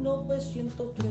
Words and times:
1903. 0.00 1.06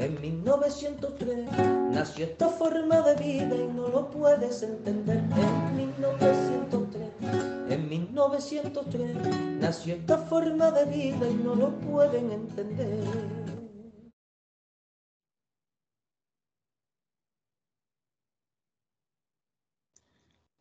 En 0.00 0.20
1903 0.20 1.48
nació 1.92 2.24
esta 2.24 2.48
forma 2.48 3.00
de 3.02 3.14
vida 3.14 3.54
y 3.54 3.68
no 3.68 3.88
lo 3.88 4.10
puedes 4.10 4.62
entender. 4.62 5.18
En 5.18 5.76
1903, 5.76 7.10
en 7.70 7.88
1903 7.88 9.16
nació 9.60 9.94
esta 9.94 10.18
forma 10.18 10.72
de 10.72 10.84
vida 10.86 11.28
y 11.28 11.34
no 11.34 11.54
lo 11.54 11.70
pueden 11.78 12.32
entender. 12.32 13.04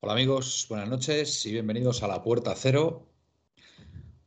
Hola 0.01 0.13
amigos, 0.13 0.67
buenas 0.69 0.87
noches 0.87 1.43
y 1.47 1.51
bienvenidos 1.51 2.03
a 2.03 2.07
La 2.07 2.21
Puerta 2.21 2.53
Cero 2.55 3.07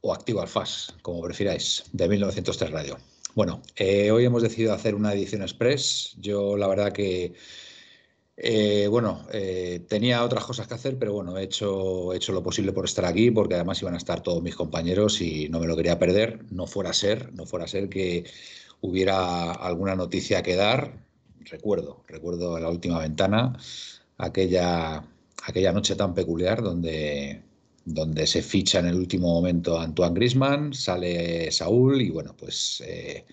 o 0.01 0.13
Activo 0.13 0.41
Alfaz, 0.41 0.93
como 1.03 1.23
prefiráis, 1.23 1.85
de 1.93 2.09
1903 2.09 2.71
Radio. 2.73 2.99
Bueno, 3.35 3.63
eh, 3.77 4.11
hoy 4.11 4.25
hemos 4.25 4.43
decidido 4.43 4.73
hacer 4.73 4.95
una 4.95 5.13
edición 5.13 5.43
express. 5.43 6.17
Yo 6.19 6.57
la 6.57 6.67
verdad 6.67 6.93
que, 6.93 7.35
eh, 8.37 8.87
bueno, 8.89 9.27
eh, 9.33 9.85
tenía 9.89 10.25
otras 10.25 10.45
cosas 10.45 10.67
que 10.69 10.75
hacer, 10.75 10.99
pero 10.99 11.13
bueno, 11.13 11.37
he 11.39 11.45
hecho, 11.45 12.13
he 12.13 12.17
hecho 12.17 12.33
lo 12.33 12.43
posible 12.43 12.73
por 12.73 12.85
estar 12.85 13.05
aquí, 13.05 13.31
porque 13.31 13.55
además 13.55 13.81
iban 13.83 13.95
a 13.95 13.99
estar 13.99 14.23
todos 14.23 14.43
mis 14.43 14.57
compañeros 14.57 15.21
y 15.21 15.49
no 15.49 15.61
me 15.61 15.67
lo 15.67 15.77
quería 15.77 15.99
perder. 15.99 16.45
No 16.51 16.67
fuera 16.67 16.91
a 16.91 16.93
ser, 16.93 17.33
no 17.35 17.47
fuera 17.47 17.65
a 17.67 17.69
ser 17.69 17.89
que 17.89 18.25
hubiera 18.81 19.53
alguna 19.53 19.95
noticia 19.97 20.43
que 20.43 20.57
dar. 20.57 21.07
Recuerdo, 21.41 22.05
recuerdo 22.09 22.59
la 22.59 22.69
última 22.71 22.99
ventana, 23.01 23.57
aquella 24.19 25.05
aquella 25.45 25.73
noche 25.73 25.97
tan 25.97 26.15
peculiar 26.15 26.63
donde, 26.63 27.43
donde 27.95 28.27
se 28.27 28.43
ficha 28.43 28.79
en 28.81 28.87
el 28.87 28.97
último 28.97 29.29
momento 29.29 29.79
Antoine 29.79 30.15
Grisman, 30.15 30.75
sale 30.75 31.51
Saúl 31.53 32.01
y 32.01 32.11
bueno, 32.11 32.35
pues 32.37 32.83
eh, 32.87 33.27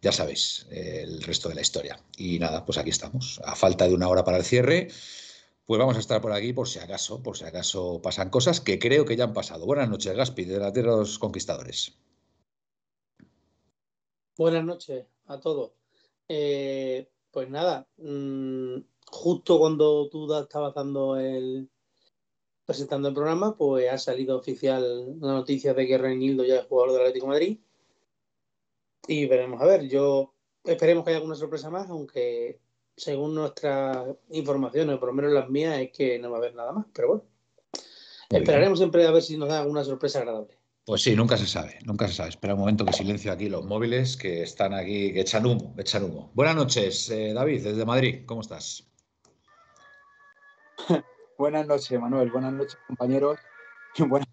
ya 0.00 0.12
sabéis 0.12 0.66
eh, 0.70 1.02
el 1.04 1.22
resto 1.22 1.48
de 1.48 1.54
la 1.54 1.60
historia. 1.60 1.98
Y 2.16 2.38
nada, 2.38 2.64
pues 2.64 2.78
aquí 2.78 2.90
estamos. 2.90 3.40
A 3.44 3.54
falta 3.56 3.86
de 3.86 3.94
una 3.94 4.08
hora 4.08 4.24
para 4.24 4.38
el 4.38 4.44
cierre, 4.44 4.88
pues 5.64 5.78
vamos 5.78 5.96
a 5.96 6.00
estar 6.00 6.20
por 6.20 6.32
aquí 6.32 6.52
por 6.52 6.68
si 6.68 6.78
acaso, 6.78 7.22
por 7.22 7.36
si 7.36 7.44
acaso 7.44 8.00
pasan 8.02 8.30
cosas 8.30 8.60
que 8.60 8.78
creo 8.78 9.04
que 9.04 9.16
ya 9.16 9.24
han 9.24 9.32
pasado. 9.32 9.66
Buenas 9.66 9.88
noches, 9.88 10.14
Gaspi, 10.14 10.44
de 10.44 10.58
la 10.58 10.72
Tierra 10.72 10.92
de 10.92 10.98
los 10.98 11.18
Conquistadores. 11.18 11.92
Buenas 14.36 14.64
noches 14.64 15.06
a 15.26 15.40
todos. 15.40 15.72
Eh, 16.28 17.08
pues 17.30 17.48
nada, 17.48 17.88
mmm 17.98 18.80
justo 19.10 19.58
cuando 19.58 20.08
tú 20.08 20.32
estabas 20.34 20.74
dando 20.74 21.16
el 21.16 21.70
presentando 22.66 23.08
el 23.08 23.14
programa, 23.14 23.56
pues 23.56 23.90
ha 23.90 23.96
salido 23.96 24.36
oficial 24.36 25.18
la 25.20 25.32
noticia 25.32 25.72
de 25.72 25.86
que 25.86 25.96
Reinildo 25.96 26.44
ya 26.44 26.56
es 26.56 26.66
jugador 26.66 26.92
del 26.92 27.02
Atlético 27.02 27.26
de 27.26 27.32
Madrid. 27.32 27.58
Y 29.06 29.26
veremos 29.26 29.62
a 29.62 29.66
ver, 29.66 29.88
yo 29.88 30.34
esperemos 30.64 31.04
que 31.04 31.10
haya 31.10 31.18
alguna 31.18 31.36
sorpresa 31.36 31.70
más, 31.70 31.88
aunque 31.88 32.58
según 32.96 33.34
nuestras 33.34 34.08
informaciones, 34.30 34.98
por 34.98 35.10
lo 35.10 35.14
menos 35.14 35.32
las 35.32 35.48
mías, 35.48 35.78
es 35.78 35.92
que 35.92 36.18
no 36.18 36.30
va 36.30 36.38
a 36.38 36.40
haber 36.40 36.54
nada 36.54 36.72
más, 36.72 36.86
pero 36.92 37.08
bueno. 37.08 37.24
Esperaremos 38.28 38.80
siempre 38.80 39.06
a 39.06 39.12
ver 39.12 39.22
si 39.22 39.36
nos 39.36 39.48
da 39.48 39.60
alguna 39.60 39.84
sorpresa 39.84 40.18
agradable. 40.18 40.58
Pues 40.84 41.02
sí, 41.02 41.14
nunca 41.14 41.36
se 41.36 41.46
sabe, 41.46 41.78
nunca 41.84 42.08
se 42.08 42.14
sabe. 42.14 42.30
Espera 42.30 42.54
un 42.54 42.60
momento 42.60 42.84
que 42.84 42.92
silencio 42.92 43.30
aquí 43.30 43.48
los 43.48 43.64
móviles 43.64 44.16
que 44.16 44.42
están 44.42 44.74
aquí, 44.74 45.12
que 45.12 45.20
echan 45.20 45.46
humo, 45.46 45.74
echan 45.78 46.02
humo. 46.04 46.32
Buenas 46.34 46.56
noches, 46.56 47.10
eh, 47.10 47.32
David, 47.32 47.62
desde 47.62 47.84
Madrid, 47.84 48.22
¿cómo 48.26 48.40
estás? 48.40 48.88
Buenas 51.38 51.66
noches, 51.66 52.00
Manuel. 52.00 52.30
Buenas 52.30 52.52
noches, 52.52 52.78
compañeros. 52.86 53.38
Buenas 53.98 54.28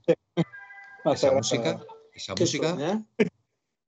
Esa 1.06 1.31
música, 1.31 1.80
esa 2.14 2.34
música. 2.34 3.03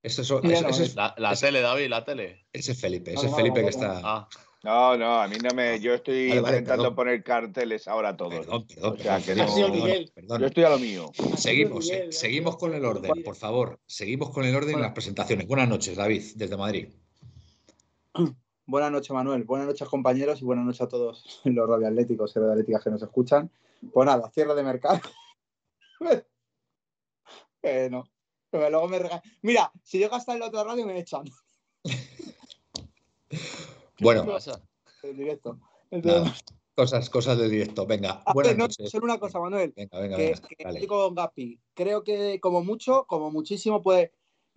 Eso, 0.04 0.22
eso, 0.22 0.44
eso, 0.44 0.84
es, 0.84 0.96
la, 0.96 1.16
la 1.18 1.36
tele, 1.36 1.62
David, 1.62 1.90
la 1.90 2.06
tele. 2.06 2.46
Ese 2.54 2.74
es 2.74 2.80
Felipe, 2.80 3.14
ese 3.14 3.28
es 3.28 3.36
Felipe 3.36 3.64
que 3.64 3.70
está. 3.70 4.02
Ah. 4.04 4.30
No, 4.64 4.98
no, 4.98 5.22
a 5.22 5.28
mí 5.28 5.38
no 5.42 5.54
me. 5.56 5.80
Yo 5.80 5.94
estoy 5.94 6.30
vale, 6.30 6.42
vale, 6.42 6.58
intentando 6.58 6.84
perdón. 6.84 6.96
poner 6.96 7.24
carteles 7.24 7.88
ahora 7.88 8.18
todos. 8.18 8.34
Perdón, 8.34 8.66
perdón. 8.68 8.94
O 9.00 9.04
sea, 9.04 9.22
que 9.22 9.36
no, 9.36 9.46
perdón, 10.14 10.42
Yo 10.42 10.48
estoy 10.48 10.64
a 10.64 10.70
lo 10.70 10.80
mío. 10.80 11.12
Seguimos, 11.38 11.86
Miguel, 11.86 12.14
seguimos 12.14 12.58
con 12.58 12.74
el 12.74 12.84
orden, 12.84 13.24
por 13.24 13.36
favor. 13.36 13.80
Seguimos 13.86 14.32
con 14.32 14.44
el 14.44 14.56
orden 14.56 14.76
en 14.76 14.82
las 14.82 14.94
presentaciones. 14.94 15.48
Buenas 15.48 15.70
noches, 15.70 15.96
David, 15.96 16.24
desde 16.36 16.58
Madrid. 16.58 16.90
Buenas 18.68 18.92
noches, 18.92 19.12
Manuel. 19.12 19.44
Buenas 19.44 19.68
noches, 19.68 19.88
compañeros, 19.88 20.42
y 20.42 20.46
buenas 20.46 20.66
noches 20.66 20.82
a 20.82 20.88
todos 20.88 21.42
los 21.44 21.70
radioatléticos 21.70 22.36
y 22.36 22.40
radioatléticas 22.40 22.84
que 22.84 22.90
nos 22.90 23.04
escuchan. 23.04 23.52
Pues 23.94 24.06
nada, 24.08 24.30
cierre 24.32 24.56
de 24.56 24.64
mercado. 24.64 25.00
eh, 27.62 27.90
no. 27.92 28.06
Luego 28.52 28.88
me 28.88 28.98
rega... 28.98 29.22
Mira, 29.44 29.72
si 29.84 30.00
llego 30.00 30.16
hasta 30.16 30.34
el 30.34 30.42
otro 30.42 30.64
radio 30.64 30.86
me 30.86 30.98
echan. 30.98 31.26
bueno, 34.00 34.26
el 35.04 35.18
directo. 35.18 35.60
Entonces... 35.92 36.44
Cosas, 36.74 37.10
cosas 37.10 37.38
del 37.38 37.52
directo. 37.52 37.86
Venga, 37.86 38.24
ah, 38.26 38.34
buenas 38.34 38.58
no, 38.58 38.66
noches. 38.66 38.90
Solo 38.90 39.06
una 39.06 39.20
cosa, 39.20 39.40
Manuel. 39.40 39.74
Venga, 39.76 40.00
venga, 40.00 40.18
que, 40.18 40.24
venga. 40.24 40.48
Que 40.58 40.70
estoy 40.70 40.88
con 40.88 41.14
Gapi. 41.14 41.60
Creo 41.74 42.04
que 42.04 42.40
como 42.42 42.64
mucho, 42.64 43.06
como 43.06 43.30
muchísimo, 43.30 43.82
puede, 43.82 44.12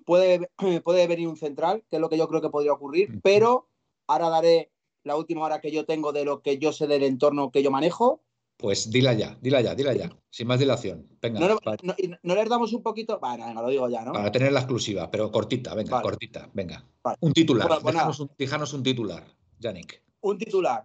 puede, 0.07 0.51
puede 0.85 1.07
venir 1.07 1.29
un 1.29 1.37
central, 1.37 1.85
que 1.91 1.97
es 1.97 2.01
lo 2.01 2.09
que 2.09 2.17
yo 2.17 2.27
creo 2.27 2.41
que 2.41 2.51
podría 2.51 2.73
ocurrir, 2.73 3.13
mm. 3.13 3.21
pero 3.21 3.69
Ahora 4.09 4.31
daré 4.31 4.73
la 5.05 5.17
última 5.17 5.45
hora 5.45 5.61
que 5.61 5.71
yo 5.71 5.85
tengo 5.85 6.13
de 6.13 6.25
lo 6.25 6.43
que 6.43 6.59
yo 6.59 6.73
sé 6.73 6.87
del 6.87 7.03
entorno 7.03 7.51
que 7.51 7.63
yo 7.63 7.71
manejo. 7.71 8.25
Pues 8.57 8.91
dila 8.91 9.13
ya, 9.13 9.39
dila 9.41 9.61
ya, 9.61 9.75
dila 9.77 9.95
ya, 9.95 10.11
sin 10.31 10.49
más 10.49 10.59
dilación. 10.59 11.07
Venga. 11.23 11.39
No, 11.39 11.59
no, 11.83 11.95
no 12.23 12.35
les 12.35 12.49
damos 12.49 12.73
un 12.73 12.83
poquito. 12.83 13.21
Vale, 13.21 13.45
venga, 13.45 13.63
lo 13.63 13.69
digo 13.69 13.89
ya, 13.89 14.05
¿no? 14.05 14.13
Para 14.13 14.33
tener 14.33 14.51
la 14.51 14.61
exclusiva, 14.61 15.09
pero 15.11 15.31
cortita, 15.31 15.75
venga, 15.75 15.93
vale. 15.93 16.03
cortita, 16.03 16.51
venga. 16.53 16.85
Vale. 17.05 17.19
Un 17.21 17.33
titular, 17.33 17.69
bueno, 17.81 18.01
pues 18.07 18.19
un, 18.19 18.31
déjanos, 18.37 18.73
un, 18.73 18.83
titular, 18.83 19.25
Yannick. 19.61 20.03
Un 20.23 20.39
titular. 20.39 20.85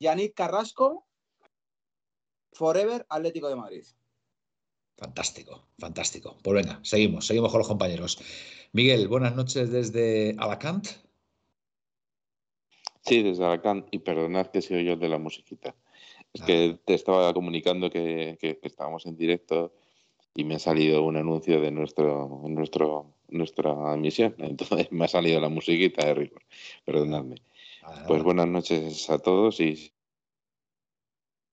Yannick 0.00 0.34
Carrasco, 0.34 1.06
Forever 2.52 3.06
Atlético 3.08 3.48
de 3.48 3.56
Madrid. 3.56 3.84
Fantástico, 4.96 5.68
fantástico. 5.78 6.38
Pues 6.42 6.54
venga, 6.54 6.80
seguimos, 6.82 7.26
seguimos 7.26 7.52
con 7.52 7.58
los 7.58 7.68
compañeros. 7.68 8.18
Miguel, 8.72 9.06
buenas 9.06 9.36
noches 9.36 9.70
desde 9.70 10.34
Alacant. 10.38 10.88
Sí, 13.02 13.22
desde 13.22 13.44
Alacant, 13.44 13.86
y 13.90 13.98
perdonad 13.98 14.48
que 14.48 14.62
soy 14.62 14.84
yo 14.84 14.96
de 14.96 15.08
la 15.08 15.18
musiquita. 15.18 15.74
Es 16.32 16.42
ah. 16.42 16.46
que 16.46 16.78
te 16.84 16.94
estaba 16.94 17.32
comunicando 17.32 17.90
que, 17.90 18.36
que, 18.40 18.58
que, 18.58 18.68
estábamos 18.68 19.06
en 19.06 19.16
directo 19.16 19.72
y 20.34 20.44
me 20.44 20.56
ha 20.56 20.58
salido 20.58 21.02
un 21.02 21.16
anuncio 21.16 21.60
de 21.60 21.70
nuestro, 21.70 22.42
nuestro, 22.48 23.14
nuestra 23.28 23.94
emisión. 23.94 24.34
Entonces 24.38 24.92
me 24.92 25.04
ha 25.04 25.08
salido 25.08 25.40
la 25.40 25.48
musiquita 25.48 26.06
de 26.06 26.14
rigor. 26.14 26.42
Perdonadme. 26.84 27.36
Ah, 27.82 28.04
pues 28.06 28.22
buenas 28.22 28.46
noches 28.46 29.08
a 29.08 29.18
todos 29.18 29.58
y 29.60 29.76
sí, 29.76 29.92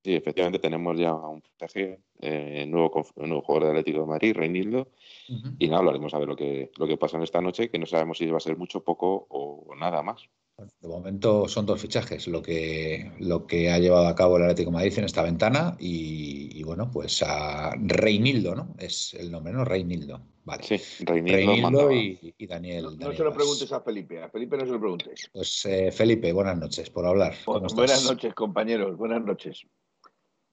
efectivamente 0.03 0.59
tenemos 0.59 0.99
ya 0.99 1.13
un 1.13 1.41
fichaje, 1.41 2.01
eh, 2.19 2.65
nuevo, 2.67 3.05
nuevo 3.15 3.41
jugador 3.41 3.63
de 3.63 3.69
Atlético 3.79 4.01
de 4.01 4.07
Madrid, 4.07 4.35
Reinildo, 4.35 4.89
uh 5.29 5.33
-huh. 5.33 5.55
y 5.57 5.67
nada, 5.67 5.79
hablaremos 5.79 6.13
a 6.13 6.19
ver 6.19 6.27
lo 6.27 6.35
que, 6.35 6.69
lo 6.77 6.85
que 6.85 6.97
pasa 6.97 7.15
en 7.15 7.23
esta 7.23 7.41
noche, 7.41 7.69
que 7.69 7.79
no 7.79 7.85
sabemos 7.85 8.17
si 8.17 8.25
va 8.25 8.37
a 8.37 8.41
ser 8.41 8.57
mucho, 8.57 8.83
poco 8.83 9.27
o 9.29 9.73
nada 9.75 10.03
más. 10.03 10.29
De 10.57 10.87
momento 10.87 11.47
son 11.47 11.67
dos 11.67 11.79
fichajes 11.79 12.27
lo 12.27 12.41
que, 12.41 13.11
lo 13.19 13.45
que 13.45 13.69
ha 13.69 13.77
llevado 13.77 14.07
a 14.07 14.15
cabo 14.15 14.37
el 14.37 14.43
Atlético 14.43 14.71
de 14.71 14.77
Madrid 14.77 14.97
en 14.97 15.03
esta 15.03 15.21
ventana 15.21 15.77
y, 15.79 16.49
y, 16.59 16.63
bueno, 16.63 16.89
pues 16.89 17.21
a 17.21 17.75
Reinildo, 17.75 18.55
¿no? 18.55 18.73
Es 18.79 19.13
el 19.13 19.29
nombre, 19.29 19.53
¿no? 19.53 19.63
Reinildo. 19.63 20.19
Vale. 20.45 20.63
Sí, 20.63 21.05
Reinildo, 21.05 21.37
Reinildo 21.37 21.91
y, 21.91 22.33
y, 22.39 22.47
Daniel. 22.47 22.85
No, 22.85 22.89
Daniel 22.89 23.09
no 23.09 23.17
se 23.17 23.23
lo 23.23 23.33
preguntes 23.33 23.71
a 23.71 23.81
Felipe, 23.81 24.23
a 24.23 24.29
Felipe 24.29 24.57
no 24.57 24.65
se 24.65 24.71
lo 24.71 24.79
preguntes. 24.79 25.29
Pues 25.31 25.65
eh, 25.65 25.91
Felipe, 25.91 26.33
buenas 26.33 26.57
noches, 26.57 26.89
por 26.89 27.05
hablar. 27.05 27.35
Bueno, 27.45 27.67
buenas 27.75 28.03
noches, 28.05 28.33
compañeros, 28.33 28.97
buenas 28.97 29.23
noches. 29.23 29.63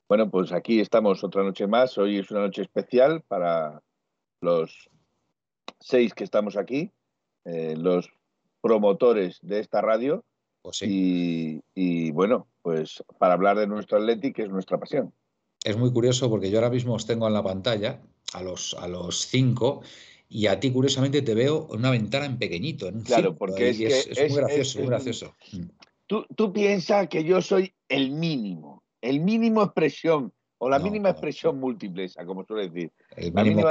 Bueno, 0.06 0.30
pues 0.30 0.52
aquí 0.52 0.80
estamos 0.80 1.24
otra 1.24 1.42
noche 1.42 1.66
más. 1.66 1.96
Hoy 1.96 2.18
es 2.18 2.30
una 2.30 2.40
noche 2.40 2.60
especial 2.60 3.22
para 3.22 3.80
los 4.42 4.90
seis 5.80 6.12
que 6.12 6.24
estamos 6.24 6.58
aquí, 6.58 6.92
eh, 7.46 7.74
los 7.78 8.10
promotores 8.64 9.38
de 9.42 9.60
esta 9.60 9.82
radio. 9.82 10.24
Pues 10.62 10.78
sí. 10.78 10.86
y, 10.88 11.60
y, 11.74 12.10
bueno, 12.12 12.48
pues 12.62 13.04
para 13.18 13.34
hablar 13.34 13.58
de 13.58 13.66
nuestro 13.66 13.98
Athletic, 13.98 14.36
que 14.36 14.44
es 14.44 14.48
nuestra 14.48 14.78
pasión. 14.78 15.12
Es 15.62 15.76
muy 15.76 15.92
curioso 15.92 16.30
porque 16.30 16.50
yo 16.50 16.56
ahora 16.58 16.70
mismo 16.70 16.94
os 16.94 17.04
tengo 17.04 17.26
en 17.26 17.34
la 17.34 17.42
pantalla 17.42 18.00
a 18.32 18.42
los, 18.42 18.74
a 18.80 18.88
los 18.88 19.26
cinco 19.26 19.82
y 20.30 20.46
a 20.46 20.58
ti, 20.58 20.72
curiosamente, 20.72 21.20
te 21.20 21.34
veo 21.34 21.68
en 21.72 21.80
una 21.80 21.90
ventana 21.90 22.24
en 22.24 22.38
pequeñito, 22.38 22.88
en 22.88 22.96
un 22.96 23.02
Claro, 23.02 23.36
porque 23.36 23.68
es, 23.68 23.80
es, 23.80 24.30
muy 24.30 24.40
gracioso, 24.40 24.78
muy 24.78 24.88
gracioso. 24.88 25.34
Tú, 26.06 26.24
tú 26.34 26.50
piensas 26.50 27.08
que 27.08 27.22
yo 27.22 27.42
soy 27.42 27.74
el 27.90 28.12
mínimo, 28.12 28.82
el 29.02 29.20
mínimo 29.20 29.62
expresión 29.62 30.32
o 30.56 30.70
la 30.70 30.78
mínima 30.78 31.10
expresión 31.10 31.60
múltiple, 31.60 32.10
como 32.24 32.46
suele 32.46 32.70
decir. 32.70 32.90
El 33.14 33.34
mínimo, 33.34 33.68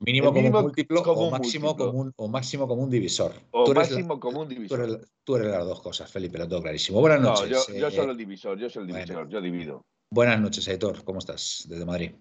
mínimo, 0.00 0.32
común 0.32 0.52
múltiplo 0.52 1.02
o, 1.02 1.30
máximo 1.30 1.76
Común, 1.76 2.12
o 2.16 2.28
máximo 2.28 2.68
común 2.68 2.90
divisor. 2.90 3.32
O 3.50 3.72
máximo 3.72 4.20
común 4.20 4.48
divisor. 4.48 5.00
Tú 5.24 5.36
eres, 5.36 5.50
las 5.50 5.64
dos 5.64 5.80
cosas, 5.80 6.10
Felipe, 6.10 6.38
lo 6.38 6.48
tengo 6.48 6.62
clarísimo. 6.62 7.00
Buenas 7.00 7.20
noches. 7.20 7.68
No, 7.68 7.74
yo, 7.76 7.90
soy 7.90 8.10
el 8.10 8.16
divisor, 8.16 8.58
yo 8.58 8.68
soy 8.68 8.82
el 8.82 8.88
divisor, 8.88 9.28
yo 9.28 9.40
divido. 9.40 9.84
Buenas 10.10 10.40
noches, 10.40 10.68
Aitor, 10.68 11.02
¿cómo 11.04 11.18
estás 11.18 11.64
desde 11.68 11.84
Madrid? 11.84 12.12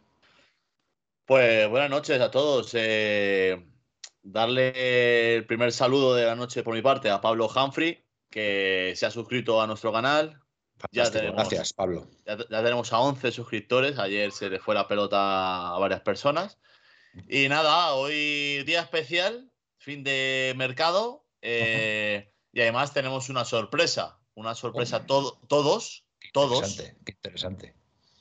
Pues 1.25 1.69
buenas 1.69 1.89
noches 1.89 2.19
a 2.19 2.31
todos. 2.31 2.71
Eh, 2.73 3.65
darle 4.21 5.35
el 5.35 5.45
primer 5.45 5.71
saludo 5.71 6.15
de 6.15 6.25
la 6.25 6.35
noche 6.35 6.63
por 6.63 6.73
mi 6.73 6.81
parte 6.81 7.09
a 7.09 7.21
Pablo 7.21 7.47
Humphrey, 7.47 8.03
que 8.29 8.93
se 8.95 9.05
ha 9.05 9.11
suscrito 9.11 9.61
a 9.61 9.67
nuestro 9.67 9.91
canal. 9.91 10.39
Ya 10.91 11.09
tenemos, 11.09 11.35
gracias, 11.35 11.73
Pablo. 11.73 12.07
Ya, 12.25 12.37
tenemos 12.37 12.91
a 12.91 12.99
11 12.99 13.31
suscriptores. 13.31 13.99
Ayer 13.99 14.31
se 14.31 14.49
le 14.49 14.59
fue 14.59 14.75
la 14.75 14.87
pelota 14.87 15.75
a 15.75 15.79
varias 15.79 16.01
personas. 16.01 16.57
Y 17.27 17.47
nada, 17.47 17.93
hoy 17.93 18.63
día 18.63 18.81
especial, 18.81 19.51
fin 19.77 20.03
de 20.03 20.53
mercado. 20.55 21.25
Eh, 21.41 22.31
y 22.51 22.61
además 22.61 22.93
tenemos 22.93 23.29
una 23.29 23.45
sorpresa. 23.45 24.19
Una 24.35 24.55
sorpresa 24.55 25.05
todos. 25.05 25.37
Todos. 25.47 26.03
Interesante, 26.21 26.97
qué 27.05 27.11
interesante. 27.11 27.75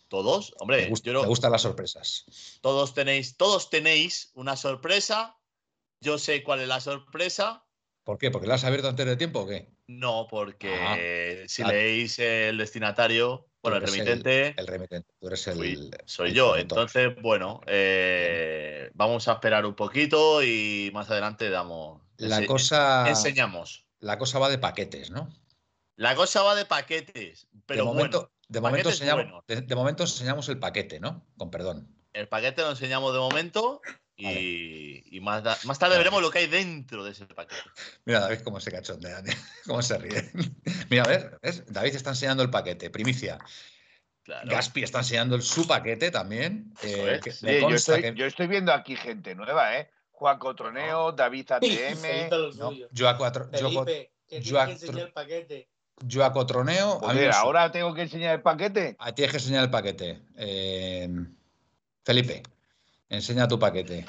Todos, 0.09 0.55
hombre, 0.59 0.91
me, 0.91 1.25
gustan 1.25 1.53
las 1.53 1.63
sorpresas. 1.63 2.59
Todos 2.61 2.93
tenéis, 2.93 3.37
todos 3.39 3.71
tenéis 3.71 4.31
una 4.35 4.57
sorpresa. 4.57 5.39
Yo 6.01 6.19
sé 6.19 6.43
cuál 6.43 6.61
es 6.61 6.69
la 6.69 6.81
sorpresa. 6.81 7.65
¿Por 8.05 8.19
qué? 8.19 8.31
¿Porque 8.31 8.47
la 8.47 8.57
has 8.57 8.65
abierto 8.65 8.89
antes 8.89 9.07
de 9.07 9.17
tiempo 9.17 9.41
o 9.41 9.47
qué? 9.47 9.73
No, 9.87 10.27
porque 10.29 10.75
ah. 10.75 11.47
si 11.49 11.65
leéis 11.65 12.19
el 12.19 12.59
destinatario, 12.59 13.49
bueno, 13.63 13.79
el 13.79 13.85
remitente. 13.85 14.55
El, 14.57 14.67
remitente, 14.67 15.09
tú 15.21 15.29
eres 15.29 15.47
el. 15.47 15.97
Soy 16.05 16.33
yo. 16.33 16.57
Entonces, 16.57 17.15
bueno, 17.23 17.61
eh, 17.67 18.91
vamos 18.95 19.29
a 19.29 19.35
esperar 19.35 19.65
un 19.65 19.75
poquito 19.75 20.43
y 20.43 20.91
más 20.93 21.09
adelante 21.11 21.49
damos. 21.49 22.03
La 22.17 22.45
cosa. 22.47 23.09
Enseñamos. 23.09 23.87
La 24.01 24.19
cosa 24.19 24.41
va 24.41 24.49
de 24.49 24.59
paquetes, 24.59 25.11
¿no? 25.11 25.33
La 25.95 26.17
cosa 26.17 26.43
va 26.43 26.57
de 26.57 26.65
paquetes, 26.65 27.47
pero 27.67 27.85
de 27.85 27.87
momento, 27.87 28.33
de, 28.49 28.61
momento 28.61 28.89
enseñamos, 28.89 29.45
de, 29.47 29.75
momento 29.77 30.03
enseñamos 30.03 30.49
el 30.49 30.59
paquete, 30.59 30.99
¿no? 30.99 31.25
Con 31.37 31.51
perdón. 31.51 31.87
El 32.13 32.27
paquete 32.27 32.63
lo 32.63 32.71
enseñamos 32.71 33.13
de 33.13 33.21
momento 33.21 33.81
y, 34.17 35.21
más, 35.21 35.65
más, 35.65 35.79
tarde 35.79 35.99
veremos 35.99 36.23
lo 36.23 36.31
que 36.31 36.41
hay 36.41 36.47
dentro 36.47 37.03
de 37.05 37.13
ese 37.13 37.27
paquete. 37.27 37.61
Mira, 38.05 38.21
David, 38.21 38.41
cómo 38.41 38.61
se 38.61 38.71
cachondea, 38.71 39.23
cómo 39.67 39.83
se 39.83 39.99
ríe. 39.99 40.31
Mira, 40.91 41.05
a 41.05 41.09
ver, 41.09 41.39
¿ves? 41.43 41.65
David 41.67 41.95
está 41.95 42.11
enseñando 42.11 42.43
el 42.43 42.51
paquete, 42.51 42.91
primicia. 42.91 43.39
Gaspi 44.45 44.85
está 44.85 44.99
enseñando 44.99 45.35
el, 45.35 45.43
su 45.43 45.67
paquete 45.67 46.11
también. 46.11 46.73
Eh, 46.83 47.21
yo, 48.17 48.27
estoy, 48.27 48.47
viendo 48.47 48.73
aquí 48.73 48.95
gente 48.95 49.35
nueva, 49.35 49.77
¿eh? 49.79 49.91
Juan 50.11 50.39
Cotroneo, 50.39 51.11
David 51.11 51.51
ATM. 51.51 52.31
no, 52.57 52.73
yo 52.93 53.09
a 53.09 53.17
cuatro. 53.17 53.49
Felipe, 53.51 54.13
yo 54.41 54.61
a, 54.61 54.67
que 54.67 54.87
el 54.87 55.13
paquete. 55.13 55.69
Yo 56.05 56.25
a 56.25 56.33
Cotroneo. 56.33 57.01
ahora 57.35 57.73
tengo 57.73 57.93
que 57.95 58.03
enseñar 58.03 58.37
el 58.37 58.43
paquete. 58.43 58.97
A 59.01 59.13
tienes 59.13 59.33
que 59.33 59.39
enseñar 59.39 59.65
el 59.65 59.71
paquete. 59.71 60.23
Eh, 60.37 61.09
Felipe, 62.05 62.43
enseña 63.13 63.47
tu 63.47 63.59
paquete. 63.59 64.07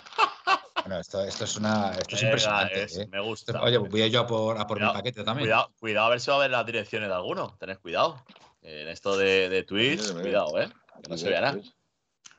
Bueno, 0.82 1.00
esto, 1.00 1.24
es 1.24 1.56
una. 1.56 1.92
Esto 1.92 2.16
es 2.16 2.24
impresionante. 2.24 2.84
¿eh? 2.84 3.08
Me 3.10 3.22
gusta. 3.22 3.62
Oye, 3.62 3.78
voy 3.78 4.02
a 4.02 4.08
yo 4.08 4.22
a 4.22 4.28
por, 4.28 4.60
a 4.60 4.68
por 4.68 4.82
mi 4.82 4.88
paquete 4.92 5.24
también. 5.24 5.50
Cuidado, 5.80 6.08
a 6.08 6.10
ver 6.10 6.20
si 6.20 6.30
va 6.30 6.38
a 6.38 6.40
ver 6.40 6.52
las 6.52 6.66
direcciones 6.66 7.10
de 7.10 7.16
alguno. 7.16 7.56
Tened 7.60 7.78
cuidado. 7.80 8.22
En 8.62 8.88
esto 8.88 9.18
de, 9.18 9.50
de 9.50 9.64
Twitch, 9.64 10.12
cuidado, 10.14 10.62
¿eh? 10.62 10.70
Que 11.04 11.10
no 11.10 11.18
se 11.18 11.30
vea 11.30 11.42
nada. 11.42 11.60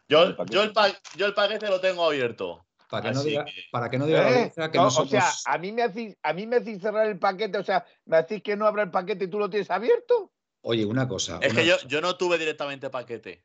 Yo, 0.08 0.36
yo, 0.46 0.62
el 0.62 0.72
yo 1.16 1.26
el 1.26 1.34
paquete 1.34 1.68
lo 1.68 1.80
tengo 1.80 2.04
abierto. 2.04 2.64
Para 2.88 3.08
que, 3.08 3.14
no 3.14 3.22
diga, 3.24 3.44
para 3.72 3.90
que 3.90 3.98
no 3.98 4.06
diga 4.06 4.30
¿Eh? 4.30 4.52
que 4.54 4.78
no, 4.78 4.90
somos... 4.90 5.08
O 5.08 5.10
sea, 5.10 5.28
a 5.46 5.58
mí, 5.58 5.72
me 5.72 5.82
hacéis, 5.82 6.16
a 6.22 6.32
mí 6.32 6.46
me 6.46 6.56
hacéis 6.56 6.80
cerrar 6.80 7.08
el 7.08 7.18
paquete, 7.18 7.58
o 7.58 7.64
sea, 7.64 7.84
me 8.04 8.18
hacéis 8.18 8.42
que 8.42 8.56
no 8.56 8.66
abra 8.66 8.84
el 8.84 8.90
paquete 8.90 9.24
y 9.24 9.28
tú 9.28 9.38
lo 9.38 9.50
tienes 9.50 9.70
abierto. 9.70 10.30
Oye, 10.60 10.84
una 10.84 11.08
cosa. 11.08 11.38
Es 11.42 11.52
que 11.52 11.66
yo, 11.66 11.76
yo 11.88 12.00
no 12.00 12.16
tuve 12.16 12.38
directamente 12.38 12.90
paquete. 12.90 13.44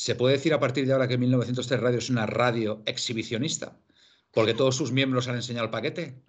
¿Se 0.00 0.14
puede 0.14 0.36
decir 0.36 0.54
a 0.54 0.58
partir 0.58 0.86
de 0.86 0.94
ahora 0.94 1.06
que 1.06 1.18
1903 1.18 1.78
Radio 1.78 1.98
es 1.98 2.08
una 2.08 2.24
radio 2.24 2.82
exhibicionista? 2.86 3.76
¿Porque 4.32 4.54
todos 4.54 4.74
sus 4.74 4.92
miembros 4.92 5.28
han 5.28 5.34
enseñado 5.34 5.66
el 5.66 5.70
paquete? 5.70 6.22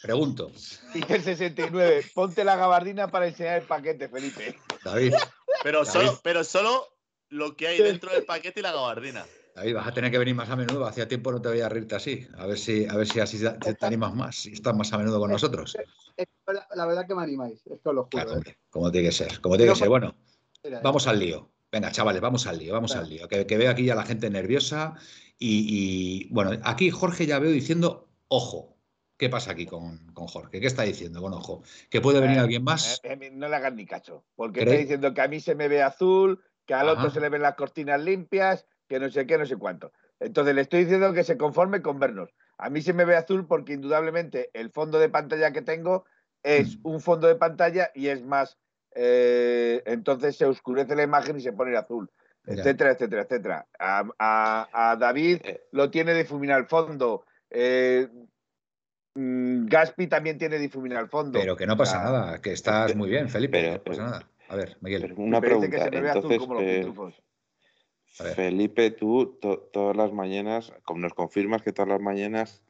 Pregunto. 0.00 0.52
Dice 0.94 1.16
el 1.16 1.22
69, 1.24 2.04
ponte 2.14 2.44
la 2.44 2.54
gabardina 2.54 3.10
para 3.10 3.26
enseñar 3.26 3.60
el 3.60 3.66
paquete, 3.66 4.08
Felipe. 4.08 4.56
David. 4.84 5.14
Pero, 5.64 5.84
Solo, 5.84 6.20
pero 6.22 6.44
solo 6.44 6.86
lo 7.28 7.56
que 7.56 7.66
hay 7.66 7.82
dentro 7.82 8.12
del 8.12 8.24
paquete 8.24 8.60
y 8.60 8.62
la 8.62 8.70
gabardina. 8.70 9.26
David, 9.56 9.74
vas 9.74 9.88
a 9.88 9.92
tener 9.92 10.12
que 10.12 10.18
venir 10.18 10.36
más 10.36 10.48
a 10.48 10.54
menudo. 10.54 10.86
Hacía 10.86 11.08
tiempo 11.08 11.32
no 11.32 11.42
te 11.42 11.48
voy 11.48 11.60
a 11.60 11.68
reírte 11.68 11.96
así. 11.96 12.24
A 12.38 12.46
ver 12.46 12.58
si, 12.58 12.86
a 12.86 12.94
ver 12.94 13.08
si 13.08 13.18
así 13.18 13.40
te, 13.42 13.84
animas 13.84 14.14
más 14.14 14.46
y 14.46 14.52
estás 14.52 14.76
más 14.76 14.92
a 14.92 14.98
menudo 14.98 15.18
con 15.18 15.32
nosotros. 15.32 15.76
La, 16.76 16.86
verdad 16.86 17.04
que 17.04 17.16
me 17.16 17.22
animáis, 17.24 17.66
esto 17.66 17.92
lo 17.92 18.08
juro. 18.12 18.38
¿eh? 18.38 18.58
como 18.70 18.92
tiene 18.92 19.08
que 19.08 19.12
ser, 19.12 19.40
como 19.40 19.56
tiene 19.56 19.72
que 19.72 19.78
ser. 19.78 19.88
Bueno, 19.88 20.14
vamos 20.84 21.08
al 21.08 21.18
lío. 21.18 21.50
Venga, 21.74 21.90
chavales, 21.90 22.22
vamos 22.22 22.46
al 22.46 22.60
lío, 22.60 22.72
vamos 22.72 22.94
al 22.94 23.08
lío. 23.08 23.26
Que, 23.26 23.44
veo 23.44 23.68
aquí 23.68 23.84
ya 23.84 23.96
la 23.96 24.04
gente 24.04 24.30
nerviosa. 24.30 24.94
Y, 25.40 26.32
bueno, 26.32 26.52
aquí 26.62 26.88
Jorge 26.92 27.26
ya 27.26 27.40
veo 27.40 27.50
diciendo, 27.50 28.08
ojo. 28.28 28.78
¿Qué 29.16 29.28
pasa 29.28 29.50
aquí 29.50 29.66
con, 29.66 30.06
Jorge? 30.14 30.60
¿Qué 30.60 30.68
está 30.68 30.84
diciendo 30.84 31.20
con 31.20 31.32
ojo? 31.32 31.64
¿Que 31.90 32.00
puede 32.00 32.20
venir 32.20 32.36
eh, 32.36 32.40
alguien 32.42 32.62
más? 32.62 33.00
Eh, 33.02 33.18
eh, 33.20 33.30
no 33.32 33.48
le 33.48 33.56
hagan 33.56 33.74
ni 33.74 33.86
cacho. 33.86 34.24
Porque 34.36 34.60
está 34.60 34.74
diciendo 34.74 35.12
que 35.14 35.20
a 35.20 35.26
mí 35.26 35.40
se 35.40 35.56
me 35.56 35.66
ve 35.66 35.82
azul, 35.82 36.44
que 36.64 36.74
al 36.74 36.88
otro 36.88 37.10
se 37.10 37.20
le 37.20 37.28
ven 37.28 37.42
las 37.42 37.56
cortinas 37.56 38.00
limpias, 38.00 38.66
que 38.86 39.00
no 39.00 39.10
sé 39.10 39.26
qué, 39.26 39.36
no 39.36 39.44
sé 39.44 39.56
cuánto. 39.56 39.90
Entonces 40.20 40.54
le 40.54 40.60
estoy 40.60 40.84
diciendo 40.84 41.12
que 41.12 41.24
se 41.24 41.36
conforme 41.36 41.82
con 41.82 41.98
vernos. 41.98 42.30
A 42.56 42.70
mí 42.70 42.82
se 42.82 42.92
me 42.92 43.04
ve 43.04 43.16
azul 43.16 43.48
porque 43.48 43.72
indudablemente 43.72 44.50
el 44.52 44.70
fondo 44.70 45.00
de 45.00 45.08
pantalla 45.08 45.52
que 45.52 45.62
tengo 45.62 46.04
es 46.44 46.76
mm. 46.76 46.80
un 46.84 47.00
fondo 47.00 47.26
de 47.26 47.34
pantalla 47.34 47.90
y 47.96 48.06
es 48.08 48.22
más 48.22 48.58
eh, 48.94 49.82
entonces 49.86 50.36
se 50.36 50.44
oscurece 50.44 50.94
la 50.94 51.02
imagen 51.02 51.36
y 51.36 51.40
se 51.40 51.52
pone 51.52 51.76
azul, 51.76 52.10
etcétera, 52.46 52.92
etcétera, 52.92 53.22
etcétera. 53.22 53.66
A, 53.78 54.96
David 54.98 55.40
eh. 55.44 55.64
lo 55.72 55.90
tiene 55.90 56.14
difuminado 56.14 56.60
al 56.60 56.68
fondo. 56.68 57.24
Eh, 57.50 58.08
mm, 59.14 59.66
Gaspi 59.66 60.06
también 60.06 60.38
tiene 60.38 60.58
difuminado 60.58 61.02
al 61.02 61.10
fondo. 61.10 61.38
Pero 61.38 61.56
que 61.56 61.66
no 61.66 61.76
pasa 61.76 62.02
nada, 62.02 62.40
que 62.40 62.52
estás 62.52 62.94
muy 62.94 63.10
bien, 63.10 63.28
Felipe, 63.28 63.70
no 63.70 63.82
pasa 63.82 64.02
nada. 64.02 64.28
A 64.48 64.56
ver, 64.56 64.76
Miguel. 64.80 65.12
Una 65.16 65.40
pregunta. 65.40 65.88
Entonces, 65.90 66.42
Felipe, 68.36 68.92
tú 68.92 69.38
todas 69.72 69.96
las 69.96 70.12
mañanas, 70.12 70.72
como 70.84 71.00
nos 71.00 71.14
confirmas 71.14 71.62
que 71.62 71.72
todas 71.72 71.88
las 71.88 72.00
mañanas 72.00 72.62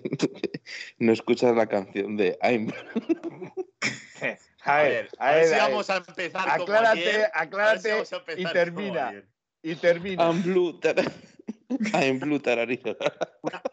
no 0.98 1.12
escuchas 1.12 1.54
la 1.56 1.66
canción 1.66 2.16
de 2.16 2.38
I'm. 2.42 2.72
A 4.64 4.82
ver, 4.82 5.08
a 5.18 5.32
ver, 5.32 5.46
si 5.46 5.54
vamos 5.56 5.90
a 5.90 5.96
empezar 5.96 6.48
aclárate, 6.48 7.26
aclárate 7.34 8.04
y 8.36 8.44
termina. 8.44 9.24
Y 9.60 9.74
termina. 9.74 10.22
I'm 10.24 10.40
blue, 10.40 10.78
I'm 11.92 12.20
blue 12.20 12.38
tararito. 12.38 12.96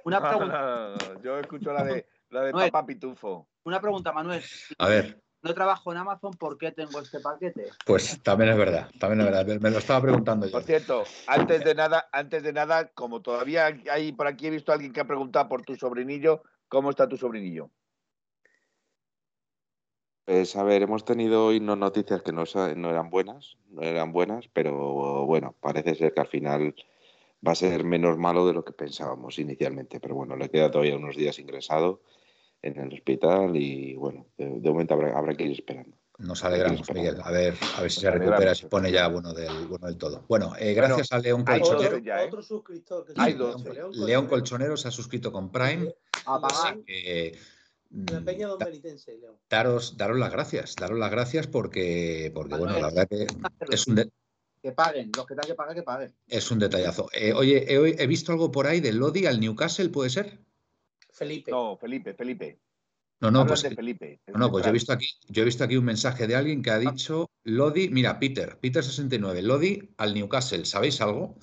Una, 0.04 0.20
pregunta. 0.20 0.96
yo 1.24 1.38
escucho 1.38 1.72
la 1.72 1.84
de, 1.84 2.08
la 2.30 2.44
de 2.44 2.52
Papá 2.54 2.86
Pitufo. 2.88 3.48
Una 3.64 3.80
pregunta, 3.80 4.12
Manuel. 4.12 4.44
A 4.80 4.88
ver. 4.88 5.22
No 5.42 5.54
trabajo 5.54 5.92
en 5.92 5.98
Amazon, 6.00 6.34
¿por 6.34 6.58
qué 6.58 6.72
tengo 6.74 7.00
este 7.00 7.22
paquete? 7.22 7.70
Pues 7.86 8.22
también 8.22 8.52
es 8.52 8.58
verdad, 8.58 8.90
también 9.00 9.22
es 9.22 9.26
verdad. 9.34 9.60
Me 9.62 9.72
lo 9.72 9.78
estaba 9.78 10.02
preguntando 10.02 10.46
yo. 10.46 10.52
Por 10.52 10.64
cierto, 10.64 11.04
antes 11.28 11.64
de 11.64 11.76
nada, 11.76 12.10
antes 12.12 12.44
de 12.44 12.52
nada, 12.52 12.90
como 12.90 13.22
todavía 13.22 13.68
hay 13.90 14.12
por 14.12 14.28
aquí 14.28 14.48
he 14.48 14.50
visto 14.50 14.72
a 14.72 14.76
alguien 14.76 14.92
que 14.92 15.00
ha 15.00 15.08
preguntado 15.08 15.48
por 15.48 15.64
tu 15.64 15.76
sobrinillo, 15.76 16.44
¿cómo 16.68 16.90
está 16.90 17.08
tu 17.08 17.16
sobrinillo? 17.16 17.70
Pues 20.26 20.56
a 20.58 20.64
ver, 20.64 20.82
hemos 20.82 21.06
tenido 21.06 21.46
hoy 21.46 21.60
no 21.62 21.76
noticias 21.78 22.22
que 22.22 22.34
no, 22.34 22.44
no 22.76 22.90
eran 22.90 23.10
buenas, 23.10 23.58
no 23.70 23.82
eran 23.82 24.12
buenas, 24.12 24.50
pero 24.52 25.26
bueno, 25.26 25.56
parece 25.62 25.96
ser 25.96 26.14
que 26.14 26.22
al 26.22 26.28
final 26.28 26.76
va 27.46 27.54
a 27.54 27.56
ser 27.56 27.86
menos 27.86 28.18
malo 28.18 28.46
de 28.46 28.54
lo 28.54 28.66
que 28.66 28.74
pensábamos 28.74 29.40
inicialmente. 29.40 30.00
Pero 30.02 30.16
bueno, 30.16 30.36
le 30.36 30.50
queda 30.50 30.70
todavía 30.70 30.98
unos 30.98 31.16
días 31.16 31.40
ingresado 31.40 32.02
en 32.62 32.78
el 32.80 32.94
hospital 32.94 33.56
y 33.56 33.96
bueno, 33.96 34.28
de, 34.38 34.48
momento 34.48 34.96
habrá, 34.96 35.34
que 35.36 35.46
ir 35.46 35.52
esperando. 35.52 35.98
Nos 36.18 36.44
alegramos, 36.44 36.92
Miguel. 36.94 37.18
A 37.24 37.32
ver, 37.32 37.54
a 37.78 37.82
ver 37.82 37.92
si 37.92 38.02
se 38.02 38.12
recupera, 38.12 38.54
si 38.54 38.66
pone 38.66 38.92
ya 38.92 39.08
bueno 39.08 39.34
del, 39.34 39.68
bueno 39.68 39.88
del 39.88 39.98
todo. 39.98 40.26
Bueno, 40.28 40.54
eh, 40.60 40.74
gracias 40.74 41.14
a 41.14 41.20
León 41.20 41.46
Colchonero. 41.46 41.98
¿eh? 41.98 42.26
Otro, 42.28 42.42
suscriptor 42.42 43.06
hay 43.16 43.34
dos. 43.34 43.64
León, 43.96 44.28
Colchonero 44.28 44.76
se 44.76 44.90
ha 44.90 44.92
suscrito 44.92 45.32
con 45.32 45.50
Prime. 45.50 45.94
La 47.90 48.22
Peña 48.22 48.48
Don 48.48 48.60
Daros, 49.50 49.98
daros 49.98 50.20
las 50.20 50.32
gracias, 50.32 50.76
daros 50.76 51.00
las 51.00 51.10
gracias 51.10 51.48
porque, 51.48 52.32
porque 52.36 52.56
bueno, 52.56 52.80
la 52.80 52.88
verdad 52.88 53.08
que 53.08 53.26
es 53.72 53.88
un, 53.88 54.12
Que 54.62 54.72
paguen, 54.74 55.10
los 55.16 55.26
que 55.26 55.34
tengan 55.34 55.48
que 55.48 55.56
pagar, 55.56 55.76
que 55.76 55.84
paguen. 55.84 56.14
Es 56.28 56.52
un 56.52 56.60
detallazo. 56.60 57.10
Eh, 57.14 57.34
oye, 57.34 57.66
he, 57.68 58.08
visto 58.08 58.32
algo 58.32 58.52
por 58.52 58.68
ahí 58.68 58.80
de 58.80 58.94
Lodi 58.94 59.26
al 59.26 59.40
Newcastle, 59.40 59.90
¿puede 59.90 60.12
ser? 60.12 60.40
Felipe. 61.20 61.52
No, 61.52 61.78
Felipe, 61.78 62.14
Felipe. 62.14 62.60
No, 63.22 63.30
no, 63.30 63.46
pues, 63.46 63.62
Felipe, 63.64 64.22
no, 64.34 64.50
pues 64.50 64.64
yo 64.64 64.70
he 64.70 64.74
visto 64.74 64.94
aquí, 64.94 65.08
yo 65.28 65.42
he 65.42 65.46
visto 65.46 65.66
aquí 65.66 65.76
un 65.76 65.84
mensaje 65.84 66.26
de 66.26 66.38
alguien 66.38 66.62
que 66.62 66.72
ha 66.72 66.76
ah. 66.76 66.80
dicho 66.80 67.30
Lodi, 67.44 67.90
mira, 67.90 68.18
Peter, 68.18 68.58
Peter69, 68.62 69.42
Lodi 69.42 69.94
al 69.98 70.14
Newcastle, 70.14 70.64
¿sabéis 70.64 71.02
algo? 71.02 71.38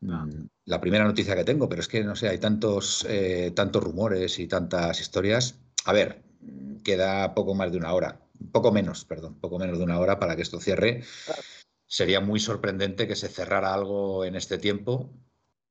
Mm, 0.00 0.46
la 0.66 0.80
primera 0.80 1.04
noticia 1.04 1.34
que 1.34 1.42
tengo, 1.42 1.68
pero 1.68 1.80
es 1.80 1.88
que 1.88 2.04
no 2.04 2.14
sé, 2.14 2.28
hay 2.28 2.38
tantos, 2.38 3.04
eh, 3.08 3.50
tantos 3.56 3.82
rumores 3.82 4.38
y 4.38 4.46
tantas 4.46 5.00
historias. 5.00 5.58
A 5.86 5.92
ver, 5.92 6.22
queda 6.84 7.34
poco 7.34 7.56
más 7.56 7.72
de 7.72 7.78
una 7.78 7.92
hora, 7.92 8.20
poco 8.52 8.70
menos, 8.70 9.04
perdón, 9.04 9.40
poco 9.40 9.58
menos 9.58 9.78
de 9.78 9.84
una 9.84 9.98
hora 9.98 10.20
para 10.20 10.36
que 10.36 10.42
esto 10.42 10.60
cierre. 10.60 11.02
Sería 11.88 12.20
muy 12.20 12.38
sorprendente 12.38 13.08
que 13.08 13.16
se 13.16 13.28
cerrara 13.28 13.74
algo 13.74 14.24
en 14.24 14.36
este 14.36 14.58
tiempo, 14.58 15.10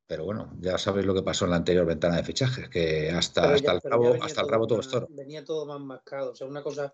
pero 0.07 0.25
bueno, 0.25 0.51
ya 0.59 0.77
sabéis 0.77 1.05
lo 1.05 1.13
que 1.13 1.23
pasó 1.23 1.45
en 1.45 1.51
la 1.51 1.57
anterior 1.57 1.85
ventana 1.85 2.17
de 2.17 2.23
fichajes, 2.23 2.69
que 2.69 3.09
hasta, 3.09 3.53
hasta 3.53 3.71
el 3.71 3.81
cabo, 3.81 4.15
hasta 4.21 4.41
el 4.41 4.49
rabo 4.49 4.67
todo 4.67 4.79
esto. 4.79 5.07
Venía 5.09 5.43
todo 5.43 5.65
más 5.65 5.79
mascado. 5.79 6.31
O 6.31 6.35
sea, 6.35 6.47
una 6.47 6.61
cosa 6.61 6.93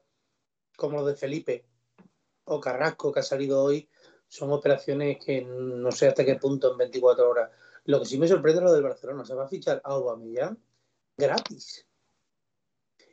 como 0.78 0.98
lo 0.98 1.06
de 1.06 1.16
Felipe 1.16 1.66
o 2.46 2.60
Carrasco 2.60 3.12
que 3.12 3.20
ha 3.20 3.24
salido 3.24 3.64
hoy, 3.64 3.90
son 4.28 4.52
operaciones 4.52 5.18
que 5.24 5.42
no 5.42 5.92
sé 5.92 6.08
hasta 6.08 6.24
qué 6.24 6.36
punto 6.36 6.72
en 6.72 6.78
24 6.78 7.30
horas. 7.30 7.52
Lo 7.86 8.00
que 8.00 8.06
sí 8.06 8.18
me 8.18 8.28
sorprende 8.28 8.60
es 8.60 8.66
lo 8.66 8.74
del 8.74 8.84
Barcelona. 8.84 9.26
Se 9.26 9.36
va 9.36 9.46
a 9.46 9.50
fichar 9.50 9.82
a 9.84 9.90
Aubameyang 9.90 10.58
gratis 11.18 11.86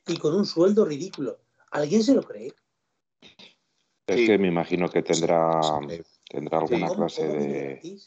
y 0.07 0.17
con 0.17 0.35
un 0.35 0.47
sueldo 0.47 0.85
ridículo. 0.85 1.41
¿Alguien 1.73 2.03
se 2.03 2.15
lo 2.15 2.23
cree? 2.23 2.55
Es 4.07 4.27
que 4.27 4.39
me 4.39 4.49
imagino 4.49 4.89
que 4.89 5.03
tendrá, 5.03 5.61
tendrá 6.31 6.59
alguna 6.59 6.89
clase 6.89 7.27
de... 7.27 8.01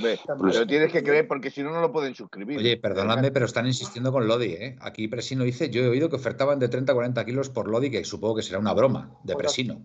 pero 0.00 0.66
tienes 0.66 0.92
que 0.92 1.02
creer 1.02 1.28
porque 1.28 1.50
si 1.50 1.62
no, 1.62 1.70
no 1.70 1.80
lo 1.80 1.92
pueden 1.92 2.14
suscribir. 2.14 2.58
Oye, 2.58 2.76
perdonadme, 2.76 3.30
pero 3.30 3.46
están 3.46 3.66
insistiendo 3.66 4.12
con 4.12 4.26
Lodi. 4.26 4.52
¿eh? 4.52 4.76
Aquí 4.80 5.08
Presino 5.08 5.44
dice: 5.44 5.70
Yo 5.70 5.82
he 5.82 5.88
oído 5.88 6.08
que 6.08 6.16
ofertaban 6.16 6.58
de 6.58 6.68
30 6.68 6.92
a 6.92 6.94
40 6.94 7.24
kilos 7.24 7.50
por 7.50 7.68
Lodi, 7.68 7.90
que 7.90 8.04
supongo 8.04 8.36
que 8.36 8.42
será 8.42 8.58
una 8.58 8.72
broma 8.72 9.18
de 9.24 9.36
Presino. 9.36 9.84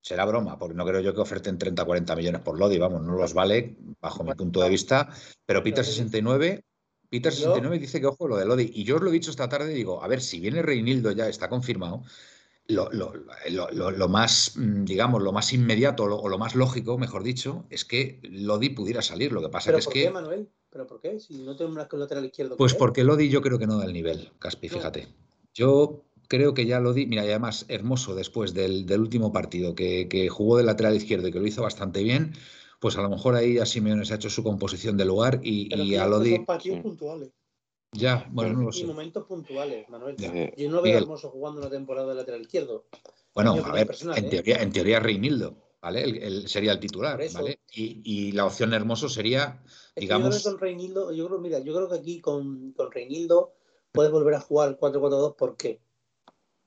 Será 0.00 0.24
broma, 0.24 0.58
porque 0.58 0.74
no 0.74 0.86
creo 0.86 1.00
yo 1.00 1.14
que 1.14 1.20
oferten 1.20 1.58
30 1.58 1.82
a 1.82 1.84
40 1.84 2.16
millones 2.16 2.40
por 2.40 2.58
Lodi. 2.58 2.78
Vamos, 2.78 3.02
no 3.02 3.14
los 3.14 3.34
vale, 3.34 3.76
bajo 4.00 4.24
mi 4.24 4.32
punto 4.34 4.62
de 4.62 4.70
vista. 4.70 5.08
Pero 5.44 5.62
Peter 5.62 5.84
69 5.84 6.64
Peter 7.10 7.32
69 7.32 7.78
dice 7.78 8.00
que 8.00 8.06
ojo 8.06 8.28
lo 8.28 8.36
de 8.36 8.44
Lodi. 8.44 8.70
Y 8.74 8.84
yo 8.84 8.96
os 8.96 9.02
lo 9.02 9.08
he 9.08 9.12
dicho 9.12 9.30
esta 9.30 9.48
tarde, 9.48 9.72
digo, 9.72 10.02
a 10.02 10.08
ver, 10.08 10.20
si 10.20 10.40
viene 10.40 10.62
Reinildo 10.62 11.10
ya 11.12 11.28
está 11.28 11.48
confirmado, 11.48 12.02
lo, 12.68 12.90
lo, 12.90 14.08
más, 14.08 14.52
mm, 14.56 14.84
digamos, 14.84 15.22
lo 15.22 15.32
más 15.32 15.52
inmediato 15.52 16.04
o 16.04 16.28
lo, 16.28 16.38
más 16.38 16.54
lógico, 16.54 16.98
mejor 16.98 17.22
dicho, 17.22 17.64
es 17.70 17.84
que 17.84 18.20
Lodi 18.22 18.68
pudiera 18.70 19.00
salir. 19.02 19.32
Lo 19.32 19.40
que 19.40 19.48
pasa 19.48 19.76
es 19.76 19.86
que. 19.88 20.04
Qué, 20.04 20.10
Manuel? 20.10 20.48
¿Pero 20.70 20.86
por 20.86 21.00
qué? 21.00 21.18
Si 21.18 21.34
no 21.38 21.56
tenemos 21.56 21.88
un 21.90 22.00
lateral 22.00 22.26
izquierdo. 22.26 22.56
Pues 22.56 22.74
porque 22.74 23.04
Lodi 23.04 23.30
yo 23.30 23.40
creo 23.40 23.58
que 23.58 23.66
no 23.66 23.78
da 23.78 23.86
el 23.86 23.94
nivel, 23.94 24.32
Caspi, 24.38 24.68
fíjate. 24.68 25.08
Yo 25.54 26.04
creo 26.28 26.52
que 26.52 26.66
ya 26.66 26.78
Lodi, 26.78 27.06
mira, 27.06 27.24
y 27.24 27.30
además 27.30 27.64
hermoso 27.68 28.14
después 28.14 28.52
del, 28.52 28.86
último 29.00 29.32
partido, 29.32 29.74
que, 29.74 30.08
que, 30.08 30.28
jugó 30.28 30.58
de 30.58 30.64
lateral 30.64 30.94
izquierdo 30.94 31.28
y 31.28 31.32
que 31.32 31.40
lo 31.40 31.46
hizo 31.46 31.62
bastante 31.62 32.02
bien, 32.02 32.34
pues 32.80 32.98
a 32.98 33.02
lo 33.02 33.08
mejor 33.08 33.34
ahí 33.34 33.54
ya 33.54 33.64
Simeone 33.64 34.04
se 34.04 34.12
ha 34.12 34.16
hecho 34.16 34.28
su 34.28 34.44
composición 34.44 34.98
de 34.98 35.06
lugar 35.06 35.40
y, 35.42 35.74
y 35.74 35.96
a 35.96 36.06
Lodi. 36.06 36.36
Son 36.36 36.44
partidos 36.44 36.80
puntuales. 36.80 37.30
Ya, 37.92 38.26
bueno, 38.30 38.54
no 38.54 38.62
lo 38.64 38.72
sé. 38.72 38.84
momentos 38.84 39.24
puntuales, 39.24 39.88
Manuel. 39.88 40.16
Yo 40.56 40.70
no 40.70 40.82
veo 40.82 40.98
hermoso 40.98 41.30
jugando 41.30 41.60
una 41.60 41.70
temporada 41.70 42.08
de 42.08 42.14
lateral 42.16 42.42
izquierdo. 42.42 42.84
Bueno, 43.34 43.52
a 43.64 43.72
ver, 43.72 43.90
en, 44.00 44.24
¿eh? 44.24 44.28
teoría, 44.28 44.62
en 44.62 44.72
teoría 44.72 45.00
Reinildo, 45.00 45.56
¿vale? 45.80 46.02
Él, 46.02 46.48
sería 46.48 46.72
el 46.72 46.80
titular, 46.80 47.20
¿vale? 47.32 47.60
Y, 47.72 48.02
y, 48.04 48.32
la 48.32 48.46
opción 48.46 48.74
hermoso 48.74 49.08
sería, 49.08 49.62
digamos. 49.96 50.34
yo 50.34 50.40
creo 50.42 50.52
con 50.52 50.60
Reinildo, 50.60 51.12
yo 51.12 51.26
creo, 51.28 51.38
mira, 51.38 51.60
yo 51.60 51.74
creo 51.74 51.88
que 51.88 51.96
aquí 51.96 52.20
con, 52.20 52.72
con 52.72 52.90
Reinildo 52.90 53.54
puedes 53.92 54.10
volver 54.12 54.34
a 54.34 54.40
jugar 54.40 54.76
4-4-2, 54.78 55.36
¿por 55.36 55.56
qué? 55.56 55.80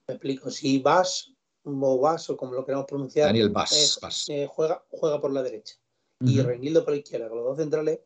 Me 0.07 0.15
explico. 0.15 0.49
Si 0.49 0.79
vas 0.79 1.33
o 1.63 1.99
vas, 1.99 2.29
o 2.29 2.37
como 2.37 2.53
lo 2.53 2.65
queramos 2.65 2.87
pronunciar, 2.87 3.27
Daniel 3.27 3.49
Vas, 3.49 4.27
eh, 4.29 4.47
juega, 4.49 4.83
juega 4.89 5.21
por 5.21 5.31
la 5.31 5.43
derecha 5.43 5.75
y 6.19 6.41
Reinildo 6.41 6.83
por 6.83 6.93
la 6.93 6.99
izquierda, 6.99 7.29
con 7.29 7.39
los 7.39 7.47
dos 7.47 7.57
centrales, 7.57 7.99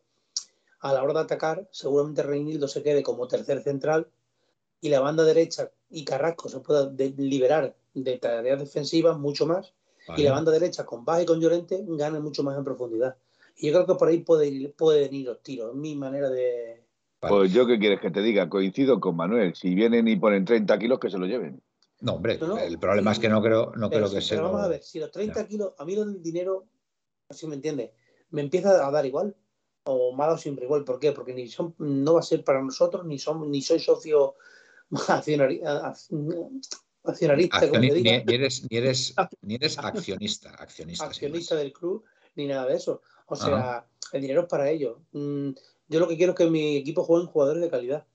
a 0.86 0.94
la 0.94 1.02
hora 1.02 1.14
de 1.14 1.20
atacar, 1.22 1.68
seguramente 1.72 2.22
Reinildo 2.22 2.68
se 2.68 2.84
quede 2.84 3.02
como 3.02 3.28
tercer 3.28 3.64
central 3.64 4.08
y 4.82 4.90
la 4.90 5.00
banda 5.00 5.24
derecha 5.24 5.72
y 5.90 6.06
Carrasco 6.06 6.48
se 6.48 6.60
pueda 6.60 6.92
liberar 7.18 7.76
de 7.96 8.20
tareas 8.20 8.60
defensivas 8.60 9.18
mucho 9.18 9.48
más 9.48 9.74
y 10.16 10.22
la 10.22 10.34
banda 10.34 10.52
derecha 10.52 10.86
con 10.86 11.04
Baja 11.04 11.24
y 11.24 11.26
con 11.26 11.42
Llorente 11.42 11.84
gane 11.88 12.20
mucho 12.20 12.44
más 12.44 12.56
en 12.56 12.64
profundidad. 12.64 13.18
Y 13.58 13.68
yo 13.68 13.74
creo 13.74 13.88
que 13.88 13.96
por 13.96 14.10
ahí 14.10 14.20
puede, 14.20 14.70
pueden 14.78 15.12
ir 15.12 15.26
los 15.26 15.42
tiros, 15.42 15.72
es 15.72 15.76
mi 15.76 15.96
manera 15.96 16.30
de... 16.30 16.84
Pues 17.20 17.52
yo 17.52 17.66
qué 17.66 17.80
quieres 17.80 18.00
que 18.00 18.12
te 18.12 18.22
diga, 18.22 18.48
coincido 18.48 19.00
con 19.00 19.16
Manuel, 19.16 19.56
si 19.56 19.74
vienen 19.74 20.08
y 20.08 20.18
ponen 20.18 20.46
30 20.46 20.78
kilos 20.78 21.00
que 21.00 21.10
se 21.10 21.18
lo 21.18 21.26
lleven. 21.26 21.64
No, 22.02 22.14
hombre, 22.14 22.38
el 22.64 22.78
problema 22.78 23.12
es 23.12 23.18
que 23.18 23.30
no 23.30 23.42
creo, 23.42 23.72
no 23.76 23.90
creo 23.90 24.12
que 24.12 24.22
sea. 24.22 24.40
Vamos 24.40 24.62
a 24.62 24.68
ver, 24.68 24.84
si 24.84 25.00
los 25.00 25.10
30 25.10 25.48
kilos, 25.48 25.74
a 25.80 25.84
mí 25.86 25.96
el 25.96 26.22
dinero, 26.22 26.68
así 27.28 27.48
me 27.48 27.56
entiende, 27.56 27.92
me 28.30 28.42
empieza 28.42 28.88
a 28.88 28.92
dar 28.92 29.08
igual. 29.08 29.36
O 29.86 30.14
malo 30.14 30.38
siempre 30.38 30.66
igual. 30.66 30.84
¿Por 30.84 31.00
qué? 31.00 31.12
Porque 31.12 31.34
ni 31.34 31.48
son, 31.48 31.76
no 31.78 32.16
va 32.16 32.20
a 32.20 32.24
ser 32.24 32.44
para 32.44 32.62
nosotros, 32.62 33.06
ni, 33.06 33.20
son, 33.20 33.50
ni 33.50 33.62
soy 33.62 33.80
socio 33.80 34.36
accionarista. 35.08 35.72
ni, 37.80 37.88
eres, 38.34 38.66
ni, 38.70 38.78
eres, 38.78 39.16
ni 39.42 39.56
eres 39.56 39.78
accionista. 39.80 40.50
Accionista, 40.50 41.06
accionista 41.06 41.56
del 41.56 41.72
club, 41.72 42.04
ni 42.36 42.48
nada 42.48 42.66
de 42.66 42.76
eso. 42.76 43.02
O 43.28 43.36
sea, 43.36 43.86
el 44.12 44.22
dinero 44.22 44.42
es 44.42 44.48
para 44.48 44.70
ellos. 44.70 44.98
Mm, 45.12 45.52
yo 45.88 46.00
lo 46.00 46.08
que 46.08 46.18
quiero 46.18 46.34
es 46.34 46.38
que 46.38 46.50
mi 46.50 46.78
equipo 46.78 47.04
juegue 47.04 47.28
jugadores 47.28 47.62
de 47.62 47.70
calidad. 47.70 48.06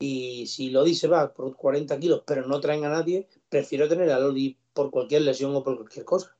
Y 0.00 0.46
si 0.46 0.70
Lodi 0.70 0.94
se 0.94 1.08
va 1.08 1.34
por 1.34 1.56
40 1.56 1.98
kilos, 1.98 2.22
pero 2.24 2.46
no 2.46 2.60
traen 2.60 2.84
a 2.84 2.88
nadie, 2.88 3.28
prefiero 3.48 3.88
tener 3.88 4.10
a 4.10 4.20
Lodi 4.20 4.56
por 4.72 4.90
cualquier 4.90 5.22
lesión 5.22 5.54
o 5.56 5.64
por 5.64 5.76
cualquier 5.76 6.04
cosa. 6.04 6.36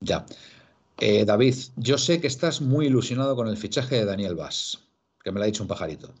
Ya. 0.00 0.24
Eh, 0.98 1.24
David, 1.24 1.54
yo 1.76 1.98
sé 1.98 2.20
que 2.20 2.26
estás 2.26 2.60
muy 2.60 2.86
ilusionado 2.86 3.34
con 3.34 3.48
el 3.48 3.56
fichaje 3.56 3.96
de 3.96 4.04
Daniel 4.04 4.36
Vaz, 4.36 4.78
que 5.22 5.32
me 5.32 5.38
lo 5.38 5.44
ha 5.44 5.46
dicho 5.46 5.62
un 5.62 5.68
pajarito. 5.68 6.12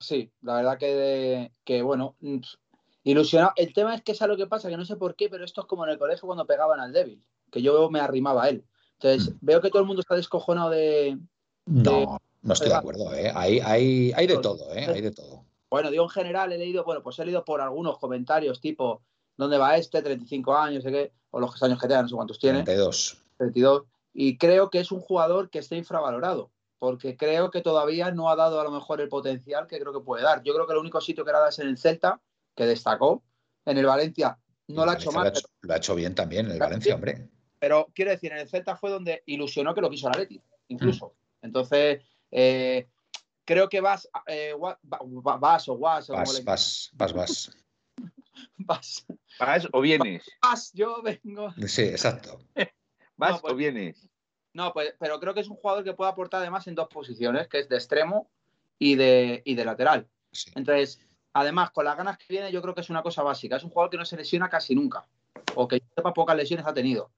Sí, 0.00 0.32
la 0.42 0.56
verdad 0.56 0.78
que, 0.78 1.82
bueno, 1.82 2.16
ilusionado. 3.04 3.52
El 3.56 3.72
tema 3.74 3.94
es 3.94 4.02
que 4.02 4.12
es 4.12 4.20
lo 4.22 4.36
que 4.36 4.46
pasa, 4.46 4.68
que 4.68 4.76
no 4.76 4.84
sé 4.84 4.96
por 4.96 5.14
qué, 5.14 5.28
pero 5.28 5.44
esto 5.44 5.60
es 5.60 5.66
como 5.66 5.84
en 5.84 5.90
el 5.90 5.98
colegio 5.98 6.26
cuando 6.26 6.46
pegaban 6.46 6.80
al 6.80 6.92
débil, 6.92 7.22
que 7.50 7.60
yo 7.60 7.90
me 7.90 8.00
arrimaba 8.00 8.44
a 8.44 8.48
él. 8.48 8.64
Entonces, 8.94 9.34
mm. 9.34 9.38
veo 9.42 9.60
que 9.60 9.68
todo 9.68 9.82
el 9.82 9.86
mundo 9.86 10.00
está 10.00 10.16
descojonado 10.16 10.70
de. 10.70 11.18
no, 11.66 12.18
no 12.42 12.54
estoy 12.54 12.68
de 12.68 12.74
acuerdo, 12.74 13.12
¿eh? 13.14 13.30
Hay, 13.34 13.60
hay, 13.60 14.12
hay 14.16 14.26
de 14.26 14.34
pues, 14.34 14.42
todo, 14.42 14.74
¿eh? 14.74 14.86
Hay 14.86 15.02
de 15.02 15.10
todo. 15.10 15.44
Bueno, 15.68 15.90
digo 15.90 16.04
en 16.04 16.10
general, 16.10 16.52
he 16.52 16.58
leído, 16.58 16.84
bueno, 16.84 17.02
pues 17.02 17.18
he 17.18 17.24
leído 17.24 17.44
por 17.44 17.60
algunos 17.60 17.98
comentarios 17.98 18.60
tipo, 18.60 19.02
¿dónde 19.40 19.58
va 19.58 19.76
este? 19.76 20.02
35 20.02 20.56
años, 20.56 20.84
sé 20.84 20.92
qué 20.92 21.12
o 21.30 21.40
los 21.40 21.62
años 21.62 21.80
que 21.80 21.88
tenga, 21.88 22.02
no 22.02 22.08
sé 22.08 22.14
cuántos 22.14 22.38
tiene. 22.38 22.62
32. 22.62 23.22
32. 23.38 23.82
Y 24.12 24.36
creo 24.36 24.70
que 24.70 24.80
es 24.80 24.90
un 24.90 25.00
jugador 25.00 25.50
que 25.50 25.60
está 25.60 25.76
infravalorado, 25.76 26.50
porque 26.78 27.16
creo 27.16 27.50
que 27.50 27.60
todavía 27.60 28.10
no 28.10 28.28
ha 28.30 28.36
dado 28.36 28.60
a 28.60 28.64
lo 28.64 28.70
mejor 28.70 29.00
el 29.00 29.08
potencial 29.08 29.66
que 29.66 29.78
creo 29.78 29.92
que 29.92 30.04
puede 30.04 30.24
dar. 30.24 30.42
Yo 30.42 30.52
creo 30.54 30.66
que 30.66 30.72
el 30.72 30.78
único 30.78 31.00
sitio 31.00 31.24
que 31.24 31.30
era 31.30 31.48
es 31.48 31.58
en 31.58 31.68
el 31.68 31.78
Celta, 31.78 32.20
que 32.54 32.66
destacó. 32.66 33.22
En 33.64 33.78
el 33.78 33.86
Valencia 33.86 34.38
no 34.68 34.84
lo 34.84 34.90
ha 34.90 34.94
hecho 34.94 35.12
mal. 35.12 35.32
Lo 35.60 35.72
ha 35.74 35.76
hecho, 35.76 35.94
bien 35.94 36.14
también 36.14 36.46
en 36.46 36.52
el 36.52 36.58
Valencia, 36.58 36.94
hombre. 36.94 37.28
Pero 37.58 37.88
quiero 37.94 38.10
decir, 38.10 38.32
en 38.32 38.38
el 38.38 38.48
Celta 38.48 38.74
fue 38.74 38.90
donde 38.90 39.22
ilusionó 39.26 39.74
que 39.74 39.82
lo 39.82 39.90
quiso 39.90 40.08
Atleti, 40.08 40.42
incluso. 40.68 41.14
Mm. 41.42 41.46
Entonces, 41.46 42.02
eh, 42.30 42.88
creo 43.44 43.68
que 43.68 43.80
vas, 43.80 44.08
eh, 44.26 44.54
vas 44.82 45.68
o 45.68 45.78
vas. 45.78 46.08
Vas, 46.08 46.44
vas, 46.44 46.90
vas, 46.94 47.12
vas. 47.12 47.50
vas. 48.58 49.06
¿Vas 49.38 49.68
o 49.72 49.80
vienes? 49.80 50.24
Vas, 50.42 50.72
yo 50.72 51.02
vengo. 51.02 51.52
Sí, 51.66 51.82
exacto. 51.82 52.40
¿Vas 53.16 53.38
o 53.38 53.42
pues, 53.42 53.56
vienes? 53.56 54.08
No, 54.52 54.72
pues, 54.72 54.94
pero 54.98 55.20
creo 55.20 55.34
que 55.34 55.40
es 55.40 55.48
un 55.48 55.56
jugador 55.56 55.84
que 55.84 55.92
puede 55.92 56.10
aportar 56.10 56.40
además 56.40 56.66
en 56.66 56.74
dos 56.74 56.88
posiciones, 56.88 57.48
que 57.48 57.60
es 57.60 57.68
de 57.68 57.76
extremo 57.76 58.30
y 58.78 58.96
de, 58.96 59.42
de 59.44 59.64
lateral. 59.64 60.08
Entonces, 60.54 61.00
además, 61.32 61.70
con 61.70 61.84
las 61.84 61.96
ganas 61.96 62.18
que 62.18 62.26
viene, 62.28 62.50
yo 62.50 62.62
creo 62.62 62.74
que 62.74 62.80
es 62.80 62.90
una 62.90 63.02
cosa 63.02 63.22
básica. 63.22 63.56
Es 63.56 63.64
un 63.64 63.70
jugador 63.70 63.90
que 63.90 63.98
no 63.98 64.04
se 64.04 64.16
lesiona 64.16 64.48
casi 64.48 64.74
nunca, 64.74 65.06
o 65.54 65.68
que 65.68 65.82
sepa 65.94 66.12
pocas 66.12 66.36
lesiones 66.36 66.66
ha 66.66 66.74
tenido. 66.74 67.12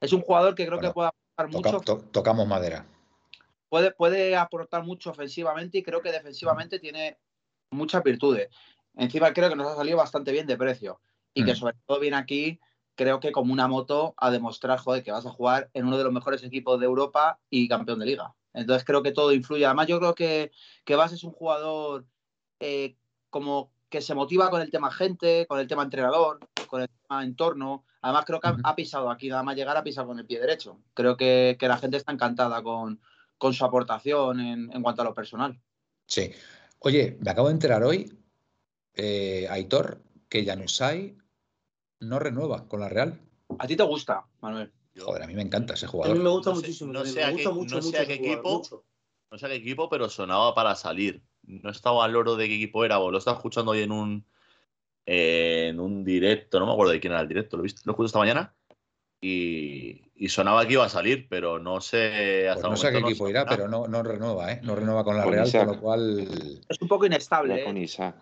Es 0.00 0.12
un 0.12 0.20
jugador 0.20 0.54
que 0.54 0.66
creo 0.66 0.78
que 0.78 0.90
puede 0.90 1.08
aportar 1.08 1.48
mucho. 1.48 2.00
tocamos 2.12 2.46
madera. 2.46 2.86
Puede, 3.68 3.90
puede 3.90 4.36
aportar 4.36 4.84
mucho 4.84 5.10
ofensivamente 5.10 5.78
y 5.78 5.82
creo 5.82 6.00
que 6.00 6.12
defensivamente 6.12 6.78
tiene 6.78 7.18
muchas 7.70 8.02
virtudes. 8.02 8.48
Encima 8.96 9.32
creo 9.32 9.48
que 9.48 9.56
nos 9.56 9.68
ha 9.68 9.76
salido 9.76 9.98
bastante 9.98 10.32
bien 10.32 10.46
de 10.46 10.56
precio 10.56 11.00
y 11.34 11.44
que 11.44 11.52
mm. 11.52 11.56
sobre 11.56 11.76
todo 11.86 12.00
viene 12.00 12.16
aquí, 12.16 12.60
creo 12.94 13.20
que 13.20 13.30
como 13.30 13.52
una 13.52 13.68
moto 13.68 14.14
a 14.16 14.30
demostrar, 14.30 14.78
joder, 14.78 15.04
que 15.04 15.12
vas 15.12 15.26
a 15.26 15.30
jugar 15.30 15.70
en 15.74 15.86
uno 15.86 15.98
de 15.98 16.04
los 16.04 16.12
mejores 16.12 16.42
equipos 16.42 16.80
de 16.80 16.86
Europa 16.86 17.38
y 17.50 17.68
campeón 17.68 17.98
de 17.98 18.06
liga. 18.06 18.34
Entonces 18.54 18.84
creo 18.84 19.02
que 19.02 19.12
todo 19.12 19.32
influye. 19.32 19.66
Además 19.66 19.86
yo 19.86 19.98
creo 19.98 20.14
que, 20.14 20.50
que 20.84 20.96
Vas 20.96 21.12
es 21.12 21.24
un 21.24 21.32
jugador 21.32 22.06
eh, 22.58 22.96
como 23.28 23.70
que 23.90 24.00
se 24.00 24.14
motiva 24.14 24.50
con 24.50 24.62
el 24.62 24.70
tema 24.70 24.90
gente, 24.90 25.46
con 25.46 25.60
el 25.60 25.66
tema 25.66 25.82
entrenador, 25.82 26.40
con 26.66 26.82
el 26.82 26.88
tema 26.88 27.22
entorno. 27.22 27.84
Además, 28.00 28.24
creo 28.24 28.40
que 28.40 28.48
ha, 28.62 28.76
pisado 28.76 29.10
aquí, 29.10 29.28
nada 29.28 29.42
más 29.42 29.56
llegar, 29.56 29.76
ha 29.76 29.82
pisado 29.82 30.06
con 30.06 30.18
el 30.18 30.26
pie 30.26 30.40
derecho. 30.40 30.80
Creo 30.94 31.16
que, 31.16 31.56
la 31.60 31.76
gente 31.76 31.96
está 31.96 32.12
encantada 32.12 32.62
con, 32.62 33.00
su 33.52 33.64
aportación 33.64 34.40
en, 34.40 34.82
cuanto 34.82 35.02
a 35.02 35.04
lo 35.04 35.14
personal. 35.14 35.60
Sí. 36.06 36.32
Oye, 36.80 37.18
me 37.20 37.30
acabo 37.30 37.48
de 37.48 37.54
enterar 37.54 37.82
hoy, 37.84 38.12
eh, 38.96 39.46
Aitor, 39.48 40.02
que 40.28 40.44
Janusai 40.44 41.16
no 42.00 42.18
renueva 42.18 42.66
con 42.68 42.80
la 42.80 42.88
Real. 42.88 43.20
¿A 43.58 43.66
ti 43.66 43.76
te 43.76 43.82
gusta, 43.84 44.26
Manuel? 44.40 44.72
Joder, 44.98 45.22
a 45.22 45.26
mí 45.26 45.34
me 45.34 45.42
encanta 45.42 45.74
ese 45.74 45.86
jugador. 45.86 46.16
A 46.16 46.18
mí 46.18 46.24
me 46.24 46.30
gusta 46.30 46.50
muchísimo. 46.52 46.92
No 46.92 47.04
sé, 47.04 47.22
a 47.22 47.34
qué, 47.34 47.48
mucho, 47.48 47.76
no 47.76 47.82
sé 47.82 48.06
qué 48.06 48.14
equipo, 48.14 48.62
no 49.30 49.38
sé 49.38 49.46
qué 49.48 49.54
equipo, 49.54 49.88
pero 49.88 50.08
sonaba 50.08 50.54
para 50.54 50.74
salir. 50.74 51.22
No 51.42 51.70
estaba 51.70 52.04
al 52.04 52.16
oro 52.16 52.36
de 52.36 52.48
qué 52.48 52.56
equipo 52.56 52.84
era, 52.84 52.98
lo 52.98 53.16
estaba 53.16 53.36
escuchando 53.36 53.72
hoy 53.72 53.82
en 53.82 53.92
un 53.92 54.26
en 55.08 55.78
un 55.78 56.02
directo, 56.02 56.58
no 56.58 56.66
me 56.66 56.72
acuerdo 56.72 56.92
de 56.92 56.98
quién 56.98 57.12
era 57.12 57.22
el 57.22 57.28
directo, 57.28 57.56
lo 57.56 57.64
he 57.64 57.68
lo 57.68 57.92
escuché 57.92 58.06
esta 58.06 58.18
mañana 58.18 58.56
y, 59.20 60.28
sonaba 60.28 60.66
que 60.66 60.74
iba 60.74 60.84
a 60.84 60.88
salir, 60.88 61.28
pero 61.28 61.58
no 61.58 61.80
sé 61.80 62.48
hasta 62.48 62.68
pues 62.68 62.70
No 62.70 62.76
sé 62.76 62.88
a 62.88 62.92
qué 62.92 62.98
equipo 62.98 63.28
irá, 63.28 63.46
pero 63.46 63.68
no, 63.68 63.86
no 63.86 64.02
renueva, 64.02 64.52
¿eh? 64.52 64.60
No 64.62 64.74
renueva 64.74 65.04
con 65.04 65.16
la 65.16 65.24
Real, 65.24 65.50
con 65.50 65.66
lo 65.66 65.80
cual. 65.80 66.28
Es 66.68 66.80
un 66.80 66.88
poco 66.88 67.06
inestable. 67.06 67.60
¿eh? 67.60 67.64
Con 67.64 67.76
Isaac. 67.76 68.16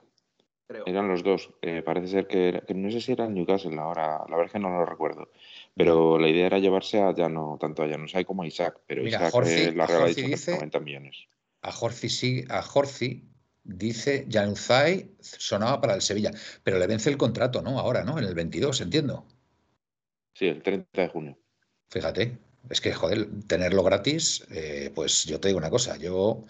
Eran 0.68 1.08
los 1.08 1.22
dos. 1.22 1.50
Eh, 1.60 1.82
parece 1.82 2.08
ser 2.08 2.26
que, 2.26 2.62
no 2.74 2.90
sé 2.90 3.00
si 3.00 3.12
era 3.12 3.26
el 3.26 3.34
Newcastle 3.34 3.78
ahora, 3.78 4.24
la 4.28 4.36
verdad 4.36 4.46
es 4.46 4.52
que 4.52 4.58
no 4.58 4.70
lo 4.70 4.86
recuerdo. 4.86 5.30
Pero 5.74 6.18
la 6.18 6.28
idea 6.28 6.46
era 6.46 6.58
llevarse 6.58 7.02
a 7.02 7.14
ya 7.14 7.28
no, 7.28 7.58
tanto 7.60 7.82
a 7.82 7.88
Janusay 7.88 8.24
como 8.24 8.42
a 8.42 8.46
Isaac. 8.46 8.80
Pero 8.86 9.06
Isaac 9.06 9.34
eh, 9.46 9.72
la 9.74 9.86
Real 9.86 10.02
ha 10.04 10.06
dicho 10.06 10.50
90 10.50 10.80
millones. 10.80 11.28
A 11.60 11.70
Jorci 11.70 12.08
sí, 12.08 12.44
a 12.48 12.62
Jorci 12.62 13.28
dice 13.62 14.26
Januzaj 14.30 15.04
sonaba 15.20 15.80
para 15.80 15.94
el 15.94 16.02
Sevilla, 16.02 16.30
pero 16.62 16.78
le 16.78 16.86
vence 16.86 17.10
el 17.10 17.16
contrato, 17.16 17.62
¿no? 17.62 17.78
Ahora, 17.78 18.04
¿no? 18.04 18.18
En 18.18 18.24
el 18.24 18.34
22, 18.34 18.80
entiendo. 18.80 19.26
Sí, 20.34 20.46
el 20.46 20.62
30 20.62 21.02
de 21.02 21.08
junio. 21.08 21.38
Fíjate, 21.88 22.38
es 22.70 22.80
que, 22.80 22.92
joder, 22.92 23.28
tenerlo 23.46 23.82
gratis, 23.82 24.46
eh, 24.50 24.90
pues 24.94 25.24
yo 25.24 25.38
te 25.40 25.48
digo 25.48 25.58
una 25.58 25.70
cosa, 25.70 25.96
yo, 25.96 26.44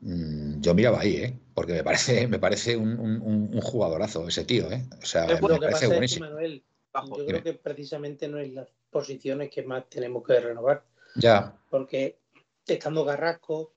yo 0.00 0.74
miraba 0.74 1.00
ahí, 1.00 1.16
¿eh? 1.16 1.38
Porque 1.54 1.72
me 1.72 1.84
parece, 1.84 2.26
me 2.28 2.38
parece 2.38 2.76
un, 2.76 3.60
jugadorazo 3.60 4.26
ese 4.28 4.44
tío, 4.44 4.70
¿eh? 4.70 4.84
O 5.02 5.06
sea, 5.06 5.26
me 5.26 5.58
parece 5.58 5.86
buenísimo. 5.86 6.26
yo 6.30 7.26
creo 7.26 7.42
que 7.42 7.54
precisamente 7.54 8.28
no 8.28 8.38
es 8.38 8.52
las 8.52 8.68
posiciones 8.90 9.50
que 9.50 9.62
más 9.62 9.88
tenemos 9.88 10.24
que 10.24 10.40
renovar. 10.40 10.84
Ya. 11.16 11.54
Porque 11.70 12.18
estando 12.66 13.04
Garrasco, 13.04 13.72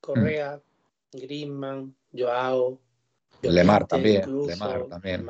Correa, 0.00 0.60
Griezmann, 1.12 1.94
Joao. 2.16 2.80
Lemar 3.42 3.86
también. 3.86 4.46
Lemar 4.46 4.86
también. 4.86 5.26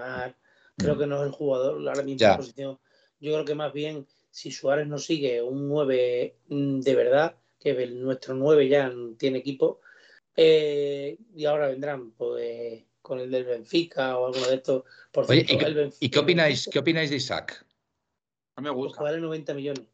Creo 0.76 0.95
mm. 0.95 0.99
que 0.99 1.07
no 1.07 1.21
es 1.21 1.26
el 1.26 1.33
jugador 1.33 1.88
ahora 1.88 2.02
mismo 2.02 2.37
posición. 2.37 2.78
Yo 3.21 3.33
creo 3.33 3.45
que 3.45 3.54
más 3.54 3.73
bien, 3.73 4.07
si 4.30 4.50
Suárez 4.50 4.87
no 4.87 4.99
sigue 4.99 5.42
un 5.42 5.68
9 5.68 6.37
mm, 6.49 6.80
de 6.80 6.95
verdad, 6.95 7.35
que 7.59 7.87
nuestro 7.88 8.35
9 8.35 8.68
ya 8.68 8.92
tiene 9.18 9.38
equipo, 9.38 9.80
eh, 10.40 11.18
y 11.35 11.47
ahora 11.47 11.66
vendrán 11.66 12.12
pues, 12.12 12.85
con 13.02 13.18
el 13.18 13.28
del 13.28 13.42
Benfica 13.42 14.16
o 14.16 14.26
alguno 14.26 14.47
de 14.47 14.54
estos. 14.54 14.85
Por 15.11 15.28
Oye, 15.28 15.45
¿y, 15.99 16.09
qué, 16.09 16.18
opináis, 16.21 16.68
qué 16.73 16.78
opináis 16.78 17.11
de 17.11 17.16
Isaac? 17.16 17.66
No 18.57 18.62
me 18.62 18.71
gusta. 18.71 18.99
Pues 18.99 19.11
vale 19.11 19.21
90 19.21 19.54
millones. 19.54 19.85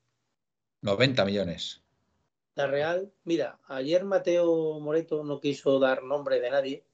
90 0.82 1.24
millones. 1.24 1.80
La 2.56 2.66
Real, 2.66 3.10
mira, 3.24 3.58
ayer 3.68 4.04
Mateo 4.04 4.78
Moreto 4.80 5.24
no 5.24 5.40
quiso 5.40 5.78
dar 5.78 6.02
nombre 6.02 6.40
de 6.40 6.50
nadie, 6.50 6.84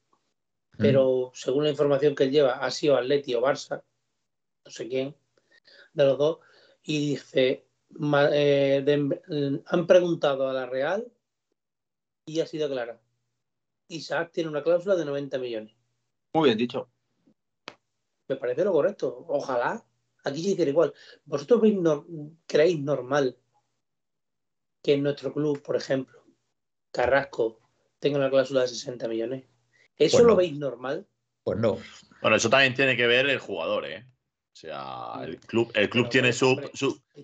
mm. 0.75 0.76
pero 0.78 1.33
según 1.35 1.64
la 1.64 1.71
información 1.71 2.14
que 2.14 2.25
él 2.25 2.30
lleva, 2.30 2.52
ha 2.52 2.71
sido 2.71 2.97
Atleti 2.97 3.35
o 3.35 3.42
Barça, 3.42 3.83
no 4.64 4.71
sé 4.71 4.87
quién, 4.87 5.16
de 5.92 6.04
los 6.04 6.16
dos, 6.16 6.38
y 6.85 7.11
dice, 7.11 7.66
eh, 8.33 9.61
han 9.66 9.87
preguntado 9.88 10.49
a 10.49 10.52
la 10.52 10.66
Real 10.66 11.11
y 12.26 12.39
ha 12.39 12.47
sido 12.47 12.69
clara. 12.69 13.00
Isaac 13.91 14.31
tiene 14.33 14.49
una 14.49 14.63
cláusula 14.63 14.97
de 14.97 15.05
90 15.05 15.39
millones. 15.39 15.75
Muy 16.33 16.49
bien 16.49 16.59
dicho. 16.59 16.91
Me 18.29 18.37
parece 18.37 18.65
lo 18.65 18.73
correcto. 18.73 19.25
Ojalá. 19.29 19.85
Aquí 20.25 20.43
se 20.43 20.50
dice 20.50 20.69
igual. 20.69 20.93
¿Vosotros 21.25 21.61
veis 21.63 21.79
creéis 22.47 22.81
normal 22.81 23.37
que 24.83 24.95
en 24.95 25.03
nuestro 25.03 25.33
club, 25.33 25.63
por 25.63 25.76
ejemplo, 25.76 26.25
Carrasco 26.91 27.61
tenga 27.99 28.19
una 28.19 28.31
cláusula 28.31 28.63
de 28.63 28.69
60 28.69 29.09
millones. 29.09 29.45
¿Eso 29.97 30.19
pues 30.19 30.26
lo 30.26 30.37
veis 30.37 30.57
normal? 30.57 31.07
Pues 31.45 31.59
no. 31.59 31.79
Bueno, 32.23 32.37
eso 32.37 32.50
también 32.50 32.75
tiene 32.75 32.97
que 32.97 33.07
ver 33.07 33.29
el 33.29 33.39
jugador, 33.39 33.87
¿eh? 33.87 34.07
O 34.53 34.57
sea, 34.57 35.23
el 35.23 35.39
club, 35.41 35.71
el 35.75 35.89
club 35.89 36.09
tiene 36.09 36.33
su, 36.33 36.49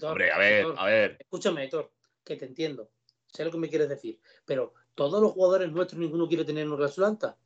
hombre, 0.02 0.32
a 0.32 0.38
ver, 0.38 0.66
a 0.76 0.86
ver. 0.86 1.16
Escúchame, 1.20 1.64
Héctor, 1.64 1.92
que 2.24 2.36
te 2.36 2.46
entiendo. 2.46 2.90
Sé 3.26 3.44
lo 3.44 3.50
que 3.50 3.58
me 3.58 3.68
quieres 3.68 3.88
decir. 3.88 4.20
Pero 4.44 4.74
todos 4.96 5.22
los 5.22 5.30
jugadores 5.30 5.70
nuestros, 5.70 6.00
ninguno 6.00 6.26
quiere 6.26 6.44
tener 6.44 6.66
una 6.66 6.76
cláusula 6.76 7.06
alta. 7.06 7.36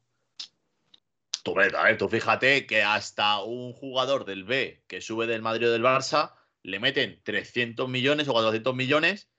Tú, 1.43 1.59
a 1.59 1.85
ver, 1.85 1.99
tú 1.99 2.09
fíjate 2.09 2.67
que 2.67 2.83
hasta 2.83 3.43
un 3.43 3.75
jugador 3.75 4.25
del 4.25 4.45
B 4.45 4.83
que 4.87 5.03
sube 5.03 5.27
del 5.27 5.43
Madrid 5.43 5.69
o 5.69 5.73
del 5.73 5.83
Barça 5.83 6.35
le 6.63 6.81
meten 6.81 7.21
300 7.23 7.89
millones 7.89 8.29
o 8.29 8.33
400 8.33 8.75
millones 8.75 9.31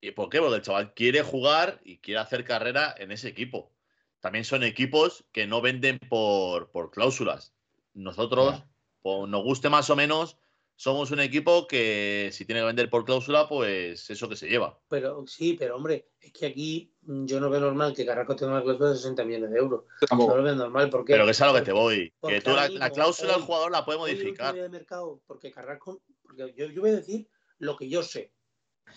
¿Y 0.00 0.12
por 0.12 0.28
qué? 0.28 0.38
Porque 0.38 0.56
el 0.56 0.62
chaval 0.62 0.94
quiere 0.94 1.22
jugar 1.22 1.80
y 1.84 1.98
quiere 1.98 2.20
hacer 2.20 2.44
carrera 2.44 2.94
en 2.98 3.10
ese 3.12 3.28
equipo. 3.28 3.72
También 4.20 4.44
son 4.44 4.62
equipos 4.62 5.24
que 5.32 5.46
no 5.46 5.60
venden 5.60 5.98
por, 5.98 6.70
cláusulas. 6.92 7.54
Nosotros, 7.94 8.62
pues, 9.02 9.28
nos 9.28 9.42
guste 9.42 9.68
más 9.68 9.88
o 9.90 9.96
menos, 9.96 10.36
somos 10.76 11.10
un 11.10 11.20
equipo 11.20 11.66
que 11.66 12.28
si 12.32 12.44
tiene 12.44 12.60
que 12.60 12.66
vender 12.66 12.90
por 12.90 13.04
cláusula, 13.04 13.48
pues 13.48 14.08
eso 14.10 14.28
que 14.28 14.36
se 14.36 14.46
lleva. 14.46 14.78
Pero 14.88 15.26
sí, 15.26 15.56
pero 15.58 15.76
hombre, 15.76 16.10
es 16.20 16.32
que 16.32 16.46
aquí 16.46 16.94
mm, 17.02 17.24
yo 17.24 17.40
no 17.40 17.48
veo 17.48 17.60
normal 17.60 17.94
que 17.94 18.04
Carrasco 18.04 18.36
tenga 18.36 18.52
una 18.52 18.62
cláusula 18.62 18.90
de 18.90 18.96
60 18.96 19.24
millones 19.24 19.50
de 19.50 19.58
euros. 19.58 19.84
No 20.10 20.36
lo 20.36 20.42
veo 20.42 20.54
normal. 20.54 20.90
porque 20.90 21.14
Pero 21.14 21.24
que 21.24 21.30
es 21.30 21.40
a 21.40 21.46
lo 21.46 21.54
que 21.54 21.62
te 21.62 21.72
voy. 21.72 22.12
Que 22.22 22.42
tú 22.42 22.50
la, 22.50 22.90
cláusula 22.90 23.32
del 23.32 23.42
jugador 23.42 23.72
la 23.72 23.84
puede 23.84 23.98
modificar. 23.98 24.54
De 24.54 24.68
mercado 24.68 25.22
porque 25.26 25.50
Carrasco, 25.50 26.02
porque 26.22 26.54
yo, 26.54 26.66
yo 26.66 26.80
voy 26.82 26.90
a 26.90 26.96
decir 26.96 27.26
lo 27.58 27.76
que 27.76 27.88
yo 27.88 28.02
sé. 28.02 28.32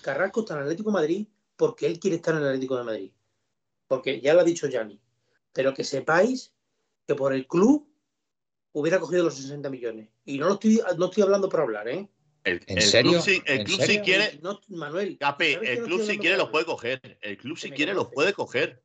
Carrasco 0.01 0.41
está 0.41 0.55
en 0.55 0.63
Atlético 0.63 0.89
de 0.89 0.93
Madrid 0.93 1.27
porque 1.55 1.85
él 1.85 1.99
quiere 1.99 2.17
estar 2.17 2.35
en 2.35 2.41
el 2.41 2.47
Atlético 2.47 2.77
de 2.77 2.83
Madrid. 2.83 3.11
Porque 3.87 4.19
ya 4.19 4.33
lo 4.33 4.41
ha 4.41 4.43
dicho 4.43 4.67
Yanni. 4.67 4.99
Pero 5.53 5.73
que 5.73 5.85
sepáis 5.85 6.53
que 7.07 7.15
por 7.15 7.33
el 7.33 7.47
club 7.47 7.88
hubiera 8.73 8.99
cogido 8.99 9.23
los 9.23 9.35
60 9.35 9.69
millones. 9.69 10.09
Y 10.25 10.37
no 10.37 10.47
lo 10.47 10.53
estoy, 10.53 10.81
no 10.97 11.05
estoy 11.05 11.23
hablando 11.23 11.49
por 11.49 11.61
hablar, 11.61 11.87
¿eh? 11.87 12.09
El, 12.43 12.61
¿En 12.67 12.81
serio? 12.81 13.11
Club, 13.11 13.23
si, 13.23 13.41
el 13.45 13.63
club 13.65 13.81
si 13.81 13.99
quiere. 13.99 14.39
Manuel. 14.69 15.17
el 15.39 15.83
club 15.83 16.01
si 16.05 16.17
quiere 16.17 16.37
los 16.37 16.49
puede 16.49 16.65
coger. 16.65 17.17
El 17.21 17.37
club 17.37 17.57
si 17.57 17.71
quiere 17.71 17.93
los 17.93 18.07
puede 18.07 18.33
coger. 18.33 18.81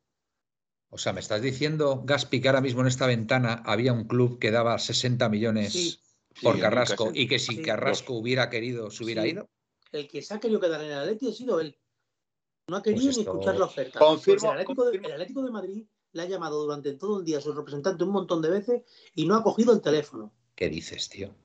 O 0.89 0.97
sea, 0.97 1.13
me 1.13 1.19
estás 1.19 1.41
diciendo, 1.41 2.01
Gaspi, 2.05 2.41
que 2.41 2.49
ahora 2.49 2.61
mismo 2.61 2.81
en 2.81 2.87
esta 2.87 3.07
ventana 3.07 3.63
había 3.65 3.93
un 3.93 4.05
club 4.05 4.39
que 4.39 4.51
daba 4.51 4.77
60 4.77 5.29
millones 5.29 6.01
por 6.41 6.59
Carrasco 6.59 7.11
y 7.13 7.27
que 7.27 7.39
si 7.39 7.61
Carrasco 7.61 8.13
hubiera 8.13 8.49
querido 8.49 8.91
se 8.91 9.03
hubiera 9.03 9.25
ido 9.25 9.49
el 9.95 10.07
que 10.07 10.21
se 10.21 10.33
ha 10.33 10.39
querido 10.39 10.59
quedar 10.59 10.81
en 10.81 10.91
el 10.91 10.99
Atlético 10.99 11.31
ha 11.31 11.33
sido 11.33 11.59
él. 11.59 11.77
No 12.67 12.77
ha 12.77 12.83
querido 12.83 13.03
pues 13.03 13.17
ni 13.17 13.23
escuchar 13.23 13.57
la 13.57 13.65
oferta. 13.65 13.99
Confirmo, 13.99 14.51
el, 14.51 14.59
Atlético 14.59 15.43
De, 15.43 15.51
Madrid 15.51 15.85
le 16.15 16.23
ha 16.23 16.25
llamado 16.25 16.63
durante 16.63 16.93
todo 16.93 17.19
el 17.19 17.25
día 17.25 17.39
a 17.39 17.41
su 17.41 17.53
representante 17.53 18.05
un 18.05 18.11
montón 18.11 18.41
de 18.41 18.49
veces 18.49 18.83
y 19.13 19.25
no 19.27 19.35
ha 19.35 19.43
cogido 19.43 19.73
el 19.73 19.81
teléfono. 19.81 20.31
¿Qué 20.55 20.69
dices, 20.69 21.09
tío? 21.09 21.35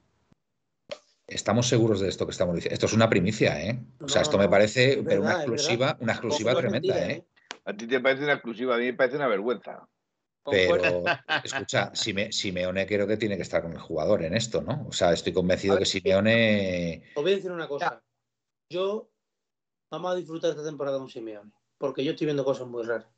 Estamos 1.27 1.67
seguros 1.67 2.01
de 2.01 2.09
esto 2.09 2.25
que 2.25 2.31
estamos 2.31 2.55
diciendo. 2.55 2.75
Esto 2.75 2.87
es 2.87 2.93
una 2.93 3.11
primicia, 3.11 3.61
¿eh? 3.63 3.85
O 4.01 4.09
sea, 4.09 4.23
esto 4.23 4.39
me 4.39 4.49
parece 4.49 5.03
pero 5.05 5.23
una 5.23 5.35
exclusiva, 5.35 5.97
una 6.01 6.13
exclusiva 6.13 6.55
tremenda, 6.55 7.11
¿eh? 7.11 7.13
¿eh? 7.13 7.25
A 7.65 7.77
ti 7.77 7.89
te 7.89 8.01
parece 8.01 8.23
una 8.23 8.35
exclusiva, 8.35 8.77
a 8.77 8.79
mí 8.79 8.85
me 8.85 8.95
parece 8.95 9.17
una 9.17 9.27
vergüenza. 9.27 9.89
Pero, 10.45 11.05
escucha, 11.45 11.93
Simeone 11.95 12.87
creo 12.87 13.07
que 13.07 13.17
tiene 13.17 13.37
que 13.37 13.43
estar 13.43 13.63
con 13.63 13.73
el 13.73 13.81
jugador 13.81 14.23
en 14.23 14.35
esto, 14.35 14.63
¿no? 14.63 14.87
O 14.89 14.93
sea, 14.93 15.13
estoy 15.13 15.33
convencido 15.33 15.77
que 15.79 15.85
Simeone. 15.85 17.11
Os 17.15 17.23
voy 17.23 17.33
a 17.33 17.37
decir 17.37 17.51
una 17.51 17.69
cosa 17.69 18.03
yo 18.71 19.11
vamos 19.91 20.13
a 20.13 20.15
disfrutar 20.15 20.51
esta 20.51 20.65
temporada 20.65 20.99
con 20.99 21.11
Simeone, 21.11 21.51
porque 21.77 22.05
yo 22.05 22.13
estoy 22.13 22.27
viendo 22.27 22.45
cosas 22.45 22.69
muy 22.69 22.85
raras. 22.85 23.09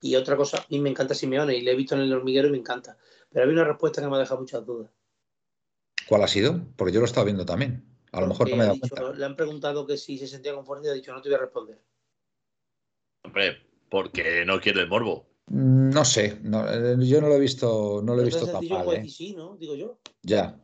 Y 0.00 0.14
otra 0.16 0.36
cosa, 0.36 0.58
a 0.58 0.66
mí 0.68 0.78
me 0.80 0.90
encanta 0.90 1.14
Simeone 1.14 1.56
y 1.56 1.62
le 1.62 1.72
he 1.72 1.76
visto 1.76 1.94
en 1.94 2.02
el 2.02 2.12
hormiguero 2.12 2.48
y 2.48 2.52
me 2.52 2.58
encanta. 2.58 2.96
Pero 3.30 3.44
hay 3.46 3.52
una 3.52 3.64
respuesta 3.64 4.02
que 4.02 4.08
me 4.08 4.16
ha 4.16 4.20
dejado 4.20 4.40
muchas 4.40 4.64
dudas. 4.64 4.90
¿Cuál 6.08 6.22
ha 6.22 6.28
sido? 6.28 6.60
Porque 6.76 6.92
yo 6.92 7.00
lo 7.00 7.06
he 7.06 7.08
estado 7.08 7.24
viendo 7.24 7.44
también. 7.44 7.84
A 8.12 8.20
lo 8.20 8.28
mejor 8.28 8.48
no 8.48 8.56
me 8.56 8.62
he 8.62 8.66
dado 8.66 8.78
cuenta. 8.78 9.12
Le 9.12 9.24
han 9.24 9.36
preguntado 9.36 9.86
que 9.86 9.96
si 9.96 10.18
se 10.18 10.26
sentía 10.26 10.54
conforme 10.54 10.86
y 10.86 10.90
ha 10.90 10.94
dicho, 10.94 11.12
no 11.12 11.20
te 11.20 11.28
voy 11.28 11.36
a 11.36 11.40
responder. 11.40 11.82
Hombre, 13.24 13.58
porque 13.88 14.44
no 14.44 14.60
quiere 14.60 14.82
el 14.82 14.88
morbo. 14.88 15.26
Mm, 15.48 15.90
no 15.90 16.04
sé, 16.04 16.40
eh, 16.44 16.96
yo 17.00 17.20
no 17.20 17.28
lo 17.28 17.34
he 17.34 17.40
visto, 17.40 18.00
no 18.02 18.14
lo 18.14 18.22
he 18.22 18.24
visto 18.24 18.46
tan 18.46 18.66
mal. 18.68 18.94
¿eh? 18.94 19.08
Sí, 19.08 19.34
¿no? 19.34 19.56
Digo 19.56 19.74
yo. 19.74 19.98
Ya, 20.22 20.60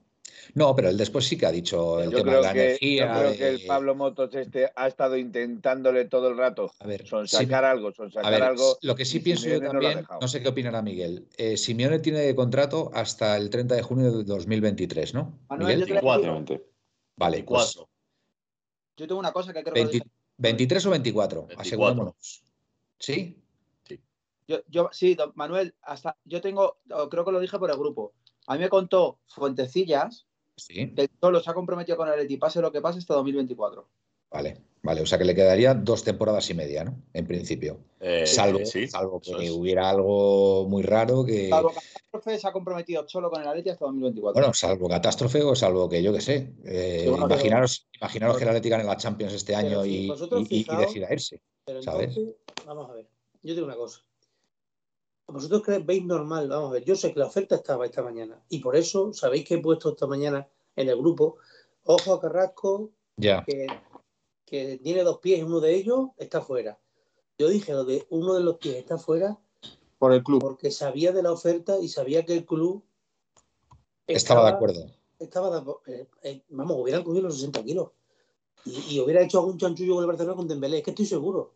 no, 0.54 0.76
pero 0.76 0.90
él 0.90 0.98
después 0.98 1.26
sí 1.26 1.38
que 1.38 1.46
ha 1.46 1.52
dicho 1.52 2.00
el 2.00 2.10
tema 2.10 2.34
de 2.34 2.42
la 2.42 2.50
energía. 2.50 3.06
Yo 3.06 3.20
creo 3.20 3.36
que 3.36 3.48
el 3.48 3.66
Pablo 3.66 3.94
Motos 3.94 4.34
este 4.34 4.70
ha 4.74 4.86
estado 4.86 5.16
intentándole 5.16 6.04
todo 6.06 6.28
el 6.28 6.36
rato 6.36 6.72
a 6.78 6.86
ver, 6.86 7.06
son 7.06 7.26
sacar 7.26 7.64
algo, 7.64 7.92
son 7.92 8.12
sacar 8.12 8.42
algo. 8.42 8.76
Lo 8.82 8.94
que 8.94 9.04
sí 9.04 9.20
pienso 9.20 9.48
yo 9.48 9.60
también, 9.60 10.06
no, 10.20 10.28
sé 10.28 10.42
qué 10.42 10.48
opinará 10.48 10.82
Miguel. 10.82 11.26
Eh, 11.36 11.56
Simeone 11.56 12.00
tiene 12.00 12.34
contrato 12.34 12.90
hasta 12.92 13.36
el 13.36 13.48
30 13.48 13.76
de 13.76 13.82
junio 13.82 14.12
de 14.12 14.24
2023, 14.24 15.14
¿no? 15.14 15.38
Miguel? 15.58 15.86
Vale, 17.16 17.44
pues 17.44 17.78
Yo 18.96 19.06
tengo 19.06 19.18
una 19.18 19.32
cosa 19.32 19.52
que 19.52 19.62
creo 19.62 19.90
que... 19.90 20.02
23 20.38 20.86
o 20.86 20.90
24, 20.90 21.46
24. 21.46 21.60
asegurémonos. 21.60 22.42
¿Sí? 22.98 23.38
Yo, 24.48 24.58
yo, 24.68 24.90
sí, 24.92 25.16
Manuel, 25.34 25.74
hasta 25.82 26.16
yo 26.24 26.40
tengo, 26.40 26.78
creo 27.10 27.24
que 27.24 27.32
lo 27.32 27.40
dije 27.40 27.58
por 27.58 27.70
el 27.70 27.76
grupo. 27.76 28.12
A 28.46 28.54
mí 28.54 28.60
me 28.60 28.68
contó 28.68 29.20
Fuentecillas 29.28 30.26
sí. 30.56 30.94
solo 31.20 31.40
se 31.40 31.50
ha 31.50 31.54
comprometido 31.54 31.96
con 31.96 32.08
el 32.08 32.38
pase 32.38 32.60
lo 32.60 32.72
que 32.72 32.80
pase 32.80 32.98
hasta 32.98 33.14
2024. 33.14 33.86
Vale, 34.32 34.56
vale. 34.82 35.02
O 35.02 35.06
sea 35.06 35.18
que 35.18 35.24
le 35.24 35.34
quedaría 35.34 35.74
dos 35.74 36.02
temporadas 36.04 36.48
y 36.50 36.54
media, 36.54 36.84
¿no? 36.84 36.96
En 37.12 37.26
principio. 37.26 37.78
Eh, 38.00 38.26
salvo, 38.26 38.64
sí, 38.64 38.88
salvo 38.88 39.20
que 39.20 39.50
hubiera 39.50 39.90
algo 39.90 40.66
muy 40.68 40.82
raro 40.82 41.24
que. 41.24 41.50
Salvo 41.50 41.70
catástrofe 41.70 42.38
se 42.38 42.48
ha 42.48 42.52
comprometido 42.52 43.06
solo 43.08 43.30
con 43.30 43.42
el 43.42 43.48
Atleti 43.48 43.70
hasta 43.70 43.84
2024. 43.84 44.40
Bueno, 44.40 44.54
salvo 44.54 44.88
catástrofe 44.88 45.42
o 45.42 45.54
salvo 45.54 45.88
que 45.88 46.02
yo 46.02 46.12
qué 46.12 46.20
sé. 46.20 46.52
Eh, 46.64 47.04
imaginaros, 47.06 47.88
imaginaros 48.00 48.38
que 48.38 48.44
el 48.44 48.48
Atleti 48.48 48.68
gane 48.70 48.84
la 48.84 48.96
Champions 48.96 49.34
este 49.34 49.54
año 49.54 49.84
y, 49.84 50.08
decida 50.08 51.12
irse. 51.12 51.40
¿sabes? 51.80 52.18
vamos 52.66 52.90
a 52.90 52.94
ver. 52.94 53.06
Yo 53.42 53.54
digo 53.54 53.66
una 53.66 53.76
cosa. 53.76 54.02
Vosotros 55.26 55.62
creéis, 55.62 55.86
veis 55.86 56.04
normal, 56.04 56.48
vamos 56.48 56.70
a 56.70 56.72
ver. 56.74 56.84
Yo 56.84 56.94
sé 56.96 57.12
que 57.12 57.20
la 57.20 57.26
oferta 57.26 57.54
estaba 57.54 57.86
esta 57.86 58.02
mañana 58.02 58.42
y 58.48 58.58
por 58.58 58.76
eso 58.76 59.12
sabéis 59.12 59.44
que 59.44 59.54
he 59.54 59.58
puesto 59.58 59.90
esta 59.90 60.06
mañana 60.06 60.48
en 60.76 60.88
el 60.88 60.96
grupo. 60.96 61.36
Ojo 61.84 62.14
a 62.14 62.20
Carrasco, 62.20 62.90
ya 63.16 63.44
que 64.52 64.78
tiene 64.82 65.02
dos 65.02 65.16
pies 65.20 65.38
y 65.38 65.42
uno 65.44 65.60
de 65.60 65.74
ellos 65.74 66.10
está 66.18 66.42
fuera. 66.42 66.78
Yo 67.38 67.48
dije 67.48 67.72
lo 67.72 67.86
de 67.86 68.06
uno 68.10 68.34
de 68.34 68.42
los 68.42 68.58
pies 68.58 68.76
está 68.76 68.98
fuera 68.98 69.38
por 69.98 70.12
el 70.12 70.22
club. 70.22 70.42
Porque 70.42 70.70
sabía 70.70 71.10
de 71.10 71.22
la 71.22 71.32
oferta 71.32 71.78
y 71.80 71.88
sabía 71.88 72.26
que 72.26 72.34
el 72.34 72.44
club 72.44 72.84
estaba, 74.06 74.44
de 74.44 74.50
acuerdo. 74.50 74.90
Estaba 75.18 75.58
de, 75.58 75.72
eh, 75.86 76.06
eh, 76.22 76.42
vamos, 76.50 76.76
hubieran 76.78 77.02
cogido 77.02 77.28
los 77.28 77.36
60 77.36 77.64
kilos. 77.64 77.92
Y, 78.66 79.00
hubiera 79.00 79.22
hecho 79.22 79.38
algún 79.38 79.56
chanchullo 79.56 79.94
con 79.94 80.04
el 80.04 80.08
Barcelona 80.08 80.36
con 80.36 80.46
Dembélé, 80.46 80.78
es 80.78 80.84
que 80.84 80.90
estoy 80.90 81.06
seguro. 81.06 81.54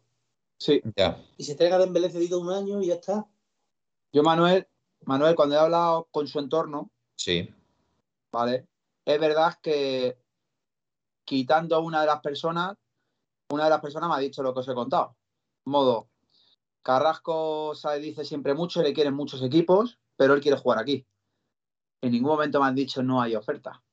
Sí. 0.57 0.81
Ya. 0.97 1.23
Y 1.37 1.45
se 1.45 1.55
traiga 1.55 1.79
Dembélé 1.79 2.09
cedido 2.09 2.41
un 2.41 2.49
año 2.49 2.81
y 2.81 2.87
ya 2.87 2.95
está. 2.95 3.29
Yo, 4.17 4.23
Manuel, 4.23 4.67
Manuel, 5.05 5.35
cuando 5.35 5.57
he 5.57 5.59
hablado 5.59 6.09
con 6.11 6.27
su 6.27 6.39
entorno, 6.39 6.91
sí. 7.17 7.55
Vale, 8.33 8.67
es 9.05 9.21
verdad 9.21 9.59
que 9.61 10.17
quitando 11.27 11.77
a 11.77 11.81
una 11.81 12.01
de 12.01 12.07
las 12.07 12.23
personas, 12.23 12.79
una 13.51 13.65
de 13.65 13.71
las 13.71 13.83
personas 13.83 14.09
me 14.09 14.15
ha 14.15 14.21
dicho 14.21 14.43
lo 14.43 14.55
que 14.55 14.61
os 14.61 14.69
he 14.69 14.73
contado. 14.73 15.19
Modo, 15.67 16.09
Carrasco 16.81 17.75
sabe, 17.75 17.99
dice 17.99 18.25
siempre 18.25 18.55
mucho, 18.55 18.81
le 18.81 18.95
quieren 18.95 19.13
muchos 19.13 19.43
equipos, 19.43 19.99
pero 20.17 20.33
él 20.33 20.41
quiere 20.41 20.57
jugar 20.57 20.79
aquí. 20.79 21.07
En 22.01 22.13
ningún 22.13 22.31
momento 22.31 22.59
me 22.59 22.69
han 22.69 22.75
dicho 22.75 23.03
no 23.03 23.21
hay 23.21 23.37
oferta. 23.37 23.85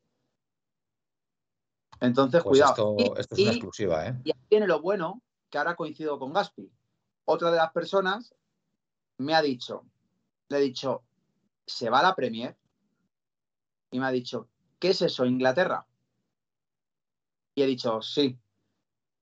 Entonces, 2.00 2.42
pues 2.44 2.62
cuidado. 2.62 2.96
Esto, 2.98 3.36
es 3.36 3.40
una 3.42 3.52
exclusiva, 3.52 4.08
¿eh? 4.08 4.22
Y 4.24 4.32
aquí 4.32 4.46
viene 4.50 4.68
lo 4.68 4.80
bueno, 4.80 5.22
que 5.50 5.58
ahora 5.58 5.76
coincido 5.76 6.18
con 6.18 6.32
Gaspi. 6.32 6.72
Otra 7.26 7.52
de 7.52 7.58
las 7.58 7.74
personas 7.74 8.34
me 9.18 9.36
ha 9.36 9.42
dicho, 9.42 9.86
le 10.50 10.58
he 10.58 10.62
dicho, 10.62 11.04
¿se 11.66 11.90
va 11.90 12.00
a 12.00 12.04
la 12.04 12.16
Premier? 12.16 12.58
Y 13.92 14.00
me 14.00 14.06
ha 14.06 14.12
dicho, 14.12 14.50
¿qué 14.80 14.90
es 14.90 15.02
eso, 15.02 15.26
Inglaterra? 15.26 15.86
Y 17.56 17.62
he 17.62 17.66
dicho, 17.66 18.02
sí. 18.02 18.38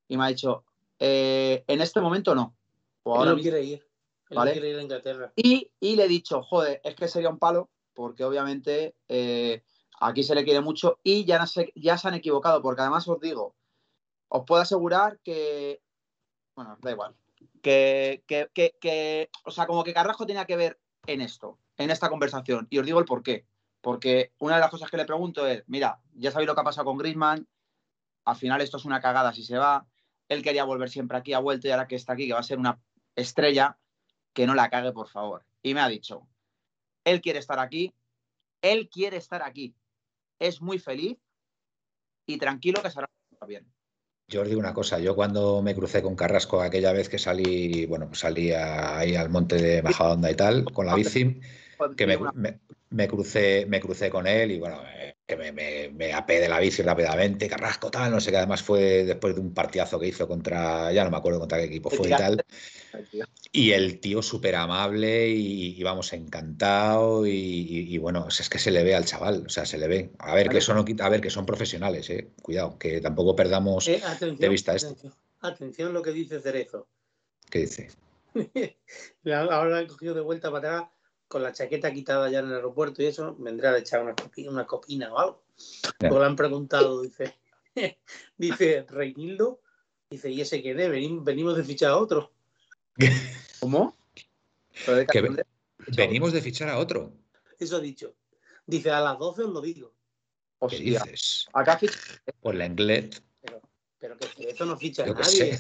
Y 0.08 0.18
me 0.18 0.26
ha 0.26 0.28
dicho, 0.28 0.66
eh, 1.00 1.64
en 1.68 1.82
este 1.82 2.02
momento 2.02 2.34
no. 2.36 2.56
O 3.04 3.16
ahora 3.16 3.34
no 3.34 3.38
quiere 3.38 3.64
ir. 3.64 3.92
¿vale? 4.36 4.54
quiere 4.54 4.70
ir 4.70 4.78
a 4.78 4.82
Inglaterra. 4.82 5.34
Y, 5.36 5.72
le 5.82 6.06
he 6.06 6.08
dicho, 6.08 6.42
joder, 6.44 6.82
es 6.84 6.96
que 6.96 7.08
sería 7.08 7.30
un 7.30 7.40
palo, 7.40 7.70
porque 7.94 8.24
obviamente 8.24 8.96
eh, 9.08 9.64
aquí 10.00 10.24
se 10.24 10.36
le 10.36 10.44
quiere 10.44 10.62
mucho 10.62 11.00
y 11.04 11.26
ya, 11.26 11.40
no 11.40 11.48
se, 11.48 11.72
ya 11.76 11.98
se 11.98 12.08
han 12.08 12.14
equivocado, 12.16 12.62
porque 12.62 12.82
además 12.82 13.08
os 13.08 13.20
digo, 13.20 13.56
os 14.30 14.44
puedo 14.46 14.62
asegurar 14.62 15.20
que, 15.24 15.82
bueno, 16.56 16.78
da 16.82 16.92
igual, 16.92 17.16
que, 17.62 18.24
que, 18.28 18.50
que, 18.54 18.76
que, 18.80 19.30
o 19.46 19.52
sea, 19.52 19.68
como 19.68 19.84
que 19.84 19.94
Carrasco 19.94 20.26
tenía 20.26 20.46
que 20.46 20.56
ver 20.56 20.80
en 21.08 21.22
esto, 21.22 21.60
en 21.78 21.92
esta 21.92 22.10
conversación. 22.10 22.68
Y 22.70 22.80
os 22.80 22.86
digo 22.86 23.00
el 23.00 23.06
por 23.06 23.24
qué. 23.24 23.46
Porque 23.82 24.34
una 24.38 24.56
de 24.56 24.62
las 24.62 24.70
cosas 24.70 24.92
que 24.92 24.98
le 24.98 25.06
pregunto 25.06 25.48
es, 25.48 25.64
mira, 25.68 26.00
ya 26.14 26.32
sabéis 26.32 26.48
lo 26.48 26.56
que 26.56 26.62
ha 26.62 26.66
pasado 26.66 26.86
con 26.86 26.98
Griezmann, 26.98 27.48
al 28.26 28.36
final 28.36 28.62
esto 28.62 28.78
es 28.78 28.86
una 28.86 29.02
cagada 29.02 29.34
si 29.34 29.44
se 29.44 29.58
va. 29.58 29.88
Él 30.30 30.44
quería 30.44 30.64
volver 30.64 30.90
siempre 30.90 31.18
aquí, 31.18 31.34
a 31.34 31.40
vuelto 31.40 31.68
y 31.68 31.72
ahora 31.72 31.88
que 31.88 31.96
está 31.96 32.14
aquí, 32.14 32.28
que 32.28 32.34
va 32.34 32.40
a 32.40 32.44
ser 32.44 32.60
una 32.60 32.80
estrella, 33.16 33.78
que 34.34 34.46
no 34.46 34.54
la 34.54 34.70
cague, 34.70 34.92
por 34.92 35.10
favor. 35.10 35.46
Y 35.62 35.74
me 35.74 35.82
ha 35.82 35.88
dicho, 35.88 36.28
él 37.04 37.22
quiere 37.22 37.40
estar 37.40 37.60
aquí, 37.60 37.94
él 38.62 38.90
quiere 38.90 39.18
estar 39.18 39.42
aquí. 39.42 39.76
Es 40.40 40.62
muy 40.62 40.80
feliz 40.80 41.18
y 42.26 42.38
tranquilo 42.38 42.82
que 42.82 42.92
será 42.92 43.10
bien. 43.48 43.72
Yo 44.32 44.44
os 44.44 44.48
digo 44.48 44.62
una 44.62 44.74
cosa, 44.74 44.98
yo 44.98 45.14
cuando 45.14 45.62
me 45.62 45.76
crucé 45.76 46.02
con 46.02 46.16
Carrasco 46.16 46.62
aquella 46.62 46.94
vez 46.94 47.10
que 47.10 47.20
salí, 47.20 47.86
bueno, 47.86 48.08
pues 48.08 48.20
salí 48.20 48.54
ahí 48.54 49.14
al 49.14 49.30
monte 49.30 49.58
de 49.58 49.84
Majadonda 49.84 50.32
y 50.32 50.36
tal, 50.36 50.64
con 50.72 50.86
la 50.86 50.96
bici, 50.96 51.42
que 51.98 52.08
me, 52.08 53.08
crucé, 53.10 53.66
me 53.68 53.82
crucé 53.82 54.10
con 54.10 54.28
él 54.28 54.52
y 54.52 54.60
bueno, 54.60 54.78
eh, 54.96 55.16
que 55.32 55.38
me, 55.38 55.52
me, 55.54 55.90
me, 55.90 56.14
apé 56.14 56.42
de 56.42 56.50
la 56.50 56.60
bici 56.60 56.82
rápidamente, 56.82 57.48
Carrasco 57.48 57.90
tal, 57.90 58.12
no 58.12 58.20
sé 58.20 58.32
qué, 58.32 58.38
además 58.38 58.62
fue 58.62 59.06
después 59.06 59.34
de 59.34 59.40
un 59.40 59.54
partidazo 59.54 59.98
que 59.98 60.08
hizo 60.08 60.28
contra, 60.28 60.92
ya 60.92 61.06
no 61.06 61.10
me 61.10 61.16
acuerdo 61.16 61.40
contra 61.40 61.58
qué 61.58 61.66
equipo 61.66 61.90
fue 61.90 62.08
y 62.08 62.12
tal. 62.12 62.44
Y 63.54 63.72
el 63.72 64.02
tío 64.02 64.22
súper 64.22 64.56
amable 64.56 65.30
y, 65.30 65.80
y, 65.80 65.84
vamos, 65.84 66.12
encantado 66.12 67.26
y, 67.26 67.98
bueno, 67.98 68.28
es 68.28 68.50
que 68.50 68.60
se 68.60 68.72
le 68.72 68.84
ve 68.84 68.94
al 68.94 69.06
chaval, 69.06 69.46
o 69.46 69.50
sea, 69.50 69.66
se 69.66 69.78
le 69.78 69.88
ve. 69.88 70.12
A 70.20 70.36
ver, 70.36 70.50
que 70.50 70.58
eso 70.58 70.74
no 70.74 70.84
quita, 70.84 71.06
a 71.06 71.10
ver, 71.10 71.22
que 71.22 71.30
son 71.30 71.46
profesionales, 71.46 72.10
eh, 72.10 72.32
cuidado, 72.42 72.78
que 72.78 73.00
tampoco 73.00 73.34
perdamos 73.34 73.88
eh, 73.88 74.02
de 74.38 74.50
vista 74.50 74.76
esto. 74.76 74.96
Atención, 75.40 75.94
lo 75.94 76.02
que 76.02 76.12
dice 76.12 76.42
Cerezo. 76.42 76.88
¿Qué 77.50 77.60
dice? 77.60 77.90
Ahora 79.26 79.78
han 79.78 79.88
cogido 79.88 80.14
de 80.14 80.22
vuelta 80.22 80.52
para 80.52 80.80
atrás 80.80 80.92
con 81.32 81.42
la 81.42 81.54
chaqueta 81.54 81.94
quitada 81.94 82.30
ya 82.30 82.40
en 82.40 82.48
el 82.48 82.56
aeropuerto 82.56 83.02
y 83.02 83.06
eso, 83.06 83.36
vendrá 83.40 83.72
a 83.72 83.78
echar 83.78 84.04
una 84.04 84.14
copina, 84.14 84.52
una 84.52 84.68
copina 84.68 85.14
o 85.14 85.18
algo. 85.18 85.44
Porque 85.98 86.20
le 86.20 86.26
han 86.26 86.36
preguntado, 86.36 87.02
dice, 87.02 87.40
dice 88.38 88.86
Reinildo, 88.90 89.62
dice, 90.10 90.30
¿y 90.30 90.42
ese 90.42 90.62
qué 90.62 90.72
es? 90.72 91.24
Venimos, 91.24 91.56
de 91.56 91.64
fichar 91.64 91.92
a 91.92 91.98
otro. 91.98 92.34
¿Cómo? 93.62 93.96
venimos 95.96 96.34
de 96.34 96.42
fichar 96.42 96.68
a 96.68 96.78
otro. 96.78 97.14
Eso 97.58 97.78
ha 97.78 97.80
dicho. 97.80 98.14
Dice, 98.66 98.92
a 98.92 99.00
las 99.00 99.18
12 99.18 99.44
os 99.44 99.50
lo 99.52 99.62
digo. 99.62 99.94
¿Qué 100.70 100.78
dices? 100.78 101.48
Acá. 101.54 101.80
Por 102.42 102.56
la 102.56 102.66
inglés. 102.66 103.24
Pero, 103.42 103.62
pero 103.98 104.18
que 104.18 104.50
eso 104.50 104.66
no 104.66 104.78
ficha 104.78 105.04
a 105.04 105.08
nadie. 105.08 105.58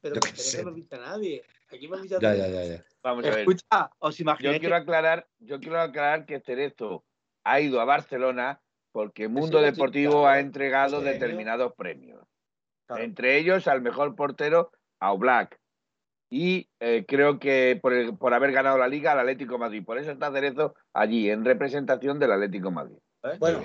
Pero 0.00 0.20
que 0.20 0.30
eso 0.30 0.62
no 0.62 0.74
ficha 0.74 0.96
a 0.96 1.00
nadie. 1.00 1.44
Aquí 1.72 1.88
me 1.88 2.06
ya, 2.06 2.18
ya, 2.20 2.34
ya, 2.34 2.64
ya. 2.64 2.84
Vamos 3.02 3.24
a 3.24 3.30
ver. 3.30 3.38
Escucha, 3.40 3.90
os 3.98 4.20
imagináis. 4.20 4.56
Yo 4.56 4.60
quiero 4.60 4.76
aclarar, 4.76 5.26
yo 5.38 5.58
quiero 5.58 5.80
aclarar 5.80 6.26
que 6.26 6.40
Cerezo 6.40 7.04
ha 7.44 7.60
ido 7.60 7.80
a 7.80 7.84
Barcelona 7.84 8.60
porque 8.92 9.28
Mundo 9.28 9.60
Deportivo 9.60 10.26
ha 10.26 10.38
entregado 10.38 11.00
determinados 11.00 11.72
premios. 11.74 12.20
Entre 12.90 13.38
ellos 13.38 13.66
al 13.68 13.80
mejor 13.80 14.14
portero 14.14 14.70
a 15.00 15.12
Oblak. 15.12 15.58
Y 16.28 16.68
eh, 16.80 17.04
creo 17.06 17.38
que 17.38 17.78
por, 17.80 18.18
por, 18.18 18.34
haber 18.34 18.52
ganado 18.52 18.78
la 18.78 18.88
liga 18.88 19.12
al 19.12 19.20
Atlético 19.20 19.58
Madrid. 19.58 19.84
Por 19.84 19.98
eso 19.98 20.10
está 20.10 20.30
Cerezo 20.30 20.74
allí, 20.92 21.30
en 21.30 21.44
representación 21.44 22.18
del 22.18 22.32
Atlético 22.32 22.70
Madrid. 22.70 22.98
¿Eh? 23.22 23.36
Bueno, 23.38 23.62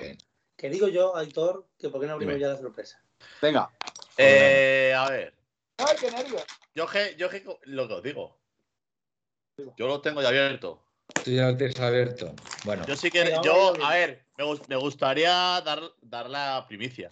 que 0.56 0.70
digo 0.70 0.88
yo, 0.88 1.14
Aitor, 1.16 1.66
que 1.78 1.88
por 1.88 2.00
qué 2.00 2.06
no 2.06 2.14
abrimos 2.14 2.38
ya 2.38 2.48
la 2.48 2.56
sorpresa. 2.56 3.02
Venga. 3.40 3.70
Eh, 4.16 4.94
a 4.96 5.08
ver. 5.10 5.37
Ay, 5.78 5.96
qué 6.00 6.10
nervios. 6.10 6.44
Yo 6.74 6.86
que, 6.86 7.14
yo 7.16 7.28
que 7.28 7.44
lo 7.64 7.88
que 7.88 7.94
os 7.94 8.02
digo. 8.02 8.38
Yo 9.76 9.86
lo 9.86 10.00
tengo 10.00 10.22
ya 10.22 10.28
abierto. 10.28 10.82
Tú 11.24 11.30
ya 11.30 11.46
lo 11.46 11.56
tienes 11.56 11.78
abierto. 11.80 12.34
Bueno. 12.64 12.84
Yo 12.86 12.96
sí 12.96 13.10
que. 13.10 13.38
Yo, 13.42 13.74
a 13.84 13.90
ver, 13.90 14.24
me, 14.68 14.76
gustaría 14.76 15.60
dar, 15.62 15.80
dar 16.02 16.28
la 16.28 16.64
primicia. 16.68 17.10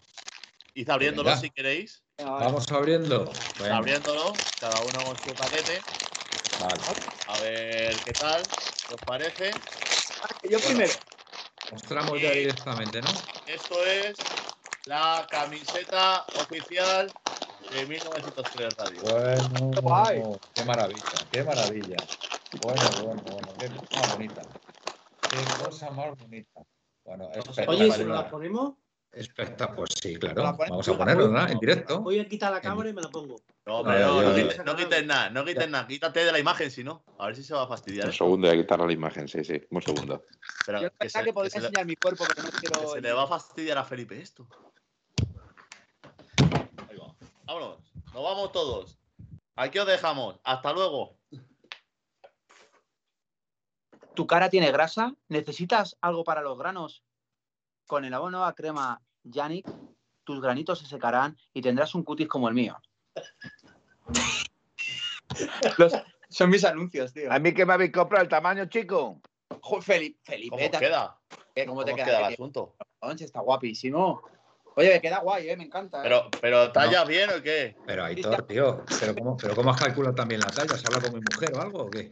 Id 0.75 0.91
abriéndolo 0.91 1.37
si 1.37 1.51
queréis. 1.51 2.03
Vamos 2.19 2.71
abriendo. 2.71 3.31
Abriéndolo, 3.71 4.33
cada 4.61 4.81
uno 4.81 5.05
con 5.05 5.17
su 5.19 5.35
paquete. 5.35 5.81
Vale. 6.61 6.81
A 7.27 7.41
ver 7.41 7.97
qué 8.05 8.13
tal, 8.13 8.43
¿qué 8.89 8.95
os 8.95 9.01
parece? 9.03 9.51
Yo 10.49 10.59
primero. 10.61 10.93
Mostramos 11.73 12.21
ya 12.21 12.31
directamente, 12.31 13.03
¿no? 13.03 13.09
Esto 13.47 13.85
es 13.85 14.17
la 14.87 15.27
camiseta 15.29 16.25
oficial 16.41 17.13
de 17.71 17.87
1903 17.87 18.77
Radio. 18.77 19.01
Bueno, 19.83 20.41
qué 20.55 20.65
maravilla, 20.65 21.03
qué 21.31 21.45
maravilla. 21.45 21.97
Bueno, 22.63 22.83
bueno, 23.05 23.23
bueno, 23.31 23.49
qué 23.59 23.69
cosa 23.69 24.01
más 24.01 24.13
bonita. 24.13 24.43
Qué 25.31 25.65
cosa 25.65 25.91
más 25.91 26.19
bonita. 26.19 26.61
Bueno, 27.05 27.31
Oye, 27.69 27.93
¿se 27.93 28.05
la 28.05 28.29
ponemos? 28.29 28.75
Espectacular, 29.13 29.77
pues 29.77 29.95
sí, 30.03 30.17
claro. 30.17 30.57
Vamos 30.59 30.89
a 30.89 30.99
ponerlo, 30.99 31.29
¿no? 31.29 31.49
En 31.49 31.59
directo. 31.59 32.01
Voy 32.01 32.19
a 32.19 32.29
quitar 32.29 32.53
la 32.53 32.61
cámara 32.61 32.91
y 32.91 32.93
me 32.93 33.01
la 33.01 33.09
pongo. 33.09 33.37
No, 33.65 33.83
pero 33.83 34.21
no, 34.21 34.35
quites, 34.35 34.65
no 34.65 34.77
quites 34.77 35.07
nada, 35.07 35.31
no 35.31 35.45
quites 35.45 35.71
nada. 35.71 35.87
Quítate 35.87 36.25
de 36.25 36.33
la 36.33 36.39
imagen, 36.39 36.71
si 36.71 36.85
no. 36.85 37.03
A 37.19 37.27
ver 37.27 37.37
si 37.37 37.43
se 37.43 37.55
va 37.55 37.63
a 37.63 37.67
fastidiar. 37.67 38.07
Un 38.09 38.13
segundo 38.13 38.49
de 38.49 38.59
quitar 38.59 38.79
la 38.79 38.93
imagen, 38.93 39.27
sí, 39.27 39.43
sí. 39.43 39.63
Un 39.71 39.81
segundo. 39.81 40.23
Pero 40.67 40.83
Yo 40.83 40.91
que, 40.91 41.09
que 41.09 41.33
podría 41.33 41.57
enseñar 41.57 41.87
mi 41.87 41.97
cuerpo, 41.97 42.25
pero 42.29 42.43
no 42.43 42.51
quiero. 42.51 42.93
se 42.93 43.01
le 43.01 43.13
va 43.13 43.23
a 43.23 43.27
fastidiar 43.27 43.79
a 43.79 43.85
Felipe 43.85 44.21
esto. 44.21 44.47
Vámonos. 47.47 47.79
Nos 48.13 48.23
vamos 48.23 48.53
todos. 48.53 48.99
Aquí 49.55 49.79
os 49.79 49.87
dejamos. 49.87 50.39
Hasta 50.45 50.73
luego. 50.73 51.17
¿Tu 54.15 54.27
cara 54.27 54.49
tiene 54.49 54.73
grasa? 54.73 55.15
¿Necesitas 55.29 55.97
algo 56.01 56.25
para 56.25 56.43
los 56.43 56.59
granos? 56.59 57.05
Con 57.87 58.05
el 58.05 58.15
abono 58.15 58.45
a 58.45 58.55
crema 58.55 59.01
Yannick, 59.25 59.71
tus 60.25 60.41
granitos 60.41 60.81
se 60.81 60.87
secarán 60.87 61.37
y 61.53 61.61
tendrás 61.61 61.95
un 61.95 62.03
cutis 62.03 62.29
como 62.29 62.49
el 62.49 62.55
mío. 62.55 62.77
son 66.29 66.51
mis 66.51 66.65
anuncios, 66.65 67.13
tío. 67.13 67.31
¿A 67.31 67.39
mí 67.39 67.55
que 67.55 67.67
me 67.67 67.75
habéis 67.75 67.93
comprado 67.93 68.25
el 68.25 68.29
tamaño, 68.29 68.67
chico? 68.67 69.21
Felipe, 69.81 70.19
Felipe, 70.25 70.51
¿Cómo 70.51 70.79
queda? 70.79 71.19
¿Cómo, 71.67 71.85
te 71.85 71.95
queda, 71.95 72.19
el 72.19 72.35
asunto? 72.35 72.77
Está 73.19 73.41
guapísimo. 73.41 74.23
Oye, 74.79 74.91
me 74.93 75.01
queda 75.01 75.21
guay, 75.21 75.49
¿eh? 75.49 75.57
me 75.57 75.65
encanta. 75.65 76.01
¿eh? 76.01 76.03
Pero, 76.03 76.31
pero 76.39 76.71
¿talla 76.71 77.05
bien 77.05 77.31
o 77.31 77.43
qué? 77.43 77.75
Pero 77.87 78.05
Aitor, 78.05 78.43
tío, 78.43 78.85
¿pero 79.01 79.15
cómo, 79.15 79.35
pero 79.35 79.55
¿cómo 79.55 79.71
has 79.71 79.81
calculado 79.81 80.15
también 80.15 80.43
la 80.43 80.49
talla? 80.49 80.77
¿Se 80.77 80.87
habla 80.87 81.01
con 81.01 81.15
mi 81.15 81.21
mujer 81.21 81.55
o 81.55 81.63
algo 81.63 81.85
o 81.85 81.91
qué? 81.91 82.11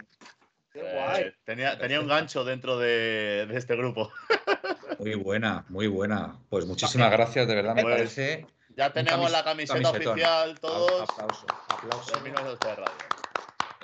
Qué 0.72 0.80
guay. 0.80 1.24
Eh, 1.24 1.34
tenía, 1.44 1.76
tenía 1.78 2.00
un 2.00 2.08
gancho 2.08 2.42
dentro 2.42 2.78
de, 2.78 3.44
de, 3.46 3.58
este 3.58 3.76
grupo. 3.76 4.10
Muy 4.98 5.14
buena, 5.14 5.64
muy 5.68 5.88
buena. 5.88 6.38
Pues 6.48 6.66
muchísimas 6.66 7.10
gracias, 7.10 7.46
de 7.48 7.54
verdad, 7.54 7.74
me 7.74 7.82
pues, 7.82 7.96
parece. 7.96 8.46
Ya 8.76 8.92
tenemos 8.92 9.30
la 9.30 9.44
camiseta 9.44 9.90
oficial, 9.90 10.58
todos. 10.60 11.02
Aplauso, 11.10 11.46
aplauso. 11.68 12.12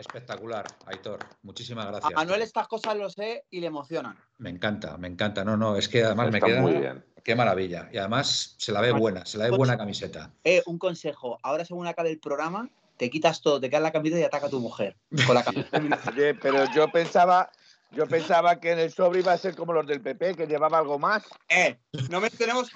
Espectacular, 0.00 0.64
Aitor. 0.86 1.18
Muchísimas 1.42 1.86
gracias. 1.86 2.10
A 2.10 2.14
Manuel 2.14 2.40
estas 2.40 2.66
cosas 2.66 2.96
lo 2.96 3.10
sé 3.10 3.44
y 3.50 3.60
le 3.60 3.66
emocionan. 3.66 4.16
Me 4.38 4.48
encanta, 4.48 4.96
me 4.96 5.08
encanta. 5.08 5.44
No, 5.44 5.58
no, 5.58 5.76
es 5.76 5.90
que 5.90 6.02
además 6.02 6.30
me 6.32 6.40
queda. 6.40 6.62
Muy 6.62 6.72
bien. 6.72 7.04
Qué 7.22 7.34
maravilla. 7.34 7.90
Y 7.92 7.98
además 7.98 8.54
se 8.56 8.72
la 8.72 8.80
ve 8.80 8.92
buena, 8.92 9.26
se 9.26 9.36
la 9.36 9.44
ve 9.44 9.56
buena 9.56 9.76
camiseta. 9.76 10.32
Eh, 10.42 10.62
un 10.64 10.78
consejo. 10.78 11.38
Ahora, 11.42 11.66
según 11.66 11.86
acabe 11.86 12.10
el 12.10 12.18
programa, 12.18 12.70
te 12.96 13.10
quitas 13.10 13.42
todo, 13.42 13.60
te 13.60 13.68
quedas 13.68 13.82
la 13.82 13.92
camiseta 13.92 14.20
y 14.20 14.24
ataca 14.24 14.46
a 14.46 14.50
tu 14.50 14.60
mujer. 14.60 14.96
Con 15.26 15.34
la 15.34 15.44
camiseta. 15.44 15.78
Oye, 16.16 16.34
pero 16.34 16.64
yo 16.74 16.90
pensaba, 16.90 17.50
yo 17.90 18.06
pensaba 18.06 18.58
que 18.58 18.72
en 18.72 18.78
el 18.78 18.90
sobre 18.90 19.20
iba 19.20 19.32
a 19.32 19.38
ser 19.38 19.54
como 19.54 19.74
los 19.74 19.86
del 19.86 20.00
PP, 20.00 20.34
que 20.34 20.46
llevaba 20.46 20.78
algo 20.78 20.98
más. 20.98 21.24
Eh, 21.50 21.78
no 22.08 22.22
mencionemos 22.22 22.70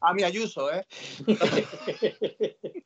a 0.00 0.14
mi 0.14 0.22
Ayuso, 0.22 0.72
¿eh? 0.72 0.84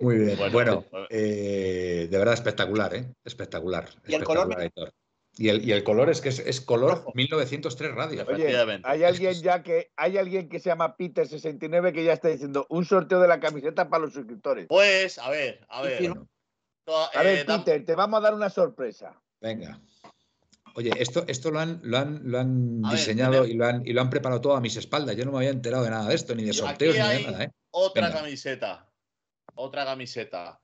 Muy 0.00 0.18
bien. 0.18 0.38
Bueno, 0.52 0.84
eh, 1.10 2.08
de 2.10 2.18
verdad 2.18 2.34
espectacular, 2.34 2.94
¿eh? 2.94 3.14
Espectacular. 3.24 3.88
Y 4.06 4.14
el 4.14 4.24
color. 4.24 4.56
Y 5.36 5.50
el, 5.50 5.64
y 5.64 5.70
el, 5.70 5.84
color 5.84 6.10
es 6.10 6.20
que 6.20 6.30
es, 6.30 6.60
color 6.60 7.04
1903 7.14 7.94
radio. 7.94 8.26
Oye, 8.26 8.80
hay 8.82 9.04
alguien 9.04 9.34
ya 9.34 9.62
que 9.62 9.92
hay 9.96 10.18
alguien 10.18 10.48
que 10.48 10.58
se 10.58 10.68
llama 10.68 10.96
Peter69 10.96 11.92
que 11.92 12.02
ya 12.02 12.12
está 12.12 12.28
diciendo 12.28 12.66
un 12.70 12.84
sorteo 12.84 13.20
de 13.20 13.28
la 13.28 13.38
camiseta 13.38 13.88
para 13.88 14.04
los 14.04 14.14
suscriptores. 14.14 14.66
Pues, 14.66 15.16
a 15.18 15.30
ver, 15.30 15.64
a 15.68 15.82
ver. 15.82 16.12
a 17.14 17.22
ver, 17.22 17.38
eh, 17.38 17.44
Peter, 17.44 17.84
te 17.84 17.94
vamos 17.94 18.18
a 18.18 18.22
dar 18.22 18.34
una 18.34 18.50
sorpresa. 18.50 19.14
Venga. 19.40 19.80
Oye, 20.78 20.92
esto, 20.96 21.24
esto 21.26 21.50
lo 21.50 21.58
han, 21.58 21.80
lo 21.82 21.98
han, 21.98 22.20
lo 22.22 22.38
han 22.38 22.82
diseñado 22.82 23.44
y, 23.44 23.54
lo 23.54 23.66
han, 23.66 23.84
y 23.84 23.92
lo 23.92 24.00
han 24.00 24.10
preparado 24.10 24.40
todo 24.40 24.54
a 24.54 24.60
mis 24.60 24.76
espaldas. 24.76 25.16
Yo 25.16 25.24
no 25.24 25.32
me 25.32 25.38
había 25.38 25.50
enterado 25.50 25.82
de 25.82 25.90
nada 25.90 26.08
de 26.08 26.14
esto, 26.14 26.36
ni 26.36 26.44
de 26.44 26.52
sorteos, 26.52 26.94
ni 26.94 27.02
de 27.02 27.32
nada. 27.32 27.44
¿eh? 27.44 27.50
Otra 27.72 28.12
camiseta. 28.12 28.88
Otra 29.56 29.84
camiseta. 29.84 30.60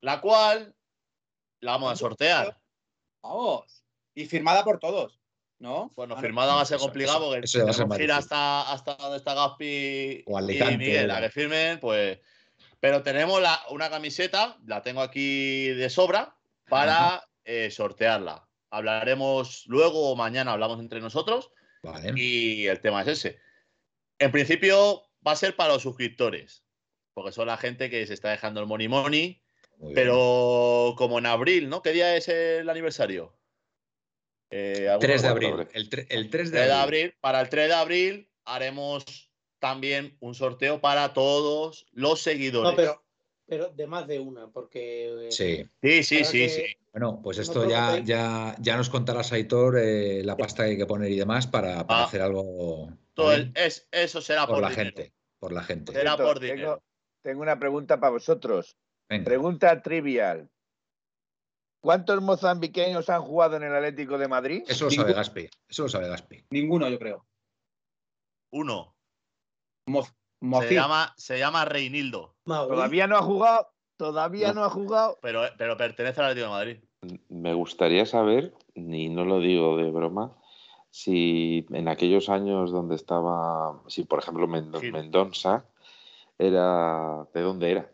La 0.00 0.20
cual 0.20 0.74
la 1.60 1.70
vamos 1.70 1.92
a 1.92 1.94
sortear. 1.94 2.58
Vamos. 3.22 3.84
Y 4.12 4.26
firmada 4.26 4.64
por 4.64 4.80
todos. 4.80 5.20
¿No? 5.60 5.92
Bueno, 5.94 6.16
firmada 6.16 6.56
va 6.56 6.62
a 6.62 6.66
ser 6.66 6.78
complicado 6.78 7.30
porque 7.30 7.44
eso, 7.44 7.64
ir 8.00 8.10
hasta, 8.10 8.72
hasta 8.72 8.96
donde 8.96 9.18
está 9.18 9.34
Gaspi 9.34 10.24
y 10.26 10.76
Miguel 10.78 11.12
a 11.12 11.20
que 11.20 11.30
firmen, 11.30 11.78
pues. 11.78 12.18
Pero 12.80 13.04
tenemos 13.04 13.40
la, 13.40 13.60
una 13.70 13.88
camiseta, 13.88 14.58
la 14.66 14.82
tengo 14.82 15.00
aquí 15.00 15.68
de 15.68 15.88
sobra, 15.90 16.36
para 16.68 17.22
eh, 17.44 17.70
sortearla 17.70 18.47
hablaremos 18.70 19.64
luego 19.66 20.10
o 20.10 20.16
mañana, 20.16 20.52
hablamos 20.52 20.80
entre 20.80 21.00
nosotros. 21.00 21.50
Y 22.16 22.66
el 22.66 22.80
tema 22.80 23.02
es 23.02 23.08
ese. 23.08 23.38
En 24.18 24.32
principio 24.32 25.02
va 25.26 25.32
a 25.32 25.36
ser 25.36 25.56
para 25.56 25.74
los 25.74 25.82
suscriptores, 25.82 26.64
porque 27.14 27.32
son 27.32 27.46
la 27.46 27.56
gente 27.56 27.88
que 27.88 28.06
se 28.06 28.14
está 28.14 28.30
dejando 28.30 28.60
el 28.60 28.66
money 28.66 28.88
money. 28.88 29.42
pero 29.94 30.94
como 30.98 31.18
en 31.18 31.26
abril, 31.26 31.68
¿no? 31.68 31.82
¿Qué 31.82 31.92
día 31.92 32.16
es 32.16 32.28
el 32.28 32.68
aniversario? 32.68 33.38
3 34.50 34.78
eh, 34.78 34.80
de 34.80 35.28
abril. 35.28 35.68
El, 35.72 36.30
3 36.30 36.50
de, 36.50 36.72
abril. 36.72 37.14
Para 37.20 37.40
el 37.40 37.48
3 37.48 37.68
de 37.68 37.74
abril 37.74 38.30
haremos 38.44 39.30
también 39.58 40.16
un 40.20 40.34
sorteo 40.34 40.80
para 40.80 41.12
todos 41.12 41.86
los 41.92 42.22
seguidores. 42.22 42.70
No, 42.70 42.76
pero, 42.76 43.04
pero 43.46 43.68
de 43.68 43.86
más 43.86 44.06
de 44.06 44.18
una, 44.18 44.48
porque. 44.48 45.28
Sí, 45.30 45.64
sí, 45.82 46.02
sí, 46.02 46.24
sí, 46.24 46.48
sí. 46.48 46.76
Bueno, 46.98 47.20
pues 47.22 47.38
esto 47.38 47.64
ya, 47.68 48.00
ya, 48.00 48.56
ya 48.58 48.76
nos 48.76 48.90
contará 48.90 49.22
Saitor 49.22 49.78
eh, 49.78 50.24
la 50.24 50.36
pasta 50.36 50.64
que 50.64 50.70
hay 50.70 50.76
que 50.76 50.84
poner 50.84 51.12
y 51.12 51.16
demás 51.16 51.46
para, 51.46 51.86
ah. 51.88 52.04
hacer 52.04 52.20
algo. 52.20 52.90
Todo 53.14 53.34
es, 53.54 53.86
eso 53.92 54.20
será 54.20 54.48
por, 54.48 54.60
la 54.60 54.70
gente. 54.70 55.12
Por 55.38 55.52
la 55.52 55.62
gente. 55.62 55.92
Será 55.92 56.16
por 56.16 56.40
dinero. 56.40 56.82
Tengo, 57.22 57.42
una 57.42 57.56
pregunta 57.56 58.00
para 58.00 58.10
vosotros. 58.10 58.76
Pregunta 59.06 59.80
trivial. 59.80 60.50
¿Cuántos 61.80 62.20
mozambiqueños 62.20 63.08
han 63.10 63.22
jugado 63.22 63.54
en 63.58 63.62
el 63.62 63.76
Atlético 63.76 64.18
de 64.18 64.26
Madrid? 64.26 64.64
Eso 64.66 64.86
lo 64.86 64.90
sabe 64.90 65.12
Gaspi. 65.12 65.48
Eso 65.68 65.84
lo 65.84 65.88
sabe 65.88 66.08
Gaspi. 66.08 66.46
Ninguno, 66.50 66.88
yo 66.88 66.98
creo. 66.98 67.24
Uno. 68.50 68.96
se, 69.86 70.74
llama, 70.74 71.14
se 71.16 71.38
llama 71.38 71.64
Reinildo. 71.64 72.34
Todavía 72.44 73.06
no 73.06 73.16
ha 73.18 73.22
jugado. 73.22 73.68
Todavía 73.96 74.52
no, 74.52 74.64
ha 74.64 74.70
jugado. 74.70 75.18
Pero, 75.22 75.42
pero 75.56 75.76
pertenece 75.76 76.20
al 76.20 76.26
Atlético 76.26 76.46
de 76.46 76.52
Madrid. 76.52 76.87
Me 77.28 77.54
gustaría 77.54 78.06
saber, 78.06 78.54
y 78.74 79.08
no 79.08 79.24
lo 79.24 79.40
digo 79.40 79.76
de 79.76 79.90
broma, 79.90 80.36
si 80.90 81.66
en 81.70 81.88
aquellos 81.88 82.28
años 82.28 82.72
donde 82.72 82.96
estaba, 82.96 83.80
si 83.86 84.04
por 84.04 84.18
ejemplo 84.18 84.48
Mendoza 84.48 85.64
era, 86.38 87.28
¿de 87.32 87.40
dónde 87.40 87.70
era? 87.70 87.92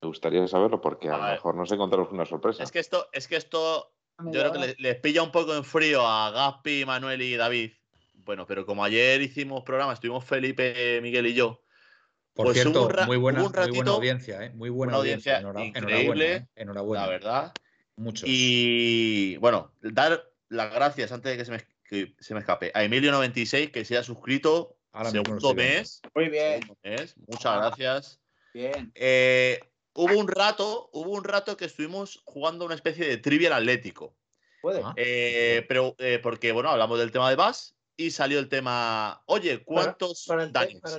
Me 0.00 0.08
gustaría 0.08 0.46
saberlo 0.48 0.80
porque 0.80 1.08
a, 1.10 1.16
lo 1.18 1.24
mejor 1.24 1.54
nos 1.54 1.70
encontramos 1.70 2.10
una 2.10 2.24
sorpresa. 2.24 2.62
Es 2.62 2.72
que 2.72 2.78
esto, 2.78 3.08
es 3.12 3.28
que 3.28 3.36
esto, 3.36 3.92
yo 4.18 4.40
creo 4.40 4.52
que 4.52 4.74
les, 4.78 4.96
pilla 4.96 5.22
un 5.22 5.30
poco 5.30 5.54
en 5.54 5.64
frío 5.64 6.06
a 6.06 6.30
Gaspi, 6.30 6.84
Manuel 6.84 7.22
y 7.22 7.36
David. 7.36 7.72
Bueno, 8.14 8.46
pero 8.46 8.64
como 8.64 8.82
ayer 8.82 9.20
hicimos 9.20 9.62
programa, 9.62 9.92
estuvimos 9.92 10.24
Felipe, 10.24 11.00
Miguel 11.02 11.26
y 11.26 11.34
yo, 11.34 11.62
por 12.34 12.46
pues 12.46 12.62
cierto, 12.62 12.88
muy, 13.06 13.16
buena, 13.16 13.42
muy 13.42 13.70
buena 13.70 13.90
audiencia, 13.90 14.44
¿eh? 14.44 14.50
Muy 14.54 14.70
buena 14.70 14.94
audiencia. 14.94 15.42
increíble, 15.62 16.34
¿eh? 16.34 16.46
enhorabuena, 16.56 17.04
La 17.04 17.10
verdad. 17.10 17.52
Muchos. 18.00 18.26
Y 18.26 19.36
bueno, 19.36 19.72
dar 19.82 20.30
las 20.48 20.72
gracias 20.72 21.12
antes 21.12 21.30
de 21.30 21.36
que 21.36 21.44
se 21.44 21.52
me, 21.52 22.14
se 22.18 22.34
me 22.34 22.40
escape 22.40 22.72
a 22.74 22.82
Emilio96 22.82 23.70
que 23.70 23.84
se 23.84 23.98
ha 23.98 24.02
suscrito 24.02 24.76
Ahora 24.92 25.10
segundo 25.10 25.54
mes. 25.54 26.00
Muy 26.14 26.28
bien. 26.28 26.60
Muchas 27.28 27.56
gracias. 27.56 28.20
Bien. 28.52 28.90
Eh, 28.94 29.60
hubo 29.94 30.18
un 30.18 30.26
rato, 30.26 30.88
hubo 30.92 31.10
un 31.10 31.24
rato 31.24 31.56
que 31.56 31.66
estuvimos 31.66 32.22
jugando 32.24 32.64
una 32.64 32.74
especie 32.74 33.06
de 33.06 33.18
trivial 33.18 33.52
atlético. 33.52 34.16
Puede. 34.62 34.82
Eh, 34.96 35.64
pero 35.68 35.94
porque, 36.22 36.52
bueno, 36.52 36.70
hablamos 36.70 36.98
del 36.98 37.12
tema 37.12 37.30
de 37.30 37.36
Bass 37.36 37.76
y 37.96 38.10
salió 38.10 38.38
el 38.38 38.48
tema, 38.48 39.22
oye, 39.26 39.62
¿cuántos 39.62 40.24
para, 40.26 40.44
el, 40.44 40.52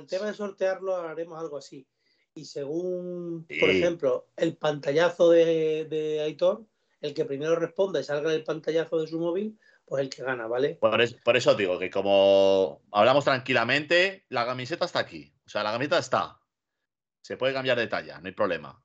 tema 0.08 0.28
de 0.28 0.34
sortearlo 0.34 0.96
haremos 0.96 1.40
algo 1.40 1.58
así. 1.58 1.88
Y 2.34 2.46
según, 2.46 3.46
por 3.60 3.70
ejemplo, 3.70 4.28
el 4.38 4.56
pantallazo 4.56 5.32
de, 5.32 5.86
de, 5.86 6.22
Aitor, 6.22 6.64
el 7.02 7.14
que 7.14 7.26
primero 7.26 7.56
responda 7.56 8.00
y 8.00 8.04
salga 8.04 8.34
el 8.34 8.44
pantallazo 8.44 9.02
de 9.02 9.08
su 9.08 9.20
móvil, 9.20 9.60
pues 9.86 10.04
el 10.04 10.10
que 10.10 10.24
gana, 10.24 10.48
¿vale? 10.48 10.76
Por, 10.76 11.22
por 11.24 11.36
eso 11.36 11.56
digo 11.56 11.78
que 11.80 11.90
como 11.90 12.82
hablamos 12.92 13.26
tranquilamente, 13.26 14.26
la 14.30 14.46
camiseta 14.46 14.86
está 14.86 15.00
aquí. 15.00 15.34
O 15.46 15.50
sea, 15.50 15.64
la 15.64 15.72
camiseta 15.72 15.98
está. 15.98 16.40
Se 17.22 17.38
puede 17.38 17.54
cambiar 17.54 17.78
de 17.78 17.88
talla, 17.88 18.20
no 18.20 18.28
hay 18.28 18.34
problema. 18.34 18.82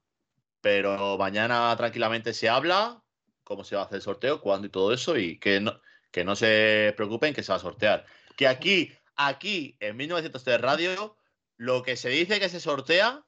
Pero 0.61 1.17
mañana 1.19 1.75
tranquilamente 1.77 2.35
se 2.35 2.49
habla 2.49 3.03
cómo 3.47 3.63
se 3.63 3.77
va 3.77 3.83
a 3.83 3.85
hacer 3.85 3.97
el 3.97 4.03
sorteo, 4.03 4.41
cuándo 4.41 4.67
y 4.67 4.71
todo 4.71 4.93
eso, 4.93 5.17
y 5.17 5.39
que 5.39 5.61
no, 5.61 5.81
que 6.11 6.25
no 6.25 6.35
se 6.35 6.93
preocupen 6.97 7.33
que 7.33 7.45
se 7.45 7.53
va 7.53 7.57
a 7.57 7.61
sortear. 7.61 8.05
Que 8.37 8.49
aquí, 8.49 8.93
aquí, 9.15 9.77
en 9.79 9.97
1903 9.97 10.61
Radio, 10.61 11.17
lo 11.57 11.83
que 11.85 11.97
se 11.97 12.09
dice 12.09 12.41
que 12.41 12.49
se 12.49 12.59
sortea, 12.59 13.25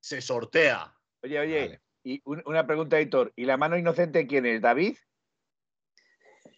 se 0.00 0.20
sortea. 0.20 0.92
Oye, 1.22 1.38
oye, 1.38 1.80
y 2.04 2.22
una 2.24 2.66
pregunta, 2.66 2.98
Héctor. 2.98 3.32
¿Y 3.36 3.44
la 3.44 3.56
mano 3.56 3.76
inocente 3.76 4.26
quién 4.26 4.46
es? 4.46 4.60
¿David? 4.62 4.96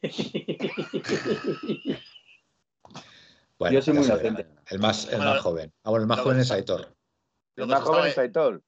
bueno, 3.59 3.74
Yo 3.74 3.83
soy 3.83 3.94
muy 3.94 4.05
inocente. 4.05 4.46
El 4.68 4.78
más, 4.78 5.12
el 5.12 5.18
más 5.18 5.40
joven. 5.40 5.72
Ah, 5.85 5.90
bueno, 5.90 6.05
el 6.05 6.09
más 6.09 6.20
joven 6.20 6.38
es 6.40 6.50
Aitor. 6.50 6.94
Lo 7.55 7.66
que, 7.66 7.74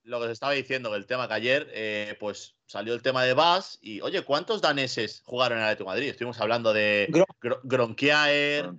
lo 0.02 0.20
que, 0.20 0.26
se 0.26 0.32
estaba 0.32 0.52
diciendo, 0.52 0.94
el 0.94 1.06
tema 1.06 1.26
que 1.26 1.32
ayer, 1.32 1.70
eh, 1.72 2.16
pues 2.20 2.54
salió 2.66 2.92
el 2.92 3.00
tema 3.00 3.24
de 3.24 3.32
Bass 3.32 3.78
y, 3.80 4.02
oye, 4.02 4.22
¿cuántos 4.22 4.60
daneses 4.60 5.22
jugaron 5.24 5.56
en 5.56 5.64
el 5.64 5.70
Atlético 5.70 5.90
de 5.90 5.94
Madrid? 5.94 6.10
Estuvimos 6.10 6.38
hablando 6.38 6.74
de 6.74 7.10
Gronkiaer, 7.62 8.72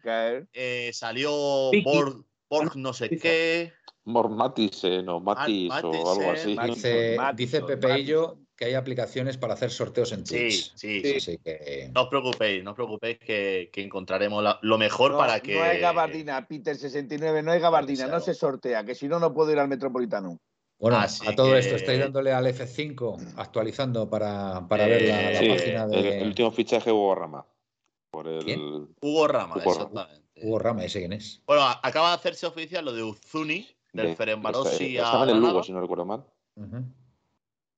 eh, 0.54 0.92
salió 0.94 1.72
Borg, 1.84 2.76
no 2.76 2.94
sé 2.94 3.10
qué. 3.18 3.74
Mormatisen 4.06 5.10
o 5.10 5.20
Matis 5.20 5.72
o 5.84 6.12
algo 6.12 6.32
así. 6.32 6.56
Dice, 6.68 7.18
dice 7.36 7.62
Pepeillo 7.62 8.38
que 8.56 8.66
hay 8.66 8.74
aplicaciones 8.74 9.38
para 9.38 9.54
hacer 9.54 9.70
sorteos 9.70 10.12
en 10.14 10.24
Twitch. 10.24 10.72
Sí, 10.76 11.20
sí. 11.20 11.40
No 11.94 12.04
os 12.04 12.10
preocupéis, 12.10 12.64
no 12.64 12.72
os 12.72 12.76
preocupéis 12.76 13.20
que, 13.20 13.70
encontraremos 13.76 14.44
lo 14.62 14.78
mejor 14.78 15.18
para 15.18 15.40
que. 15.42 15.56
No 15.56 15.64
hay 15.64 15.80
gabardina, 15.80 16.48
Peter69, 16.48 17.44
no 17.44 17.52
hay 17.52 17.60
gabardina, 17.60 18.08
no 18.08 18.20
se 18.20 18.34
sortea, 18.34 18.86
que 18.86 18.96
si 18.96 19.08
no, 19.08 19.20
no 19.20 19.34
puedo 19.34 19.52
ir 19.52 19.60
al 19.60 19.68
Metropolitano. 19.68 20.40
Bueno, 20.78 20.98
a 20.98 21.36
todo 21.36 21.56
esto, 21.56 21.76
¿estáis 21.76 22.00
dándole 22.00 22.32
al 22.34 22.46
F5 22.48 23.34
actualizando 23.38 24.10
para, 24.10 24.60
ver 24.62 25.02
la, 25.04 25.56
página 25.56 25.88
de. 25.88 26.20
El, 26.20 26.28
último 26.28 26.52
fichaje 26.52 26.92
Hugo 26.92 27.16
Rama. 27.16 27.46
Por 28.12 28.28
el... 28.28 28.88
Hugo 29.02 29.28
Rama, 29.28 29.56
exactamente. 29.58 30.22
Hugo 30.42 30.60
Rama, 30.60 30.84
ese 30.84 31.00
quién 31.00 31.14
es. 31.14 31.42
Bueno, 31.46 31.64
acaba 31.82 32.10
de 32.10 32.16
hacerse 32.16 32.46
oficial 32.46 32.84
lo 32.84 32.94
de 32.94 33.04
Uzuni, 33.04 33.68
del 33.96 34.08
de, 34.08 34.16
Ferenbarossi 34.16 34.98
a. 34.98 35.06
Estaba 35.06 35.24
en 35.24 35.30
el 35.32 35.40
Lugo, 35.40 35.64
si 35.64 35.72
no 35.72 35.82
recuerdo 35.82 36.06
mal. 36.06 36.26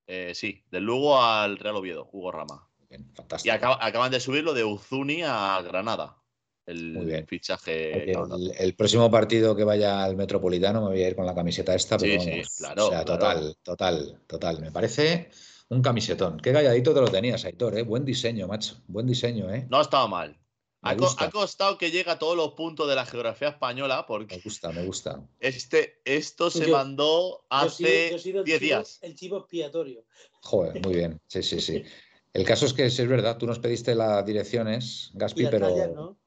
Eh, 0.07 0.33
sí, 0.33 0.63
del 0.71 0.83
Lugo 0.83 1.21
al 1.21 1.57
Real 1.57 1.75
Oviedo, 1.75 2.09
Hugo 2.11 2.31
Rama. 2.31 2.67
fantástico. 3.13 3.45
Y 3.45 3.49
acaban 3.49 4.11
de 4.11 4.19
subir 4.19 4.43
lo 4.43 4.53
de 4.53 4.63
Uzuni 4.63 5.21
a 5.23 5.61
Granada. 5.61 6.17
El 6.65 7.25
fichaje. 7.27 8.11
El, 8.11 8.75
próximo 8.75 9.09
partido 9.09 9.55
que 9.55 9.63
vaya 9.63 10.03
al 10.03 10.17
Metropolitano 10.17 10.81
me 10.81 10.87
voy 10.87 11.01
a 11.01 11.07
ir 11.07 11.15
con 11.15 11.25
la 11.25 11.33
camiseta 11.33 11.73
esta, 11.73 11.97
pero 11.97 12.21
sí, 12.21 12.41
claro, 12.57 12.87
o 12.87 12.89
sea, 12.89 13.05
total, 13.05 13.55
total, 13.63 14.19
total. 14.27 14.59
Me 14.59 14.69
parece 14.69 15.29
un 15.69 15.81
camisetón. 15.81 16.37
Qué 16.41 16.51
galladito 16.51 16.93
te 16.93 16.99
lo 16.99 17.07
tenías, 17.07 17.45
Aitor, 17.45 17.77
¿eh? 17.77 17.83
Buen 17.83 18.03
diseño, 18.03 18.47
macho. 18.47 18.75
Buen 18.87 19.07
diseño, 19.07 19.49
¿eh? 19.49 19.65
No 19.69 19.77
ha 19.77 19.81
estado 19.81 20.09
mal. 20.09 20.37
Ha, 20.81 20.95
costado 21.31 21.77
que 21.77 21.91
llegue 21.91 22.09
a 22.11 22.19
todos 22.19 22.37
los 22.37 22.53
puntos 22.53 22.87
de 22.87 22.95
la 22.95 23.05
geografía 23.05 23.49
española 23.49 24.05
porque. 24.05 24.37
Me 24.37 24.41
gusta, 24.41 24.71
me 24.71 24.85
gusta. 24.85 25.27
Este, 25.39 26.01
esto 26.05 26.49
se 26.49 26.67
mandó 26.67 27.45
hace 27.49 28.15
10 28.45 28.59
días. 28.59 28.99
El 29.01 29.15
chivo 29.15 29.39
expiatorio. 29.39 30.05
Joder, 30.41 30.81
muy 30.85 30.95
bien. 30.95 31.19
Sí, 31.27 31.41
sí, 31.43 31.59
sí. 31.59 31.83
El 32.33 32.45
caso 32.45 32.67
es 32.67 32.73
que 32.73 32.85
es 32.85 33.07
verdad, 33.07 33.37
tú 33.37 33.47
nos 33.47 33.59
pediste 33.59 33.95
las 33.95 34.25
direcciones, 34.25 35.11
Gaspi, 35.13 35.47
pero. 35.47 36.17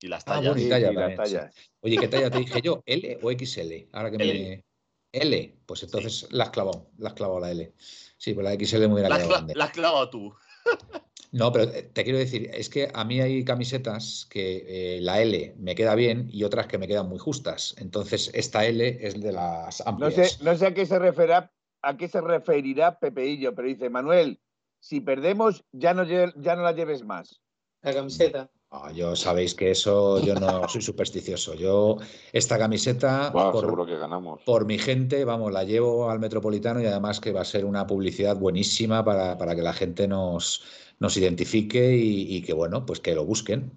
Y 0.00 0.08
las 0.08 0.24
tallas. 0.24 0.54
Ah, 0.54 0.60
y 0.60 0.68
talla 0.68 1.50
Oye, 1.80 1.96
¿qué 1.96 2.08
talla 2.08 2.30
te 2.30 2.38
dije 2.38 2.60
yo? 2.60 2.82
¿L 2.84 3.18
o 3.22 3.30
XL? 3.32 3.88
Ahora 3.92 4.10
que 4.10 4.18
me. 4.18 4.64
L, 5.12 5.58
pues 5.64 5.82
entonces 5.82 6.28
la 6.30 6.44
has 6.44 6.50
clavado, 6.50 6.90
la 6.98 7.08
has 7.08 7.14
clavado 7.14 7.40
la 7.40 7.50
L. 7.50 7.72
Sí, 8.18 8.34
pues 8.34 8.44
la 8.44 8.52
XL 8.52 8.88
muy 8.88 9.00
grande. 9.00 9.54
La, 9.54 9.64
has 9.64 9.70
clavado 9.70 10.10
tú. 10.10 10.34
No, 11.36 11.52
pero 11.52 11.70
te 11.70 12.02
quiero 12.02 12.18
decir, 12.18 12.50
es 12.54 12.70
que 12.70 12.88
a 12.94 13.04
mí 13.04 13.20
hay 13.20 13.44
camisetas 13.44 14.26
que 14.30 14.96
eh, 14.96 15.00
la 15.02 15.20
L 15.20 15.54
me 15.58 15.74
queda 15.74 15.94
bien 15.94 16.30
y 16.32 16.44
otras 16.44 16.66
que 16.66 16.78
me 16.78 16.88
quedan 16.88 17.10
muy 17.10 17.18
justas. 17.18 17.74
Entonces, 17.78 18.30
esta 18.32 18.64
L 18.64 18.98
es 19.06 19.20
de 19.20 19.32
las 19.32 19.86
amplias. 19.86 20.16
No 20.16 20.24
sé, 20.24 20.44
no 20.44 20.56
sé 20.56 20.66
a 20.66 20.72
qué 20.72 20.86
se 20.86 20.98
referirá, 20.98 21.52
a 21.82 21.96
qué 21.98 22.08
se 22.08 22.22
referirá 22.22 22.98
Pepeillo, 22.98 23.54
pero 23.54 23.68
dice, 23.68 23.90
Manuel, 23.90 24.40
si 24.80 25.02
perdemos, 25.02 25.62
ya 25.72 25.92
no, 25.92 26.04
ya 26.04 26.56
no 26.56 26.62
la 26.62 26.72
lleves 26.72 27.04
más. 27.04 27.42
La 27.82 27.92
camiseta. 27.92 28.50
yo 28.94 29.14
sabéis 29.14 29.54
que 29.54 29.72
eso, 29.72 30.18
yo 30.20 30.36
no 30.36 30.66
soy 30.68 30.80
supersticioso. 30.80 31.52
Yo, 31.52 31.98
esta 32.32 32.58
camiseta, 32.58 33.30
por, 33.30 33.86
que 33.86 33.98
ganamos. 33.98 34.40
por 34.44 34.64
mi 34.64 34.78
gente, 34.78 35.26
vamos, 35.26 35.52
la 35.52 35.64
llevo 35.64 36.08
al 36.08 36.18
Metropolitano 36.18 36.80
y 36.80 36.86
además 36.86 37.20
que 37.20 37.32
va 37.32 37.42
a 37.42 37.44
ser 37.44 37.66
una 37.66 37.86
publicidad 37.86 38.36
buenísima 38.36 39.04
para, 39.04 39.36
para 39.36 39.54
que 39.54 39.62
la 39.62 39.74
gente 39.74 40.08
nos, 40.08 40.64
nos 40.98 41.16
identifique 41.16 41.94
y, 41.96 42.42
que, 42.42 42.52
bueno, 42.52 42.86
pues 42.86 43.00
que 43.00 43.14
lo 43.14 43.24
busquen. 43.24 43.72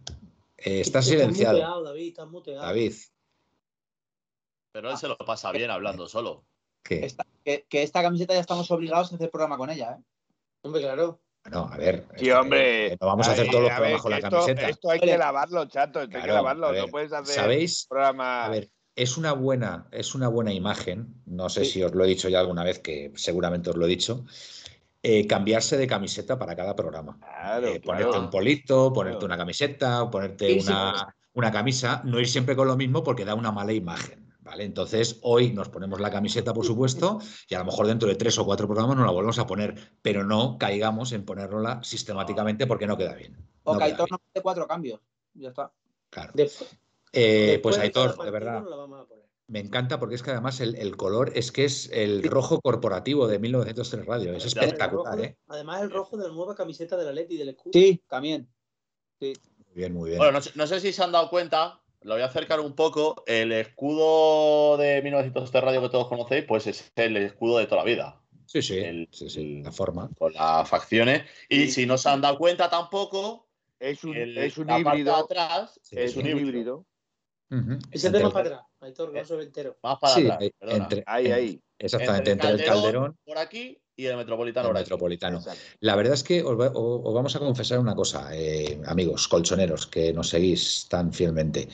Eh, 0.58 0.82
está 0.82 1.02
silenciado. 1.02 1.84
David, 1.84 2.18
muteado. 2.30 2.62
David. 2.62 2.94
Pero 4.72 4.92
él 4.92 4.98
se 4.98 5.08
lo 5.08 5.18
pasa 5.18 5.52
bien 5.52 5.72
hablando 5.72 6.08
solo. 6.08 6.46
que, 6.84 7.16
esta 7.72 8.02
camiseta 8.02 8.34
ya 8.34 8.40
estamos 8.40 8.70
obligados 8.72 9.12
a 9.12 9.16
hacer 9.16 9.30
programa 9.30 9.58
con 9.58 9.70
ella, 9.70 9.98
¿eh? 10.00 10.04
Hombre, 10.62 10.82
claro. 10.82 11.22
Bueno, 11.44 11.70
a 11.72 11.78
ver. 11.78 12.08
Sí, 12.18 12.30
hombre. 12.32 12.98
no 13.00 13.08
vamos 13.08 13.28
a 13.28 13.32
hacer 13.32 13.50
todos 13.50 13.64
los 13.64 13.72
programas 13.72 14.02
con 14.02 14.12
la 14.12 14.22
camiseta. 14.22 14.70
Esto 14.70 14.90
hay 14.92 15.00
que 15.00 15.18
lavarlo, 15.18 15.66
chato. 15.66 16.02
Esto 16.02 16.18
hay 16.18 16.24
que 16.24 16.32
lavarlo. 16.32 16.74
no 16.74 16.88
puedes 16.88 17.14
hacer 17.14 17.36
¿Sabéis? 17.36 17.86
programa. 17.88 18.46
A 18.46 18.50
ver, 18.50 18.70
es 18.96 19.18
una 19.18 19.34
buena, 19.34 19.88
es 19.92 20.16
una 20.16 20.28
buena 20.28 20.54
imagen. 20.54 21.22
No 21.26 21.50
sé 21.50 21.66
si 21.66 21.82
os 21.82 21.96
lo 21.96 22.04
he 22.04 22.08
dicho 22.08 22.28
ya 22.28 22.42
alguna 22.42 22.64
vez, 22.64 22.80
que 22.80 23.14
seguramente 23.16 23.70
os 23.70 23.78
lo 23.78 23.86
he 23.86 23.90
dicho. 23.90 24.26
Eh, 25.02 25.26
cambiarse 25.28 25.78
de 25.78 25.88
camiseta 25.88 26.38
para 26.38 26.56
cada 26.58 26.76
programa. 26.76 27.18
Eh, 27.64 27.80
ponerte 27.80 28.18
un 28.18 28.30
polito, 28.30 28.92
ponerte 28.92 29.24
una 29.24 29.38
camiseta, 29.38 30.10
ponerte 30.10 30.60
una, 30.60 31.16
una, 31.34 31.52
camisa, 31.52 32.02
no 32.04 32.20
ir 32.20 32.28
siempre 32.28 32.54
con 32.54 32.68
lo 32.68 32.76
mismo 32.76 33.02
porque 33.02 33.24
da 33.24 33.34
una 33.34 33.52
mala 33.52 33.72
imagen. 33.72 34.28
¿Vale? 34.42 34.66
Entonces, 34.66 35.20
hoy 35.22 35.54
nos 35.54 35.70
ponemos 35.70 36.00
la 36.02 36.10
camiseta, 36.10 36.54
por 36.54 36.66
supuesto, 36.66 37.20
y 37.48 37.54
a 37.54 37.60
lo 37.60 37.66
mejor 37.66 37.86
dentro 37.86 38.10
de 38.10 38.16
tres 38.16 38.38
o 38.40 38.46
cuatro 38.46 38.68
programas 38.68 38.98
nos 38.98 39.06
la 39.06 39.12
volvemos 39.12 39.38
a 39.38 39.46
poner, 39.46 39.76
pero 40.02 40.26
no 40.26 40.58
caigamos 40.58 41.12
en 41.12 41.24
ponerla 41.24 41.82
sistemáticamente 41.84 42.66
porque 42.66 42.88
no 42.88 42.98
queda 42.98 43.14
bien. 43.14 43.38
O 43.64 43.76
no 43.76 43.82
Aitor 43.82 44.10
no 44.12 44.18
hace 44.18 44.42
cuatro 44.42 44.68
cambios. 44.68 45.00
Ya 45.36 45.50
está. 45.50 45.72
Claro. 46.10 46.34
Eh, 47.14 47.60
pues 47.62 47.78
Aitor, 47.78 48.18
de 48.18 48.32
verdad. 48.32 48.64
Me 49.50 49.60
encanta 49.60 50.00
porque 50.00 50.14
es 50.14 50.22
que 50.22 50.30
además 50.30 50.62
el, 50.62 50.96
color 50.96 51.32
es 51.34 51.52
que 51.52 51.66
es 51.66 51.90
el 51.92 52.22
rojo 52.22 52.62
corporativo 52.62 53.28
de 53.28 53.40
1903 53.40 54.06
Radio. 54.06 54.34
Es 54.34 54.46
espectacular, 54.46 55.20
¿eh? 55.20 55.38
Además, 55.48 55.82
el 55.82 55.90
rojo 55.90 56.18
de 56.18 56.28
la 56.28 56.34
nueva 56.34 56.54
camiseta 56.54 56.96
de 56.96 57.06
la 57.06 57.12
Leti 57.12 57.36
del 57.36 57.50
escudo. 57.50 57.72
Sí, 57.74 58.04
también. 58.08 58.48
Sí. 59.20 59.34
Muy 59.58 59.76
bien, 59.76 59.94
muy 59.94 60.10
bien. 60.12 60.20
Bueno, 60.20 60.40
no 60.54 60.68
sé, 60.68 60.80
si 60.80 60.94
se 60.94 61.04
han 61.04 61.12
dado 61.12 61.32
cuenta, 61.32 61.82
lo 62.02 62.14
voy 62.14 62.22
a 62.22 62.28
acercar 62.28 62.60
un 62.60 62.76
poco. 62.76 63.24
El 63.26 63.52
escudo 63.52 64.78
de 64.78 65.02
1903 65.02 65.64
Radio 65.64 65.82
que 65.82 65.90
todos 65.90 66.08
conocéis, 66.08 66.46
pues 66.46 66.68
es 66.68 66.92
el 66.96 67.18
escudo 67.18 67.58
de 67.58 67.66
toda 67.66 67.78
la 67.78 67.86
vida. 67.86 68.22
Sí, 68.46 68.62
sí. 68.62 69.08
sí, 69.12 69.30
sí 69.32 69.62
la 69.64 69.72
forma. 69.72 70.12
Con 70.16 70.34
las 70.34 70.70
facciones. 70.70 71.24
Y 71.50 71.70
si 71.70 71.88
no 71.88 71.98
se 71.98 72.10
han 72.10 72.22
dado 72.22 72.38
cuenta 72.38 72.70
tampoco, 72.70 73.48
es 73.80 74.04
un, 74.04 74.16
es 74.16 74.60
un 74.60 74.70
híbrido. 74.70 75.16
atrás 75.16 75.80
es, 75.90 76.16
un, 76.16 76.28
híbrido. 76.28 76.86
Ese 77.92 78.12
tema 78.12 78.32
para 78.32 78.48
atrás, 78.48 78.69
Aitor, 78.82 79.14
no 79.14 79.42
entero. 79.42 79.78
Más 79.84 80.00
para 80.00 80.36
atrás. 80.36 80.52
Entre, 80.62 81.04
ahí, 81.06 81.32
ahí. 81.32 81.62
Exactamente, 81.78 82.32
entre 82.32 82.50
el, 82.52 82.64
calderón, 82.64 83.18
Por 83.26 83.38
aquí 83.38 83.78
y 83.96 84.06
el 84.06 84.18
metropolitano. 84.18 84.70
El 84.70 84.74
metropolitano. 84.74 85.42
La 85.82 85.96
verdad 85.96 86.14
es 86.14 86.24
que 86.24 86.42
os, 86.44 86.58
vamos 86.58 87.36
a 87.36 87.40
confesar 87.40 87.80
una 87.80 87.96
cosa, 87.96 88.30
eh, 88.34 88.82
amigos 88.86 89.28
colchoneros 89.28 89.88
que 89.88 90.14
nos 90.14 90.30
seguís 90.30 90.88
tan 90.90 91.14
fielmente. 91.14 91.68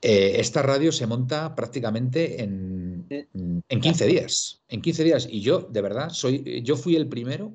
Eh, 0.00 0.36
esta 0.38 0.62
radio 0.62 0.92
se 0.92 1.06
monta 1.06 1.54
prácticamente 1.54 2.42
en, 2.42 3.06
en 3.08 3.80
15 3.80 4.06
días. 4.06 4.62
En 4.68 4.82
15 4.82 5.04
días. 5.04 5.28
Y 5.30 5.40
yo, 5.40 5.60
de 5.60 5.80
verdad, 5.82 6.10
soy, 6.10 6.62
yo 6.62 6.76
fui 6.76 6.96
el 6.96 7.08
primero 7.08 7.52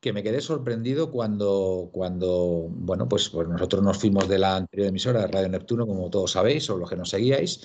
que 0.00 0.12
me 0.14 0.22
quedé 0.22 0.40
sorprendido 0.40 1.10
cuando, 1.10 1.90
cuando 1.92 2.68
bueno, 2.70 3.08
pues, 3.08 3.28
pues 3.28 3.46
nosotros 3.48 3.82
nos 3.82 3.98
fuimos 3.98 4.28
de 4.28 4.38
la 4.38 4.56
anterior 4.56 4.88
emisora 4.88 5.20
de 5.20 5.26
Radio 5.26 5.48
Neptuno, 5.50 5.86
como 5.86 6.08
todos 6.08 6.32
sabéis, 6.32 6.68
o 6.70 6.78
los 6.78 6.88
que 6.88 6.96
nos 6.96 7.10
seguíais, 7.10 7.60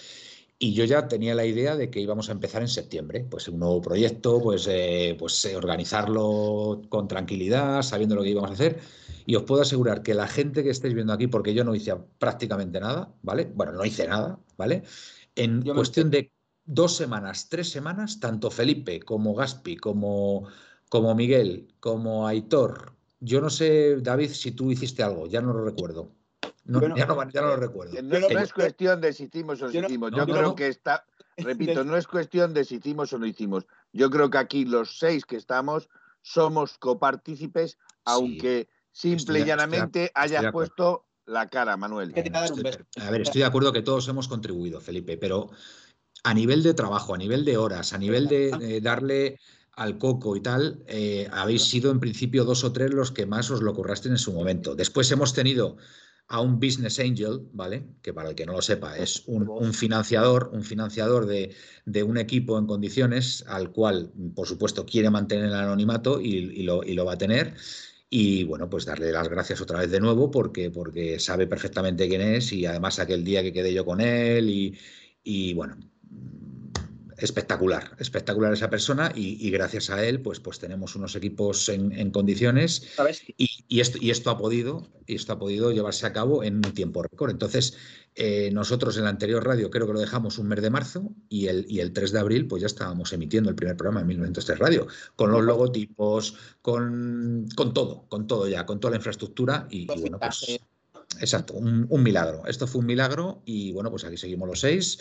y 0.57 0.73
yo 0.73 0.85
ya 0.85 1.07
tenía 1.07 1.35
la 1.35 1.45
idea 1.45 1.75
de 1.75 1.89
que 1.89 1.99
íbamos 1.99 2.29
a 2.29 2.31
empezar 2.33 2.61
en 2.61 2.67
septiembre, 2.69 3.25
pues 3.29 3.47
un 3.47 3.59
nuevo 3.59 3.81
proyecto, 3.81 4.41
pues, 4.41 4.67
eh, 4.69 5.15
pues 5.19 5.43
eh, 5.45 5.55
organizarlo 5.57 6.81
con 6.89 7.07
tranquilidad, 7.07 7.81
sabiendo 7.81 8.15
lo 8.15 8.23
que 8.23 8.29
íbamos 8.29 8.51
a 8.51 8.53
hacer. 8.53 8.79
Y 9.25 9.35
os 9.35 9.43
puedo 9.43 9.61
asegurar 9.63 10.03
que 10.03 10.13
la 10.13 10.27
gente 10.27 10.63
que 10.63 10.69
estáis 10.69 10.93
viendo 10.93 11.13
aquí, 11.13 11.27
porque 11.27 11.53
yo 11.53 11.63
no 11.63 11.75
hice 11.75 11.95
prácticamente 12.19 12.79
nada, 12.79 13.13
¿vale? 13.21 13.51
Bueno, 13.53 13.73
no 13.73 13.85
hice 13.85 14.07
nada, 14.07 14.39
¿vale? 14.57 14.83
En 15.35 15.61
cuestión 15.63 16.09
de 16.11 16.31
dos 16.63 16.95
semanas, 16.95 17.49
tres 17.49 17.69
semanas, 17.69 18.19
tanto 18.19 18.49
Felipe 18.51 18.99
como 19.01 19.33
Gaspi, 19.35 19.77
como 19.77 20.47
como 20.89 21.15
Miguel, 21.15 21.75
como 21.79 22.27
Aitor. 22.27 22.97
Yo 23.19 23.41
no 23.41 23.49
sé, 23.49 23.97
David, 24.01 24.29
si 24.31 24.51
tú 24.51 24.71
hiciste 24.71 25.03
algo, 25.03 25.27
ya 25.27 25.41
no 25.41 25.53
lo 25.53 25.65
recuerdo. 25.65 26.14
Ya, 26.65 27.05
no, 27.05 27.47
lo 27.47 27.55
recuerdo. 27.57 28.01
No, 28.01 28.17
es 28.17 28.53
cuestión 28.53 28.99
de 29.01 29.13
si 29.13 29.25
hicimos 29.25 29.61
o 29.61 29.71
no 29.71 29.85
hicimos. 29.85 30.11
Yo, 30.11 30.25
creo 30.25 30.55
que 30.55 30.67
está, 30.67 31.05
repito, 31.37 31.83
no 31.83 31.95
es 31.95 32.07
cuestión 32.07 32.53
de 32.53 32.65
si 32.65 32.75
hicimos 32.75 33.13
o 33.13 33.19
no 33.19 33.25
hicimos. 33.25 33.65
Yo 33.93 34.09
creo 34.09 34.29
que 34.29 34.37
aquí 34.37 34.65
los 34.65 34.97
seis 34.97 35.25
que 35.25 35.37
estamos 35.37 35.89
somos 36.21 36.77
copartícipes, 36.77 37.77
aunque 38.03 38.67
simple 38.91 39.41
y 39.41 39.45
llanamente 39.45 40.11
hayas 40.15 40.51
puesto 40.51 41.05
la 41.25 41.47
cara, 41.49 41.77
Manuel. 41.77 42.13
a 42.15 43.09
ver, 43.11 43.21
estoy 43.21 43.41
de 43.41 43.47
acuerdo 43.47 43.71
que 43.71 43.81
todos 43.81 44.07
hemos 44.07 44.27
contribuido, 44.27 44.81
Felipe, 44.81 45.17
pero 45.17 45.49
a 46.23 46.33
nivel 46.33 46.63
de 46.63 46.73
trabajo, 46.73 47.13
a 47.13 47.17
nivel 47.17 47.45
de 47.45 47.57
horas, 47.57 47.93
a 47.93 47.97
nivel 47.97 48.27
de 48.27 48.79
darle 48.81 49.39
al 49.75 49.97
coco 49.97 50.35
y 50.35 50.41
tal, 50.41 50.83
eh, 50.87 51.27
habéis 51.31 51.65
sido 51.65 51.91
en 51.91 51.99
principio 51.99 52.45
dos 52.45 52.63
o 52.63 52.71
tres 52.71 52.93
los 52.93 53.11
que 53.11 53.25
más 53.25 53.51
os 53.51 53.61
lo 53.61 53.73
curraste 53.73 54.09
en 54.09 54.17
su 54.17 54.31
momento. 54.31 54.75
Después 54.75 55.11
hemos 55.11 55.33
tenido 55.33 55.77
a 56.27 56.41
un 56.41 56.59
business 56.59 56.99
angel, 56.99 57.47
¿vale? 57.53 57.85
Que 58.01 58.13
para 58.13 58.29
el 58.29 58.35
que 58.35 58.45
no 58.45 58.53
lo 58.53 58.61
sepa, 58.61 58.97
es 58.97 59.23
un, 59.27 59.73
financiador, 59.73 60.49
un 60.53 60.63
financiador 60.63 61.25
de, 61.27 62.03
un 62.03 62.17
equipo 62.17 62.57
en 62.57 62.65
condiciones 62.65 63.43
al 63.47 63.71
cual, 63.71 64.11
por 64.35 64.47
supuesto, 64.47 64.85
quiere 64.85 65.09
mantener 65.09 65.45
el 65.45 65.53
anonimato 65.53 66.19
y, 66.19 66.63
lo, 66.63 67.05
va 67.05 67.13
a 67.13 67.17
tener. 67.17 67.53
Y 68.09 68.43
bueno, 68.43 68.69
pues 68.69 68.85
darle 68.85 69.11
las 69.11 69.29
gracias 69.29 69.61
otra 69.61 69.79
vez 69.79 69.91
de 69.91 69.99
nuevo 69.99 70.31
porque, 70.31 70.71
porque 70.71 71.19
sabe 71.19 71.47
perfectamente 71.47 72.07
quién 72.07 72.21
es 72.21 72.53
y 72.53 72.65
además 72.65 72.99
aquel 72.99 73.23
día 73.23 73.43
que 73.43 73.53
quedé 73.53 73.73
yo 73.73 73.85
con 73.85 73.99
él 74.01 74.49
y, 74.49 74.77
y 75.23 75.53
bueno, 75.53 75.77
espectacular, 77.17 77.95
espectacular 77.99 78.53
esa 78.53 78.69
persona 78.69 79.11
y, 79.15 79.49
gracias 79.49 79.89
a 79.89 80.05
él, 80.05 80.21
pues, 80.21 80.39
pues 80.39 80.59
tenemos 80.59 80.95
unos 80.95 81.15
equipos 81.15 81.69
en, 81.69 82.11
condiciones 82.11 82.87
y, 83.37 83.79
esto, 83.79 83.97
y 84.01 84.09
esto 84.09 84.29
ha 84.29 84.37
podido 84.37 84.87
y 85.07 85.15
esto 85.15 85.33
ha 85.33 85.39
podido 85.39 85.71
llevarse 85.71 86.05
a 86.05 86.13
cabo 86.13 86.43
en 86.43 86.55
un 86.55 86.73
tiempo 86.73 87.03
récord. 87.03 87.29
Entonces, 87.31 87.77
eh, 88.15 88.49
nosotros 88.51 88.97
en 88.97 89.03
la 89.03 89.09
anterior 89.09 89.45
radio 89.45 89.69
creo 89.69 89.87
que 89.87 89.93
lo 89.93 89.99
dejamos 89.99 90.37
un 90.39 90.47
mes 90.47 90.61
de 90.61 90.69
marzo 90.69 91.11
y 91.29 91.47
el, 91.47 91.65
y 91.69 91.79
el 91.79 91.93
3 91.93 92.11
de 92.11 92.19
abril 92.19 92.47
pues 92.47 92.61
ya 92.61 92.67
estábamos 92.67 93.11
emitiendo 93.13 93.49
el 93.49 93.55
primer 93.55 93.77
programa 93.77 94.01
en 94.01 94.07
1903 94.07 94.59
Radio, 94.59 94.87
con 95.15 95.31
los 95.31 95.43
logotipos, 95.43 96.35
con, 96.61 97.47
con 97.55 97.73
todo, 97.73 98.05
con 98.09 98.27
todo 98.27 98.47
ya, 98.47 98.65
con 98.65 98.79
toda 98.79 98.91
la 98.91 98.97
infraestructura 98.97 99.67
y, 99.69 99.85
bueno, 99.85 100.19
pues... 100.19 100.59
Exacto, 101.21 101.53
un, 101.53 101.85
un 101.89 102.03
milagro. 102.03 102.45
Esto 102.45 102.67
fue 102.67 102.81
un 102.81 102.87
milagro 102.87 103.41
y 103.45 103.71
bueno, 103.71 103.89
pues 103.89 104.03
aquí 104.03 104.17
seguimos 104.17 104.49
los 104.49 104.59
seis. 104.59 104.97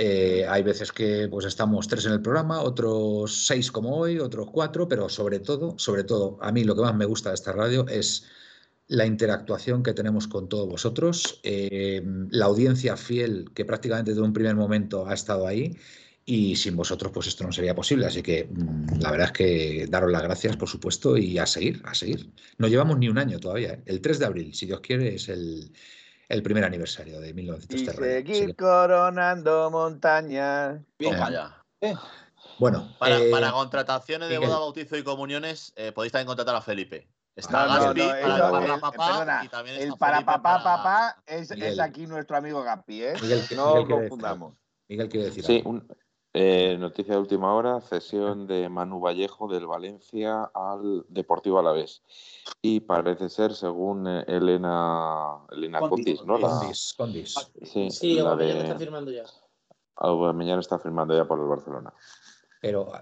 Eh, 0.00 0.46
hay 0.48 0.62
veces 0.62 0.92
que 0.92 1.26
pues 1.28 1.44
estamos 1.44 1.88
tres 1.88 2.06
en 2.06 2.12
el 2.12 2.22
programa, 2.22 2.60
otros 2.62 3.46
seis 3.46 3.72
como 3.72 3.96
hoy, 3.96 4.20
otros 4.20 4.48
cuatro, 4.52 4.86
pero 4.86 5.08
sobre 5.08 5.40
todo, 5.40 5.74
sobre 5.76 6.04
todo, 6.04 6.38
a 6.40 6.52
mí 6.52 6.62
lo 6.62 6.76
que 6.76 6.82
más 6.82 6.94
me 6.94 7.04
gusta 7.04 7.30
de 7.30 7.34
esta 7.34 7.50
radio 7.50 7.84
es 7.88 8.24
la 8.86 9.06
interactuación 9.06 9.82
que 9.82 9.94
tenemos 9.94 10.28
con 10.28 10.48
todos 10.48 10.68
vosotros, 10.68 11.40
eh, 11.42 12.00
la 12.30 12.44
audiencia 12.44 12.96
fiel 12.96 13.50
que 13.52 13.64
prácticamente 13.64 14.12
desde 14.12 14.22
un 14.22 14.32
primer 14.32 14.54
momento 14.54 15.04
ha 15.08 15.14
estado 15.14 15.48
ahí 15.48 15.76
y 16.24 16.54
sin 16.54 16.76
vosotros 16.76 17.10
pues 17.12 17.26
esto 17.26 17.42
no 17.42 17.50
sería 17.50 17.74
posible. 17.74 18.06
Así 18.06 18.22
que 18.22 18.44
mm, 18.44 19.00
la 19.00 19.10
verdad 19.10 19.26
es 19.26 19.32
que 19.32 19.86
daros 19.90 20.12
las 20.12 20.22
gracias, 20.22 20.56
por 20.56 20.68
supuesto, 20.68 21.16
y 21.16 21.38
a 21.38 21.46
seguir, 21.46 21.82
a 21.84 21.94
seguir. 21.96 22.30
No 22.56 22.68
llevamos 22.68 23.00
ni 23.00 23.08
un 23.08 23.18
año 23.18 23.40
todavía. 23.40 23.72
¿eh? 23.72 23.82
El 23.86 24.00
3 24.00 24.20
de 24.20 24.26
abril, 24.26 24.54
si 24.54 24.66
Dios 24.66 24.78
quiere, 24.80 25.16
es 25.16 25.28
el, 25.28 25.72
el 26.28 26.42
primer 26.42 26.64
aniversario 26.64 27.20
de 27.20 27.32
1930. 27.32 28.30
Y 28.30 28.34
seguir 28.34 28.56
coronando 28.56 29.70
montañas. 29.70 30.80
Bueno, 32.58 32.94
para, 32.98 33.18
eh, 33.18 33.30
para, 33.30 33.52
contrataciones 33.52 34.28
de 34.28 34.38
boda, 34.38 34.58
bautizo 34.58 34.96
y 34.96 35.02
comuniones, 35.02 35.72
eh, 35.76 35.92
podéis 35.92 36.12
también 36.12 36.26
contratar 36.26 36.56
a 36.56 36.60
Felipe. 36.60 37.08
Está 37.36 37.66
Gaspi 37.66 38.00
para, 38.00 38.74
el 38.74 38.80
papá 38.80 39.42
y 39.44 39.48
también 39.48 39.76
está 39.76 39.86
El 39.86 39.94
para 39.96 40.24
papá, 40.24 40.62
papá 40.62 41.22
es, 41.24 41.52
es, 41.52 41.78
aquí 41.78 42.06
nuestro 42.08 42.36
amigo 42.36 42.64
Gaspi, 42.64 43.04
¿eh? 43.04 43.14
Miguel, 43.22 43.44
no 43.54 43.86
confundamos. 43.86 44.54
Miguel 44.88 45.08
quiere 45.08 45.26
decir. 45.26 45.44
Sí, 45.44 45.62
un, 45.64 45.86
eh, 46.34 46.76
noticia 46.78 47.14
de 47.14 47.20
última 47.20 47.54
hora, 47.54 47.80
cesión 47.80 48.46
de 48.46 48.68
Manu 48.68 49.00
Vallejo 49.00 49.48
del 49.48 49.66
Valencia 49.66 50.50
al 50.54 51.06
Deportivo 51.08 51.58
Alavés. 51.58 52.02
Y 52.60 52.80
parece 52.80 53.30
ser, 53.30 53.54
según 53.54 54.06
eh, 54.06 54.24
Elena, 54.28 55.38
Elena 55.50 55.80
Condis, 55.80 56.22
¿no? 56.24 56.38
Condis, 56.38 57.44
Sí, 57.62 57.90
sí 57.90 58.18
está 58.18 58.78
firmando 58.78 59.10
ya. 59.10 59.24
Mañana 60.32 60.60
está 60.60 60.78
firmando 60.78 61.16
ya 61.16 61.24
por 61.26 61.40
el 61.40 61.46
Barcelona. 61.46 61.92
Pero 62.60 62.92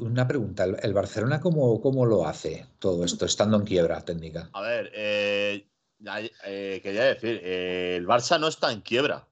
una 0.00 0.26
pregunta, 0.26 0.64
¿el 0.64 0.94
Barcelona 0.94 1.40
cómo, 1.40 1.80
cómo 1.80 2.06
lo 2.06 2.26
hace 2.26 2.66
todo 2.78 3.04
esto, 3.04 3.26
estando 3.26 3.56
en 3.56 3.64
quiebra 3.64 4.04
técnica? 4.04 4.48
A 4.52 4.62
ver, 4.62 4.90
eh, 4.94 5.66
quería 6.82 7.04
decir, 7.04 7.44
el 7.44 8.06
Barça 8.06 8.38
no 8.40 8.48
está 8.48 8.72
en 8.72 8.80
quiebra. 8.80 9.28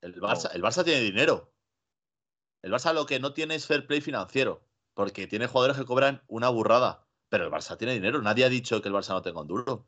El 0.00 0.20
Barça, 0.20 0.50
el 0.54 0.62
Barça 0.62 0.84
tiene 0.84 1.00
dinero. 1.00 1.53
El 2.64 2.72
Barça 2.72 2.94
lo 2.94 3.04
que 3.04 3.20
no 3.20 3.34
tiene 3.34 3.56
es 3.56 3.66
fair 3.66 3.86
play 3.86 4.00
financiero, 4.00 4.64
porque 4.94 5.26
tiene 5.26 5.46
jugadores 5.46 5.76
que 5.76 5.84
cobran 5.84 6.22
una 6.28 6.48
burrada. 6.48 7.06
Pero 7.28 7.44
el 7.44 7.50
Barça 7.50 7.76
tiene 7.76 7.92
dinero. 7.92 8.22
Nadie 8.22 8.46
ha 8.46 8.48
dicho 8.48 8.80
que 8.80 8.88
el 8.88 8.94
Barça 8.94 9.10
no 9.10 9.20
tenga 9.20 9.42
un 9.42 9.46
duro. 9.46 9.86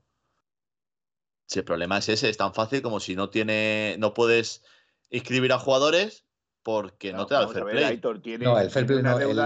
Si 1.47 1.59
el 1.61 1.65
problema 1.65 1.97
es 1.97 2.11
ese, 2.11 2.29
es 2.29 2.37
tan 2.37 2.53
fácil 2.53 2.83
como 2.83 3.01
si 3.01 3.17
no 3.17 3.31
tiene, 3.31 3.97
no 3.99 4.13
puedes 4.13 4.63
inscribir 5.09 5.55
a 5.55 5.59
jugadores 5.59 6.27
porque 6.63 7.15
no, 7.15 7.25
te 7.25 7.33
da 7.33 7.45
el 7.45 7.49
fair 7.49 7.65
play. 7.65 8.01
no, 8.41 8.59
el 8.59 8.71
fair 8.71 8.87
play 8.87 9.03
no, 9.03 9.19
el 9.19 9.37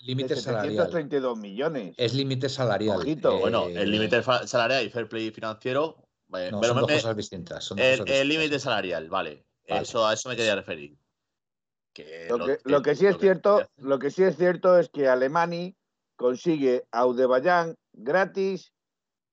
límite 0.00 0.36
salarial. 0.36 0.90
32 0.90 1.38
millones. 1.38 1.94
Es 1.96 2.12
límite 2.12 2.50
salarial. 2.50 3.08
Eh, 3.08 3.16
bueno, 3.40 3.68
el 3.68 3.90
límite 3.90 4.22
salarial 4.22 4.84
y 4.84 4.90
fair 4.90 5.08
play 5.08 5.30
financiero. 5.30 5.96
Eh, 6.36 6.50
no, 6.52 6.62
son 6.62 6.76
dos 6.76 6.92
cosas 6.92 7.16
distintas. 7.16 7.72
el 7.74 8.28
límite 8.28 8.58
salarial, 8.58 9.08
vale. 9.08 9.46
Eso, 9.64 10.06
a 10.06 10.12
eso 10.12 10.28
me 10.28 10.36
quería 10.36 10.56
referir 10.56 10.98
lo, 12.64 12.82
que, 12.82 12.96
sí 12.96 13.06
es 13.06 13.18
cierto, 13.18 13.62
lo 13.76 13.98
que 13.98 14.10
sí 14.10 14.24
es 14.24 14.36
cierto 14.36 14.78
es 14.78 14.88
que 14.88 15.08
Alemani 15.08 15.76
consigue 16.16 16.86
Audebayán 16.90 17.76
gratis 17.92 18.72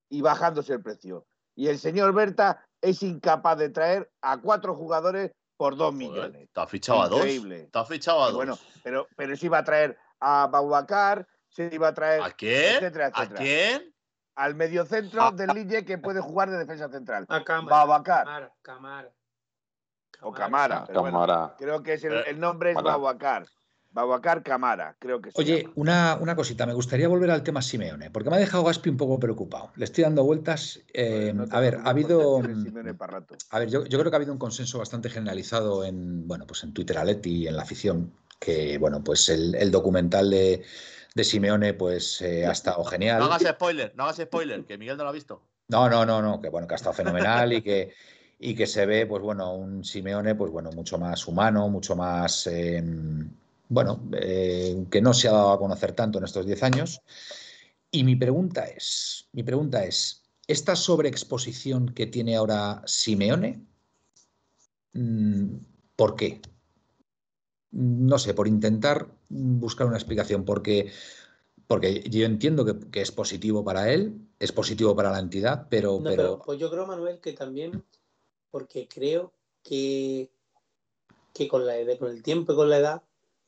y 0.10 0.22
bajándose 0.22 0.74
el 0.74 0.82
precio. 0.82 1.26
Y 1.56 1.68
el 1.68 1.80
señor 1.80 2.14
Berta 2.14 2.66
es 2.82 3.04
incapaz 3.04 3.58
de 3.58 3.70
traer 3.70 4.12
a 4.22 4.40
cuatro 4.42 4.76
jugadores 4.76 5.32
por 5.58 5.76
dos 5.76 5.94
millones. 5.94 6.44
Está 6.44 6.68
fichado 6.68 7.02
a 7.02 7.08
dos. 7.08 7.26
Está 7.26 7.86
fichado 7.86 8.24
a 8.24 8.28
dos. 8.28 8.36
Bueno, 8.36 8.58
pero, 8.84 9.08
pero 9.16 9.36
se 9.36 9.46
iba 9.46 9.60
a 9.60 9.64
traer 9.64 9.98
a 10.20 10.48
Baubacar, 10.48 11.28
se 11.50 11.70
iba 11.72 11.90
a 11.90 11.94
traer. 11.94 12.22
¿A 12.22 12.32
quién? 12.32 12.84
¿A 13.14 13.28
quién? 13.28 13.94
Al 14.36 14.56
mediocentro 14.56 15.32
del 15.32 15.50
Lille 15.50 15.86
que 15.86 15.98
puede 15.98 16.22
jugar 16.22 16.50
de 16.50 16.58
defensa 16.58 16.90
central. 16.90 17.26
A 17.30 17.44
Cámara. 17.44 18.52
Camara. 18.62 19.12
O 20.22 20.32
Camara. 20.32 20.86
creo 21.58 21.84
que 21.84 21.94
es 21.94 22.04
el, 22.04 22.40
nombre 22.40 22.72
es 22.72 22.76
Babacar. 22.76 23.46
Babacar 23.94 24.42
Camara, 24.42 24.96
creo 25.00 25.22
que 25.22 25.32
sí. 25.32 25.36
Oye, 25.38 25.70
una, 25.76 26.18
una, 26.22 26.34
cosita, 26.34 26.66
me 26.66 26.74
gustaría 26.74 27.10
volver 27.10 27.30
al 27.30 27.44
tema 27.44 27.62
Simeone, 27.62 28.10
porque 28.10 28.30
me 28.30 28.38
ha 28.38 28.40
dejado 28.40 28.64
Gaspi 28.64 28.90
un 28.90 28.96
poco 28.96 29.20
preocupado. 29.20 29.72
Le 29.76 29.84
estoy 29.84 30.06
dando 30.06 30.24
vueltas. 30.24 30.80
Eh, 30.94 31.34
a 31.52 31.60
ver, 31.60 31.80
ha 31.84 31.90
habido. 31.90 32.40
A 33.50 33.60
ver, 33.60 33.70
yo, 33.70 33.84
creo 33.84 34.10
que 34.10 34.16
ha 34.16 34.16
habido 34.16 34.32
un 34.32 34.40
consenso 34.40 34.80
bastante 34.80 35.10
generalizado 35.10 35.84
en, 35.84 36.26
bueno, 36.26 36.48
pues 36.48 36.64
en 36.64 36.74
Twitter 36.74 36.98
Aleti 36.98 37.44
y 37.44 37.48
en 37.48 37.58
la 37.58 37.64
afición, 37.64 38.14
que 38.40 38.78
bueno, 38.78 39.04
pues 39.04 39.28
el, 39.28 39.72
documental 39.72 40.30
de, 40.30 40.64
de, 41.14 41.24
Simeone, 41.26 41.74
pues 41.74 42.22
eh, 42.22 42.46
ha 42.46 42.52
estado 42.52 42.86
genial. 42.86 43.20
No 43.20 43.26
hagas 43.26 43.44
spoiler, 43.44 43.92
no 43.98 44.04
hagas 44.04 44.18
spoiler, 44.18 44.64
que 44.64 44.78
Miguel 44.78 44.96
no 44.96 45.04
lo 45.04 45.10
ha 45.10 45.14
visto. 45.14 45.42
No, 45.68 45.90
no, 45.90 46.06
no, 46.06 46.22
no, 46.22 46.40
que 46.40 46.48
bueno, 46.48 46.66
que 46.66 46.76
ha 46.76 46.78
estado 46.78 46.94
fenomenal 46.94 47.52
y 47.52 47.62
que 47.62 47.94
y 48.44 48.56
que 48.56 48.66
se 48.66 48.88
ve, 48.88 49.06
pues 49.06 49.22
bueno, 49.22 49.54
un 49.54 49.84
Simeone, 49.84 50.34
pues 50.34 50.52
bueno, 50.52 50.72
mucho 50.72 50.98
más 50.98 51.28
humano, 51.28 51.70
mucho 51.70 51.96
más, 51.96 52.48
em, 52.48 53.30
bueno, 53.70 54.10
eh, 54.14 54.84
que 54.90 55.00
no 55.00 55.14
se 55.14 55.28
ha 55.28 55.32
dado 55.32 55.52
a 55.52 55.60
conocer 55.60 55.92
tanto 55.92 56.18
en 56.18 56.24
estos 56.24 56.48
10 56.48 56.64
años. 56.64 57.02
Y 57.92 58.04
mi 58.04 58.16
pregunta 58.16 58.66
es, 58.66 59.30
mi 59.34 59.44
pregunta 59.44 59.86
es, 59.86 60.24
¿esta 60.48 60.76
sobreexposición 60.76 61.90
que 61.94 62.08
tiene 62.08 62.36
ahora 62.36 62.82
Simeone, 62.88 63.64
mm, 64.94 65.56
¿por 65.96 66.16
qué? 66.16 66.42
No 67.70 68.18
sé, 68.18 68.34
por 68.34 68.48
intentar 68.48 69.08
buscar 69.30 69.86
una 69.86 69.98
explicación, 69.98 70.46
porque, 70.46 70.92
porque 71.68 72.02
yo 72.10 72.26
entiendo 72.26 72.66
que, 72.66 73.02
es 73.02 73.12
positivo 73.12 73.64
para 73.64 73.92
él, 73.94 74.20
es 74.40 74.52
positivo 74.52 74.96
para 74.96 75.12
la 75.12 75.20
entidad, 75.20 75.68
pero, 75.70 76.02
pero... 76.04 76.42
Pues 76.44 76.60
yo 76.60 76.72
creo, 76.72 76.88
Manuel, 76.88 77.20
que 77.20 77.34
también 77.34 77.84
porque 78.52 78.88
creo 78.88 79.34
que, 79.64 80.30
que 81.34 81.48
con, 81.48 81.66
la, 81.66 81.76
con 81.98 82.12
el 82.12 82.22
tiempo 82.22 82.54
y 82.54 82.56
con 82.56 82.70
la 82.70 82.78
edad, 82.78 83.04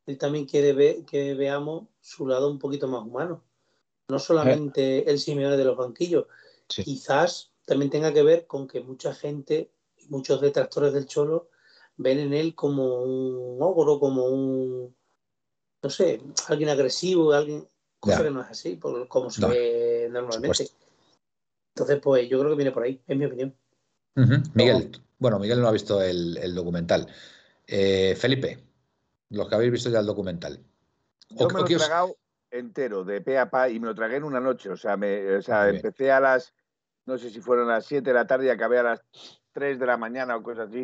él 0.06 0.18
también 0.18 0.45
quiere 0.45 0.74
ver, 0.74 1.06
que 1.06 1.34
veamos 1.34 1.86
su 2.01 2.28
lado 2.28 2.49
un 2.49 2.60
poquito 2.60 2.88
más 2.88 3.04
humano. 3.04 3.43
No 4.10 4.20
solamente 4.20 5.10
el 5.10 5.20
Simeone 5.20 5.56
de 5.56 5.64
los 5.64 5.78
banquillos, 5.78 6.26
quizás 6.68 7.51
también 7.66 7.89
tenga 7.89 8.14
que 8.14 8.24
ver 8.24 8.47
con 8.47 8.68
que 8.68 8.82
mucha 8.82 9.14
gente 9.14 9.72
y 9.97 10.08
muchos 10.08 10.41
detractores 10.41 10.93
del 10.93 11.06
Cholo 11.06 11.49
ven 11.97 12.20
en 12.20 12.34
él 12.34 12.56
como 12.56 13.04
un 13.04 13.62
ogro, 13.62 13.99
como 13.99 14.26
un, 14.26 14.95
no 15.82 15.89
sé, 15.89 16.22
alguien 16.47 16.70
agresivo, 16.70 17.32
alguien, 17.32 17.68
cosa 17.99 18.24
que 18.24 18.32
no 18.32 18.41
es 18.41 18.47
así, 18.47 18.78
como 18.78 19.30
se 19.30 19.45
ve 19.47 20.10
normalmente. 20.12 20.70
Entonces, 21.76 21.99
pues 22.01 22.30
yo 22.30 22.39
creo 22.39 22.51
que 22.51 22.58
viene 22.58 22.72
por 22.72 22.84
ahí, 22.84 23.01
en 23.08 23.18
mi 23.18 23.26
opinión. 23.26 23.56
Miguel, 24.16 24.91
bueno, 25.20 25.39
Miguel 25.39 25.61
no 25.61 25.68
ha 25.68 25.72
visto 25.72 26.01
el, 26.01 26.53
documental. 26.53 27.07
Eh, 27.66 28.16
Felipe, 28.18 28.59
los 29.30 29.47
que 29.47 29.55
habéis 29.55 29.72
visto 29.72 29.89
ya 29.89 29.99
el 29.99 30.05
documental. 30.05 30.59
Yo 31.30 31.47
me 31.47 31.53
lo 31.53 31.66
he 31.66 31.76
tragado 31.76 32.18
entero, 32.51 33.03
de 33.03 33.22
pe 33.22 33.38
a 33.39 33.49
pa, 33.49 33.70
y 33.70 33.80
me 33.80 33.88
lo 33.88 33.95
tragué 33.95 34.18
en 34.18 34.24
una 34.24 34.39
noche. 34.39 34.70
O 34.70 34.78
sea, 34.78 34.97
me, 34.97 35.36
o 35.36 35.41
sea 35.41 35.70
empecé 35.70 36.11
a 36.11 36.20
las, 36.20 36.53
no 37.05 37.18
sé 37.18 37.30
si 37.30 37.41
fueron 37.41 37.70
a 37.70 37.76
las 37.76 37.86
7 37.86 38.07
de 38.07 38.14
la 38.14 38.28
tarde 38.28 38.45
y 38.45 38.49
acabé 38.49 38.80
a 38.80 38.84
las 38.84 39.03
3 39.53 39.80
de 39.80 39.86
la 39.86 39.97
mañana 39.97 40.36
o 40.36 40.43
cosas 40.43 40.70
así, 40.70 40.84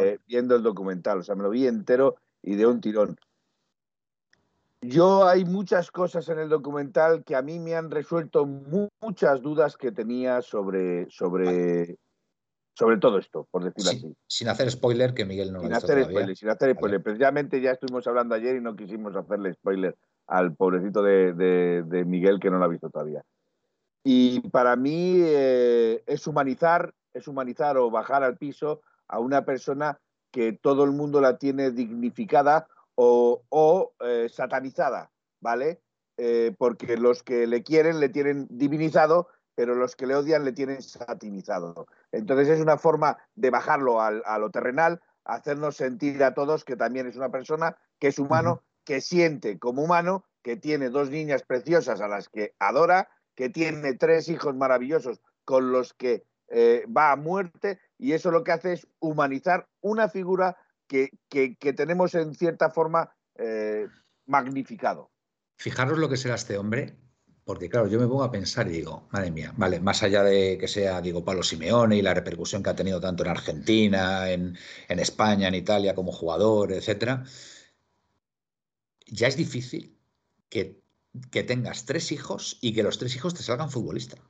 eh, 0.00 0.18
viendo 0.26 0.54
el 0.54 0.62
documental. 0.62 1.18
O 1.18 1.22
sea, 1.22 1.34
me 1.34 1.42
lo 1.42 1.50
vi 1.50 1.66
entero 1.66 2.16
y 2.42 2.54
de 2.54 2.66
un 2.66 2.80
tirón. 2.80 3.16
Yo 4.80 5.26
hay 5.26 5.44
muchas 5.44 5.90
cosas 5.90 6.28
en 6.28 6.38
el 6.38 6.48
documental 6.48 7.24
que 7.24 7.34
a 7.34 7.42
mí 7.42 7.58
me 7.58 7.74
han 7.74 7.90
resuelto 7.90 8.46
muchas 8.46 9.42
dudas 9.42 9.76
que 9.76 9.90
tenía 9.90 10.40
sobre, 10.40 11.10
sobre 11.10 11.98
sobre 12.78 12.98
todo 12.98 13.18
esto, 13.18 13.48
por 13.50 13.64
decirlo 13.64 13.90
así. 13.90 14.16
Sin 14.28 14.48
hacer 14.48 14.70
spoiler, 14.70 15.12
que 15.12 15.24
Miguel 15.24 15.52
no 15.52 15.60
sin 15.60 15.72
hacer 15.72 16.04
spoiler, 16.04 16.36
Sin 16.36 16.48
hacer 16.48 16.76
spoiler, 16.76 17.02
Precisamente 17.02 17.60
ya 17.60 17.72
estuvimos 17.72 18.06
hablando 18.06 18.36
ayer 18.36 18.54
y 18.54 18.60
no 18.60 18.76
quisimos 18.76 19.16
hacerle 19.16 19.52
spoiler 19.54 19.96
al 20.28 20.54
pobrecito 20.54 21.02
de, 21.02 22.04
Miguel 22.06 22.38
que 22.38 22.50
no 22.50 22.58
lo 22.58 22.64
ha 22.64 22.68
visto 22.68 22.88
todavía. 22.88 23.24
Y 24.04 24.48
para 24.50 24.76
mí 24.76 25.16
eh, 25.18 26.04
es 26.06 26.24
humanizar, 26.28 26.94
es 27.12 27.26
humanizar 27.26 27.76
o 27.78 27.90
bajar 27.90 28.22
al 28.22 28.36
piso 28.36 28.80
a 29.08 29.18
una 29.18 29.44
persona 29.44 29.98
que 30.30 30.52
todo 30.52 30.84
el 30.84 30.92
mundo 30.92 31.20
la 31.20 31.36
tiene 31.36 31.72
dignificada 31.72 32.68
o, 32.94 33.92
eh, 34.04 34.28
satanizada, 34.30 35.10
¿vale? 35.40 35.80
Eh, 36.16 36.54
porque 36.56 36.96
los 36.96 37.24
que 37.24 37.48
le 37.48 37.64
quieren 37.64 37.98
le 37.98 38.08
tienen 38.08 38.46
divinizado, 38.50 39.28
pero 39.58 39.74
los 39.74 39.96
que 39.96 40.06
le 40.06 40.14
odian 40.14 40.44
le 40.44 40.52
tienen 40.52 40.80
satinizado. 40.80 41.88
Entonces 42.12 42.46
es 42.46 42.60
una 42.60 42.78
forma 42.78 43.18
de 43.34 43.50
bajarlo 43.50 44.00
a 44.00 44.38
lo 44.38 44.50
terrenal, 44.52 45.00
hacernos 45.24 45.74
sentir 45.74 46.22
a 46.22 46.32
todos 46.32 46.64
que 46.64 46.76
también 46.76 47.08
es 47.08 47.16
una 47.16 47.30
persona 47.32 47.76
que 47.98 48.06
es 48.06 48.20
humano, 48.20 48.62
que 48.84 49.00
siente 49.00 49.58
como 49.58 49.82
humano, 49.82 50.24
que 50.44 50.56
tiene 50.56 50.90
dos 50.90 51.10
niñas 51.10 51.42
preciosas 51.42 52.00
a 52.00 52.06
las 52.06 52.28
que 52.28 52.54
adora, 52.60 53.08
que 53.34 53.50
tiene 53.50 53.94
tres 53.94 54.28
hijos 54.28 54.54
maravillosos 54.54 55.20
con 55.44 55.72
los 55.72 55.92
que 55.92 56.22
eh, 56.46 56.86
va 56.96 57.10
a 57.10 57.16
muerte 57.16 57.80
y 57.98 58.12
eso 58.12 58.30
lo 58.30 58.44
que 58.44 58.52
hace 58.52 58.74
es 58.74 58.86
humanizar 59.00 59.66
una 59.80 60.08
figura 60.08 60.56
que, 60.86 61.10
tenemos 61.74 62.14
en 62.14 62.32
cierta 62.32 62.70
forma 62.70 63.12
eh, 63.34 63.88
magnificado. 64.24 65.10
Fijaros 65.56 65.98
lo 65.98 66.08
que 66.08 66.16
será 66.16 66.36
este 66.36 66.56
hombre, 66.56 66.96
porque 67.48 67.70
claro, 67.70 67.88
yo 67.88 67.98
me 67.98 68.06
pongo 68.06 68.24
a 68.24 68.30
pensar 68.30 68.68
y 68.68 68.72
digo, 68.72 69.08
madre 69.10 69.30
mía, 69.30 69.54
vale, 69.56 69.80
más 69.80 70.02
allá 70.02 70.22
de 70.22 70.58
que 70.60 70.68
sea, 70.68 71.00
digo, 71.00 71.24
Pablo 71.24 71.42
Simeone 71.42 71.96
y 71.96 72.02
la 72.02 72.12
repercusión 72.12 72.62
que 72.62 72.68
ha 72.68 72.76
tenido 72.76 73.00
tanto 73.00 73.22
en 73.22 73.30
Argentina, 73.30 74.30
en, 74.30 74.58
en 74.86 74.98
España, 74.98 75.48
en 75.48 75.54
Italia 75.54 75.94
como 75.94 76.12
jugador, 76.12 76.74
etcétera, 76.74 77.24
ya 79.06 79.28
es 79.28 79.36
difícil 79.38 79.96
que, 80.50 80.82
que 81.30 81.42
tengas 81.42 81.86
tres 81.86 82.12
hijos 82.12 82.58
y 82.60 82.74
que 82.74 82.82
los 82.82 82.98
tres 82.98 83.16
hijos 83.16 83.32
te 83.32 83.42
salgan 83.42 83.70
futbolistas. 83.70 84.20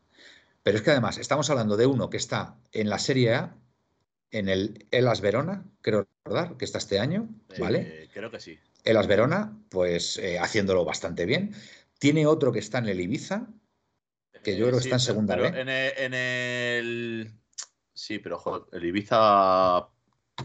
Pero 0.63 0.77
es 0.77 0.85
que 0.85 0.93
además 0.93 1.19
estamos 1.19 1.51
hablando 1.51 1.77
de 1.77 1.87
uno 1.87 2.11
que 2.11 2.19
está 2.19 2.55
en 2.71 2.89
la 2.89 3.01
Serie 3.01 3.35
A, 3.35 3.57
en 4.31 4.49
el 4.49 4.87
Elas 4.93 5.21
Verona, 5.21 5.65
creo 5.81 6.07
recordar, 6.25 6.57
que 6.57 6.65
está 6.65 6.79
este 6.79 7.01
año, 7.01 7.29
¿vale? 7.59 7.81
Eh, 8.05 8.09
creo 8.15 8.31
que 8.31 8.39
sí. 8.39 8.61
Elas 8.85 9.09
Verona, 9.09 9.59
pues 9.71 10.19
eh, 10.19 10.39
haciéndolo 10.39 10.85
bastante 10.85 11.27
bien. 11.27 11.53
Tiene 11.99 12.27
otro 12.27 12.53
que 12.53 12.61
está 12.61 12.79
en 12.79 12.89
el 12.89 13.01
Ibiza, 13.01 13.49
que 14.43 14.57
yo 14.57 14.67
creo 14.67 14.79
que 14.79 14.85
está 14.85 14.97
en 14.97 15.01
segunda 15.01 15.37
B. 15.37 15.49
En 15.49 16.15
el, 16.15 17.33
Sí, 17.93 18.19
pero 18.21 18.39
joder, 18.39 18.63
el 18.73 18.85
Ibiza. 18.85 19.89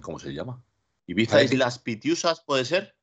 ¿Cómo 0.02 0.18
se 0.18 0.34
llama? 0.34 0.64
¿Ibiza 1.06 1.44
Islas 1.44 1.78
Pitiusas 1.78 2.42
puede 2.42 2.66
ser? 2.66 2.96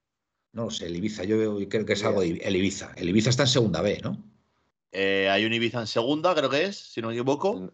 No 0.53 0.65
lo 0.65 0.71
sé, 0.71 0.87
el 0.87 0.97
Ibiza, 0.97 1.23
yo 1.23 1.37
creo 1.69 1.87
que 1.87 1.93
es 1.93 2.05
algo 2.05 2.23
de 2.23 2.31
el 2.31 2.57
Ibiza. 2.57 2.93
El 2.97 3.09
Ibiza 3.09 3.31
está 3.31 3.45
en 3.45 3.49
segunda 3.49 3.81
B, 3.81 4.01
¿no? 4.03 4.19
Eh, 4.91 5.29
hay 5.31 5.45
un 5.45 5.53
Ibiza 5.53 5.81
en 5.81 5.87
segunda, 5.87 6.35
creo 6.35 6.51
que 6.51 6.65
es, 6.65 6.77
si 6.77 7.01
no 7.01 7.09
me 7.09 7.15
equivoco. 7.15 7.73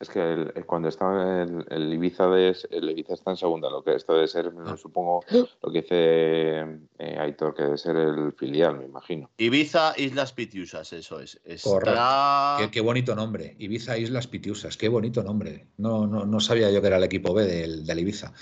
Es 0.00 0.08
que 0.08 0.64
cuando 0.66 0.88
está 0.88 1.42
el, 1.42 1.64
el, 1.70 1.92
Ibiza 1.92 2.26
de, 2.26 2.56
el 2.70 2.90
Ibiza 2.90 3.14
está 3.14 3.30
en 3.30 3.36
segunda, 3.36 3.70
lo 3.70 3.84
que 3.84 3.94
esto 3.94 4.14
debe 4.14 4.26
ser, 4.26 4.52
ah. 4.66 4.76
supongo, 4.76 5.24
lo 5.30 5.72
que 5.72 5.82
dice 5.82 6.60
eh, 6.98 7.18
Aitor, 7.18 7.54
que 7.54 7.62
debe 7.62 7.78
ser 7.78 7.96
el 7.96 8.32
filial, 8.32 8.78
me 8.78 8.86
imagino. 8.86 9.30
Ibiza 9.38 9.94
Islas 9.96 10.32
Pitiusas, 10.32 10.92
eso 10.92 11.20
es. 11.20 11.38
Correcto. 11.62 12.70
Qué, 12.72 12.80
bonito 12.80 13.14
nombre. 13.14 13.54
Ibiza 13.58 13.96
Islas 13.96 14.26
Pitiusas, 14.26 14.76
qué 14.76 14.88
bonito 14.88 15.22
nombre. 15.22 15.68
No, 15.76 16.08
no, 16.08 16.26
no 16.26 16.40
sabía 16.40 16.72
yo 16.72 16.80
que 16.80 16.88
era 16.88 16.96
el 16.96 17.04
equipo 17.04 17.32
B 17.32 17.44
del, 17.44 17.86
del 17.86 17.98
Ibiza. 18.00 18.32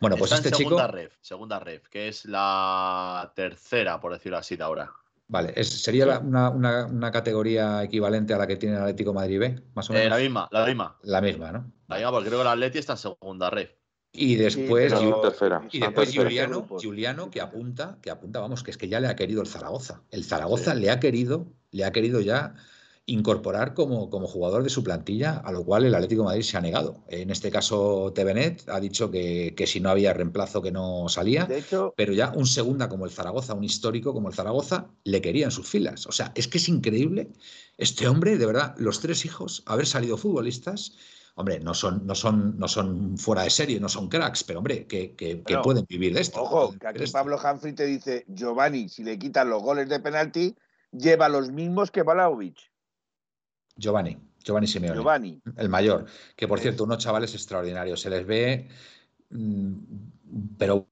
Bueno, 0.00 0.16
pues 0.16 0.30
este 0.30 0.50
segunda 0.50 0.86
chico. 0.86 0.96
Ref, 0.96 1.12
segunda 1.20 1.58
ref, 1.58 1.88
que 1.88 2.08
es 2.08 2.24
la 2.24 3.32
tercera, 3.34 4.00
por 4.00 4.12
decirlo 4.12 4.38
así, 4.38 4.56
de 4.56 4.62
ahora. 4.62 4.92
Vale, 5.30 5.62
¿sería 5.62 6.18
una, 6.18 7.10
categoría 7.12 7.84
equivalente 7.84 8.34
a 8.34 8.38
la 8.38 8.48
que 8.48 8.56
tiene 8.56 8.74
el 8.74 8.82
Atlético 8.82 9.14
Madrid 9.14 9.38
B? 9.38 9.62
Más 9.74 9.88
o 9.88 9.92
eh, 9.92 9.98
menos. 9.98 10.10
la 10.10 10.16
misma, 10.18 10.48
la 10.50 10.66
misma. 10.66 10.98
La 11.02 11.20
misma, 11.20 11.52
¿no? 11.52 11.72
La 11.86 11.96
misma, 11.96 12.10
porque 12.10 12.28
creo 12.28 12.40
que 12.40 12.42
el 12.42 12.48
Atleti 12.48 12.78
está 12.78 12.94
en 12.94 12.98
segunda 12.98 13.48
red. 13.48 13.68
Y 14.12 14.34
después, 14.34 14.92
y 15.70 15.78
después 15.78 16.16
Juliano, 16.16 16.66
Juliano, 16.68 17.30
que 17.30 17.40
apunta, 17.40 17.98
que 18.02 18.10
apunta, 18.10 18.40
vamos, 18.40 18.64
que 18.64 18.72
es 18.72 18.76
que 18.76 18.88
ya 18.88 18.98
le 18.98 19.06
ha 19.06 19.14
querido 19.14 19.40
el 19.40 19.46
Zaragoza. 19.46 20.02
El 20.10 20.24
Zaragoza 20.24 20.74
le 20.74 20.90
ha 20.90 20.98
querido, 20.98 21.46
le 21.70 21.84
ha 21.84 21.92
querido 21.92 22.20
ya 22.20 22.56
incorporar 23.10 23.74
como, 23.74 24.08
como, 24.08 24.26
jugador 24.26 24.62
de 24.62 24.70
su 24.70 24.84
plantilla, 24.84 25.36
a 25.38 25.50
lo 25.52 25.64
cual 25.64 25.84
el 25.84 25.94
Atlético 25.94 26.22
de 26.22 26.26
Madrid 26.26 26.42
se 26.42 26.56
ha 26.56 26.60
negado. 26.60 27.04
En 27.08 27.30
este 27.30 27.50
caso, 27.50 28.12
Tevenet 28.14 28.68
ha 28.68 28.78
dicho 28.78 29.10
que, 29.10 29.54
si 29.66 29.80
no 29.80 29.90
había 29.90 30.12
reemplazo 30.12 30.62
que 30.62 30.70
no 30.70 31.08
salía, 31.08 31.48
pero 31.96 32.12
ya 32.12 32.32
un 32.34 32.46
segunda 32.46 32.88
como 32.88 33.04
el 33.04 33.10
Zaragoza, 33.10 33.54
un 33.54 33.64
histórico 33.64 34.12
como 34.12 34.28
el 34.28 34.34
Zaragoza, 34.34 34.88
le 35.04 35.20
quería 35.20 35.46
en 35.46 35.50
sus 35.50 35.68
filas. 35.68 36.06
O 36.06 36.12
sea, 36.12 36.32
es 36.34 36.46
que 36.46 36.58
es 36.58 36.68
increíble 36.68 37.30
este 37.76 38.06
hombre, 38.06 38.38
de 38.38 38.46
verdad, 38.46 38.74
los 38.78 39.00
tres 39.00 39.24
hijos, 39.24 39.62
haber 39.66 39.86
salido 39.86 40.16
futbolistas. 40.16 40.96
Hombre, 41.34 41.60
no 41.60 41.74
son, 41.74 42.06
no 42.06 42.14
son, 42.14 42.58
no 42.58 42.68
son 42.68 43.16
fuera 43.16 43.42
de 43.42 43.50
serie, 43.50 43.80
no 43.80 43.88
son 43.88 44.08
cracks, 44.08 44.44
pero 44.44 44.58
hombre, 44.58 44.86
que, 44.86 45.42
pueden 45.62 45.86
vivir 45.88 46.14
de 46.14 46.20
esto. 46.20 46.42
Ojo, 46.42 46.74
que 46.78 46.86
aquí 46.86 47.04
Pablo 47.10 47.38
Humphrey 47.42 47.72
te 47.72 47.86
dice, 47.86 48.24
Giovanni, 48.28 48.88
si 48.88 49.02
le 49.02 49.18
quitan 49.18 49.48
los 49.48 49.62
goles 49.62 49.88
de 49.88 49.98
penalti, 50.00 50.54
lleva 50.92 51.28
los 51.28 51.50
mismos 51.50 51.90
que 51.90 52.02
Balaovic. 52.02 52.69
Giovanni, 53.80 54.16
Giovanni 54.44 54.66
Simeone. 54.66 54.96
Giovanni. 54.96 55.42
El 55.56 55.68
mayor. 55.68 56.04
Que 56.36 56.46
por 56.46 56.60
cierto, 56.60 56.84
unos 56.84 56.98
chavales 56.98 57.34
extraordinarios. 57.34 58.00
Se 58.00 58.10
les 58.10 58.26
ve, 58.26 58.68
mm, 59.30 59.72
pero 60.58 60.86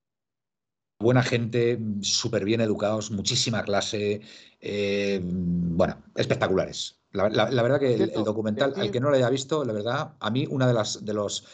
buena 0.99 1.23
gente, 1.23 1.79
súper 2.01 2.45
bien 2.45 2.61
educados, 2.61 3.11
muchísima 3.11 3.63
clase. 3.63 4.23
Eh, 4.61 5.21
bueno, 5.23 6.03
espectaculares. 6.17 6.97
La, 7.13 7.63
verdad 7.63 7.81
que 7.81 7.95
el, 7.95 8.13
documental, 8.13 8.75
al 8.77 8.91
que 8.91 9.01
no 9.01 9.09
lo 9.09 9.17
haya 9.17 9.31
visto, 9.31 9.65
la 9.65 9.73
verdad, 9.73 10.15
a 10.21 10.31
mí 10.31 10.47
una 10.49 10.67
de 10.67 10.75
las 10.75 11.05
de 11.05 11.15
los 11.15 11.45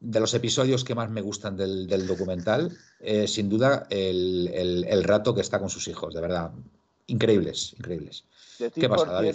de 0.00 0.20
los 0.20 0.32
episodios 0.34 0.84
que 0.84 0.94
más 0.94 1.10
me 1.10 1.22
gustan 1.22 1.56
del, 1.56 2.06
documental, 2.06 2.76
es 3.00 3.32
sin 3.32 3.48
duda 3.48 3.86
el, 3.90 5.04
rato 5.04 5.34
que 5.34 5.40
está 5.40 5.58
con 5.58 5.70
sus 5.70 5.88
hijos, 5.88 6.14
de 6.14 6.20
verdad. 6.20 6.52
Increíbles, 7.06 7.74
increíbles. 7.78 8.24
¿Qué 8.58 8.88
pasa, 8.88 9.12
David? 9.12 9.34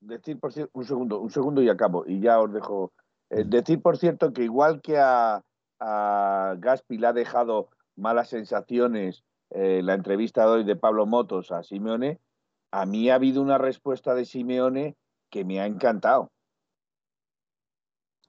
Decir 0.00 0.38
por 0.38 0.52
cierto, 0.52 0.70
un 0.74 0.84
segundo, 0.84 1.20
un 1.20 1.30
segundo 1.30 1.62
y 1.62 1.68
acabo, 1.68 2.04
y 2.06 2.20
ya 2.20 2.40
os 2.40 2.52
dejo. 2.52 2.92
Eh, 3.30 3.44
mm. 3.44 3.50
decir 3.50 3.82
por 3.82 3.98
cierto 3.98 4.32
que 4.32 4.44
igual 4.44 4.80
que 4.80 4.98
a, 4.98 5.42
Gaspi 5.78 6.96
le 6.96 7.06
ha 7.06 7.12
dejado 7.12 7.68
malas 7.96 8.30
sensaciones 8.30 9.24
eh, 9.50 9.82
la 9.82 9.92
entrevista 9.92 10.42
de 10.42 10.48
hoy 10.48 10.64
de 10.64 10.74
Pablo 10.74 11.04
Motos 11.04 11.52
a 11.52 11.62
Simeone, 11.62 12.18
a 12.70 12.86
mí 12.86 13.10
ha 13.10 13.16
habido 13.16 13.42
una 13.42 13.58
respuesta 13.58 14.14
de 14.14 14.24
Simeone 14.24 14.96
que 15.30 15.44
me 15.44 15.60
ha 15.60 15.66
encantado. 15.66 16.30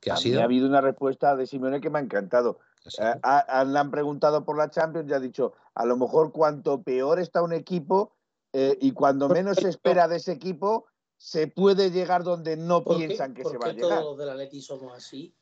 ¿Qué 0.02 0.12
ha 0.12 0.16
a 0.16 0.18
sido? 0.18 0.36
Mí 0.36 0.42
ha 0.42 0.46
habido 0.46 0.68
una 0.68 0.82
respuesta 0.82 1.38
de 1.38 1.48
Simeone 1.48 1.80
que 1.80 1.90
me 1.90 2.00
ha 2.00 2.02
encantado. 2.02 2.60
Eh, 3.00 3.66
le 3.66 3.80
han 3.80 3.92
preguntado 3.92 4.44
por 4.44 4.58
la 4.58 4.70
Champions 4.70 5.10
y 5.10 5.14
ha 5.14 5.20
dicho, 5.20 5.54
a 5.74 5.86
lo 5.86 5.96
mejor 5.96 6.34
cuanto 6.34 6.84
peor 6.84 7.20
está 7.20 7.42
un 7.42 7.54
equipo 7.54 8.14
y 8.54 8.92
cuando 8.94 9.30
menos 9.30 9.58
se 9.58 9.70
espera 9.70 10.08
de 10.08 10.16
ese 10.16 10.32
equipo, 10.32 10.88
se 11.18 11.48
puede 11.48 11.92
llegar 11.92 12.24
donde 12.24 12.56
no 12.56 12.84
piensan 12.84 13.34
que 13.34 13.44
se 13.44 13.58
va 13.58 13.68
a 13.68 13.74
llegar. 13.74 13.90
¿Por 13.90 13.98
qué 13.98 14.04
todos 14.04 14.18
del 14.18 14.30
Atleti 14.30 14.62
somos 14.62 14.96
así? 14.96 15.36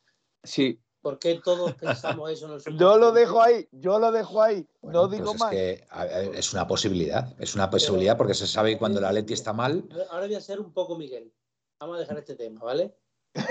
Sí. 0.44 0.82
¿Por 1.02 1.20
qué 1.20 1.40
todos 1.44 1.74
pensamos 1.74 2.32
eso? 2.32 2.58
yo 2.80 2.98
lo 2.98 3.12
dejo 3.12 3.42
ahí, 3.42 3.68
yo 3.72 4.00
lo 4.00 4.12
dejo 4.12 4.42
ahí, 4.42 4.68
no 4.82 5.08
digo 5.08 5.26
pues 5.32 5.40
más. 5.40 5.54
Es, 5.54 5.82
que, 5.82 6.32
es 6.34 6.54
una 6.54 6.66
posibilidad, 6.68 7.36
es 7.40 7.54
una 7.54 7.70
posibilidad 7.70 8.18
porque 8.18 8.34
se 8.34 8.48
sabe 8.48 8.78
cuando 8.78 8.98
el 9.00 9.06
Atleti 9.06 9.34
está 9.34 9.54
mal. 9.54 9.88
Ahora 10.10 10.26
voy 10.26 10.36
a 10.36 10.42
ser 10.42 10.60
un 10.60 10.74
poco 10.74 10.98
Miguel. 10.98 11.32
Vamos 11.80 11.98
a 11.98 12.00
dejar 12.00 12.18
este 12.18 12.36
tema, 12.36 12.62
¿vale? 12.64 12.98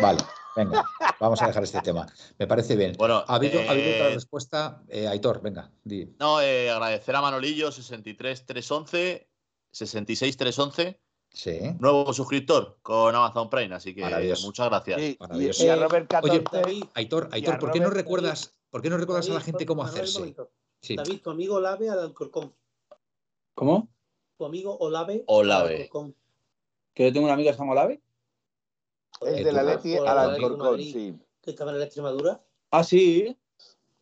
Vale, 0.01 0.19
venga, 0.57 0.83
vamos 1.21 1.41
a 1.43 1.47
dejar 1.47 1.63
este 1.63 1.81
tema. 1.83 2.07
Me 2.39 2.47
parece 2.47 2.75
bien. 2.75 2.95
Bueno, 2.99 3.23
¿Ha 3.25 3.35
habido, 3.35 3.61
otra 3.61 3.75
eh, 3.75 4.15
respuesta? 4.15 4.83
Eh, 4.89 5.07
Aitor, 5.07 5.41
venga. 5.43 5.71
No, 6.19 6.41
eh, 6.41 6.71
agradecer 6.71 7.15
a 7.15 7.21
Manolillo, 7.21 7.69
63-311, 7.69 9.29
66-311 9.73 10.99
Nuevo 11.81 12.13
suscriptor 12.13 12.79
con 12.83 13.15
Amazon 13.15 13.51
Prime, 13.51 13.75
así 13.75 13.95
que 13.95 14.03
muchas 14.43 14.69
gracias. 14.69 15.01
y, 15.01 15.69
a 15.69 15.77
Robert 15.77 16.13
Oye, 16.23 16.45
Aitor, 16.95 17.29
Aitor 17.33 17.59
¿por 17.59 17.73
qué 17.73 17.81
no 17.81 17.91
recuerdas, 17.91 18.55
¿por 18.71 18.83
qué 18.83 18.91
no 18.91 18.97
recuerdas 18.97 19.29
a 19.29 19.35
la 19.35 19.41
gente 19.41 19.67
cómo 19.67 19.83
hacerse? 19.83 20.35
David, 20.97 21.23
tu 21.23 21.31
amigo 21.31 21.57
Olave 21.57 21.89
al 21.89 21.99
Alcorcón. 21.99 22.55
¿Cómo? 23.55 23.89
Tu 24.37 24.45
amigo 24.45 24.77
Olave. 24.79 25.25
Olave. 25.27 25.91
¿Que 26.93 27.05
yo 27.05 27.13
tengo 27.13 27.27
un 27.27 27.33
amigo 27.33 27.49
que 27.49 27.55
se 27.55 27.59
llama 27.59 27.73
Olave? 27.73 28.01
Es 29.23 29.45
de 29.45 29.53
la 29.53 29.63
Leti 29.63 29.97
al 29.97 30.19
Alcorcón, 30.19 30.79
sí. 30.79 31.19
¿Que 31.41 31.51
estaba 31.51 31.73
en 31.73 31.79
la 31.79 31.85
Extremadura? 31.85 32.41
Ah, 32.71 32.85
sí. 32.85 33.37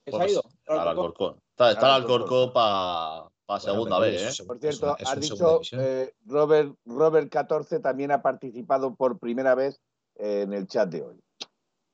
¿Se 0.07 0.16
ha 0.16 0.28
ido? 0.28 0.43
Al 0.66 0.89
Alcorcón. 0.89 1.41
Está, 1.51 1.70
está 1.70 1.87
el 1.87 2.03
Alcorcón 2.03 2.53
para 2.53 3.32
para 3.47 3.61
segunda 3.61 3.99
vez. 3.99 4.40
¿eh? 4.40 4.45
Por 4.45 4.59
cierto, 4.59 4.97
has 5.05 5.20
dicho 5.20 5.61
eh, 5.72 6.14
Robert, 6.26 6.74
Robert 6.84 7.30
14 7.30 7.80
también 7.80 8.11
ha 8.11 8.22
participado 8.22 8.95
por 8.95 9.18
primera 9.18 9.55
vez 9.55 9.80
en 10.16 10.53
el 10.53 10.66
chat 10.66 10.88
de 10.88 11.03
hoy. 11.03 11.22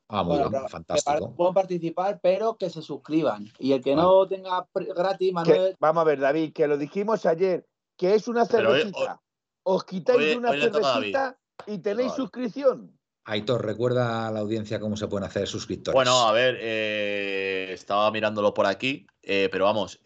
Ah, 0.09 0.23
muy 0.23 0.39
bien, 0.39 0.69
fantástico. 0.69 1.35
Pueden 1.35 1.55
participar, 1.55 2.19
pero 2.23 2.57
que 2.57 2.71
se 2.71 2.81
suscriban. 2.81 3.47
Y 3.59 3.73
el 3.73 3.83
que 3.83 3.95
no 3.95 4.27
tenga 4.27 4.67
gratis, 4.75 5.33
Manuel. 5.33 5.77
vamos 5.79 6.01
a 6.01 6.05
ver, 6.05 6.21
David, 6.21 6.53
que 6.55 6.67
lo 6.67 6.79
dijimos 6.79 7.27
ayer, 7.27 7.67
que 7.97 8.15
es 8.15 8.27
una 8.27 8.47
cervecita. 8.47 9.21
Os 9.65 9.85
quitáis 9.85 10.37
una 10.37 10.53
cervecita 10.53 11.39
y 11.67 11.79
tenéis 11.79 12.13
suscripción. 12.13 12.99
Aitor, 13.25 13.63
recuerda 13.63 14.27
a 14.27 14.31
la 14.31 14.41
audiencia 14.41 14.81
cómo 14.81 14.97
se 14.97 15.07
pueden 15.07 15.29
hacer 15.29 15.47
suscriptores. 15.47 15.95
Bueno, 15.95 16.27
a 16.27 16.33
ver, 16.33 16.57
eh, 16.63 17.69
estaba 17.73 18.11
mirándolo 18.11 18.55
por 18.55 18.65
aquí, 18.65 19.07
pero 19.21 19.67
vamos, 19.67 20.01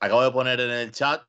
acabo 0.00 0.22
de 0.22 0.30
poner 0.30 0.60
en 0.60 0.70
el 0.70 0.92
chat 0.92 1.22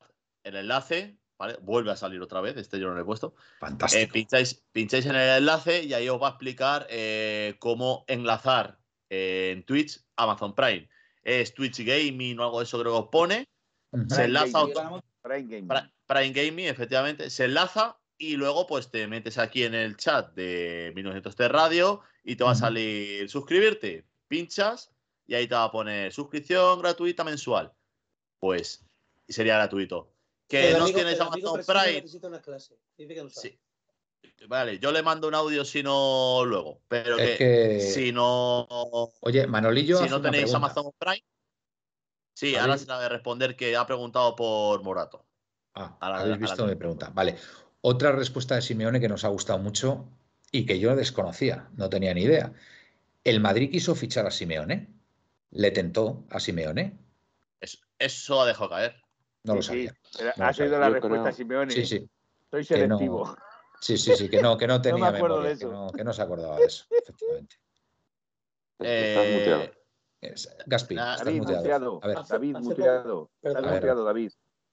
el 0.44 0.56
enlace, 0.56 1.18
¿vale? 1.38 1.58
Vuelve 1.62 1.92
a 1.92 1.96
salir 1.96 2.22
otra 2.22 2.42
vez, 2.42 2.58
este 2.58 2.80
yo 2.80 2.88
no 2.88 2.96
lo 2.96 3.02
he 3.02 3.06
puesto. 3.06 3.36
Fantástico. 3.60 4.04
Eh, 4.04 4.08
pincháis, 4.12 4.64
pincháis, 4.72 5.06
en 5.06 5.16
el 5.16 5.38
enlace 5.38 5.84
y 5.84 5.94
ahí 5.94 6.10
os 6.10 6.22
va 6.22 6.28
a 6.28 6.32
explicar 6.32 6.88
eh, 6.90 7.56
cómo 7.60 8.06
enlazar 8.08 8.80
eh, 9.10 9.52
en 9.54 9.64
Twitch 9.64 10.00
Amazon 10.16 10.56
Prime. 10.56 10.90
Es 11.24 11.54
Twitch 11.54 11.80
Gaming 11.80 12.40
o 12.40 12.44
algo 12.44 12.60
de 12.60 12.64
eso 12.64 12.80
creo 12.80 12.94
que 12.94 13.00
os 13.00 13.10
pone. 13.10 13.50
Se 14.10 14.26
enlaza 14.26 14.66
Prime 15.22 15.48
Gaming. 15.48 15.70
Prime 16.06 16.32
Gaming, 16.32 16.68
efectivamente. 16.68 17.30
Se 17.30 17.46
enlaza 17.46 17.98
y 18.18 18.36
luego 18.36 18.66
pues 18.66 18.90
te 18.90 19.08
metes 19.08 19.38
aquí 19.38 19.64
en 19.64 19.74
el 19.74 19.98
chat 19.98 20.34
de 20.34 20.92
1900 20.96 21.52
Radio 21.52 22.02
y 22.24 22.36
te 22.36 22.44
va 22.44 22.52
a 22.52 22.56
salir 22.56 23.30
suscribirte. 23.30 24.06
Pinchas 24.28 24.92
y 25.26 25.36
ahí 25.36 25.48
te 25.48 25.56
va 25.56 25.66
a 25.66 25.72
poner 25.72 26.12
suscripción 26.12 26.80
gratuita 26.80 27.24
mensual. 27.24 27.74
Pues 28.40 28.86
sería 29.28 29.56
gratuito. 29.56 30.12
Que 30.48 30.74
no 30.78 30.86
tienes 30.86 31.20
Amazon 31.20 31.62
Prime. 31.66 32.04
Sí. 33.30 33.60
Vale, 34.48 34.80
yo 34.80 34.92
le 34.92 35.02
mando 35.02 35.28
un 35.28 35.36
audio 35.36 35.66
si 35.66 35.84
no 35.84 36.44
luego. 36.46 36.82
Pero 36.88 37.18
que, 37.18 37.82
si 37.82 38.12
no. 38.12 38.68
Oye, 39.22 39.48
Manolillo. 39.48 39.98
Si 39.98 40.10
no 40.10 40.22
tenéis 40.22 40.54
Amazon 40.54 40.92
Prime. 40.98 41.26
Sí, 42.34 42.56
ahora 42.56 42.78
se 42.78 42.86
la 42.86 43.00
de 43.00 43.10
responder 43.10 43.56
que 43.56 43.76
ha 43.76 43.86
preguntado 43.86 44.36
por 44.36 44.84
Morato. 44.84 45.26
Ah, 45.74 45.98
habéis 46.00 46.38
visto 46.38 46.66
mi 46.66 46.76
pregunta. 46.76 47.10
Vale. 47.14 47.36
Otra 47.82 48.12
respuesta 48.12 48.56
de 48.56 48.62
Simeone 48.62 49.00
que 49.00 49.08
nos 49.08 49.24
ha 49.24 49.30
gustado 49.30 49.60
mucho 49.60 50.08
y 50.52 50.66
que 50.66 50.80
yo 50.80 50.96
desconocía, 50.96 51.70
no 51.76 51.90
tenía 51.90 52.14
ni 52.14 52.24
idea. 52.24 52.54
El 53.24 53.40
Madrid 53.40 53.72
quiso 53.72 53.96
fichar 53.96 54.26
a 54.26 54.32
Simeone. 54.32 54.88
Le 55.52 55.72
tentó 55.72 56.26
a 56.30 56.40
Simeone. 56.40 56.98
Eso, 57.60 58.42
ha 58.42 58.46
dejado 58.46 58.70
caer. 58.70 58.96
No 59.44 59.56
lo 59.56 59.62
sabía. 59.62 59.94
ha 60.38 60.54
sido 60.54 60.80
la 60.80 60.90
respuesta 60.90 61.32
Simeone. 61.32 61.72
Sí, 61.72 61.86
sí. 61.86 62.10
Soy 62.52 62.64
selectivo. 62.64 63.36
Sí, 63.80 63.98
sí, 63.98 64.16
sí, 64.16 64.30
que 64.30 64.42
no, 64.42 64.58
que 64.58 64.68
no 64.68 64.82
tenía 64.82 65.12
memoria, 65.12 65.56
Que, 65.96 66.04
no, 66.04 66.14
se 66.14 66.22
acordaba 66.22 66.58
de 66.58 66.66
eso, 66.66 66.86
efectivamente. 66.90 67.58
Eh, 68.80 69.72
Gaspi, 70.68 70.96
David, 70.96 71.42
muteado. 71.42 72.00
A 72.04 72.08
ver. 72.08 72.18
David, 72.28 72.58
muteado. 72.58 73.32
muteado, 73.42 74.04
David. 74.04 74.32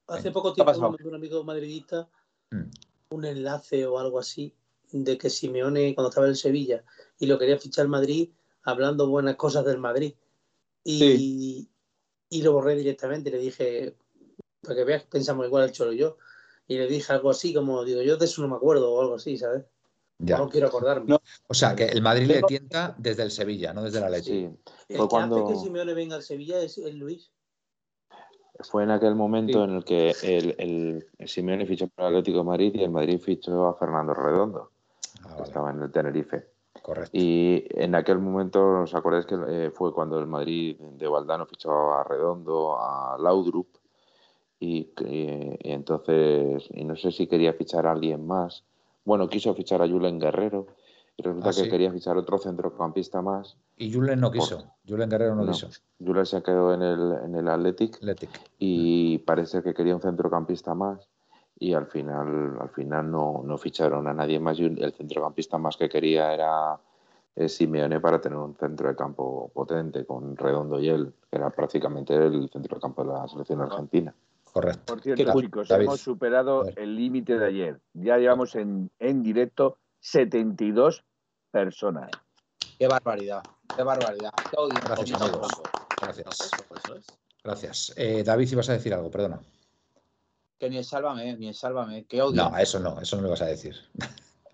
Hace 0.08 0.30
poco 0.30 0.52
tiempo 0.52 0.90
me 0.90 1.08
un 1.08 1.14
amigo 1.14 1.42
madridista 1.44 2.08
mm. 2.50 2.70
un 3.10 3.24
enlace 3.24 3.86
o 3.86 3.98
algo 3.98 4.18
así 4.18 4.54
de 4.92 5.18
que 5.18 5.30
Simeone, 5.30 5.94
cuando 5.94 6.10
estaba 6.10 6.28
en 6.28 6.36
Sevilla 6.36 6.84
y 7.18 7.26
lo 7.26 7.38
quería 7.38 7.58
fichar 7.58 7.88
Madrid, 7.88 8.30
hablando 8.62 9.08
buenas 9.08 9.36
cosas 9.36 9.64
del 9.64 9.78
Madrid. 9.78 10.14
Y, 10.84 11.68
y 12.34 12.42
lo 12.42 12.52
borré 12.52 12.74
directamente. 12.74 13.30
Le 13.30 13.38
dije, 13.38 13.96
para 14.60 14.74
que 14.74 14.84
veas 14.84 15.02
que 15.02 15.08
pensamos 15.08 15.46
igual 15.46 15.64
el 15.64 15.72
Cholo 15.72 15.92
y 15.92 15.98
yo. 15.98 16.16
Y 16.66 16.78
le 16.78 16.88
dije 16.88 17.12
algo 17.12 17.30
así, 17.30 17.54
como 17.54 17.84
digo, 17.84 18.02
yo 18.02 18.16
de 18.16 18.24
eso 18.24 18.42
no 18.42 18.48
me 18.48 18.56
acuerdo 18.56 18.92
o 18.92 19.00
algo 19.00 19.14
así, 19.14 19.38
¿sabes? 19.38 19.64
Ya. 20.18 20.38
No 20.38 20.48
quiero 20.48 20.66
acordarme. 20.66 21.16
O 21.46 21.54
sea, 21.54 21.76
que 21.76 21.84
el 21.84 22.02
Madrid 22.02 22.26
le 22.26 22.42
tienta 22.42 22.94
desde 22.98 23.22
el 23.22 23.30
Sevilla, 23.30 23.72
no 23.72 23.84
desde 23.84 24.00
la 24.00 24.10
Leche. 24.10 24.32
Sí. 24.32 24.50
El 24.88 25.00
que 25.00 25.08
cuando... 25.08 25.44
hace 25.44 25.54
que 25.54 25.60
Simeone 25.60 25.94
venga 25.94 26.16
al 26.16 26.22
Sevilla 26.22 26.60
es 26.60 26.78
el 26.78 26.96
Luis. 26.96 27.30
Fue 28.60 28.82
en 28.82 28.90
aquel 28.90 29.14
momento 29.14 29.64
en 29.64 29.76
el 29.76 29.84
que 29.84 30.12
el, 30.22 30.54
el, 31.18 31.28
Simeone 31.28 31.66
fichó 31.66 31.88
para 31.88 32.08
el 32.08 32.14
Atlético 32.14 32.38
de 32.38 32.44
Madrid 32.44 32.72
y 32.74 32.82
el 32.82 32.90
Madrid 32.90 33.20
fichó 33.20 33.66
a 33.66 33.76
Fernando 33.76 34.14
Redondo, 34.14 34.70
ah, 35.24 35.42
estaba 35.44 35.70
en 35.70 35.82
el 35.82 35.92
Tenerife. 35.92 36.53
Correcto. 36.84 37.12
Y 37.14 37.64
en 37.70 37.94
aquel 37.94 38.18
momento, 38.18 38.82
¿os 38.82 38.94
acordáis 38.94 39.24
que 39.24 39.36
eh, 39.48 39.70
fue 39.70 39.94
cuando 39.94 40.18
el 40.18 40.26
Madrid 40.26 40.76
de 40.78 41.08
Valdano 41.08 41.46
fichó 41.46 41.94
a 41.94 42.04
Redondo, 42.04 42.78
a 42.78 43.16
Laudrup? 43.18 43.68
Y, 44.60 44.92
entonces, 45.60 46.68
y 46.74 46.84
no 46.84 46.94
sé 46.94 47.10
si 47.10 47.26
quería 47.26 47.54
fichar 47.54 47.86
a 47.86 47.92
alguien 47.92 48.26
más. 48.26 48.64
Bueno, 49.02 49.30
quiso 49.30 49.54
fichar 49.54 49.80
a 49.80 49.88
Julen 49.88 50.20
Guerrero. 50.20 50.66
Y 51.16 51.22
resulta 51.22 51.48
ah, 51.48 51.52
que 51.54 51.70
quería 51.70 51.90
fichar 51.90 52.18
otro 52.18 52.36
centrocampista 52.36 53.22
más. 53.22 53.56
Y 53.78 53.90
Julen 53.90 54.20
no 54.20 54.30
quiso. 54.30 54.64
Julen 54.86 55.08
Guerrero 55.08 55.36
no, 55.36 55.50
quiso. 55.50 55.70
Julen 55.98 56.26
se 56.26 56.42
quedó 56.42 56.74
en 56.74 56.82
el, 56.82 57.12
en 57.24 57.34
el 57.34 57.48
Athletic, 57.48 57.96
Athletic. 57.96 58.28
Y 58.58 59.20
parece 59.20 59.62
que 59.62 59.72
quería 59.72 59.94
un 59.94 60.02
centrocampista 60.02 60.74
más. 60.74 61.08
Y 61.58 61.72
al 61.72 61.86
final, 61.86 62.58
al 62.60 62.70
final 62.70 63.10
no, 63.10 63.42
no 63.44 63.56
ficharon 63.58 64.06
a 64.06 64.12
nadie 64.12 64.40
más. 64.40 64.58
Y 64.58 64.64
el 64.64 64.92
centrocampista 64.92 65.56
más 65.58 65.76
que 65.76 65.88
quería 65.88 66.34
era 66.34 66.78
eh, 67.36 67.48
Simeone 67.48 68.00
para 68.00 68.20
tener 68.20 68.38
un 68.38 68.54
centro 68.56 68.88
de 68.88 68.94
campo 68.94 69.50
potente 69.52 70.04
con 70.04 70.36
Redondo 70.36 70.80
y 70.80 70.88
él, 70.88 71.12
que 71.30 71.36
era 71.36 71.50
prácticamente 71.50 72.14
el 72.14 72.48
centro 72.48 72.76
de 72.76 72.80
campo 72.80 73.04
de 73.04 73.12
la 73.12 73.26
selección 73.26 73.60
argentina. 73.60 74.14
Correcto. 74.52 74.94
Por 74.94 75.02
cierto, 75.02 75.40
chicos, 75.40 75.70
hemos 75.72 76.00
superado 76.00 76.64
el 76.76 76.94
límite 76.94 77.36
de 77.36 77.46
ayer. 77.46 77.80
Ya 77.92 78.18
llevamos 78.18 78.54
en, 78.54 78.88
en 79.00 79.22
directo 79.24 79.78
72 79.98 81.02
personas. 81.50 82.10
Qué 82.78 82.86
barbaridad, 82.86 83.42
qué 83.74 83.82
barbaridad. 83.82 84.32
Gracias, 84.86 85.20
amigos. 85.20 85.48
Gracias. 86.00 86.50
Gracias. 87.42 87.94
Eh, 87.96 88.22
David, 88.24 88.52
ibas 88.52 88.68
a 88.68 88.74
decir 88.74 88.94
algo, 88.94 89.10
perdona. 89.10 89.40
Que 90.64 90.70
ni 90.70 90.78
el 90.78 90.84
sálvame, 90.86 91.36
ni 91.36 91.48
el 91.48 91.54
sálvame. 91.54 92.06
Qué 92.06 92.22
odio. 92.22 92.42
No, 92.42 92.56
eso 92.56 92.80
no, 92.80 92.98
eso 92.98 93.16
no 93.16 93.24
lo 93.24 93.28
vas 93.28 93.42
a 93.42 93.46
decir. 93.46 93.76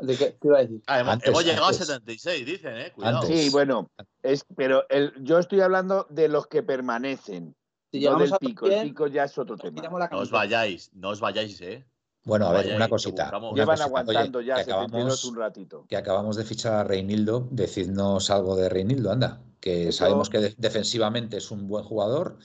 ¿De 0.01 0.17
qué, 0.17 0.37
iba 0.43 0.59
a 0.59 0.63
decir? 0.63 0.83
Ah, 0.89 0.99
hemos, 0.99 1.45
llegado 1.45 1.67
a 1.67 1.73
76, 1.73 2.45
dicen, 2.45 2.77
¿eh? 2.77 2.91
Cuidado. 2.93 3.23
Sí, 3.23 3.49
bueno, 3.51 3.89
es, 4.21 4.45
pero 4.57 4.85
el, 4.89 5.13
yo 5.23 5.39
estoy 5.39 5.61
hablando 5.61 6.09
de 6.11 6.27
los 6.27 6.49
que 6.49 6.65
permanecen. 6.65 7.55
Si 7.93 8.01
no 8.01 8.19
del 8.19 8.33
pico, 8.41 8.67
el 8.67 8.89
pico 8.89 9.07
ya 9.07 9.23
es 9.23 9.39
otro 9.39 9.57
tema. 9.57 10.09
No 10.11 10.19
os 10.19 10.33
vayáis, 10.33 10.91
no 10.95 11.11
os 11.11 11.21
vayáis, 11.21 11.61
¿eh? 11.61 11.87
Bueno, 12.25 12.47
a 12.49 12.55
ver, 12.55 12.75
una 12.75 12.89
cosita. 12.89 13.31
Llevan 13.55 13.81
aguantando 13.81 14.41
ya 14.41 14.57
que 14.57 14.63
acabamos, 14.63 15.25
un 15.27 15.37
ratito. 15.37 15.87
Que 15.89 15.97
acabamos 15.97 16.35
de 16.35 16.43
fichar 16.43 16.73
a 16.73 16.83
Reinildo. 16.83 17.47
Decidnos 17.53 18.31
algo 18.31 18.57
de 18.57 18.69
Reinildo, 18.69 19.13
anda. 19.13 19.41
Que 19.61 19.93
sabemos 19.93 20.29
que 20.29 20.57
defensivamente 20.59 21.37
es 21.37 21.53
un 21.53 21.69
buen 21.69 21.85
jugador, 21.85 22.39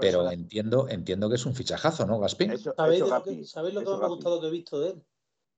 pero 0.00 0.30
entiendo, 0.30 0.88
entiendo 0.88 1.28
que 1.28 1.36
es 1.36 1.46
un 1.46 1.54
fichajazo, 1.54 2.06
¿no, 2.06 2.18
Gaspín? 2.18 2.58
¿Sabéis, 2.58 3.00
lo 3.00 3.22
que, 3.22 3.30
me 3.32 4.04
ha 4.04 4.08
gustado 4.08 4.40
que 4.40 4.48
he 4.48 4.50
visto 4.50 4.80
de 4.80 4.90
él? 4.90 5.02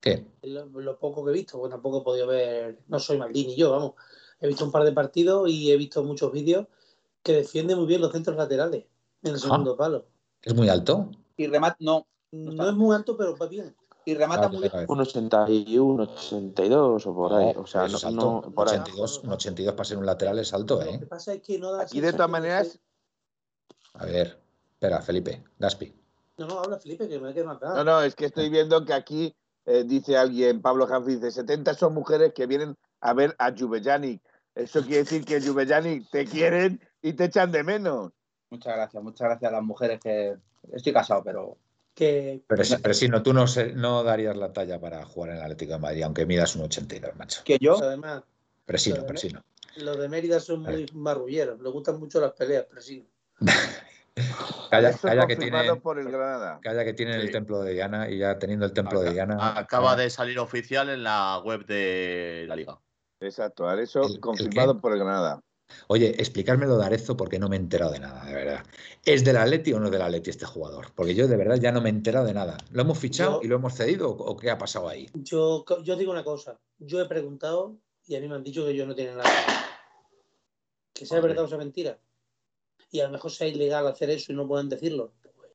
¿Qué? 0.01 0.27
Lo, 0.43 0.99
poco 0.99 1.25
que 1.25 1.31
he 1.31 1.35
visto, 1.35 1.59
bueno, 1.59 1.75
tampoco 1.75 1.99
he 1.99 2.05
podido 2.05 2.27
ver, 2.27 2.81
no 2.89 2.99
soy 2.99 3.19
Maldini 3.19 3.57
yo, 3.57 3.71
vamos. 3.71 3.93
He 4.41 4.49
visto 4.49 4.65
un 4.65 4.73
par 4.73 4.85
de 4.85 4.93
partidos 4.93 5.49
y 5.51 5.71
he 5.71 5.77
visto 5.77 6.03
muchos 6.03 6.33
vídeos 6.33 6.67
que 7.23 7.33
defiende 7.33 7.77
muy 7.77 7.87
bien 7.87 8.01
los 8.01 8.13
centros 8.13 8.37
laterales 8.37 8.87
en 9.23 9.33
el 9.33 9.39
segundo 9.39 9.77
palo. 9.77 10.07
¿Es 10.43 10.55
muy 10.55 10.69
alto? 10.69 11.11
Y 11.37 11.47
remate, 11.47 11.77
no, 11.81 12.07
no 12.33 12.69
es 12.69 12.75
muy 12.75 12.95
alto, 12.95 13.17
pero 13.17 13.37
va 13.37 13.47
bien. 13.47 13.75
Y 14.05 14.15
remata 14.15 14.49
muy 14.49 14.61
bien. 14.61 14.73
Un 14.89 15.01
81, 15.01 16.03
82 16.03 17.07
o 17.07 17.15
por 17.15 17.35
ahí. 17.35 17.53
o 17.57 17.67
sea, 17.67 17.87
no, 18.11 18.43
por 18.55 18.69
82, 18.69 19.21
un 19.25 19.33
82 19.33 19.75
para 19.75 19.85
ser 19.85 19.99
un 19.99 20.07
lateral 20.07 20.39
es 20.39 20.55
alto, 20.55 20.81
¿eh? 20.81 20.93
Lo 20.95 21.01
que 21.01 21.07
pasa 21.07 21.35
es 21.35 21.43
que 21.43 21.59
no 21.59 21.73
da 21.73 21.83
Aquí 21.83 22.01
de 22.01 22.13
todas 22.13 22.31
maneras. 22.31 22.81
A 23.95 24.07
ver, 24.07 24.39
espera, 24.73 25.01
Felipe, 25.01 25.43
Gaspi. 25.59 25.95
No, 26.39 26.47
no, 26.47 26.61
habla 26.61 26.79
Felipe, 26.79 27.09
que 27.09 27.19
me 27.19 27.35
queda 27.35 27.45
más 27.45 27.61
No, 27.61 27.85
no, 27.85 28.03
es 28.03 28.15
que 28.15 28.27
estoy 28.27 28.49
viendo 28.49 28.85
que 28.85 28.95
aquí 28.95 29.37
eh, 29.67 29.85
dice 29.85 30.17
alguien, 30.17 30.63
Pablo 30.63 30.87
Janfi, 30.87 31.17
dice 31.17 31.31
70 31.31 31.75
son 31.75 31.95
mujeres 31.95 32.33
que 32.35 32.47
vienen 32.47 32.77
a 33.01 33.13
ver 33.13 33.35
a 33.39 33.53
Juvejanic. 33.53 34.23
Eso 34.55 34.83
quiere 34.83 34.99
decir 34.99 35.25
que 35.25 35.41
Juvejanic 35.41 36.09
te 36.11 36.25
quieren 36.25 36.81
y 37.03 37.13
te 37.13 37.25
echan 37.25 37.53
de 37.53 37.63
menos. 37.63 38.13
Muchas 38.51 38.75
gracias, 38.75 39.03
muchas 39.03 39.29
gracias 39.29 39.49
a 39.51 39.55
las 39.55 39.63
mujeres 39.63 40.01
que 40.01 40.37
estoy 40.73 40.93
casado, 40.93 41.23
pero 41.23 41.59
pero, 42.47 42.63
pero 42.83 42.95
si 42.95 43.09
no, 43.09 43.23
tú 43.23 43.33
no, 43.33 43.45
no 43.75 44.03
darías 44.03 44.37
la 44.37 44.53
talla 44.53 44.81
para 44.81 45.05
jugar 45.05 45.31
en 45.31 45.37
el 45.37 45.43
Atlético 45.43 45.73
de 45.73 45.79
Madrid, 45.81 46.03
aunque 46.03 46.25
midas 46.25 46.57
un 46.57 46.63
82, 46.63 47.15
macho. 47.17 47.43
¿Que 47.45 47.59
yo? 47.61 47.77
Además, 47.83 48.23
presino, 48.65 49.05
presino. 49.05 49.43
Los 49.77 49.99
de 49.99 50.09
Mérida 50.09 50.41
son 50.41 50.63
muy 50.63 50.87
marrulleros, 50.95 51.61
les 51.61 51.73
gustan 51.73 51.99
mucho 52.01 52.21
las 52.21 52.33
peleas, 52.33 52.65
presino. 52.65 53.05
Calla, 54.71 54.93
calla 54.93 55.27
que 55.27 55.37
tiene, 55.37 55.77
por 55.77 55.99
el 55.99 56.09
Calla 56.61 56.85
que 56.85 56.93
tienen 56.93 57.21
el 57.21 57.31
templo 57.31 57.61
de 57.63 57.73
Diana 57.73 58.09
y 58.09 58.19
ya 58.19 58.39
teniendo 58.39 58.67
el 58.67 58.73
templo 58.73 59.01
de 59.01 59.13
Diana. 59.13 59.59
Acaba 59.59 59.97
de 59.97 60.11
salir 60.11 60.39
oficial 60.39 60.89
en 60.89 61.03
la 61.03 61.41
web 61.45 61.67
de 61.67 62.45
la 62.49 62.57
liga. 62.57 62.79
Exacto, 63.21 63.71
eso 63.79 64.03
confirmado 64.21 64.81
por 64.81 64.93
el 64.93 64.99
Granada. 64.99 65.41
Oye, 65.87 66.15
explicármelo 66.19 66.79
de 66.79 66.87
Arezo 66.87 67.17
porque 67.17 67.39
no 67.39 67.49
me 67.49 67.57
he 67.57 67.59
enterado 67.59 67.93
de 67.93 68.01
nada, 68.01 68.25
de 68.25 68.35
verdad. 68.35 68.65
¿Es 69.05 69.25
del 69.25 69.37
Atleti 69.37 69.73
o 69.73 69.81
no 69.81 69.91
del 69.91 70.03
Atleti 70.03 70.31
este 70.31 70.47
jugador? 70.47 70.93
Porque 70.95 71.15
yo 71.15 71.29
de 71.29 71.37
verdad 71.37 71.57
ya 71.57 71.73
no 71.73 71.81
me 71.81 71.89
he 71.89 71.93
enterado 71.93 72.27
de 72.27 72.35
nada. 72.35 72.57
¿Lo 72.71 72.83
hemos 72.83 72.99
fichado 72.99 73.41
y 73.43 73.49
lo 73.49 73.57
hemos 73.57 73.75
cedido 73.75 74.11
o, 74.11 74.37
qué 74.37 74.51
ha 74.51 74.59
pasado 74.59 74.89
ahí? 74.89 75.09
Yo, 75.15 75.65
yo 75.83 75.97
digo 75.97 76.13
una 76.13 76.25
cosa. 76.25 76.59
Yo 76.79 77.01
he 77.01 77.07
preguntado 77.07 77.77
y 78.07 78.17
a 78.17 78.21
mí 78.21 78.29
me 78.29 78.35
han 78.35 78.43
dicho 78.43 78.65
que 78.65 78.75
yo 78.75 78.87
no 78.87 78.95
tienen 78.95 79.17
nada. 79.17 79.31
Que 80.93 81.07
sea 81.07 81.21
verdad 81.21 81.45
o 81.45 81.49
sea 81.49 81.59
mentira. 81.59 81.99
Y 82.91 83.01
a 83.01 83.05
lo 83.05 83.11
mejor 83.11 83.31
sea 83.31 83.47
ilegal 83.47 83.87
hacer 83.87 84.11
eso 84.11 84.33
y 84.33 84.37
no 84.37 84.47
pueden 84.49 84.69
decirlo. 84.69 85.13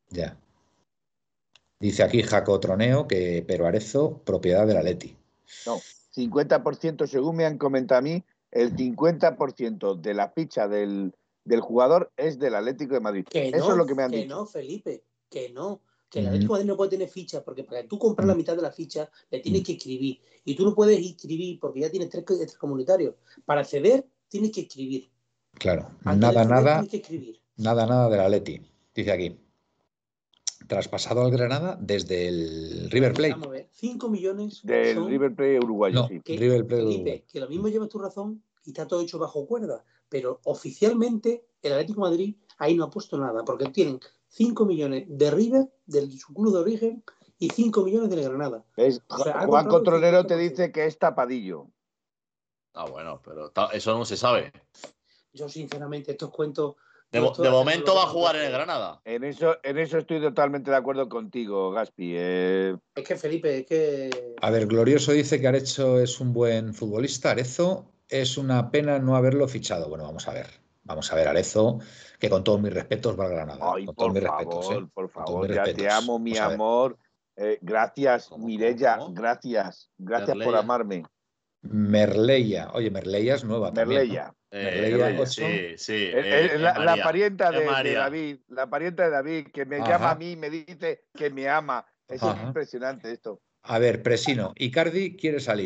Ya. 0.10 0.38
Dice 1.80 2.04
aquí 2.04 2.22
Jaco 2.24 2.60
Troneo 2.60 3.08
que 3.08 3.44
pero 3.46 3.68
Arezo, 3.68 4.22
propiedad 4.24 4.66
del 4.66 4.78
Atleti. 4.78 5.16
No, 5.66 5.80
50% 6.16 7.08
según 7.08 7.36
me 7.36 7.46
han 7.46 7.58
comentado 7.58 8.00
a 8.00 8.02
mí, 8.02 8.24
el 8.52 8.76
50% 8.76 10.00
de 10.00 10.14
la 10.14 10.30
ficha 10.30 10.68
del, 10.68 11.14
jugador 11.60 12.12
es 12.16 12.40
del 12.40 12.56
Atlético 12.56 12.94
de 12.94 13.02
Madrid. 13.02 13.26
Eso 13.32 13.72
es 13.72 13.78
lo 13.78 13.86
que 13.86 13.96
me 13.96 14.04
han 14.04 14.12
que 14.12 14.18
dicho. 14.18 14.36
no, 14.36 14.46
Felipe. 14.46 15.04
que 15.30 15.50
no, 15.50 15.82
que 16.10 16.20
el 16.20 16.28
Atlético 16.28 16.54
de 16.54 16.60
Madrid 16.60 16.70
no 16.70 16.78
puede 16.78 16.92
tener 16.92 17.10
ficha, 17.10 17.44
porque 17.44 17.66
para 17.66 17.82
que 17.82 17.88
tú 17.88 18.00
compras 18.00 18.28
la 18.28 18.36
mitad 18.36 18.56
de 18.56 18.62
la 18.62 18.72
ficha 18.72 19.10
le 19.30 19.40
tienes 19.40 19.64
que 19.64 19.74
escribir. 19.74 20.22
Y 20.46 20.56
tú 20.56 20.64
no 20.64 20.74
puedes 20.74 21.00
inscribir 21.00 21.60
porque 21.60 21.82
ya 21.82 21.90
tienes 21.90 22.10
tres, 22.10 22.56
comunitarios. 22.58 23.16
Para 23.44 23.62
acceder, 23.62 24.08
tienes 24.30 24.52
que 24.52 24.62
escribir. 24.62 25.10
Claro, 25.56 25.91
nada, 26.03 26.45
nada. 26.45 26.86
Nada, 27.58 27.86
nada 27.86 28.10
de 28.10 28.18
la 28.18 28.30
Leti, 28.30 28.62
dice 28.93 29.12
aquí. 29.12 29.39
Traspasado 30.68 31.24
al 31.24 31.32
Granada 31.32 31.78
desde 31.80 32.28
el 32.28 32.89
River 32.89 33.14
Plate. 33.14 33.32
Vamos 33.34 33.47
a 33.47 33.51
ver, 33.51 33.68
5 33.72 34.10
millones. 34.10 34.62
Del 34.64 35.06
River 35.06 35.36
Plate 35.36 35.60
uruguayo, 35.60 36.08
sí. 36.08 36.22
Que, 36.22 36.38
River 36.38 36.66
Plate 36.66 37.24
que 37.32 37.39
lo 37.39 37.47
mismo 37.47 37.68
lleva 37.68 37.88
tu 37.88 37.99
razón 37.99 38.43
y 38.66 38.72
está 38.72 38.88
todo 38.88 39.01
hecho 39.01 39.20
bajo 39.20 39.45
cuerda. 39.45 39.84
Pero 40.10 40.41
oficialmente 40.43 41.45
el 41.62 41.74
Atlético 41.74 42.01
Madrid 42.01 42.36
ahí 42.58 42.76
no 42.76 42.86
ha 42.86 42.89
puesto 42.89 43.18
nada, 43.18 43.43
porque 43.45 43.70
tienen 43.70 43.99
5 44.30 44.66
millones 44.66 45.06
de 45.08 45.32
River, 45.32 45.72
del 45.86 46.12
su 46.18 46.34
club 46.34 46.53
de 46.53 46.60
origen, 46.60 47.03
y 47.38 47.49
5 47.49 47.84
millones 47.84 48.10
de 48.10 48.24
Granada. 48.24 48.66
Juan 49.45 49.68
Contronero 49.68 50.26
te 50.26 50.38
dice 50.38 50.72
que 50.72 50.86
es 50.86 50.97
tapadillo. 50.97 51.68
Ah, 52.74 52.86
bueno, 52.89 53.22
pero 53.24 53.51
eso 53.72 53.97
no 53.97 54.06
se 54.06 54.18
sabe. 54.18 54.51
Yo, 55.36 55.50
sinceramente, 55.50 56.12
estos 56.12 56.32
cuentos. 56.32 56.76
De, 57.12 57.22
momento 57.22 57.96
va 57.96 58.04
a 58.04 58.08
jugar 58.08 58.36
en 58.36 58.44
el 58.44 58.52
Granada. 58.52 59.00
En 59.06 59.24
eso, 59.24 59.58
en 59.64 59.78
eso 59.78 60.00
estoy 60.00 60.20
totalmente 60.20 60.72
de 60.72 60.78
acuerdo 60.78 61.08
contigo, 61.08 61.72
Gaspi. 61.72 62.14
Eh. 62.18 62.76
Es 62.96 63.08
que 63.08 63.16
Felipe, 63.16 63.60
es 63.60 63.66
que. 63.66 64.36
A 64.42 64.50
ver, 64.50 64.66
Glorioso 64.66 65.12
dice 65.12 65.40
que 65.40 65.48
Arecho 65.48 66.00
es 66.00 66.20
un 66.20 66.34
buen 66.34 66.74
futbolista. 66.74 67.32
Arezo 67.32 67.86
es 68.10 68.38
una 68.38 68.72
pena 68.72 69.00
no 69.00 69.16
haberlo 69.16 69.48
fichado. 69.48 69.88
Bueno, 69.88 70.04
vamos 70.04 70.28
a 70.28 70.34
ver. 70.34 70.48
Vamos 70.84 71.12
a 71.12 71.16
ver, 71.16 71.28
Arezo, 71.28 71.80
que 72.20 72.30
con 72.30 72.44
todos 72.44 72.62
mis 72.62 72.74
respetos 72.74 73.18
va 73.18 73.26
a 73.26 73.30
Granada. 73.30 73.72
Ay, 73.74 73.86
con 73.86 73.96
todos 73.96 74.14
mis 74.14 74.24
respetos. 74.24 74.72
¿eh? 74.72 74.88
Por 74.94 75.10
favor, 75.10 75.54
ya 75.54 75.64
te 75.64 75.90
amo, 75.90 76.20
mi 76.20 76.38
amor. 76.38 76.98
Eh, 77.38 77.60
gracias, 77.62 78.32
Mirella, 78.38 79.00
gracias. 79.10 79.90
Gracias 79.98 80.38
por 80.38 80.56
amarme. 80.56 81.04
Merleya. 81.70 82.72
Oye, 82.74 82.91
Merleya 82.91 83.36
es 83.36 83.43
nueva 83.43 83.72
Merleya. 83.72 84.34
también. 84.51 84.91
Merleya. 84.97 85.26
sí, 85.26 85.78
sí. 85.78 86.11
la, 86.57 86.97
parienta 87.03 87.51
de, 87.51 87.66
David, 87.66 88.38
la 88.49 88.70
parienta 88.70 89.03
de 89.03 89.09
David, 89.09 89.47
que 89.53 89.66
me 89.66 89.80
llama 89.80 90.11
a 90.11 90.16
mí 90.16 90.32
y 90.32 90.36
me 90.36 90.49
dice 90.49 91.05
que 91.13 91.30
me 91.30 91.49
ama. 91.49 91.86
Es 92.07 92.22
impresionante 92.22 93.11
esto. 93.11 93.41
A 93.63 93.80
ver, 93.80 94.03
Presino, 94.03 94.53
Icardi 94.55 95.16
quiere 95.16 95.39
salir. 95.39 95.66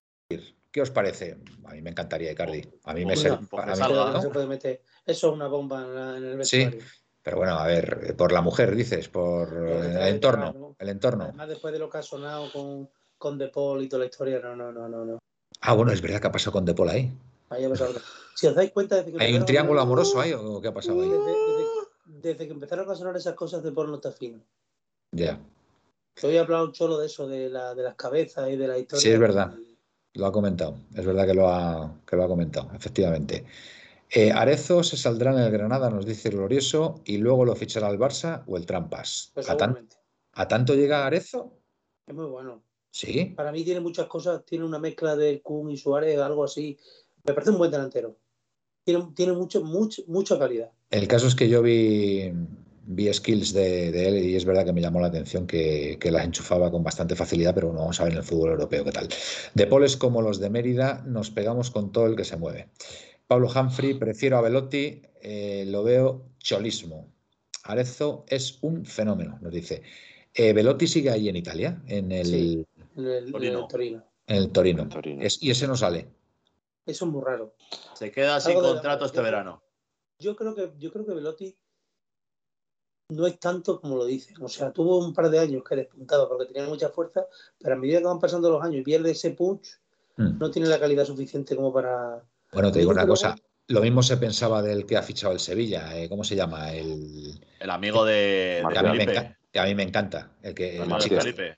¿Qué 0.72 0.82
os 0.82 0.92
parece? 0.92 1.38
A 1.66 1.74
mí 1.74 1.82
me 1.82 1.90
encantaría 1.90 2.32
Icardi. 2.32 2.62
A 2.86 2.94
mí 2.94 3.06
me 3.06 3.14
pues 3.14 3.26
Eso 3.26 4.84
es 5.06 5.24
una 5.24 5.48
bomba 5.48 6.16
en 6.18 6.24
el 6.24 6.38
vestuario. 6.38 6.80
Sí, 6.80 6.88
pero 7.22 7.38
bueno, 7.38 7.58
a 7.58 7.68
ver, 7.68 8.16
por 8.16 8.32
la 8.32 8.42
mujer 8.42 8.76
dices, 8.76 9.10
por 9.10 9.54
el 9.54 9.98
entorno, 10.08 10.76
el 10.80 10.90
entorno. 10.90 11.26
Además, 11.26 11.50
después 11.50 11.74
de 11.74 11.80
lo 11.80 11.90
que 11.90 11.98
ha 11.98 12.02
sonado 12.02 12.52
con, 12.52 12.90
con 13.18 13.38
De 13.38 13.50
Paul 13.50 13.84
y 13.84 13.90
toda 13.90 14.02
la 14.02 14.06
historia, 14.06 14.40
no, 14.40 14.56
no, 14.56 14.72
no, 14.72 14.88
no. 14.88 15.20
Ah, 15.62 15.74
bueno, 15.74 15.92
es 15.92 16.02
verdad 16.02 16.22
que 16.22 16.28
ha 16.28 16.32
pasado 16.32 16.54
con 16.54 16.66
De 16.66 16.74
Paul 16.74 16.90
ahí. 16.90 17.12
ahí 17.50 17.66
ha 17.66 17.70
pasado. 17.70 17.94
Si 18.36 18.48
os 18.48 18.56
dais 18.56 18.72
cuenta... 18.72 18.96
Desde 18.98 19.12
que 19.12 19.24
¿Hay 19.24 19.36
un 19.36 19.46
triángulo 19.46 19.82
amoroso 19.82 20.20
ahí 20.22 20.34
o 20.34 20.62
qué 20.62 20.70
ha 20.70 20.74
pasado 20.74 21.02
ahí? 21.02 21.12
Desde, 22.06 22.48
que 22.48 22.54
empezaron 22.54 22.90
a 22.90 22.96
sonar 22.96 23.16
esas 23.16 23.34
cosas, 23.36 23.64
De 23.64 23.72
Paul 23.72 23.90
no 23.90 23.96
está 23.96 24.12
fino. 24.12 24.40
Ya. 25.12 25.40
Que 26.16 26.28
hoy 26.28 26.36
he 26.36 26.40
hablado 26.40 26.66
un 26.66 26.72
cholo 26.72 26.98
de 26.98 27.08
eso, 27.08 27.28
de, 27.28 27.50
la, 27.50 27.74
de 27.76 27.84
las 27.84 27.96
cabezas 27.96 28.50
y 28.50 28.56
de 28.56 28.68
la 28.68 28.78
historia. 28.78 29.02
Sí, 29.02 29.10
es 29.10 29.20
verdad. 29.20 29.54
Lo 30.14 30.26
ha 30.26 30.32
comentado, 30.32 30.76
es 30.96 31.06
verdad 31.06 31.28
que 31.28 31.34
lo 31.34 31.48
ha, 31.48 31.94
que 32.06 32.16
lo 32.16 32.24
ha 32.24 32.28
comentado, 32.28 32.72
efectivamente. 32.74 33.46
Eh, 34.10 34.32
Arezo 34.32 34.84
se 34.84 34.98
saldrá 34.98 35.32
en 35.32 35.40
el 35.40 35.52
Granada, 35.52 35.90
nos 35.90 36.06
dice 36.06 36.30
Glorioso, 36.30 37.00
y 37.06 37.18
luego 37.18 37.46
lo 37.46 37.56
fichará 37.56 37.90
el 37.90 38.00
Barça 38.00 38.44
o 38.48 38.58
el 38.58 38.66
Trampas. 38.66 39.32
Pues 39.36 39.48
¿A, 39.50 40.48
tanto 40.48 40.74
llega 40.74 41.06
Arezo? 41.06 41.54
Es 42.08 42.16
muy 42.16 42.26
bueno. 42.26 42.64
Sí. 42.92 43.34
Para 43.36 43.52
mí 43.52 43.64
tiene 43.64 43.80
muchas 43.80 44.08
cosas, 44.08 44.44
tiene 44.46 44.66
una 44.66 44.80
mezcla 44.80 45.16
de 45.16 45.42
Kun 45.42 45.70
y 45.72 45.78
Suárez, 45.78 46.18
algo 46.20 46.44
así. 46.44 46.78
Me 47.24 47.34
parece 47.34 47.52
un 47.52 47.58
buen 47.58 47.72
delantero. 47.72 48.18
Tiene, 48.84 49.08
tiene 49.16 49.34
mucho, 49.34 49.64
mucho, 49.64 50.02
mucha 50.08 50.40
calidad. 50.40 50.72
El 50.90 51.08
caso 51.08 51.28
es 51.28 51.36
que 51.36 51.48
yo 51.48 51.62
vi, 51.62 52.32
vi 52.86 53.14
skills 53.14 53.54
de, 53.54 54.08
él 54.08 54.26
y 54.26 54.36
es 54.36 54.46
verdad 54.46 54.66
que 54.66 54.74
me 54.74 54.82
llamó 54.82 55.00
la 55.00 55.08
atención 55.08 55.46
que, 55.46 55.98
que, 56.00 56.12
las 56.12 56.26
enchufaba 56.26 56.72
con 56.72 56.84
bastante 56.84 57.16
facilidad, 57.16 57.54
pero 57.54 57.68
bueno, 57.68 57.82
vamos 57.82 58.00
a 58.00 58.06
ver 58.06 58.14
en 58.14 58.20
el 58.20 58.24
fútbol 58.24 58.52
europeo 58.52 58.84
qué 58.84 58.92
tal. 58.92 59.08
De 59.54 59.68
poles 59.68 59.96
como 59.96 60.22
los 60.22 60.40
de 60.40 60.50
Mérida, 60.50 61.04
nos 61.06 61.30
pegamos 61.30 61.70
con 61.70 61.92
todo 61.92 62.08
el 62.08 62.16
que 62.16 62.26
se 62.26 62.38
mueve. 62.38 62.70
Pablo 63.28 63.48
Humphrey, 63.56 63.94
prefiero 63.94 64.38
a 64.38 64.42
Velotti, 64.42 65.04
eh, 65.22 65.66
lo 65.68 65.84
veo 65.84 66.26
cholismo. 66.40 67.14
Arezzo 67.64 68.26
es 68.28 68.58
un 68.62 68.86
fenómeno, 68.86 69.38
nos 69.40 69.54
dice. 69.54 69.84
Eh, 70.34 70.54
Velotti 70.54 70.88
sigue 70.88 71.12
ahí 71.12 71.30
en 71.30 71.36
Italia, 71.36 71.82
en 71.86 72.12
el, 72.12 72.66
Torino. 73.68 74.04
En 74.28 74.38
el 74.38 74.52
Torino. 74.52 74.88
y 75.42 75.50
ese 75.50 75.68
no 75.68 75.76
sale. 75.76 76.10
Eso 76.86 77.06
es 77.06 77.12
muy 77.12 77.24
raro. 77.24 77.56
Se 77.94 78.12
queda 78.12 78.40
sin 78.40 78.60
contrato 78.60 79.06
este 79.06 79.22
verano. 79.22 79.62
Yo 80.20 80.36
creo 80.36 80.56
que, 80.56 80.72
yo 80.80 80.92
creo 80.92 81.06
que 81.06 81.14
Velotti 81.14 81.56
no 83.10 83.28
es 83.28 83.40
tanto 83.40 83.80
como 83.80 83.96
lo 83.96 84.06
dicen. 84.06 84.36
O 84.42 84.50
sea, 84.50 84.72
tuvo 84.72 84.98
un 84.98 85.14
par 85.14 85.30
de 85.30 85.40
años 85.40 85.64
que 85.64 85.76
despuntaba 85.76 86.28
porque 86.28 86.46
tenía 86.46 86.68
mucha 86.68 86.90
fuerza, 86.90 87.26
pero 87.60 87.76
a 87.76 87.78
medida 87.78 88.00
que 88.00 88.06
van 88.06 88.20
pasando 88.20 88.50
los 88.50 88.64
años 88.64 88.82
y 88.82 88.84
pierde 88.84 89.12
ese 89.12 89.32
punch, 89.32 89.80
hmm. 90.18 90.40
no 90.40 90.52
tiene 90.52 90.68
la 90.68 90.80
calidad 90.80 91.06
suficiente 91.06 91.56
como 91.56 91.74
para. 91.74 92.24
Bueno, 92.52 92.72
te 92.72 92.80
digo 92.80 92.92
una 92.92 93.08
cosa. 93.08 93.36
Lo 93.68 93.82
mismo 93.82 94.02
se 94.02 94.18
pensaba 94.18 94.64
del 94.64 94.88
que 94.88 94.98
ha 94.98 95.04
fichado 95.04 95.32
el 95.32 95.40
Sevilla. 95.40 95.96
¿eh? 95.96 96.10
¿Cómo 96.10 96.24
se 96.24 96.36
llama? 96.36 96.74
El, 96.74 97.40
el 97.60 97.70
amigo 97.70 98.04
de, 98.04 98.64
que, 98.68 98.80
a 98.80 98.84
mí 98.84 98.98
me 98.98 99.36
a 99.60 99.66
mí 99.66 99.76
me 99.76 99.84
encanta. 99.84 100.32
El 100.42 100.56
que 100.56 100.78
el, 100.78 100.92
el 100.92 101.02
Felipe. 101.02 101.58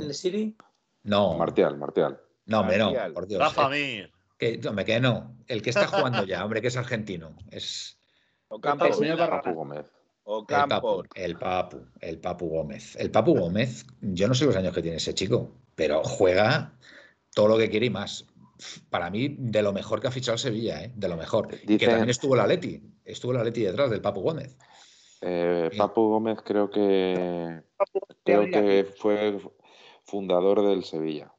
¿El 0.00 0.14
Siri? 0.14 0.56
No. 1.04 1.34
Martial, 1.36 1.76
Martial. 1.76 2.20
No, 2.46 2.60
hombre, 2.60 2.78
no, 2.78 2.92
por 3.14 3.26
Dios. 3.26 3.40
Rafa 3.40 3.68
Mir. 3.68 4.12
Que, 4.38 4.58
no, 4.58 4.72
me 4.72 4.84
que 4.84 5.00
no. 5.00 5.36
El 5.46 5.62
que 5.62 5.70
está 5.70 5.86
jugando 5.86 6.24
ya, 6.24 6.44
hombre, 6.44 6.60
que 6.60 6.68
es 6.68 6.76
argentino. 6.76 7.36
Es. 7.50 7.98
Ocampo, 8.48 8.86
el 8.86 8.94
señor 8.94 9.18
Papu 9.18 9.52
Gómez. 9.54 9.86
El 10.24 10.68
papu, 10.68 11.02
el 11.14 11.36
papu, 11.36 11.80
el 12.00 12.18
Papu 12.18 12.48
Gómez. 12.48 12.96
El 12.96 13.10
Papu 13.10 13.34
Gómez, 13.34 13.84
yo 14.00 14.28
no 14.28 14.34
sé 14.34 14.44
los 14.44 14.56
años 14.56 14.72
que 14.72 14.82
tiene 14.82 14.98
ese 14.98 15.14
chico, 15.14 15.50
pero 15.74 16.02
juega 16.04 16.72
todo 17.34 17.48
lo 17.48 17.58
que 17.58 17.68
quiere 17.68 17.86
y 17.86 17.90
más. 17.90 18.26
Para 18.88 19.10
mí, 19.10 19.34
de 19.38 19.62
lo 19.62 19.72
mejor 19.72 20.00
que 20.00 20.06
ha 20.06 20.12
fichado 20.12 20.38
Sevilla, 20.38 20.84
¿eh? 20.84 20.92
de 20.94 21.08
lo 21.08 21.16
mejor. 21.16 21.48
Que 21.48 21.78
también 21.78 22.08
estuvo 22.08 22.36
la 22.36 22.46
Leti, 22.46 22.80
estuvo 23.04 23.32
la 23.32 23.42
Leti 23.42 23.62
detrás 23.62 23.90
del 23.90 24.00
Papu 24.00 24.20
Gómez. 24.20 24.56
Eh, 25.20 25.70
Papu 25.76 26.08
Gómez 26.08 26.38
creo 26.44 26.70
que 26.70 27.62
creo 28.24 28.44
que 28.44 28.86
fue 28.98 29.40
fundador 30.04 30.66
del 30.66 30.84
Sevilla 30.84 31.32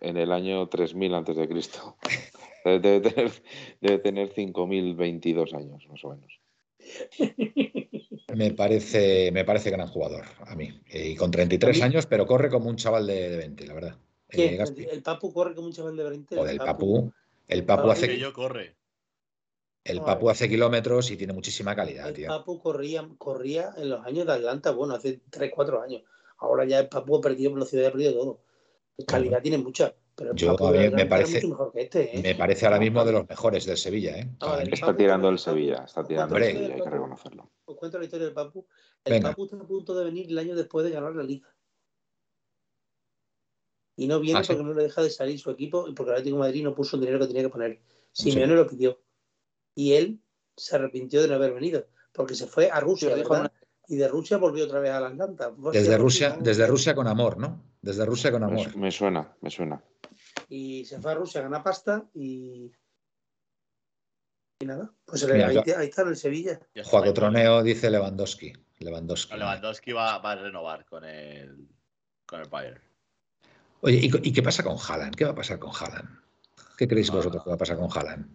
en 0.00 0.16
el 0.16 0.32
año 0.32 0.68
3000 0.68 1.14
antes 1.14 1.36
de 1.36 1.48
Cristo. 1.48 1.96
Debe 2.64 3.00
tener, 3.00 3.32
debe 3.80 3.98
tener 3.98 4.34
5.022 4.34 5.54
años, 5.54 5.88
más 5.88 6.04
o 6.04 6.10
menos. 6.10 6.40
Me 8.34 8.50
parece, 8.52 9.32
me 9.32 9.44
parece 9.44 9.70
gran 9.70 9.88
jugador 9.88 10.26
a 10.46 10.54
mí. 10.54 10.78
Y 10.92 11.16
con 11.16 11.30
33 11.30 11.80
años, 11.82 12.06
pero 12.06 12.26
corre 12.26 12.50
como 12.50 12.68
un 12.68 12.76
chaval 12.76 13.06
de, 13.06 13.36
20, 13.36 13.66
la 13.66 13.74
verdad. 13.74 13.96
Eh, 14.28 14.58
¿El 14.90 15.02
Papu 15.02 15.32
corre 15.32 15.54
como 15.54 15.68
un 15.68 15.72
chaval 15.72 15.96
de 15.96 16.04
20? 16.04 16.38
O 16.38 16.44
del 16.44 16.58
Papu. 16.58 17.12
El 17.48 17.64
Papu 17.64 17.90
hace. 17.90 18.18
Yo 18.18 18.32
corre. 18.32 18.76
El 19.82 20.02
Papu 20.02 20.28
hace 20.28 20.48
kilómetros 20.48 21.10
y 21.10 21.16
tiene 21.16 21.32
muchísima 21.32 21.74
calidad, 21.74 22.08
el 22.08 22.14
tío. 22.14 22.28
Papu 22.28 22.60
corría, 22.60 23.08
corría 23.16 23.72
en 23.78 23.88
los 23.88 24.04
años 24.04 24.26
de 24.26 24.34
Atlanta, 24.34 24.70
bueno, 24.72 24.94
hace 24.94 25.20
3, 25.30 25.50
4 25.52 25.82
años. 25.82 26.02
Ahora 26.40 26.64
ya 26.64 26.80
el 26.80 26.88
Papu 26.88 27.16
ha 27.16 27.20
perdido 27.20 27.52
velocidad, 27.52 27.86
ha 27.86 27.92
perdido 27.92 28.12
todo. 28.14 28.40
Calidad 29.06 29.42
tiene 29.42 29.58
mucha. 29.58 29.94
Pero 30.14 30.34
yo 30.34 30.54
me 30.92 31.06
parece, 31.06 31.40
este, 31.74 32.18
¿eh? 32.18 32.22
me 32.22 32.34
parece 32.34 32.66
ahora 32.66 32.78
mismo 32.78 33.02
de 33.04 33.12
los 33.12 33.26
mejores 33.26 33.64
del 33.64 33.78
Sevilla. 33.78 34.18
¿eh? 34.18 34.28
está 34.70 34.94
tirando 34.94 35.30
el 35.30 35.38
Sevilla, 35.38 35.84
está 35.84 36.04
tirando 36.04 36.36
el 36.36 36.44
Sevilla, 36.44 36.74
hay 36.74 36.82
que 36.82 36.90
reconocerlo. 36.90 37.50
Os 37.64 37.76
cuento 37.76 37.98
la 37.98 38.04
historia 38.04 38.26
del 38.26 38.34
Papu. 38.34 38.66
El 39.04 39.22
Papu 39.22 39.44
está 39.44 39.56
a 39.56 39.66
punto 39.66 39.94
de 39.94 40.04
venir 40.04 40.26
el 40.28 40.38
año 40.38 40.54
después 40.54 40.84
de 40.84 40.90
ganar 40.90 41.14
la 41.14 41.22
liga. 41.22 41.48
Y 43.96 44.08
no 44.08 44.20
viene 44.20 44.40
ah, 44.40 44.42
porque 44.46 44.62
no 44.62 44.74
le 44.74 44.82
deja 44.82 45.02
de 45.02 45.10
salir 45.10 45.38
su 45.38 45.50
equipo 45.50 45.88
y 45.88 45.94
porque 45.94 46.10
el 46.10 46.16
Atlético 46.16 46.36
de 46.36 46.40
Madrid 46.40 46.64
no 46.64 46.74
puso 46.74 46.96
el 46.96 47.02
dinero 47.02 47.18
que 47.18 47.26
tenía 47.26 47.42
que 47.42 47.48
poner. 47.48 47.80
Simeone 48.12 48.54
lo 48.54 48.66
pidió. 48.66 49.00
Y 49.74 49.94
él 49.94 50.20
se 50.56 50.76
arrepintió 50.76 51.22
de 51.22 51.28
no 51.28 51.34
haber 51.34 51.54
venido 51.54 51.86
porque 52.12 52.34
se 52.34 52.46
fue 52.46 52.70
a 52.70 52.80
Rusia. 52.80 53.14
Y 53.90 53.96
de 53.96 54.06
Rusia 54.06 54.36
volvió 54.36 54.66
otra 54.66 54.78
vez 54.78 54.92
a 54.92 55.00
la 55.00 55.08
Atlanta. 55.08 55.52
Desde 55.72 55.98
Rusia, 55.98 56.38
desde 56.40 56.64
Rusia 56.68 56.94
con 56.94 57.08
amor, 57.08 57.38
¿no? 57.38 57.60
Desde 57.82 58.06
Rusia 58.06 58.30
con 58.30 58.44
amor. 58.44 58.76
Me, 58.76 58.92
suena, 58.92 59.34
me 59.40 59.50
suena. 59.50 59.82
Y 60.48 60.84
se 60.84 61.00
fue 61.00 61.10
a 61.10 61.14
Rusia 61.16 61.40
a 61.40 61.42
ganar 61.42 61.64
pasta 61.64 62.08
y. 62.14 62.70
Y 64.60 64.64
nada, 64.64 64.92
pues 65.04 65.24
ahí, 65.24 65.86
está 65.88 66.02
en 66.02 66.08
el 66.08 66.16
Sevilla. 66.16 66.60
Juan 66.84 67.12
Troneo 67.12 67.64
dice 67.64 67.90
Lewandowski. 67.90 68.52
Lewandowski. 68.78 69.36
Lewandowski 69.36 69.90
va, 69.90 70.14
a 70.14 70.34
renovar 70.36 70.84
con 70.84 71.02
el, 71.04 71.66
con 72.26 72.42
el 72.42 72.48
Bayern. 72.48 72.80
Oye, 73.80 74.02
¿y, 74.02 74.32
qué 74.32 74.42
pasa 74.42 74.62
con 74.62 74.76
Haaland? 74.76 75.16
¿Qué 75.16 75.24
va 75.24 75.32
a 75.32 75.34
pasar 75.34 75.58
con 75.58 75.72
Haaland? 75.74 76.08
¿Qué 76.78 76.86
creéis 76.86 77.10
vosotros 77.10 77.42
que 77.42 77.50
va 77.50 77.56
a 77.56 77.58
pasar 77.58 77.76
con 77.76 77.88
Haaland? 77.90 78.28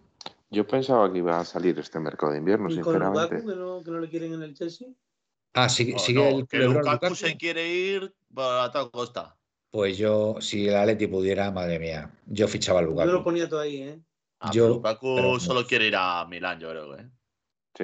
Yo 0.50 0.66
pensaba 0.66 1.10
que 1.10 1.18
iba 1.18 1.40
a 1.40 1.46
salir 1.46 1.78
este 1.78 1.98
mercado 1.98 2.32
de 2.32 2.38
invierno, 2.40 2.68
sinceramente. 2.68 3.42
Con 3.42 3.48
que 3.48 3.56
no, 3.56 3.82
que 3.82 3.90
no 3.90 4.00
le 4.00 4.10
quieren 4.10 4.34
en 4.34 4.42
el 4.42 4.52
Chelsea? 4.52 4.88
Ah, 5.56 5.70
sigue, 5.70 5.98
sigue 5.98 6.28
el 6.28 6.46
que 6.46 6.58
Lukaku, 6.58 7.14
se 7.14 7.34
quiere 7.38 7.66
ir 7.66 8.14
a 8.36 8.70
toda 8.70 8.90
costa. 8.90 9.36
Pues 9.70 9.96
yo, 9.96 10.36
si 10.38 10.68
el 10.68 10.76
Atleti 10.76 11.06
pudiera, 11.06 11.50
madre 11.50 11.78
mía, 11.78 12.10
yo 12.26 12.46
fichaba 12.46 12.80
a 12.80 12.82
Lukaku. 12.82 13.08
Yo 13.08 13.14
lo 13.14 13.24
ponía 13.24 13.48
todo 13.48 13.60
ahí, 13.60 13.78
¿eh? 13.78 13.98
Ah, 14.40 14.50
yo, 14.52 14.68
Lukaku 14.68 15.40
solo 15.40 15.66
quiere 15.66 15.86
ir 15.86 15.96
a 15.96 16.26
Milán, 16.26 16.60
yo 16.60 16.68
creo, 16.68 16.98
¿eh? 16.98 17.08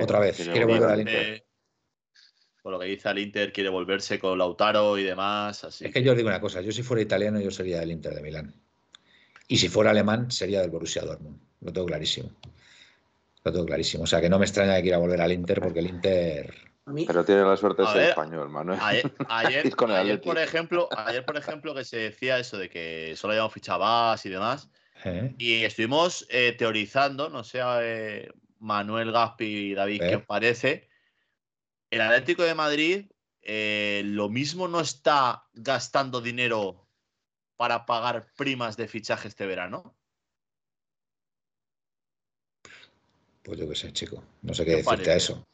Otra 0.02 0.20
vez, 0.20 0.36
quiere 0.36 0.66
volver 0.66 0.90
al 0.90 1.00
Inter. 1.00 1.46
Por 2.62 2.72
lo 2.72 2.78
que 2.78 2.86
dice 2.86 3.08
al 3.08 3.18
Inter, 3.18 3.54
quiere 3.54 3.70
volverse 3.70 4.18
con 4.18 4.38
Lautaro 4.38 4.98
y 4.98 5.02
demás. 5.02 5.64
Así 5.64 5.86
es 5.86 5.92
que, 5.92 6.02
yo 6.02 6.12
os 6.12 6.16
digo 6.16 6.28
una 6.28 6.42
cosa, 6.42 6.60
yo 6.60 6.72
si 6.72 6.82
fuera 6.82 7.02
italiano, 7.02 7.40
yo 7.40 7.50
sería 7.50 7.80
del 7.80 7.90
Inter 7.90 8.14
de 8.14 8.22
Milán. 8.22 8.54
Y 9.48 9.56
si 9.56 9.70
fuera 9.70 9.92
alemán, 9.92 10.30
sería 10.30 10.60
del 10.60 10.70
Borussia 10.70 11.02
Dortmund. 11.02 11.40
Lo 11.62 11.72
tengo 11.72 11.86
clarísimo. 11.86 12.30
Lo 13.44 13.50
tengo 13.50 13.64
clarísimo. 13.64 14.04
O 14.04 14.06
sea, 14.06 14.20
que 14.20 14.28
no 14.28 14.38
me 14.38 14.44
extraña 14.44 14.76
que 14.76 14.82
quiera 14.82 14.98
volver 14.98 15.22
al 15.22 15.32
Inter 15.32 15.60
porque 15.62 15.78
el 15.78 15.86
Inter... 15.86 16.71
Pero 16.84 17.24
tiene 17.24 17.42
la 17.42 17.56
suerte 17.56 17.82
de 17.82 17.88
ser 17.88 18.02
español, 18.10 18.48
Manuel. 18.48 18.78
Ayer, 19.28 19.72
por 20.20 20.38
ejemplo, 20.38 20.88
ayer, 20.90 21.24
por 21.24 21.36
ejemplo, 21.36 21.74
que 21.74 21.84
se 21.84 21.96
decía 21.98 22.38
eso 22.38 22.58
de 22.58 22.68
que 22.68 23.14
solo 23.16 23.32
habíamos 23.32 23.52
fichado 23.52 24.16
y 24.24 24.28
demás. 24.28 24.68
¿Eh? 25.04 25.34
Y 25.38 25.64
estuvimos 25.64 26.26
eh, 26.28 26.54
teorizando, 26.58 27.28
no 27.28 27.44
sé, 27.44 27.60
eh, 27.62 28.28
Manuel 28.58 29.12
Gaspi 29.12 29.44
y 29.44 29.74
David, 29.74 30.00
¿qué 30.00 30.16
os 30.16 30.24
parece? 30.24 30.88
El 31.90 32.00
Atlético 32.00 32.42
de 32.42 32.54
Madrid 32.54 33.06
lo 33.44 34.28
mismo 34.28 34.68
no 34.68 34.80
está 34.80 35.44
gastando 35.52 36.20
dinero 36.20 36.88
para 37.56 37.86
pagar 37.86 38.26
primas 38.36 38.76
de 38.76 38.88
fichaje 38.88 39.28
este 39.28 39.46
verano. 39.46 39.96
Pues 43.42 43.58
yo 43.58 43.68
qué 43.68 43.74
sé, 43.74 43.92
chico. 43.92 44.22
No 44.42 44.54
sé 44.54 44.64
qué, 44.64 44.76
decirte 44.76 45.10
a 45.10 45.16
eso. 45.16 45.44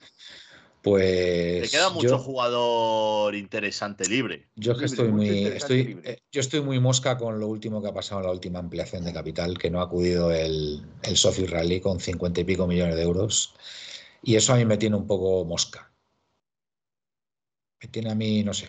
Pues. 0.88 1.62
Te 1.62 1.76
queda 1.76 1.90
mucho 1.90 2.18
jugador 2.18 3.34
interesante 3.34 4.08
libre. 4.08 4.48
Yo 4.56 4.72
es 4.72 4.78
que 4.78 4.84
estoy 4.86 5.08
muy. 5.08 5.44
Estoy, 5.44 6.00
eh, 6.04 6.18
yo 6.32 6.40
estoy 6.40 6.60
muy 6.60 6.80
mosca 6.80 7.18
con 7.18 7.38
lo 7.38 7.48
último 7.48 7.82
que 7.82 7.88
ha 7.88 7.94
pasado 7.94 8.20
en 8.20 8.26
la 8.26 8.32
última 8.32 8.58
ampliación 8.58 9.04
de 9.04 9.12
capital, 9.12 9.58
que 9.58 9.70
no 9.70 9.80
ha 9.80 9.84
acudido 9.84 10.32
el, 10.32 10.82
el 11.02 11.16
socio 11.16 11.44
israelí 11.44 11.80
con 11.80 12.00
cincuenta 12.00 12.40
y 12.40 12.44
pico 12.44 12.66
millones 12.66 12.96
de 12.96 13.02
euros. 13.02 13.54
Y 14.22 14.36
eso 14.36 14.52
a 14.52 14.56
mí 14.56 14.64
me 14.64 14.78
tiene 14.78 14.96
un 14.96 15.06
poco 15.06 15.44
mosca. 15.44 15.92
Me 17.80 17.88
tiene 17.88 18.10
a 18.10 18.14
mí, 18.14 18.42
no 18.42 18.54
sé. 18.54 18.68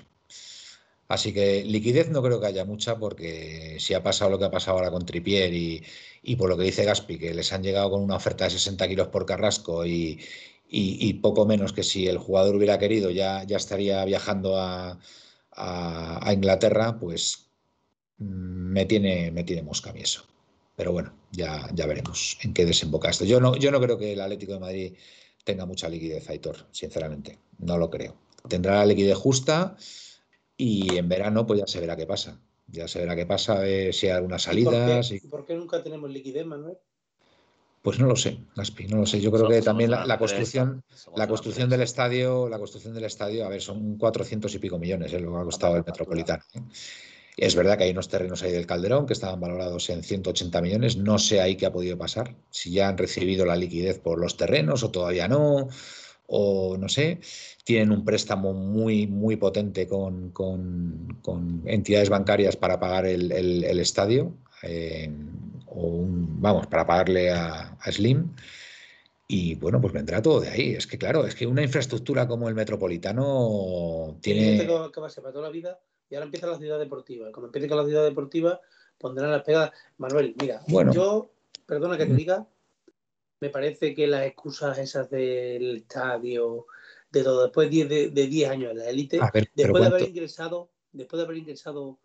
Así 1.07 1.33
que 1.33 1.63
liquidez 1.65 2.09
no 2.09 2.21
creo 2.21 2.39
que 2.39 2.45
haya 2.45 2.65
mucha 2.65 2.99
porque 2.99 3.77
si 3.79 3.95
ha 3.95 4.03
pasado 4.03 4.29
lo 4.29 4.37
que 4.37 4.45
ha 4.45 4.51
pasado 4.51 4.77
ahora 4.77 4.91
con 4.91 5.07
Tripier 5.07 5.51
y, 5.51 5.83
y 6.21 6.35
por 6.35 6.49
lo 6.49 6.57
que 6.57 6.65
dice 6.65 6.85
Gaspi, 6.85 7.17
que 7.17 7.33
les 7.33 7.51
han 7.51 7.63
llegado 7.63 7.89
con 7.89 8.03
una 8.03 8.15
oferta 8.15 8.43
de 8.43 8.51
60 8.51 8.87
kilos 8.87 9.07
por 9.07 9.25
Carrasco 9.25 9.87
y, 9.87 10.19
y, 10.71 11.13
poco 11.15 11.45
menos 11.45 11.73
que 11.73 11.83
si 11.83 12.07
el 12.07 12.19
jugador 12.19 12.55
hubiera 12.55 12.77
querido 12.77 13.09
ya, 13.09 13.43
ya 13.43 13.57
estaría 13.57 14.05
viajando 14.05 14.57
a, 14.57 14.99
a, 15.51 16.33
Inglaterra, 16.33 16.99
pues 16.99 17.49
mm, 18.17 18.25
me 18.25 18.85
tiene, 18.85 19.31
me 19.31 19.43
tiene 19.43 19.63
mosca 19.63 19.89
a 19.89 19.93
mí 19.93 20.01
eso. 20.01 20.25
Pero 20.75 20.91
bueno, 20.93 21.13
ya, 21.31 21.67
ya 21.73 21.87
veremos 21.87 22.37
en 22.41 22.53
qué 22.53 22.65
desemboca 22.65 23.09
esto. 23.09 23.25
Yo 23.25 23.39
no, 23.39 23.55
yo 23.57 23.71
no 23.71 23.81
creo 23.81 23.97
que 23.97 24.13
el 24.13 24.21
Atlético 24.21 24.53
de 24.53 24.59
Madrid 24.59 24.93
tenga 25.43 25.65
mucha 25.65 25.89
liquidez, 25.89 26.29
Aitor, 26.29 26.67
sinceramente. 26.71 27.39
No 27.57 27.77
lo 27.77 27.89
creo. 27.89 28.15
Tendrá 28.47 28.75
la 28.75 28.85
liquidez 28.85 29.17
justa 29.17 29.75
y 30.55 30.97
en 30.97 31.09
verano 31.09 31.45
pues 31.47 31.61
ya 31.61 31.67
se 31.67 31.79
verá 31.79 31.97
qué 31.97 32.05
pasa. 32.05 32.39
Ya 32.67 32.87
se 32.87 32.99
verá 32.99 33.15
qué 33.15 33.25
pasa, 33.25 33.63
si 33.91 34.05
hay 34.07 34.11
algunas 34.11 34.43
salidas. 34.43 35.11
¿Y 35.11 35.19
por 35.21 35.45
qué 35.45 35.55
nunca 35.55 35.81
tenemos 35.81 36.09
liquidez, 36.11 36.45
Manuel? 36.45 36.77
Pues 37.81 37.97
no 37.97 38.07
lo 38.07 38.15
sé, 38.15 38.39
Gaspi, 38.55 38.87
no 38.87 38.97
lo 38.97 39.05
sé. 39.05 39.21
Yo 39.21 39.31
creo 39.31 39.47
que 39.47 39.61
también 39.61 39.91
la, 39.91 40.17
construcción, 40.17 40.83
la 41.15 41.27
construcción 41.27 41.69
del 41.69 41.81
estadio, 41.81 42.49
la 42.49 42.57
construcción 42.57 42.93
del 42.93 43.05
estadio, 43.05 43.45
a 43.45 43.49
ver, 43.49 43.61
son 43.61 43.97
400 43.97 44.53
y 44.53 44.59
pico 44.59 44.77
millones 44.77 45.13
¿eh? 45.13 45.19
lo 45.19 45.31
que 45.33 45.39
ha 45.39 45.43
costado 45.43 45.77
el 45.77 45.85
Metropolitano. 45.85 46.43
¿eh? 46.53 46.61
Es 47.37 47.55
verdad 47.55 47.77
que 47.77 47.85
hay 47.85 47.91
unos 47.91 48.09
terrenos 48.09 48.43
ahí 48.43 48.51
del 48.51 48.65
Calderón 48.65 49.05
que 49.05 49.13
estaban 49.13 49.39
valorados 49.39 49.89
en 49.89 50.03
180 50.03 50.61
millones. 50.61 50.97
No 50.97 51.17
sé 51.17 51.39
ahí 51.39 51.55
qué 51.55 51.67
ha 51.67 51.71
podido 51.71 51.97
pasar. 51.97 52.35
Si 52.49 52.71
ya 52.71 52.89
han 52.89 52.97
recibido 52.97 53.45
la 53.45 53.55
liquidez 53.55 53.97
por 53.99 54.19
los 54.19 54.35
terrenos 54.35 54.83
o 54.83 54.91
todavía 54.91 55.29
no, 55.29 55.69
o 56.27 56.77
no 56.77 56.89
sé. 56.89 57.19
Tienen 57.63 57.91
un 57.91 58.03
préstamo 58.03 58.53
muy, 58.53 59.07
muy 59.07 59.37
potente 59.37 59.87
con, 59.87 60.33
entidades 61.65 62.09
bancarias 62.09 62.57
para 62.57 62.79
pagar 62.79 63.05
el, 63.05 63.79
estadio. 63.79 64.33
Eh, 64.63 65.09
o 65.69 66.05
vamos, 66.07 66.67
para 66.67 66.85
pagarle 66.85 67.31
a, 67.31 67.77
Slim. 67.91 68.35
Y 69.27 69.55
bueno, 69.55 69.79
pues 69.79 69.93
vendrá 69.93 70.21
todo 70.21 70.41
de 70.41 70.49
ahí. 70.49 70.73
Es 70.73 70.87
que 70.87 70.97
claro, 70.97 71.25
es 71.25 71.35
que 71.35 71.45
una 71.45 71.61
infraestructura 71.61 72.27
como 72.27 72.49
el 72.49 72.55
Metropolitano 72.55 74.17
tiene. 74.21 74.65
que 74.91 74.99
va 74.99 75.07
a 75.07 75.09
ser 75.09 75.23
para 75.23 75.33
toda 75.33 75.45
la 75.45 75.51
vida 75.51 75.79
y 76.09 76.15
ahora 76.15 76.25
empieza 76.25 76.47
la 76.47 76.57
ciudad 76.57 76.79
deportiva. 76.79 77.31
Cuando 77.31 77.47
empiece 77.47 77.67
con 77.67 77.77
la 77.77 77.85
ciudad 77.85 78.03
deportiva, 78.03 78.59
pondrán 78.97 79.31
las 79.31 79.43
pegadas. 79.43 79.71
Manuel, 79.97 80.35
mira, 80.41 80.61
bueno. 80.67 80.91
yo, 80.91 81.31
perdona 81.67 81.97
que 81.97 82.07
te 82.07 82.13
diga, 82.15 82.47
me 83.39 83.49
parece 83.49 83.93
que 83.93 84.07
las 84.07 84.25
excusas 84.25 84.77
esas 84.79 85.09
del 85.09 85.77
estadio, 85.77 86.65
de 87.11 87.23
todo, 87.23 87.43
después 87.43 87.69
de 87.69 88.09
10 88.09 88.49
años 88.49 88.71
en 88.71 88.77
la 88.79 88.89
élite, 88.89 89.19
después 89.55 89.81
de 89.81 89.87
haber 89.87 90.09
ingresado, 90.09 90.69
después 90.91 91.19
de 91.19 91.25
haber 91.25 91.37
ingresado 91.37 91.99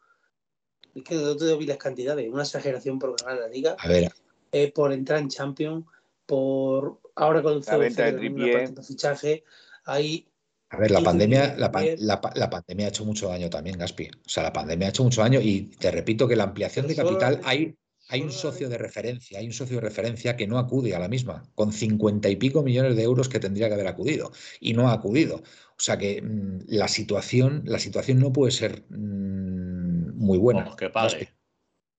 es 0.95 1.03
que 1.03 1.15
no 1.15 1.37
te 1.37 1.45
doy 1.45 1.67
las 1.67 1.79
cantidades, 1.79 2.29
una 2.31 2.43
exageración 2.43 2.99
por 2.99 3.21
ganar 3.21 3.41
la 3.41 3.49
liga. 3.49 3.77
A 3.79 3.89
ver. 3.89 4.13
Eh, 4.53 4.73
por 4.73 4.93
entrar 4.93 5.19
en 5.19 5.29
Champions, 5.29 5.85
por 6.27 7.01
ahora 7.17 7.43
con 7.43 7.61
la 7.61 7.77
venta 7.77 8.11
de 8.11 8.83
fichaje, 8.83 9.45
hay 9.85 10.29
a 10.75 10.77
ver, 10.77 10.91
la 10.91 11.03
pandemia, 11.03 11.55
la, 11.57 11.71
pandemia 11.71 12.87
ha 12.87 12.89
hecho 12.89 13.05
mucho 13.05 13.29
daño 13.29 13.49
también, 13.49 13.79
Gaspi. 13.79 14.09
O 14.09 14.29
sea, 14.29 14.43
la 14.43 14.53
pandemia 14.53 14.89
ha 14.89 14.91
hecho 14.91 15.05
mucho 15.05 15.21
daño 15.21 15.41
y 15.41 15.71
te 15.79 15.91
repito 15.93 16.27
que 16.27 16.35
la 16.35 16.45
ampliación 16.45 16.89
de 16.89 16.97
capital 16.97 17.41
hay, 17.45 17.77
hay 18.15 18.23
un 18.23 18.31
socio 18.31 18.69
de 18.69 18.79
referencia, 18.79 19.41
hay 19.41 19.47
un 19.47 19.53
socio 19.53 19.77
de 19.77 19.81
referencia 19.81 20.37
que 20.37 20.47
no 20.47 20.59
acude 20.59 20.95
a 20.95 21.01
la 21.01 21.09
misma, 21.09 21.43
con 21.57 21.73
cincuenta 21.73 22.29
y 22.29 22.37
pico 22.37 22.63
millones 22.63 22.95
de 22.95 23.03
euros 23.03 23.29
que 23.29 23.41
tendría 23.41 23.67
que 23.67 23.75
haber 23.75 23.89
acudido 23.89 24.31
y 24.61 24.73
no 24.73 24.89
ha 24.89 24.93
acudido. 24.93 25.37
O 25.37 25.81
sea 25.81 25.99
que 25.99 26.23
mm, 26.23 26.61
la 26.69 26.87
situación, 26.87 27.63
la 27.67 27.81
situación 27.81 28.21
no 28.21 28.33
puede 28.33 28.53
ser 28.53 28.85
mm, 28.89 30.17
muy 30.17 30.39
buena. 30.39 30.77
que 30.77 30.91
pague. 30.91 31.29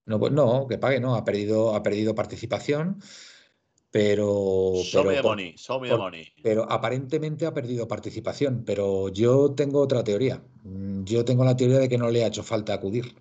No, 0.05 0.17
pues 0.17 0.31
no, 0.31 0.67
que 0.67 0.77
pague, 0.77 1.01
no, 1.01 1.15
ha 1.15 1.25
perdido, 1.25 1.75
ha 1.75 1.83
perdido 1.83 2.15
participación, 2.15 3.01
pero. 3.91 4.71
pero, 5.81 6.11
pero 6.41 6.71
aparentemente 6.71 7.45
ha 7.45 7.53
perdido 7.53 7.89
participación. 7.89 8.63
Pero 8.63 9.09
yo 9.09 9.53
tengo 9.53 9.81
otra 9.81 10.01
teoría. 10.01 10.41
Mm, 10.63 11.03
yo 11.03 11.25
tengo 11.25 11.43
la 11.43 11.57
teoría 11.57 11.79
de 11.79 11.89
que 11.89 11.97
no 11.97 12.09
le 12.09 12.23
ha 12.23 12.27
hecho 12.27 12.43
falta 12.43 12.73
acudir, 12.73 13.15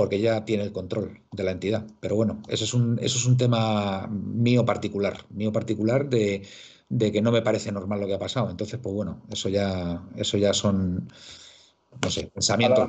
porque 0.00 0.18
ya 0.18 0.46
tiene 0.46 0.62
el 0.62 0.72
control 0.72 1.20
de 1.30 1.44
la 1.44 1.50
entidad. 1.50 1.86
Pero 2.00 2.16
bueno, 2.16 2.40
eso 2.48 2.64
es 2.64 2.72
un, 2.72 2.98
eso 3.02 3.18
es 3.18 3.26
un 3.26 3.36
tema 3.36 4.06
mío 4.06 4.64
particular, 4.64 5.26
mío 5.28 5.52
particular 5.52 6.08
de, 6.08 6.48
de 6.88 7.12
que 7.12 7.20
no 7.20 7.30
me 7.30 7.42
parece 7.42 7.70
normal 7.70 8.00
lo 8.00 8.06
que 8.06 8.14
ha 8.14 8.18
pasado. 8.18 8.48
Entonces, 8.48 8.80
pues 8.82 8.94
bueno, 8.94 9.20
eso 9.30 9.50
ya, 9.50 10.02
eso 10.16 10.38
ya 10.38 10.54
son, 10.54 11.06
no 12.02 12.10
sé, 12.10 12.28
pensamientos. 12.28 12.88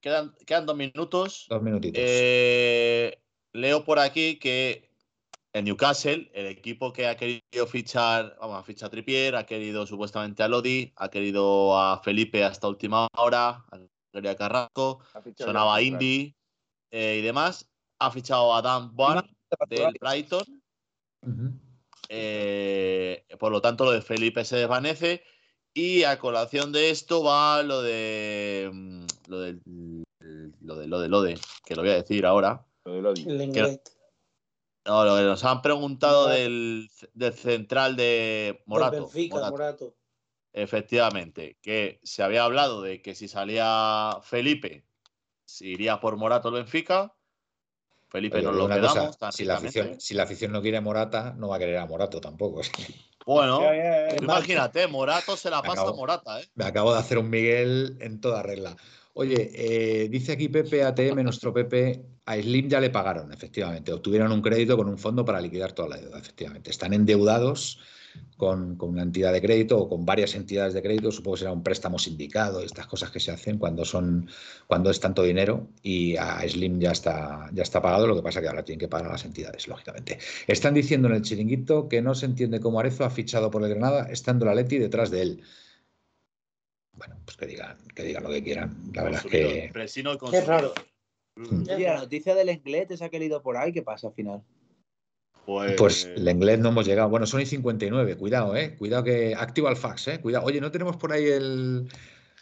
Quedan, 0.00 0.34
quedan, 0.44 0.66
dos 0.66 0.76
minutos. 0.76 1.46
Dos 1.48 1.62
minutitos. 1.62 2.02
Eh, 2.04 3.16
leo 3.52 3.84
por 3.84 4.00
aquí 4.00 4.40
que 4.40 4.90
en 5.52 5.66
Newcastle, 5.66 6.32
el 6.34 6.46
equipo 6.46 6.92
que 6.92 7.06
ha 7.06 7.16
querido 7.16 7.64
fichar, 7.68 8.36
vamos, 8.40 8.58
a 8.58 8.64
fichar 8.64 8.88
a 8.88 8.90
Tripier, 8.90 9.36
ha 9.36 9.46
querido 9.46 9.86
supuestamente 9.86 10.42
a 10.42 10.48
Lodi, 10.48 10.92
ha 10.96 11.10
querido 11.10 11.78
a 11.78 12.02
Felipe 12.02 12.42
hasta 12.42 12.66
última 12.66 13.06
hora, 13.16 13.64
ha 13.70 13.78
querido 14.12 14.32
a 14.32 14.36
Carrasco, 14.36 15.00
sonaba 15.36 15.80
Indy 15.82 16.34
eh, 16.90 17.16
y 17.18 17.22
demás. 17.22 17.68
Ha 17.98 18.10
fichado 18.10 18.54
a 18.54 18.62
Dan 18.62 18.94
Barr 18.96 19.24
del 19.68 19.94
Brighton. 20.00 20.44
Eh, 22.08 23.24
por 23.38 23.52
lo 23.52 23.60
tanto, 23.60 23.84
lo 23.84 23.92
de 23.92 24.02
Felipe 24.02 24.44
se 24.44 24.56
desvanece. 24.56 25.22
Y 25.72 26.02
a 26.02 26.18
colación 26.18 26.72
de 26.72 26.90
esto 26.90 27.22
va 27.22 27.62
lo 27.62 27.80
de 27.82 28.70
mm, 28.72 29.04
lo 29.28 29.40
de 29.40 29.60
lo 30.60 30.76
de 30.76 30.88
lo 30.88 31.00
de 31.00 31.08
lo 31.08 31.22
de 31.22 31.38
que 31.64 31.76
lo 31.76 31.82
voy 31.82 31.92
a 31.92 31.94
decir 31.94 32.26
ahora. 32.26 32.66
Lo 32.84 32.94
de 32.94 33.02
Lodi. 33.02 33.24
no, 33.24 35.04
lo 35.04 35.16
que 35.16 35.22
nos 35.22 35.44
han 35.44 35.62
preguntado 35.62 36.28
del, 36.28 36.88
del, 37.14 37.34
central 37.34 37.94
de 37.94 38.62
Morato, 38.66 39.08
Morato. 39.30 39.94
Efectivamente, 40.52 41.58
que 41.62 42.00
se 42.02 42.22
había 42.22 42.44
hablado 42.44 42.82
de 42.82 43.00
que 43.02 43.14
si 43.14 43.28
salía 43.28 44.18
Felipe, 44.22 44.84
se 45.44 45.66
iría 45.66 46.00
por 46.00 46.16
Morato 46.16 46.48
el 46.48 46.54
Benfica. 46.54 47.14
Felipe 48.08 48.42
nos 48.42 48.56
lo 48.56 48.68
quedamos. 48.68 49.16
si, 49.30 49.44
la 49.44 49.56
afición, 49.56 50.00
si 50.00 50.14
la 50.14 50.24
afición 50.24 50.50
no 50.50 50.60
quiere 50.60 50.78
a 50.78 50.80
Morata, 50.80 51.34
no 51.36 51.48
va 51.48 51.56
a 51.56 51.58
querer 51.60 51.78
a 51.78 51.86
Morato 51.86 52.20
tampoco. 52.20 52.62
Bueno, 53.24 53.62
imagínate, 54.20 54.88
Morato 54.88 55.36
se 55.36 55.50
la 55.50 55.62
pasa 55.62 55.82
a 55.82 55.92
Morata, 55.92 56.40
¿eh? 56.40 56.48
Me 56.54 56.64
acabo 56.64 56.92
de 56.92 56.98
hacer 56.98 57.18
un 57.18 57.30
Miguel 57.30 57.96
en 58.00 58.20
toda 58.20 58.42
regla. 58.42 58.76
Oye, 59.12 59.50
eh, 59.54 60.08
dice 60.08 60.32
aquí 60.32 60.48
Pepe 60.48 60.82
ATM, 60.82 61.22
nuestro 61.22 61.52
Pepe, 61.52 62.02
a 62.26 62.36
Slim 62.36 62.68
ya 62.68 62.80
le 62.80 62.90
pagaron, 62.90 63.32
efectivamente. 63.32 63.92
Obtuvieron 63.92 64.32
un 64.32 64.40
crédito 64.42 64.76
con 64.76 64.88
un 64.88 64.98
fondo 64.98 65.24
para 65.24 65.40
liquidar 65.40 65.72
toda 65.72 65.90
la 65.90 65.96
deuda, 65.98 66.18
efectivamente. 66.18 66.70
Están 66.70 66.92
endeudados 66.92 67.78
con, 68.36 68.76
una 68.80 69.02
entidad 69.02 69.32
de 69.32 69.42
crédito 69.42 69.78
o 69.78 69.88
con 69.88 70.06
varias 70.06 70.34
entidades 70.34 70.72
de 70.72 70.82
crédito, 70.82 71.12
supongo 71.12 71.34
que 71.34 71.40
será 71.40 71.52
un 71.52 71.62
préstamo 71.62 71.98
sindicado, 71.98 72.60
estas 72.62 72.86
cosas 72.86 73.10
que 73.10 73.20
se 73.20 73.30
hacen 73.30 73.58
cuando 73.58 73.84
son 73.84 74.28
cuando 74.66 74.90
es 74.90 74.98
tanto 74.98 75.22
dinero 75.22 75.68
y 75.82 76.16
a 76.16 76.40
Slim 76.48 76.80
ya 76.80 76.92
está, 76.92 77.50
ya 77.52 77.62
está 77.62 77.82
pagado, 77.82 78.06
lo 78.06 78.16
que 78.16 78.22
pasa 78.22 78.40
que 78.40 78.48
ahora 78.48 78.64
tienen 78.64 78.80
que 78.80 78.88
pagar 78.88 79.08
a 79.08 79.12
las 79.12 79.24
entidades, 79.24 79.68
lógicamente. 79.68 80.18
Están 80.46 80.74
diciendo 80.74 81.08
en 81.08 81.14
el 81.14 81.22
chiringuito 81.22 81.88
que 81.88 82.00
no 82.00 82.14
se 82.14 82.26
entiende 82.26 82.60
cómo 82.60 82.80
Arezo 82.80 83.04
ha 83.04 83.10
fichado 83.10 83.50
por 83.50 83.62
el 83.62 83.68
Granada 83.68 84.06
estando 84.10 84.46
la 84.46 84.54
Leti 84.54 84.78
detrás 84.78 85.10
de 85.10 85.22
él. 85.22 85.42
Bueno, 86.92 87.16
pues 87.24 87.36
que 87.36 87.46
digan, 87.46 87.78
que 87.94 88.02
digan 88.02 88.22
lo 88.22 88.30
que 88.30 88.42
quieran. 88.42 88.90
La 88.94 89.04
verdad 89.04 89.22
es 89.24 89.30
que. 89.30 89.72
Es 90.32 90.46
raro. 90.46 90.72
Mm. 91.36 91.64
la 91.78 91.98
noticia 91.98 92.34
del 92.34 92.50
inglés 92.50 92.90
esa 92.90 93.08
que 93.08 93.16
he 93.16 93.20
leído 93.20 93.42
por 93.42 93.56
ahí, 93.56 93.72
¿qué 93.72 93.82
pasa 93.82 94.08
al 94.08 94.14
final? 94.14 94.42
Pues, 95.46 95.72
pues 95.76 96.04
el 96.16 96.28
inglés 96.28 96.58
no 96.58 96.68
hemos 96.68 96.86
llegado. 96.86 97.08
Bueno, 97.08 97.26
son 97.26 97.40
y 97.40 97.46
59. 97.46 98.16
Cuidado, 98.16 98.54
eh. 98.56 98.76
Cuidado 98.78 99.04
que 99.04 99.34
activa 99.34 99.70
el 99.70 99.76
fax, 99.76 100.08
eh. 100.08 100.20
Cuidado. 100.20 100.44
Oye, 100.44 100.60
¿no 100.60 100.70
tenemos 100.70 100.96
por 100.96 101.12
ahí 101.12 101.26
el, 101.26 101.88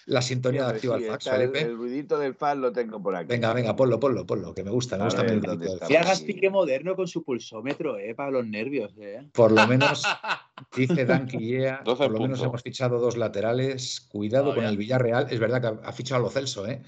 la 0.09 0.23
sintonía 0.23 0.65
de 0.65 0.71
activa 0.71 0.97
el 0.97 1.05
fax, 1.05 1.29
Felipe? 1.29 1.61
El, 1.61 1.77
ruidito 1.77 2.19
del 2.19 2.35
fax 2.35 2.59
lo 2.59 2.73
tengo 2.73 3.03
por 3.03 3.15
aquí. 3.15 3.29
Venga, 3.29 3.53
venga, 3.53 3.77
ponlo, 3.77 4.01
ponlo, 4.01 4.27
ponlo, 4.27 4.55
que 4.55 4.65
me 4.65 4.71
gusta, 4.71 4.97
me 4.97 5.05
gusta 5.05 5.23
ver, 5.23 5.41
Y 5.89 5.97
hagas 5.97 6.23
pique 6.23 6.49
moderno 6.51 6.97
con 6.97 7.07
su 7.07 7.23
pulsómetro, 7.23 7.99
eh, 7.99 8.15
para 8.15 8.31
los 8.31 8.47
nervios, 8.47 8.93
eh. 8.99 9.29
Por 9.33 9.53
lo 9.53 9.67
menos, 9.67 10.03
dice 10.77 11.05
Dan 11.05 11.27
Quillea, 11.27 11.83
por 11.85 12.11
lo 12.11 12.21
menos 12.21 12.43
hemos 12.43 12.63
fichado 12.63 12.99
dos 12.99 13.17
laterales. 13.17 14.01
Cuidado 14.01 14.55
con 14.55 14.65
el 14.65 14.77
Villarreal. 14.77 15.27
Es 15.31 15.39
verdad 15.39 15.61
que 15.61 15.87
ha, 15.87 15.93
fichado 15.93 16.21
a 16.21 16.25
lo 16.25 16.31
Celso, 16.31 16.67
eh. 16.67 16.83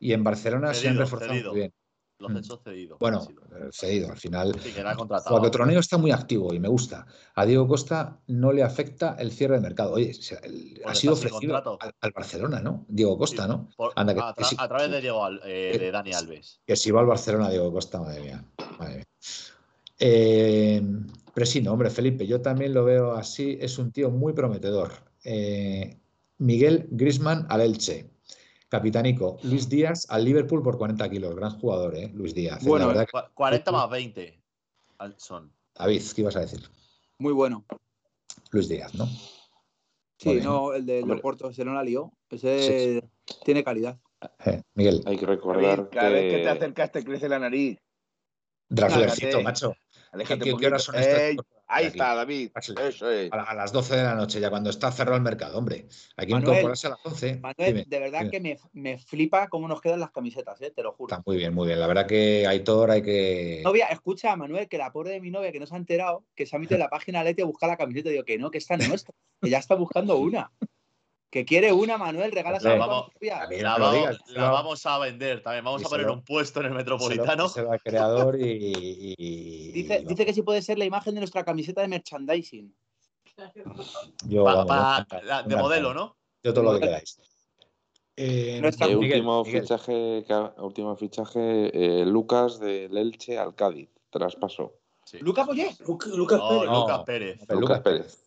Y 0.00 0.12
en 0.12 0.24
Barcelona 0.24 0.74
se 0.74 0.88
han 0.88 0.98
reforzado 0.98 1.32
muy 1.32 1.60
bien. 1.60 1.72
Los 2.18 2.32
mm. 2.32 2.36
hechos 2.38 2.60
cedidos. 2.64 2.98
Bueno, 2.98 3.26
eh, 3.52 3.68
cedido, 3.72 4.10
al 4.10 4.16
final. 4.16 4.58
Porque 5.28 5.50
Troneo 5.50 5.80
está 5.80 5.98
muy 5.98 6.10
activo 6.10 6.54
y 6.54 6.58
me 6.58 6.68
gusta. 6.68 7.06
A 7.34 7.44
Diego 7.44 7.68
Costa 7.68 8.20
no 8.26 8.52
le 8.52 8.62
afecta 8.62 9.16
el 9.18 9.32
cierre 9.32 9.56
de 9.56 9.60
mercado. 9.60 9.92
Oye, 9.92 10.12
ha 10.86 10.94
sido 10.94 11.12
ofrecido 11.12 11.56
al, 11.56 12.12
Barcelona, 12.12 12.60
¿no? 12.60 12.86
Diego 12.88 13.18
Costa, 13.18 13.46
¿no? 13.46 13.68
a, 13.94 14.68
través 14.68 14.90
de, 14.90 15.00
Diego, 15.02 15.28
eh, 15.44 15.76
de 15.78 15.90
Dani 15.90 16.12
Alves. 16.14 16.60
Que 16.66 16.74
si 16.74 16.90
va 16.90 17.00
al 17.00 17.06
Barcelona, 17.06 17.50
Diego 17.50 17.70
Costa, 17.70 18.00
madre 18.00 18.22
mía. 18.22 18.44
Eh, 19.98 20.82
pero 21.34 21.46
sí, 21.46 21.60
no, 21.60 21.72
hombre, 21.72 21.90
Felipe, 21.90 22.26
yo 22.26 22.40
también 22.40 22.72
lo 22.72 22.84
veo 22.84 23.12
así. 23.12 23.58
Es 23.60 23.78
un 23.78 23.92
tío 23.92 24.10
muy 24.10 24.32
prometedor. 24.32 24.92
Miguel 26.38 26.86
Grisman 26.90 27.46
al 27.50 27.60
Elche. 27.60 28.15
Capitanico, 28.68 29.38
Luis 29.44 29.68
Díaz 29.68 30.06
al 30.10 30.24
Liverpool 30.24 30.62
por 30.62 30.76
40 30.76 31.08
kilos. 31.08 31.36
Gran 31.36 31.58
jugador, 31.58 31.96
¿eh? 31.96 32.10
Luis 32.12 32.34
Díaz. 32.34 32.62
¿eh? 32.62 32.68
Bueno, 32.68 32.92
40 33.34 33.72
más 33.72 33.90
20 33.90 34.42
son. 35.16 35.52
David, 35.74 36.02
¿qué 36.14 36.20
ibas 36.22 36.36
a 36.36 36.40
decir? 36.40 36.68
Muy 37.18 37.32
bueno. 37.32 37.64
Luis 38.50 38.68
Díaz, 38.68 38.94
¿no? 38.94 39.06
Sí, 40.18 40.40
no, 40.42 40.72
el 40.72 40.86
de 40.86 41.02
Loporto 41.02 41.52
se 41.52 41.64
no 41.64 41.74
la 41.74 41.82
lió. 41.82 42.12
Ese 42.30 43.02
tiene 43.44 43.62
calidad. 43.62 43.98
Eh, 44.44 44.62
Miguel. 44.74 45.02
Hay 45.06 45.18
que 45.18 45.26
recordar 45.26 45.88
cada 45.90 46.08
vez 46.08 46.32
que 46.32 46.42
te 46.42 46.48
acercas 46.48 46.90
te 46.90 47.04
crece 47.04 47.28
la 47.28 47.38
nariz. 47.38 47.78
Draslercito, 48.68 49.42
macho. 49.42 49.74
¿Qué, 50.26 50.38
¿Qué, 50.38 50.66
horas 50.66 50.84
son 50.84 50.94
estas? 50.94 51.36
Ahí 51.68 51.86
está, 51.86 52.14
David. 52.14 52.50
Eso 52.54 53.10
es. 53.10 53.32
A, 53.32 53.54
las 53.54 53.72
12 53.72 53.96
de 53.96 54.02
la 54.04 54.14
noche, 54.14 54.40
ya 54.40 54.50
cuando 54.50 54.70
está 54.70 54.92
cerrado 54.92 55.16
el 55.16 55.22
mercado, 55.22 55.58
hombre. 55.58 55.88
Hay 56.16 56.26
que 56.26 56.32
incorporarse 56.32 56.86
a 56.86 56.90
las 56.90 57.00
11. 57.04 57.40
Manuel, 57.40 57.84
de 57.86 57.98
verdad 57.98 58.30
que 58.30 58.40
me, 58.40 58.58
me, 58.72 58.98
flipa 58.98 59.48
cómo 59.48 59.66
nos 59.66 59.80
quedan 59.80 60.00
las 60.00 60.12
camisetas, 60.12 60.60
¿eh? 60.62 60.70
te 60.70 60.82
lo 60.82 60.92
juro. 60.92 61.12
Está 61.12 61.22
muy 61.26 61.36
bien, 61.36 61.52
muy 61.52 61.66
bien. 61.66 61.80
La 61.80 61.88
verdad 61.88 62.06
que 62.06 62.46
hay 62.46 62.60
todo, 62.60 62.90
hay 62.90 63.02
que. 63.02 63.62
Novia, 63.64 63.86
escucha, 63.86 64.36
Manuel, 64.36 64.68
que 64.68 64.78
la 64.78 64.92
pobre 64.92 65.10
de 65.10 65.20
mi 65.20 65.30
novia 65.30 65.50
que 65.50 65.58
no 65.58 65.66
se 65.66 65.74
ha 65.74 65.78
enterado, 65.78 66.24
que 66.34 66.46
se 66.46 66.54
ha 66.54 66.58
metido 66.58 66.76
en 66.76 66.82
la 66.82 66.88
página 66.90 67.24
Leti 67.24 67.42
a 67.42 67.46
buscar 67.46 67.68
la 67.68 67.76
camiseta. 67.76 68.10
Digo 68.10 68.24
que 68.24 68.38
no, 68.38 68.50
que 68.50 68.58
esta 68.58 68.74
es 68.74 68.88
nuestra, 68.88 69.14
que 69.42 69.50
ya 69.50 69.58
está 69.58 69.74
buscando 69.74 70.16
una. 70.18 70.52
Que 71.36 71.44
quiere 71.44 71.70
una, 71.70 71.98
Manuel, 71.98 72.32
regala 72.32 72.58
la, 72.62 72.76
vamos, 72.76 73.10
la, 73.20 73.76
vamos, 73.76 74.08
la 74.28 74.50
vamos 74.50 74.86
a 74.86 74.98
vender 75.00 75.42
también. 75.42 75.66
Vamos 75.66 75.84
a 75.84 75.88
poner 75.90 76.08
un 76.08 76.24
puesto 76.24 76.60
en 76.60 76.66
el 76.68 76.72
Metropolitano. 76.72 77.46
Se, 77.50 77.60
va 77.60 77.78
creador 77.78 78.40
y. 78.40 79.70
dice, 79.70 80.02
dice 80.06 80.24
que 80.24 80.32
sí 80.32 80.40
puede 80.40 80.62
ser 80.62 80.78
la 80.78 80.86
imagen 80.86 81.12
de 81.12 81.20
nuestra 81.20 81.44
camiseta 81.44 81.82
de 81.82 81.88
merchandising. 81.88 82.74
Yo, 84.26 84.46
de 84.46 85.56
modelo, 85.56 85.92
¿no? 85.92 86.16
Yo 86.42 86.54
todo 86.54 86.64
lo 86.64 86.72
que 86.72 86.86
queráis. 86.86 87.20
Eh, 88.16 88.62
último, 88.96 89.44
Fichaje, 89.44 90.24
último 90.56 90.96
fichaje, 90.96 92.00
eh, 92.00 92.06
Lucas 92.06 92.58
del 92.60 92.96
Elche 92.96 93.38
al 93.38 93.54
Cádiz, 93.54 93.90
traspaso. 94.08 94.72
¿Lucas 95.20 95.46
Oye? 95.50 95.76
Lucas 96.14 96.40
Pérez. 96.40 96.70
Lucas 96.70 97.02
Pérez. 97.04 97.40
Lucas 97.50 97.80
Pérez 97.80 98.25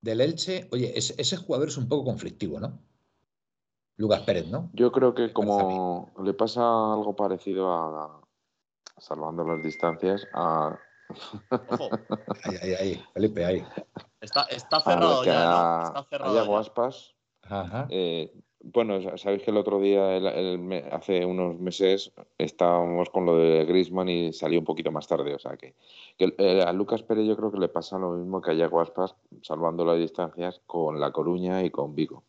del 0.00 0.20
Elche, 0.20 0.68
oye, 0.72 0.92
ese, 0.96 1.36
jugador 1.36 1.68
es 1.68 1.76
un 1.76 1.88
poco 1.88 2.04
conflictivo, 2.04 2.60
¿no? 2.60 2.78
Lucas 3.96 4.20
Pérez, 4.20 4.46
¿no? 4.48 4.70
Yo 4.72 4.92
creo 4.92 5.14
que 5.14 5.32
como 5.32 6.12
le 6.22 6.34
pasa 6.34 6.60
algo 6.60 7.16
parecido 7.16 7.72
a, 7.72 8.20
salvando 8.98 9.44
las 9.44 9.62
distancias, 9.62 10.26
a... 10.34 10.78
ahí, 12.44 12.56
ahí, 12.62 12.74
ahí, 12.74 13.04
Felipe, 13.14 13.44
ahí. 13.44 13.64
Está, 14.20 14.46
cerrado 14.80 15.24
ya, 15.24 15.82
Está 15.86 16.04
cerrado 16.04 16.62
Ajá. 17.42 17.86
Eh, 17.88 18.32
bueno, 18.60 19.00
sabéis 19.16 19.42
que 19.42 19.50
el 19.50 19.56
otro 19.56 19.78
día, 19.80 20.16
hace 20.90 21.24
unos 21.24 21.58
meses, 21.58 22.12
estábamos 22.38 23.08
con 23.10 23.24
lo 23.24 23.36
de 23.36 23.64
Grisman 23.64 24.08
y 24.08 24.32
salió 24.32 24.58
un 24.58 24.64
poquito 24.64 24.90
más 24.90 25.06
tarde. 25.06 25.34
O 25.34 25.38
sea 25.38 25.56
que, 25.56 25.74
eh, 26.18 26.62
a 26.62 26.72
Lucas 26.72 27.02
Pérez 27.02 27.26
yo 27.26 27.36
creo 27.36 27.52
que 27.52 27.58
le 27.58 27.68
pasa 27.68 27.98
lo 27.98 28.12
mismo 28.12 28.40
que 28.40 28.50
a 28.50 28.54
Yago 28.54 28.80
Aspas, 28.80 29.14
salvando 29.42 29.84
las 29.84 29.98
distancias 29.98 30.60
con 30.66 30.98
La 30.98 31.12
Coruña 31.12 31.62
y 31.62 31.70
con 31.70 31.94
Vigo. 31.94 32.22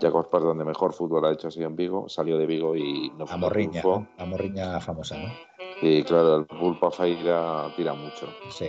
Yago 0.00 0.20
Aspas, 0.20 0.42
donde 0.42 0.64
mejor 0.64 0.92
fútbol 0.92 1.24
ha 1.24 1.32
hecho, 1.32 1.48
ha 1.48 1.50
sido 1.50 1.66
en 1.66 1.74
Vigo, 1.74 2.08
salió 2.08 2.38
de 2.38 2.46
Vigo 2.46 2.76
y 2.76 3.10
no 3.18 3.26
fue. 3.26 3.38
Morriña, 3.38 3.82
la 4.18 4.26
Morriña 4.26 4.80
famosa, 4.80 5.18
¿no? 5.18 5.28
Y 5.80 6.04
claro, 6.04 6.36
el 6.36 6.46
pulpo 6.46 6.92
Feira 6.92 7.66
tira 7.76 7.92
mucho. 7.92 8.28
Sí. 8.50 8.66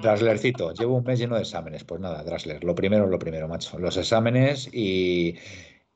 Draslercito, 0.00 0.72
llevo 0.72 0.94
un 0.94 1.02
mes 1.02 1.18
lleno 1.18 1.34
de 1.34 1.42
exámenes. 1.42 1.82
Pues 1.82 2.00
nada, 2.00 2.22
Drasler, 2.22 2.62
lo 2.62 2.76
primero 2.76 3.06
es 3.06 3.10
lo 3.10 3.18
primero, 3.18 3.48
macho. 3.48 3.76
Los 3.80 3.96
exámenes 3.96 4.72
y 4.72 5.34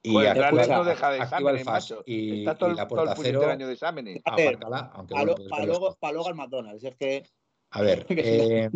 y 0.02 0.12
pues 0.12 0.68
no 0.68 0.84
deja 0.84 1.10
de 1.10 1.18
exámenes, 1.18 1.64
macho. 1.64 2.02
Y, 2.06 2.40
Está 2.40 2.56
todo, 2.56 2.72
y 2.72 2.74
la 2.74 2.88
puerta 2.88 3.14
todo 3.14 3.24
el 3.24 3.32
cero, 3.32 3.50
año 3.50 3.66
de 3.66 3.72
exámenes. 3.72 4.20
Apártala, 4.24 4.90
aunque 4.94 5.14
para, 5.14 5.26
bueno, 5.26 5.48
para, 5.48 5.66
luego, 5.66 5.96
para 5.96 6.12
luego 6.12 6.28
al 6.28 6.34
McDonald's. 6.34 6.84
Es 6.84 6.96
que... 6.96 7.24
A 7.70 7.82
ver, 7.82 8.06
eh, 8.10 8.70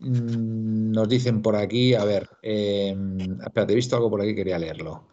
nos 0.00 1.08
dicen 1.08 1.42
por 1.42 1.56
aquí, 1.56 1.94
a 1.94 2.04
ver, 2.04 2.28
eh, 2.42 2.96
espérate, 3.44 3.72
he 3.72 3.76
visto 3.76 3.96
algo 3.96 4.10
por 4.10 4.20
aquí, 4.22 4.34
quería 4.34 4.58
leerlo. 4.58 5.06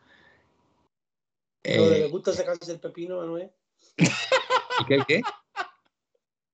Eh, 1.64 1.78
¿Le 1.78 2.08
gusta 2.08 2.34
sacarse 2.34 2.72
el 2.72 2.80
pepino, 2.80 3.18
Manuel? 3.18 3.52
¿Y 3.98 4.86
qué, 4.88 5.00
qué? 5.08 5.22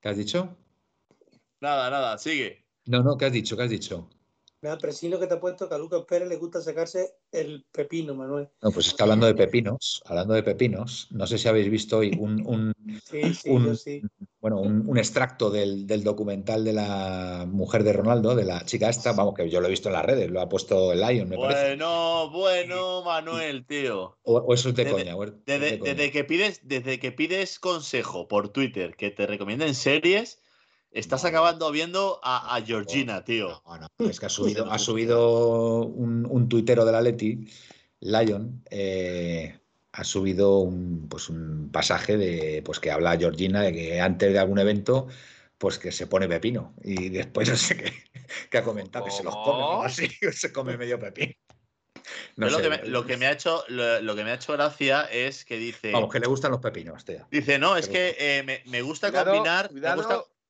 ¿Qué 0.01 0.09
has 0.09 0.17
dicho? 0.17 0.55
Nada, 1.61 1.89
nada, 1.89 2.17
sigue. 2.17 2.65
No, 2.85 3.01
no, 3.01 3.17
¿qué 3.17 3.25
has 3.25 3.31
dicho? 3.31 3.55
¿Qué 3.55 3.63
has 3.63 3.69
dicho? 3.69 4.09
Me 4.61 4.69
da 4.69 4.77
presino 4.79 5.19
que 5.19 5.27
te 5.27 5.35
ha 5.35 5.39
puesto 5.39 5.69
que 5.69 5.75
a 5.75 5.77
Lucas 5.77 6.03
Pérez 6.07 6.27
le 6.27 6.35
gusta 6.37 6.61
sacarse 6.61 7.13
el 7.31 7.65
pepino, 7.71 8.15
Manuel. 8.15 8.49
No, 8.63 8.71
pues 8.71 8.87
está 8.87 9.03
hablando 9.03 9.27
de 9.27 9.35
pepinos, 9.35 10.01
hablando 10.05 10.33
de 10.33 10.41
pepinos. 10.41 11.07
No 11.11 11.27
sé 11.27 11.37
si 11.37 11.47
habéis 11.47 11.69
visto 11.69 11.99
hoy 11.99 12.17
un, 12.17 12.43
un, 12.43 12.73
bueno, 14.39 14.59
un, 14.59 14.97
extracto 14.97 15.51
del, 15.51 15.85
documental 16.03 16.63
de 16.63 16.73
la 16.73 17.45
mujer 17.47 17.83
de 17.83 17.93
Ronaldo, 17.93 18.35
de 18.35 18.45
la 18.45 18.65
chica 18.65 18.89
esta, 18.89 19.11
vamos, 19.13 19.35
que 19.35 19.47
yo 19.47 19.61
lo 19.61 19.67
he 19.67 19.71
visto 19.71 19.89
en 19.89 19.93
las 19.93 20.05
redes, 20.05 20.31
lo 20.31 20.41
ha 20.41 20.49
puesto 20.49 20.91
el 20.91 21.01
Lion, 21.01 21.29
me 21.29 21.35
bueno, 21.35 21.53
parece. 21.53 21.75
Bueno, 21.75 22.29
bueno, 22.31 23.03
Manuel, 23.03 23.63
tío. 23.67 24.17
O, 24.23 24.53
eso 24.55 24.69
es 24.69 24.75
de 24.75 24.89
coña. 24.89 25.15
Desde, 25.45 26.11
que 26.11 26.23
pides, 26.23 26.61
desde 26.63 26.99
que 26.99 27.11
pides 27.11 27.59
consejo 27.59 28.27
por 28.27 28.49
Twitter 28.49 28.95
que 28.95 29.11
te 29.11 29.27
recomienden 29.27 29.75
series 29.75 30.41
Estás 30.91 31.25
acabando 31.25 31.71
viendo 31.71 32.19
a, 32.23 32.59
Georgina, 32.65 33.23
tío. 33.23 33.61
es 33.99 34.19
que 34.19 34.25
ha 34.25 34.29
subido, 34.29 34.71
ha 34.71 34.79
subido 34.79 35.85
un, 35.85 36.25
un 36.29 36.49
tuitero 36.49 36.85
de 36.85 36.91
la 36.91 37.01
Leti, 37.01 37.47
Lion, 37.99 38.63
eh, 38.69 39.59
ha 39.97 40.03
subido 40.03 40.59
un, 40.59 41.07
pues 41.09 41.29
un 41.29 41.71
pasaje 41.71 42.17
de 42.17 42.61
pues 42.63 42.79
que 42.79 42.91
habla 42.91 43.17
Georgina 43.17 43.61
de 43.61 43.73
que 43.73 43.99
antes 43.99 44.31
de 44.31 44.39
algún 44.39 44.59
evento 44.59 45.07
pues 45.57 45.79
que 45.79 45.91
se 45.91 46.05
pone 46.05 46.27
pepino 46.27 46.75
y 46.83 47.09
después 47.09 47.49
no 47.49 47.55
sé 47.55 47.77
qué, 47.77 48.57
ha 48.57 48.63
comentado 48.63 49.05
que 49.05 49.11
se 49.11 49.23
los 49.23 49.35
come 49.35 49.85
así 49.85 50.07
se 50.31 50.51
come 50.51 50.77
medio 50.77 50.99
pepino. 50.99 51.33
Lo, 52.35 53.05
que 53.05 53.17
me, 53.17 53.25
ha 53.25 53.31
hecho 53.31 53.65
lo, 53.67 54.15
que 54.15 54.23
me 54.23 54.31
ha 54.31 54.35
hecho 54.35 54.53
gracia 54.53 55.05
es 55.05 55.43
que 55.43 55.57
dice 55.57 55.91
vamos 55.91 56.13
que 56.13 56.19
le 56.19 56.27
gustan 56.27 56.51
los 56.51 56.61
pepinos 56.61 57.03
tío. 57.03 57.27
dice 57.31 57.57
no 57.57 57.75
es 57.75 57.89
que 57.89 58.15
eh, 58.17 58.63
me, 58.65 58.81
gusta 58.81 59.11
combinar 59.11 59.71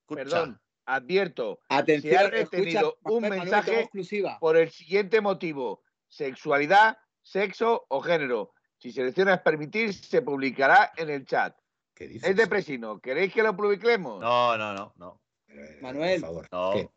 Perdón, 0.08 0.60
advierto. 0.86 1.60
Atención, 1.70 2.12
se 2.12 2.18
ha 2.18 2.30
retenido 2.30 2.97
un 3.03 3.22
mensaje 3.22 3.82
exclusiva. 3.82 4.38
por 4.39 4.58
el 4.58 4.70
siguiente 4.70 5.22
motivo: 5.22 5.84
sexualidad, 6.08 6.97
sexo 7.22 7.86
o 7.89 8.01
género. 8.01 8.53
Si 8.80 8.91
seleccionas 8.91 9.41
permitir, 9.41 9.93
se 9.93 10.22
publicará 10.22 10.91
en 10.97 11.10
el 11.10 11.26
chat. 11.26 11.58
¿Qué 11.93 12.08
dices? 12.08 12.30
Es 12.30 12.36
de 12.36 12.47
Presino. 12.47 12.99
¿Queréis 12.99 13.34
que 13.34 13.41
lo 13.41 13.55
publiquemos? 13.55 14.22
No, 14.22 14.58
no, 14.58 14.74
no, 14.74 14.93
no. 14.97 15.22
Eh, 15.47 15.80
Manuel, 15.82 16.22
por 16.22 16.47
favor. 16.47 16.91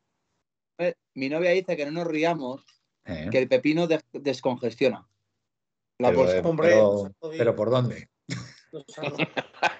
No. 0.79 0.95
mi 1.15 1.29
novia 1.29 1.51
dice 1.51 1.77
que 1.77 1.87
no 1.87 1.93
nos 1.93 2.07
riamos, 2.07 2.65
eh. 3.05 3.29
que 3.31 3.39
el 3.39 3.49
pepino 3.49 3.89
descongestiona. 4.13 5.09
La 5.99 6.11
pero, 6.11 7.13
pero, 7.21 7.57
¿por 7.57 7.71
dónde? 7.71 8.09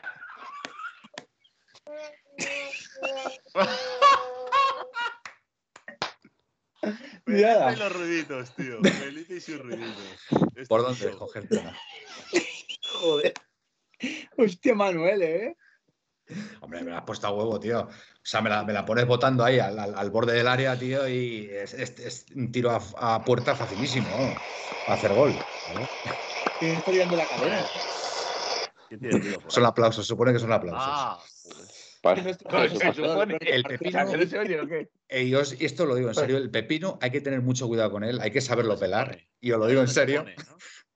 Mira 7.31 7.73
los 7.73 7.93
ruiditos, 7.93 8.55
tío. 8.55 8.79
Felipe 8.83 9.37
y 9.37 9.41
sus 9.41 9.59
ruiditos. 9.59 10.69
¿Por 10.69 10.83
dónde 10.83 11.11
cogerte? 11.13 11.63
Joder. 12.93 13.35
Hostia, 14.37 14.75
Manuel, 14.75 15.23
¿eh? 15.23 15.57
Hombre, 16.61 16.83
me 16.83 16.91
la 16.91 16.99
has 16.99 17.05
puesto 17.05 17.27
a 17.27 17.31
huevo, 17.31 17.59
tío. 17.59 17.81
O 17.81 17.89
sea, 18.23 18.41
me 18.41 18.51
la, 18.51 18.65
me 18.65 18.73
la 18.73 18.85
pones 18.85 19.07
botando 19.07 19.45
ahí 19.45 19.59
al, 19.59 20.11
borde 20.11 20.35
del 20.35 20.47
área, 20.47 20.79
tío, 20.79 21.09
y 21.09 21.49
es, 21.51 22.27
un 22.35 22.53
tiro 22.53 22.71
a, 22.71 23.25
puerta 23.25 23.55
facilísimo. 23.57 24.09
A 24.87 24.95
hacer 24.95 25.13
gol. 25.13 25.35
¿Qué 26.59 26.73
está 26.73 26.91
tirando 26.91 27.17
la 27.17 27.27
cadena? 27.27 27.67
Son 29.49 29.65
aplausos, 29.65 30.07
supone 30.07 30.33
que 30.33 30.39
son 30.39 30.53
aplausos. 30.53 30.83
Ah, 30.85 31.19
el 32.03 33.63
pepino, 33.65 35.43
y 35.59 35.65
esto 35.65 35.87
lo 35.87 35.95
digo 35.95 36.09
en 36.09 36.15
serio, 36.15 36.39
el 36.39 36.51
pepino 36.51 36.99
hay 37.03 37.11
que 37.11 37.21
tener 37.21 37.43
mucho 37.43 37.69
cuidado 37.69 37.91
con 37.91 38.05
él, 38.05 38.21
hay 38.21 38.31
que 38.31 38.41
saberlo 38.41 38.79
pelar, 38.79 39.21
y 39.41 39.53
os 39.53 39.59
lo 39.59 39.67
digo 39.67 39.83
en 39.83 39.89
serio, 39.89 40.25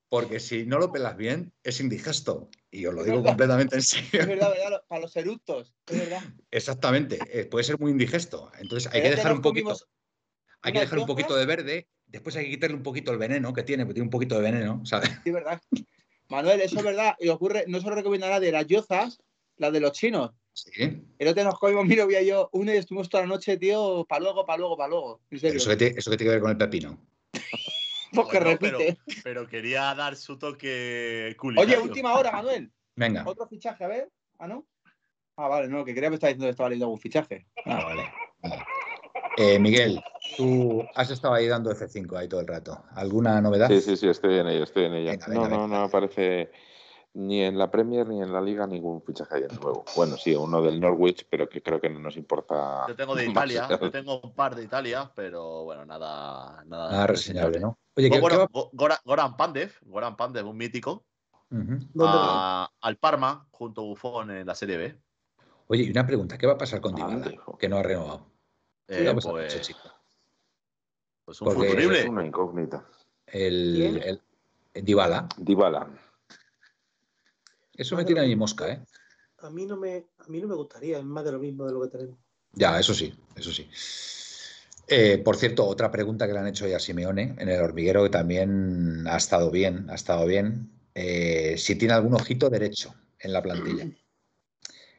porque 0.08 0.40
si 0.40 0.64
no 0.64 0.78
lo 0.78 0.92
pelas 0.92 1.16
bien, 1.16 1.52
es 1.62 1.80
indigesto. 1.80 2.48
Y 2.70 2.86
os 2.86 2.94
lo 2.94 3.04
digo 3.04 3.22
completamente 3.22 3.76
en 3.76 3.82
serio. 3.82 4.20
Es 4.20 4.26
verdad, 4.26 4.52
para 4.88 5.02
los 5.02 5.14
eructos, 5.16 5.74
es 5.86 5.98
verdad. 5.98 6.22
Exactamente, 6.50 7.18
eh, 7.30 7.44
puede 7.44 7.64
ser 7.64 7.78
muy 7.78 7.90
indigesto. 7.90 8.50
Entonces 8.58 8.92
hay 8.92 9.02
que 9.02 9.10
dejar 9.10 9.32
un 9.32 9.42
poquito, 9.42 9.76
hay 10.62 10.72
que 10.72 10.80
dejar 10.80 10.98
un 10.98 11.06
poquito 11.06 11.36
de 11.36 11.46
verde, 11.46 11.88
después 12.06 12.34
hay 12.36 12.46
que 12.46 12.52
quitarle 12.52 12.76
un 12.76 12.82
poquito 12.82 13.12
el 13.12 13.18
veneno 13.18 13.52
que 13.52 13.62
tiene, 13.62 13.84
porque 13.84 13.94
tiene 13.94 14.06
un 14.06 14.10
poquito 14.10 14.36
de 14.36 14.42
veneno, 14.42 14.84
¿sabes? 14.86 15.10
Sí, 15.22 15.30
verdad. 15.30 15.60
Manuel, 16.28 16.62
eso 16.62 16.78
es 16.78 16.84
verdad. 16.84 17.14
Y 17.20 17.28
ocurre, 17.28 17.64
no 17.68 17.80
se 17.80 17.88
lo 17.88 17.94
recomiendo 17.94 18.26
de 18.40 18.52
las 18.52 18.66
yozas, 18.66 19.20
las 19.56 19.72
de 19.72 19.80
los 19.80 19.92
chinos. 19.92 20.32
Sí. 20.54 21.04
El 21.18 21.28
otro 21.28 21.42
nos 21.42 21.58
comimos 21.58 21.84
mi 21.84 21.96
novia 21.96 22.22
y 22.22 22.26
yo 22.28 22.48
una 22.52 22.74
y 22.74 22.78
estuvimos 22.78 23.08
toda 23.08 23.24
la 23.24 23.28
noche, 23.28 23.56
tío, 23.56 24.06
para 24.08 24.22
luego, 24.22 24.46
para 24.46 24.58
luego, 24.58 24.76
para 24.76 24.88
luego. 24.88 25.20
Eso 25.30 25.70
que, 25.70 25.76
tiene, 25.76 25.96
que 26.16 26.28
ver 26.28 26.40
con 26.40 26.50
el 26.50 26.56
pepino. 26.56 26.98
Porque 28.14 28.38
repite. 28.38 28.96
Pero, 29.24 29.48
quería 29.48 29.92
dar 29.96 30.14
su 30.14 30.38
toque 30.38 31.34
culinario. 31.36 31.78
Oye, 31.78 31.88
última 31.88 32.14
hora, 32.14 32.30
Manuel. 32.30 32.70
Venga. 32.94 33.24
Otro 33.26 33.48
fichaje, 33.48 33.82
a 33.82 33.88
ver. 33.88 34.08
Ah, 34.38 34.46
¿no? 34.46 34.64
Ah, 35.36 35.48
vale, 35.48 35.66
no, 35.66 35.84
que 35.84 35.92
quería 35.92 36.10
me 36.10 36.14
estaba 36.14 36.28
diciendo 36.28 36.46
que 36.46 36.50
estaba 36.50 36.68
leyendo 36.68 36.86
algún 36.86 37.00
fichaje. 37.00 37.46
Ah, 37.66 37.84
vale. 37.84 38.04
Eh, 39.36 39.58
Miguel, 39.58 40.00
tú 40.36 40.84
has 40.94 41.10
estado 41.10 41.34
ahí 41.34 41.48
dando 41.48 41.72
F5 41.72 42.16
ahí 42.16 42.28
todo 42.28 42.40
el 42.40 42.46
rato. 42.46 42.84
¿Alguna 42.94 43.40
novedad? 43.40 43.66
Sí, 43.68 43.80
sí, 43.80 43.96
sí, 43.96 44.08
estoy 44.08 44.38
en 44.38 44.46
ella, 44.46 44.62
estoy 44.62 44.84
en 44.84 44.94
ella. 44.94 45.18
no, 45.26 45.48
no, 45.48 45.66
no 45.66 45.76
aparece 45.82 46.52
ni 47.14 47.42
en 47.42 47.56
la 47.56 47.70
Premier 47.70 48.06
ni 48.08 48.20
en 48.20 48.32
la 48.32 48.40
Liga 48.40 48.66
ningún 48.66 49.00
fichaje 49.02 49.42
de 49.42 49.48
nuevo. 49.48 49.84
Bueno, 49.96 50.16
sí, 50.16 50.34
uno 50.34 50.60
del 50.60 50.80
Norwich, 50.80 51.26
pero 51.30 51.48
que 51.48 51.62
creo 51.62 51.80
que 51.80 51.88
no 51.88 52.00
nos 52.00 52.16
importa. 52.16 52.84
Yo 52.88 52.96
tengo 52.96 53.14
de 53.14 53.26
Italia, 53.30 53.68
yo 53.80 53.90
tengo 53.90 54.20
un 54.20 54.34
par 54.34 54.54
de 54.54 54.64
Italia, 54.64 55.10
pero 55.14 55.64
bueno, 55.64 55.84
nada. 55.86 56.64
Nada, 56.66 57.06
reseñable, 57.06 57.60
¿no? 57.60 57.78
Oye, 57.96 58.10
¿qué, 58.10 58.20
bueno, 58.20 58.48
Goran 58.72 59.36
Pandev, 59.36 59.72
Goran 59.82 60.16
Pandev, 60.16 60.48
un 60.48 60.56
mítico, 60.56 61.04
al 61.50 62.96
Parma 62.98 63.46
junto 63.52 63.82
a 63.82 63.84
Buffon 63.84 64.30
en 64.32 64.46
la 64.46 64.54
Serie 64.56 64.76
B. 64.76 65.00
Oye, 65.68 65.84
y 65.84 65.90
una 65.90 66.06
pregunta, 66.06 66.36
¿qué 66.36 66.46
va 66.46 66.54
a 66.54 66.58
pasar 66.58 66.80
con 66.80 66.94
Dybala, 66.94 67.32
que 67.58 67.68
no 67.68 67.76
ha 67.76 67.82
renovado? 67.82 68.26
Eh, 68.88 69.08
pues, 69.14 69.26
pues 71.24 71.40
un 71.40 71.52
futurible. 71.52 72.00
Es 72.00 72.08
una 72.08 72.26
incógnita. 72.26 72.84
El, 73.26 74.02
el, 74.02 74.22
el 74.74 74.84
Dybala. 74.84 75.28
Dybala. 75.38 75.88
Eso 77.76 77.96
me 77.96 78.04
tiene 78.04 78.20
ahí 78.20 78.36
mosca, 78.36 78.72
¿eh? 78.72 78.84
A 79.38 79.50
mí, 79.50 79.66
no 79.66 79.76
me, 79.76 80.06
a 80.18 80.28
mí 80.28 80.40
no 80.40 80.48
me 80.48 80.54
gustaría, 80.54 80.98
es 80.98 81.04
más 81.04 81.24
de 81.24 81.32
lo 81.32 81.38
mismo 81.38 81.66
de 81.66 81.72
lo 81.72 81.82
que 81.82 81.88
tenemos. 81.88 82.18
Ya, 82.52 82.78
eso 82.78 82.94
sí, 82.94 83.12
eso 83.36 83.52
sí. 83.52 83.68
Eh, 84.86 85.18
por 85.18 85.36
cierto, 85.36 85.66
otra 85.66 85.90
pregunta 85.90 86.26
que 86.26 86.32
le 86.32 86.38
han 86.38 86.46
hecho 86.46 86.66
ya 86.66 86.76
a 86.76 86.80
Simeone 86.80 87.34
en 87.38 87.48
el 87.48 87.60
hormiguero 87.60 88.02
que 88.04 88.10
también 88.10 89.06
ha 89.06 89.16
estado 89.16 89.50
bien, 89.50 89.88
ha 89.90 89.94
estado 89.94 90.26
bien. 90.26 90.70
Eh, 90.94 91.56
si 91.58 91.76
tiene 91.76 91.94
algún 91.94 92.14
ojito 92.14 92.48
derecho 92.48 92.94
en 93.18 93.32
la 93.32 93.42
plantilla. 93.42 93.88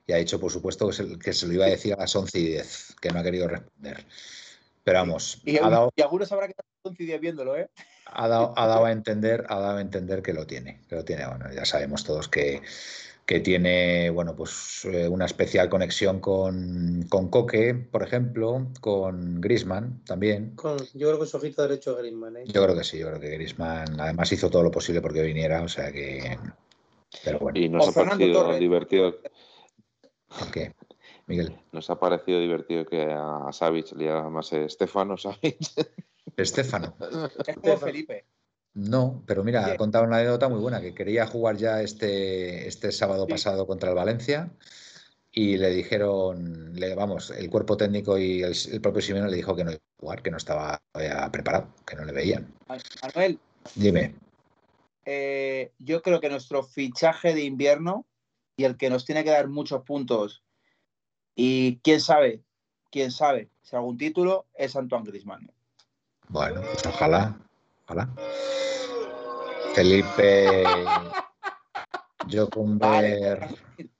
Y 0.07 0.13
ha 0.13 0.17
dicho, 0.17 0.39
por 0.39 0.51
supuesto, 0.51 0.89
que 0.89 1.33
se, 1.33 1.47
lo 1.47 1.53
iba 1.53 1.65
a 1.65 1.69
decir 1.69 1.93
a 1.93 1.97
las 1.97 2.15
11 2.15 2.39
y 2.39 2.45
10, 2.47 2.95
que 3.01 3.09
no 3.09 3.19
ha 3.19 3.23
querido 3.23 3.47
responder. 3.47 4.05
Pero 4.83 4.99
vamos, 4.99 5.41
y, 5.43 5.57
ha 5.57 5.67
dado, 5.67 5.91
y 5.95 6.01
algunos 6.01 6.31
habrá 6.31 6.45
que 6.45 6.51
estar 6.51 6.65
11 6.83 7.03
y 7.03 7.05
10 7.07 7.21
viéndolo, 7.21 7.57
¿eh? 7.57 7.69
Ha 8.15 8.27
dado, 8.27 8.85
a 8.85 8.91
entender, 8.91 9.45
ha 9.49 9.59
dado 9.59 9.77
a 9.77 9.81
entender 9.81 10.21
que 10.21 10.33
lo 10.33 10.47
tiene, 10.47 10.81
que 10.87 10.95
lo 10.95 11.03
tiene. 11.03 11.27
Bueno, 11.27 11.51
ya 11.53 11.65
sabemos 11.65 12.03
todos 12.03 12.29
que, 12.29 12.61
que 13.25 13.41
tiene, 13.41 14.09
bueno, 14.09 14.35
pues 14.35 14.85
eh, 14.85 15.07
una 15.07 15.25
especial 15.25 15.69
conexión 15.69 16.19
con, 16.19 17.05
con 17.09 17.29
Coque, 17.29 17.73
por 17.73 18.03
ejemplo, 18.03 18.67
con 18.79 19.41
Grisman 19.41 20.01
también. 20.05 20.55
yo 20.93 21.07
creo 21.07 21.19
que 21.19 21.25
es 21.25 21.35
ojito 21.35 21.61
derecho 21.63 21.95
de 21.95 22.03
Grisman. 22.03 22.37
¿eh? 22.37 22.43
Yo 22.45 22.63
creo 22.63 22.75
que 22.75 22.83
sí, 22.83 22.99
yo 22.99 23.07
creo 23.07 23.19
que 23.19 23.29
Grisman 23.31 23.99
además 23.99 24.31
hizo 24.31 24.49
todo 24.49 24.63
lo 24.63 24.71
posible 24.71 25.01
porque 25.01 25.21
viniera, 25.21 25.61
o 25.61 25.67
sea 25.67 25.91
que. 25.91 26.37
Pero 27.23 27.39
bueno. 27.39 27.59
Y 27.59 27.69
nos 27.69 27.89
ha 27.89 27.93
parecido 27.93 28.53
divertido. 28.57 29.19
¿Qué? 30.51 30.73
Miguel. 31.27 31.55
Nos 31.71 31.89
ha 31.89 31.99
parecido 31.99 32.39
divertido 32.39 32.85
que 32.85 33.07
a 33.11 33.51
Savic 33.51 33.91
le 33.93 34.05
llamase 34.05 34.69
Stefano 34.69 35.17
Savic. 35.17 35.57
Estefano. 36.37 36.95
Es 37.45 37.55
como 37.55 37.77
Felipe. 37.77 38.25
No, 38.73 39.23
pero 39.25 39.43
mira, 39.43 39.65
ha 39.65 39.77
contado 39.77 40.03
una 40.03 40.17
anécdota 40.17 40.49
muy 40.49 40.59
buena, 40.59 40.81
que 40.81 40.93
quería 40.93 41.25
jugar 41.25 41.55
ya 41.55 41.81
este, 41.81 42.67
este 42.67 42.91
sábado 42.91 43.25
pasado 43.25 43.65
contra 43.65 43.89
el 43.89 43.95
Valencia 43.95 44.51
y 45.31 45.57
le 45.57 45.69
dijeron, 45.69 46.73
le, 46.73 46.93
vamos, 46.93 47.31
el 47.31 47.49
cuerpo 47.49 47.77
técnico 47.77 48.17
y 48.17 48.41
el, 48.41 48.81
propio 48.81 49.01
Simeone 49.01 49.29
le 49.29 49.37
dijo 49.37 49.55
que 49.55 49.63
no 49.63 49.71
iba 49.71 49.79
a 49.79 49.99
jugar, 50.01 50.21
que 50.21 50.31
no 50.31 50.37
estaba 50.37 50.81
preparado, 51.31 51.69
que 51.85 51.95
no 51.95 52.03
le 52.03 52.11
veían. 52.11 52.53
Manuel. 53.01 53.39
Dime. 53.75 54.15
Eh, 55.05 55.71
yo 55.79 56.01
creo 56.01 56.19
que 56.19 56.29
nuestro 56.29 56.63
fichaje 56.63 57.33
de 57.33 57.43
invierno 57.43 58.05
y 58.57 58.65
el 58.65 58.75
que 58.75 58.89
nos 58.89 59.05
tiene 59.05 59.23
que 59.23 59.29
dar 59.29 59.47
muchos 59.47 59.83
puntos 59.83 60.44
y 61.35 61.77
quién 61.79 61.99
sabe, 61.99 62.41
quién 62.91 63.11
sabe 63.11 63.49
si 63.61 63.75
algún 63.75 63.97
título 63.97 64.45
es 64.53 64.75
Antoine 64.75 65.05
Griezmann. 65.05 65.51
Bueno, 66.29 66.61
pues 66.61 66.85
ojalá, 66.85 67.37
ojalá. 67.85 68.09
Felipe 69.73 70.63
Jocumber. 72.31 73.47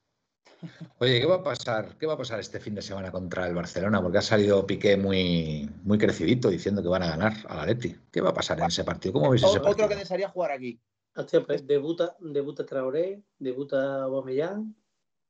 Oye, 1.00 1.20
¿qué 1.20 1.26
va 1.28 1.36
a 1.36 1.44
pasar? 1.44 1.98
¿Qué 1.98 2.08
va 2.08 2.14
a 2.14 2.18
pasar 2.18 2.40
este 2.40 2.60
fin 2.60 2.74
de 2.74 2.82
semana 2.82 3.12
contra 3.12 3.48
el 3.48 3.54
Barcelona? 3.54 4.02
Porque 4.02 4.18
ha 4.18 4.22
salido 4.22 4.66
Piqué 4.66 4.98
muy, 4.98 5.70
muy 5.84 5.98
crecidito 5.98 6.50
diciendo 6.50 6.82
que 6.82 6.88
van 6.88 7.04
a 7.04 7.10
ganar 7.10 7.34
a 7.48 7.58
la 7.58 7.66
Leti. 7.68 7.96
¿Qué 8.12 8.22
va 8.22 8.30
a 8.30 8.34
pasar 8.34 8.60
en 8.60 8.66
ese 8.66 8.84
partido? 8.84 9.14
¿Cómo 9.14 9.30
veis 9.30 9.44
ese 9.44 9.60
partido? 9.60 9.86
Otro 9.86 9.90
que 9.90 9.96
desearía 9.96 10.30
jugar 10.30 10.52
aquí. 10.52 10.80
Pues, 11.46 11.68
debuta, 11.68 12.16
debuta 12.20 12.66
Traoré, 12.66 13.22
debuta 13.38 14.04
Aubameyang. 14.04 14.76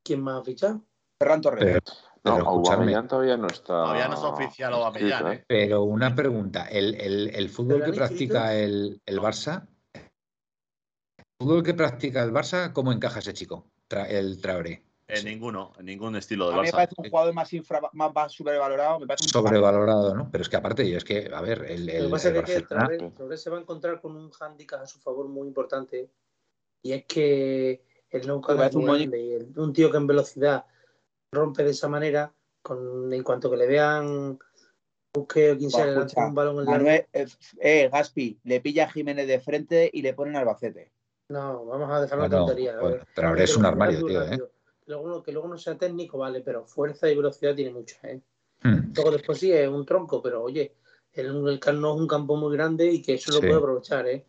¿Quién 0.03 0.21
más 0.21 0.41
ha 0.41 0.43
fichado? 0.43 0.85
Ferran 1.19 1.41
Torres. 1.41 1.81
No, 2.23 2.37
Aubameyang 2.37 3.07
todavía 3.07 3.37
no 3.37 3.47
está. 3.47 3.67
Todavía 3.67 4.07
no 4.07 4.15
es 4.15 4.23
oficial 4.23 4.73
Aubameyang, 4.73 5.33
¿eh? 5.33 5.45
Pero 5.47 5.83
una 5.83 6.15
pregunta, 6.15 6.65
¿el, 6.65 6.95
el, 6.95 7.49
fútbol 7.49 7.83
que 7.83 7.93
practica 7.93 8.55
el, 8.55 8.99
el, 9.05 9.19
Barça, 9.19 9.67
el 9.93 11.25
fútbol 11.39 11.63
que 11.63 11.75
practica 11.75 12.23
el 12.23 12.33
Barça, 12.33 12.73
cómo 12.73 12.91
encaja 12.91 13.19
ese 13.19 13.33
chico, 13.33 13.67
el 13.89 14.41
Traoré? 14.41 14.83
En 15.07 15.23
ninguno, 15.23 15.71
en 15.77 15.85
ningún 15.85 16.15
estilo 16.15 16.49
de 16.49 16.55
a 16.55 16.61
mí 16.61 16.63
me 16.63 16.71
parece 16.71 16.95
un 16.97 17.09
jugador 17.11 17.33
más, 17.35 17.53
infra, 17.53 17.79
más, 17.93 18.33
sobrevalorado. 18.33 18.99
Me 19.01 19.05
parece 19.05 19.29
sobrevalorado, 19.29 20.15
¿no? 20.15 20.31
Pero 20.31 20.41
es 20.41 20.49
que 20.49 20.55
aparte, 20.55 20.89
yo 20.89 20.97
es 20.97 21.03
que, 21.03 21.29
a 21.31 21.41
ver, 21.41 21.63
el, 21.69 21.87
el, 21.89 22.09
Lo 22.09 22.17
que 22.17 22.43
que 22.43 22.55
el 22.55 22.67
Traoré, 22.67 23.37
se 23.37 23.51
va 23.51 23.57
a 23.57 23.61
encontrar 23.61 24.01
con 24.01 24.15
un 24.15 24.31
hándicap 24.31 24.81
a 24.81 24.87
su 24.87 24.99
favor 24.99 25.27
muy 25.27 25.47
importante. 25.47 26.09
Y 26.81 26.93
es 26.93 27.05
que 27.05 27.83
el 28.09 28.25
no 28.25 28.37
un, 28.37 29.53
un 29.57 29.73
tío 29.73 29.91
que 29.91 29.97
en 29.97 30.07
velocidad 30.07 30.65
rompe 31.35 31.63
de 31.63 31.71
esa 31.71 31.87
manera, 31.87 32.33
con, 32.61 33.13
en 33.13 33.23
cuanto 33.23 33.51
que 33.51 33.57
le 33.57 33.67
vean 33.67 34.39
busque 35.13 35.51
o 35.51 35.57
quien 35.57 35.71
sea 35.71 35.85
le 35.85 36.05
un 36.15 36.35
balón 36.35 36.59
en 36.59 36.65
Manuel, 36.65 37.05
eh, 37.13 37.25
eh, 37.61 37.89
Gaspi, 37.91 38.39
le 38.43 38.59
pilla 38.59 38.85
a 38.85 38.91
Jiménez 38.91 39.27
de 39.27 39.39
frente 39.39 39.89
y 39.91 40.01
le 40.01 40.13
ponen 40.13 40.35
Albacete. 40.35 40.91
No, 41.29 41.65
vamos 41.65 41.89
a 41.89 42.01
dejar 42.01 42.19
la 42.19 42.29
tontería. 42.29 42.77
pero 43.15 43.27
ahora 43.27 43.43
es 43.43 43.55
un 43.55 43.65
armario, 43.65 44.05
tío, 44.05 44.23
¿eh? 44.23 44.39
Luego, 44.87 45.23
que 45.23 45.31
luego 45.31 45.47
no 45.47 45.57
sea 45.57 45.77
técnico, 45.77 46.19
vale, 46.19 46.41
pero 46.41 46.65
fuerza 46.65 47.09
y 47.09 47.15
velocidad 47.15 47.55
tiene 47.55 47.71
mucha, 47.71 47.97
¿eh? 48.03 48.21
Hmm. 48.61 48.93
Luego 48.93 49.11
después 49.11 49.39
sí 49.39 49.51
es 49.51 49.67
un 49.67 49.85
tronco, 49.85 50.21
pero 50.21 50.43
oye, 50.43 50.75
el, 51.13 51.27
el 51.27 51.81
no 51.81 51.95
es 51.95 52.01
un 52.01 52.07
campo 52.07 52.35
muy 52.35 52.55
grande 52.55 52.85
y 52.91 53.01
que 53.01 53.15
eso 53.15 53.33
lo 53.33 53.39
puede 53.39 53.55
aprovechar, 53.55 54.07
¿eh? 54.07 54.25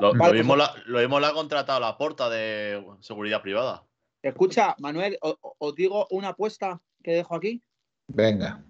Lo, 0.00 0.14
mismo 0.32 0.56
la, 0.56 0.74
lo 0.86 0.98
mismo 0.98 1.20
la 1.20 1.28
ha 1.28 1.34
contratado 1.34 1.78
la 1.78 1.98
porta 1.98 2.30
de 2.30 2.82
seguridad 3.00 3.42
privada. 3.42 3.84
Escucha, 4.22 4.76
Manuel, 4.78 5.18
os 5.20 5.74
digo 5.74 6.06
una 6.10 6.28
apuesta 6.28 6.80
que 7.02 7.12
dejo 7.12 7.34
aquí. 7.34 7.60
Venga. 8.06 8.64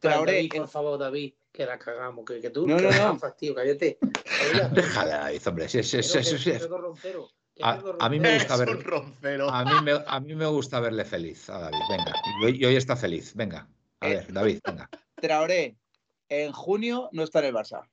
Traoré, 0.00 0.48
por 0.54 0.68
favor, 0.68 0.98
David. 0.98 1.34
que 1.52 1.64
la 1.64 1.78
cagamos, 1.78 2.24
que, 2.24 2.40
que 2.40 2.50
tú. 2.50 2.66
No, 2.66 2.78
no, 2.78 2.90
no. 2.90 3.18
Fastidio, 3.18 3.54
cállate. 3.54 3.98
Déjala, 4.72 5.30
hombre. 5.46 5.68
Sí, 5.68 5.82
sí, 5.82 6.02
sí, 6.02 6.22
sí, 6.22 6.52
A, 7.62 7.82
a, 8.00 8.08
mí 8.10 8.20
me 8.20 8.34
gusta 8.34 8.56
verle, 8.56 8.84
a, 9.48 9.64
mí 9.64 9.82
me, 9.82 9.92
a 10.06 10.20
mí 10.20 10.34
me 10.34 10.46
gusta 10.46 10.80
verle 10.80 11.04
feliz 11.04 11.48
a 11.48 11.58
David. 11.60 11.78
Venga, 11.88 12.12
y 12.50 12.64
hoy, 12.64 12.76
está 12.76 12.96
feliz. 12.96 13.34
Venga, 13.34 13.66
a 14.00 14.08
ver, 14.08 14.32
David, 14.32 14.60
venga. 14.66 14.90
Traoré, 15.14 15.78
en 16.28 16.52
junio 16.52 17.08
no 17.12 17.22
está 17.22 17.38
en 17.38 17.46
el 17.46 17.54
Barça. 17.54 17.88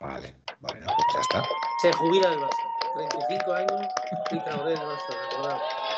Vale, 0.00 0.34
bueno, 0.60 0.86
pues 0.86 1.06
ya 1.14 1.20
está. 1.20 1.44
Se 1.82 1.92
jubila 1.92 2.30
del 2.30 2.38
Barça. 2.38 2.72
35 3.10 3.52
años 3.52 3.82
y 4.30 4.38
Traoré 4.38 4.74
en 4.74 4.80
el 4.80 4.86
Barça, 4.86 5.91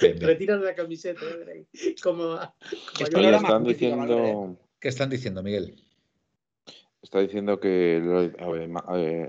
Retira 0.00 0.56
la 0.56 0.74
camiseta, 0.74 1.20
¿Cómo 2.02 2.28
va? 2.28 2.54
están 2.98 3.64
diciendo... 3.64 4.56
¿Qué 4.80 4.88
están 4.88 5.10
diciendo, 5.10 5.42
Miguel? 5.42 5.74
Está 7.02 7.20
diciendo 7.20 7.58
que 7.58 8.00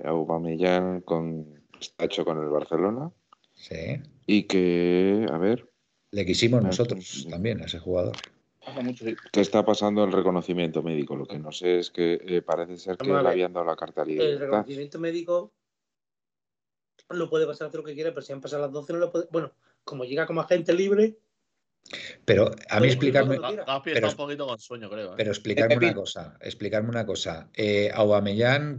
Aubameyang 0.06 1.02
con, 1.02 1.64
está 1.80 2.06
hecho 2.06 2.24
con 2.24 2.42
el 2.42 2.50
Barcelona. 2.50 3.12
Sí. 3.56 4.02
Y 4.26 4.44
que, 4.44 5.26
a 5.32 5.38
ver. 5.38 5.68
Le 6.12 6.26
quisimos 6.26 6.64
nosotros 6.64 7.28
también 7.30 7.62
a 7.62 7.66
ese 7.66 7.80
jugador. 7.80 8.16
¿Qué 9.32 9.42
está 9.42 9.66
pasando 9.66 10.04
el 10.04 10.12
reconocimiento 10.12 10.84
médico? 10.84 11.16
Lo 11.16 11.26
que 11.26 11.40
no 11.40 11.52
sé 11.52 11.80
es 11.80 11.92
que 11.92 12.20
eh, 12.22 12.42
parece 12.42 12.78
ser 12.78 12.98
que 12.98 13.08
le 13.08 13.16
habían 13.16 13.54
dado 13.54 13.66
la 13.66 13.76
carta 13.76 14.06
libre. 14.06 14.32
El 14.32 14.40
reconocimiento 14.40 15.00
médico 15.00 15.52
lo 17.10 17.30
puede 17.30 17.46
pasar 17.48 17.68
hacer 17.68 17.80
lo 17.80 17.86
que 17.86 17.96
quiera, 17.96 18.12
pero 18.12 18.22
si 18.22 18.34
han 18.34 18.42
pasado 18.42 18.64
las 18.64 18.72
12 18.72 18.94
no 18.94 19.00
lo 19.00 19.12
puede. 19.12 19.28
Bueno, 19.32 19.52
como 19.84 20.06
llega 20.06 20.26
como 20.28 20.42
agente 20.42 20.74
libre, 20.74 21.18
pero 22.26 22.52
a 22.70 22.80
mí 22.80 22.88
explicarme. 22.88 23.38
Pero, 23.84 24.10
un 24.10 24.16
poquito 24.16 24.48
con 24.48 24.60
sueño, 24.60 24.90
creo. 24.90 25.14
¿eh? 25.14 25.16
Pero 25.18 25.32
explicarme 25.32 25.78
una 25.78 25.94
cosa. 25.94 26.38
Explicarme 26.42 26.90
una 26.90 27.06
cosa. 27.06 27.50
Eh, 27.56 27.92
¿A 27.94 28.24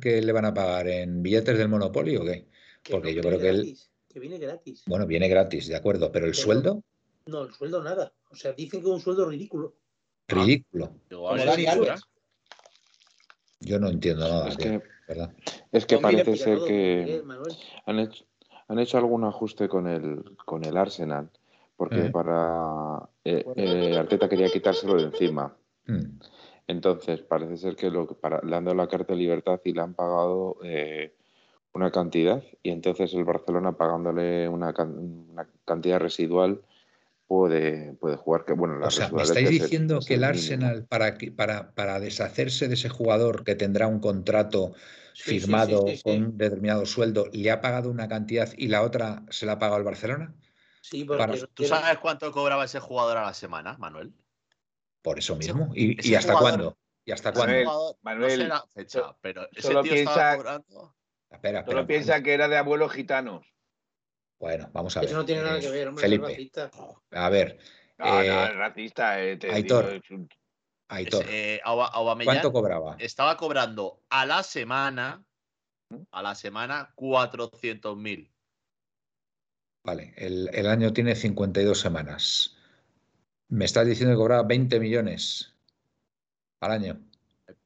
qué 0.00 0.22
le 0.22 0.32
van 0.32 0.44
a 0.44 0.54
pagar? 0.54 0.88
¿En 0.88 1.22
billetes 1.22 1.58
del 1.58 1.68
Monopolio 1.68 2.22
o 2.22 2.24
qué? 2.24 2.46
Porque 2.88 3.14
yo 3.14 3.22
creo 3.22 3.38
que 3.38 3.48
él. 3.48 3.78
Que 4.08 4.20
viene 4.20 4.38
gratis. 4.38 4.82
Bueno, 4.86 5.06
viene 5.06 5.28
gratis, 5.28 5.68
de 5.68 5.76
acuerdo. 5.76 6.10
Pero 6.12 6.26
el 6.26 6.34
sueldo. 6.34 6.82
No, 7.26 7.42
el 7.42 7.52
sueldo 7.52 7.82
nada. 7.82 8.12
O 8.30 8.36
sea, 8.36 8.52
dicen 8.52 8.80
que 8.80 8.86
es 8.86 8.92
un 8.92 9.00
sueldo 9.00 9.28
ridículo. 9.28 9.76
Ridículo. 10.28 10.94
Ah, 11.28 11.96
yo 13.60 13.78
no 13.78 13.88
entiendo 13.88 14.28
nada. 14.28 14.48
Es 14.48 14.56
que, 14.56 14.80
¿verdad? 15.08 15.34
Es 15.72 15.86
que 15.86 15.98
parece 15.98 16.36
ser 16.36 16.58
que 16.66 17.22
han 17.86 17.98
hecho, 17.98 18.24
han 18.70 18.78
hecho 18.78 18.98
algún 18.98 19.24
ajuste 19.24 19.68
con 19.68 19.88
el, 19.88 20.36
con 20.44 20.64
el 20.64 20.76
Arsenal 20.76 21.28
porque 21.80 22.06
eh. 22.06 22.10
para 22.10 23.08
eh, 23.24 23.42
eh, 23.56 23.96
Arteta 23.96 24.28
quería 24.28 24.50
quitárselo 24.50 24.96
de 24.96 25.04
encima. 25.04 25.56
Mm. 25.86 26.20
Entonces, 26.66 27.22
parece 27.22 27.56
ser 27.56 27.74
que 27.74 27.90
lo, 27.90 28.06
para, 28.06 28.42
le 28.42 28.54
han 28.54 28.66
dado 28.66 28.76
la 28.76 28.86
carta 28.86 29.14
de 29.14 29.18
libertad 29.18 29.58
y 29.64 29.72
le 29.72 29.80
han 29.80 29.94
pagado 29.94 30.58
una 31.72 31.90
cantidad, 31.90 32.42
y 32.62 32.70
entonces 32.70 33.14
el 33.14 33.24
Barcelona 33.24 33.72
pagándole 33.78 34.46
una, 34.46 34.74
cantidad 35.64 35.98
residual 35.98 36.60
puede, 37.26 37.94
puede 37.94 38.16
jugar. 38.16 38.44
Que, 38.44 38.52
bueno, 38.52 38.78
la 38.78 38.88
o 38.88 38.90
sea, 38.90 39.08
¿me 39.10 39.22
estáis 39.22 39.48
diciendo 39.48 40.00
que 40.06 40.14
el 40.14 40.24
Arsenal, 40.24 40.84
para, 40.84 41.16
para, 41.34 41.72
para 41.72 41.98
deshacerse 41.98 42.68
de 42.68 42.74
ese 42.74 42.90
jugador 42.90 43.42
que 43.42 43.54
tendrá 43.54 43.86
un 43.86 44.00
contrato 44.00 44.74
firmado 45.14 45.84
con 46.02 46.24
un 46.24 46.38
determinado 46.38 46.86
sueldo, 46.86 47.26
le 47.32 47.50
ha 47.50 47.60
pagado 47.60 47.90
una 47.90 48.08
cantidad 48.08 48.50
y 48.56 48.68
la 48.68 48.82
otra 48.82 49.24
se 49.30 49.46
la 49.46 49.52
ha 49.52 49.58
pagado 49.58 49.78
el 49.78 49.84
Barcelona? 49.84 50.34
¿Tú 51.54 51.64
sabes 51.64 51.98
cuánto 51.98 52.32
cobraba 52.32 52.64
ese 52.64 52.80
jugador 52.80 53.18
a 53.18 53.26
la 53.26 53.34
semana, 53.34 53.76
Manuel? 53.78 54.12
Por 55.02 55.18
eso 55.18 55.36
mismo. 55.36 55.70
¿Y, 55.74 56.14
hasta 56.14 56.34
cuándo? 56.34 56.76
¿Y 57.04 57.12
hasta 57.12 57.32
cuándo? 57.32 57.98
Manuel, 58.02 58.48
no 58.48 58.66
fecha, 58.74 59.16
pero 59.20 59.48
ese 59.52 59.62
solo 59.62 59.82
tío 59.82 59.92
piensa, 59.92 60.36
cobrando... 60.36 60.94
espera, 61.30 61.64
solo 61.64 61.86
piensa 61.86 62.22
que 62.22 62.34
era 62.34 62.48
de 62.48 62.56
abuelos 62.56 62.92
gitanos. 62.92 63.46
Bueno, 64.38 64.70
vamos 64.72 64.96
a 64.96 65.00
ver. 65.00 65.08
Eso 65.08 65.18
no 65.18 65.24
tiene 65.24 65.42
nada 65.42 65.60
que 65.60 65.70
ver, 65.70 65.88
hombre. 65.88 66.02
Felipe. 66.02 66.50
A 67.12 67.28
ver. 67.28 67.58
No, 67.98 68.06
no, 68.06 68.22
eh, 68.22 68.44
es 68.44 68.56
racista. 68.56 69.22
Eh, 69.22 69.38
Aitor. 69.50 70.00
Aitor. 70.90 71.24
Eh, 71.28 71.60
¿Cuánto 72.24 72.52
cobraba? 72.52 72.96
Estaba 72.98 73.36
cobrando 73.36 74.02
a 74.10 74.26
la 74.26 74.42
semana, 74.42 75.24
a 76.10 76.22
la 76.22 76.34
semana, 76.34 76.92
400.000. 76.96 78.28
Vale, 79.84 80.12
el, 80.16 80.66
año 80.66 80.92
tiene 80.92 81.14
52 81.14 81.78
semanas. 81.78 82.56
Me 83.48 83.64
estás 83.64 83.86
diciendo 83.86 84.14
que 84.14 84.18
cobraba 84.18 84.42
20 84.42 84.80
millones 84.80 85.54
al 86.60 86.72
año. 86.72 87.00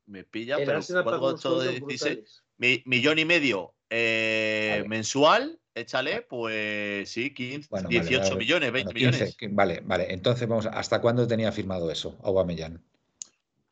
Me 0.06 0.24
pilla, 0.24 0.59
pero 0.59 0.80
de 0.82 1.80
16. 1.80 2.44
millón 2.84 3.18
y 3.18 3.24
medio 3.24 3.74
eh, 3.88 4.84
mensual, 4.86 5.59
échale, 5.74 6.20
pues 6.22 7.09
sí, 7.09 7.32
15, 7.32 7.68
18 7.88 8.36
millones, 8.36 8.70
20 8.70 8.94
millones. 8.94 9.36
Vale, 9.51 9.80
vale. 9.82 10.12
Entonces, 10.12 10.46
vamos, 10.46 10.66
¿hasta 10.66 11.01
cuándo 11.01 11.26
tenía 11.26 11.51
firmado 11.52 11.90
eso, 11.90 12.18
Aubameyang? 12.22 12.82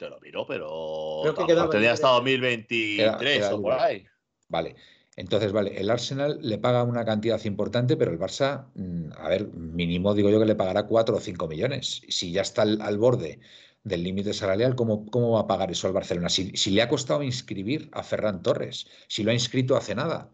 Te 0.02 0.10
lo 0.10 0.18
miro, 0.18 0.44
pero 0.44 1.22
tenía 1.70 1.92
hasta 1.92 2.08
2023 2.08 3.52
o 3.52 3.62
por 3.62 3.72
ahí. 3.74 4.04
Vale. 4.48 4.74
Entonces, 5.14 5.52
vale, 5.52 5.80
el 5.80 5.90
Arsenal 5.90 6.40
le 6.42 6.58
paga 6.58 6.82
una 6.82 7.04
cantidad 7.04 7.40
importante, 7.44 7.96
pero 7.96 8.10
el 8.10 8.18
Barça, 8.18 8.66
mm, 8.74 9.12
a 9.16 9.28
ver, 9.28 9.46
mínimo 9.46 10.12
digo 10.12 10.28
yo 10.28 10.40
que 10.40 10.46
le 10.46 10.56
pagará 10.56 10.88
4 10.88 11.14
o 11.14 11.20
5 11.20 11.46
millones. 11.46 12.02
Si 12.08 12.32
ya 12.32 12.42
está 12.42 12.62
al, 12.62 12.98
borde 12.98 13.38
del 13.84 14.02
límite 14.02 14.32
salarial, 14.32 14.74
¿cómo, 14.74 15.06
¿cómo, 15.06 15.30
va 15.34 15.42
a 15.42 15.46
pagar 15.46 15.70
eso 15.70 15.86
al 15.86 15.92
Barcelona? 15.92 16.28
Si, 16.28 16.70
le 16.72 16.82
ha 16.82 16.88
costado 16.88 17.22
inscribir 17.22 17.88
a 17.92 18.02
Ferran 18.02 18.42
Torres, 18.42 18.88
si 19.06 19.22
lo 19.22 19.30
ha 19.30 19.34
inscrito 19.34 19.76
hace 19.76 19.94
nada. 19.94 20.32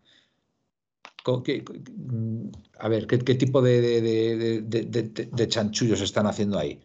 Mm, 1.26 2.48
a 2.78 2.88
ver, 2.88 3.06
¿qué, 3.06 3.18
tipo 3.18 3.60
de, 3.60 4.00
de, 4.62 5.48
chanchullos 5.48 6.00
están 6.00 6.26
haciendo 6.26 6.58
ahí? 6.58 6.80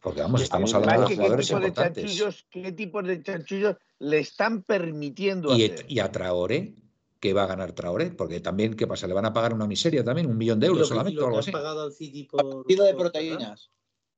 Porque 0.00 0.20
vamos, 0.20 0.42
estamos 0.42 0.72
hablando 0.74 1.08
de 1.08 1.16
jugadores 1.16 1.50
importantes. 1.50 2.24
¿Qué 2.50 2.72
tipos 2.72 3.04
de 3.04 3.22
chanchullos 3.22 3.76
le 3.98 4.20
están 4.20 4.62
permitiendo 4.62 5.56
y, 5.56 5.64
hacer? 5.64 5.86
Y 5.88 5.98
a 5.98 6.12
Traoré, 6.12 6.74
que 7.18 7.32
va 7.32 7.44
a 7.44 7.46
ganar 7.46 7.72
Traoré, 7.72 8.10
porque 8.10 8.40
también, 8.40 8.74
¿qué 8.74 8.86
pasa? 8.86 9.08
¿Le 9.08 9.14
van 9.14 9.24
a 9.24 9.32
pagar 9.32 9.52
una 9.52 9.66
miseria 9.66 10.04
también? 10.04 10.28
¿Un 10.28 10.38
millón 10.38 10.60
de 10.60 10.68
euros 10.68 10.88
solamente? 10.88 11.20
o 11.20 11.26
algo 11.26 11.38
así? 11.40 11.50
pagado 11.50 11.82
al 11.82 11.92
City 11.92 12.24
por, 12.24 12.64
de 12.64 12.94
proteínas. 12.94 13.70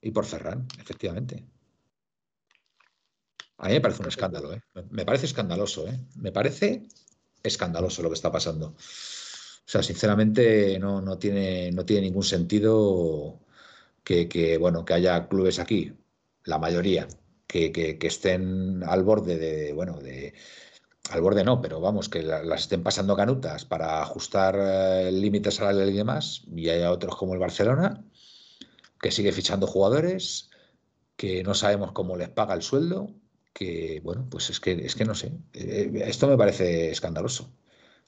Y 0.02 0.10
por 0.10 0.26
Ferran, 0.26 0.66
efectivamente. 0.78 1.44
A 3.58 3.68
mí 3.68 3.74
me 3.74 3.80
parece 3.80 4.02
un 4.02 4.08
escándalo, 4.08 4.52
¿eh? 4.52 4.62
Me 4.90 5.04
parece 5.04 5.26
escandaloso, 5.26 5.86
¿eh? 5.86 5.98
Me 6.16 6.32
parece 6.32 6.86
escandaloso 7.42 8.02
lo 8.02 8.08
que 8.08 8.14
está 8.14 8.30
pasando. 8.30 8.68
O 8.68 9.72
sea, 9.72 9.82
sinceramente 9.82 10.78
no, 10.78 11.00
no, 11.00 11.18
tiene, 11.18 11.70
no 11.72 11.84
tiene 11.84 12.02
ningún 12.02 12.22
sentido 12.22 13.40
que, 14.04 14.58
bueno, 14.58 14.84
que 14.84 14.94
haya 14.94 15.28
clubes 15.28 15.58
aquí, 15.58 15.92
la 16.44 16.58
mayoría, 16.58 17.06
que, 17.46 17.72
que 17.72 18.06
estén 18.06 18.82
al 18.84 19.04
borde 19.04 19.38
de, 19.38 19.72
bueno, 19.72 19.98
de, 20.00 20.34
al 21.10 21.22
borde 21.22 21.44
no, 21.44 21.60
pero 21.60 21.80
vamos, 21.80 22.08
que 22.08 22.22
las 22.22 22.62
estén 22.62 22.82
pasando 22.82 23.16
canutas 23.16 23.64
para 23.64 24.00
ajustar 24.00 24.56
eh, 24.56 25.08
el 25.08 25.20
límite 25.20 25.50
salarial 25.50 25.90
y 25.90 25.96
demás, 25.96 26.42
y 26.54 26.68
hay 26.68 26.82
otros 26.82 27.16
como 27.16 27.34
el 27.34 27.40
Barcelona, 27.40 28.04
que 29.00 29.10
sigue 29.10 29.32
fichando 29.32 29.66
jugadores, 29.66 30.50
que 31.16 31.42
no 31.42 31.54
sabemos 31.54 31.92
cómo 31.92 32.16
les 32.16 32.28
paga 32.28 32.54
el 32.54 32.62
sueldo, 32.62 33.10
que 33.52 34.00
bueno, 34.04 34.26
pues 34.30 34.50
es 34.50 34.60
que, 34.60 34.72
es 34.72 34.94
que 34.94 35.04
no 35.04 35.14
sé, 35.14 35.32
eh, 35.52 35.90
esto 36.06 36.28
me 36.28 36.36
parece 36.36 36.90
escandaloso. 36.90 37.50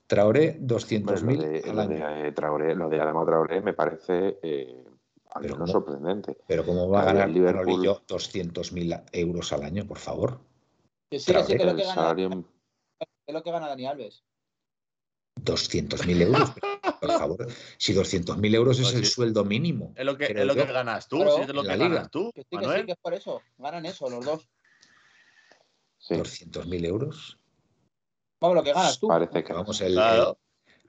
Traoré, 0.06 0.59
200.000 0.60 1.70
al 1.70 1.78
año. 1.78 1.98
Lo 1.98 2.23
de, 2.23 2.32
Traoré, 2.32 2.74
lo 2.74 2.89
de 2.89 3.01
Adama 3.01 3.24
Traoré 3.24 3.62
me 3.62 3.73
parece 3.73 4.39
eh, 4.43 4.85
algo 5.34 5.66
sorprendente. 5.66 6.36
Pero 6.46 6.64
¿cómo 6.64 6.88
va 6.88 7.02
a 7.02 7.04
ganar 7.06 7.30
Liverpool... 7.30 7.86
200.000 7.86 9.04
euros 9.12 9.52
al 9.52 9.62
año, 9.62 9.86
por 9.86 9.98
favor? 9.98 10.40
Que 11.10 11.18
sí, 11.18 11.32
que 11.32 11.64
lo 11.64 11.76
que 11.76 11.84
gana 11.84 12.14
es 13.26 13.34
lo 13.34 13.42
que 13.42 13.50
gana 13.50 13.68
Dani 13.68 13.86
Alves. 13.86 14.24
200.000 15.40 16.22
euros, 16.22 16.52
por 17.00 17.10
favor. 17.18 17.46
Si 17.78 17.94
200.000 17.94 18.54
euros 18.54 18.78
es 18.78 18.94
el 18.94 19.06
sueldo 19.06 19.44
mínimo. 19.44 19.92
Es 19.96 20.04
lo 20.04 20.16
que, 20.16 20.26
es 20.26 20.44
lo 20.44 20.54
que 20.54 20.64
ganas 20.64 21.09
tú, 21.09 21.18
si 21.18 21.42
es 21.42 21.48
lo 21.48 21.62
que 21.62 21.76
ganas 21.76 22.10
tú. 22.10 22.30
Que 22.34 22.42
sí, 22.42 22.56
que 22.59 22.64
sí, 22.64 22.86
que 22.86 22.92
es 22.92 22.98
por 22.98 23.14
eso. 23.14 23.40
Ganan 23.59 23.86
eso, 23.86 24.10
los 24.10 24.24
dos. 24.24 24.48
200.000 26.09 26.86
euros. 26.86 27.38
Vamos, 28.40 28.56
lo 28.56 28.62
que 28.62 28.72
ganas 28.72 28.98
tú. 28.98 29.09
Parece 29.09 29.42
que 29.44 29.52
vamos, 29.52 29.80
el, 29.80 29.98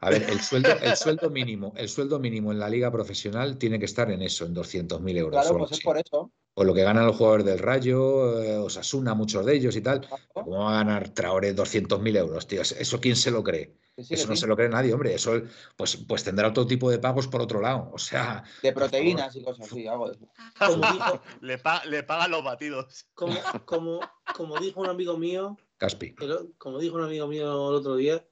a 0.03 0.09
ver, 0.09 0.29
el 0.29 0.41
sueldo, 0.41 0.69
el 0.81 0.97
sueldo 0.97 1.29
mínimo, 1.29 1.73
el 1.77 1.87
sueldo 1.87 2.19
mínimo 2.19 2.51
en 2.51 2.59
la 2.59 2.67
liga 2.67 2.91
profesional 2.91 3.57
tiene 3.57 3.79
que 3.79 3.85
estar 3.85 4.11
en 4.11 4.21
eso, 4.21 4.45
en 4.45 4.53
200.000 4.53 5.17
euros. 5.17 5.41
Claro, 5.41 5.59
pues 5.59 5.71
es 5.71 5.79
por 5.79 5.97
eso. 5.97 6.29
O 6.55 6.63
lo 6.65 6.73
que 6.73 6.83
ganan 6.83 7.05
los 7.05 7.15
jugadores 7.15 7.45
del 7.45 7.57
Rayo, 7.57 8.43
eh, 8.43 8.57
Osasuna, 8.57 9.13
muchos 9.13 9.45
de 9.45 9.55
ellos 9.55 9.75
y 9.77 9.81
tal. 9.81 10.05
¿Cómo 10.33 10.65
va 10.65 10.71
a 10.71 10.83
ganar 10.83 11.09
Traoré 11.09 11.55
200.000 11.55 12.17
euros, 12.17 12.47
tío? 12.47 12.61
¿Eso 12.61 12.99
quién 12.99 13.15
se 13.15 13.31
lo 13.31 13.43
cree? 13.43 13.77
eso 13.95 14.27
no 14.27 14.35
se 14.35 14.47
lo 14.47 14.55
cree 14.55 14.69
nadie, 14.69 14.93
hombre. 14.93 15.13
Eso 15.15 15.41
pues, 15.77 15.95
pues 16.07 16.23
tendrá 16.23 16.49
otro 16.49 16.67
tipo 16.67 16.91
de 16.91 16.99
pagos 16.99 17.27
por 17.27 17.41
otro 17.41 17.61
lado. 17.61 17.89
O 17.93 17.97
sea. 17.97 18.43
De 18.61 18.73
proteínas 18.73 19.35
y 19.37 19.43
cosas 19.43 19.71
así, 19.71 19.87
algo 19.87 20.09
de 20.09 20.17
le, 21.41 22.03
pagan 22.03 22.31
los 22.31 22.43
batidos. 22.43 23.07
Como, 23.13 23.35
como, 23.65 23.99
como, 24.35 24.59
dijo 24.59 24.81
un 24.81 24.89
amigo 24.89 25.17
mío. 25.17 25.57
Caspi. 25.77 26.13
como 26.57 26.79
dijo 26.79 26.97
un 26.97 27.03
amigo 27.03 27.27
mío 27.27 27.69
el 27.69 27.75
otro 27.75 27.95
día, 27.95 28.23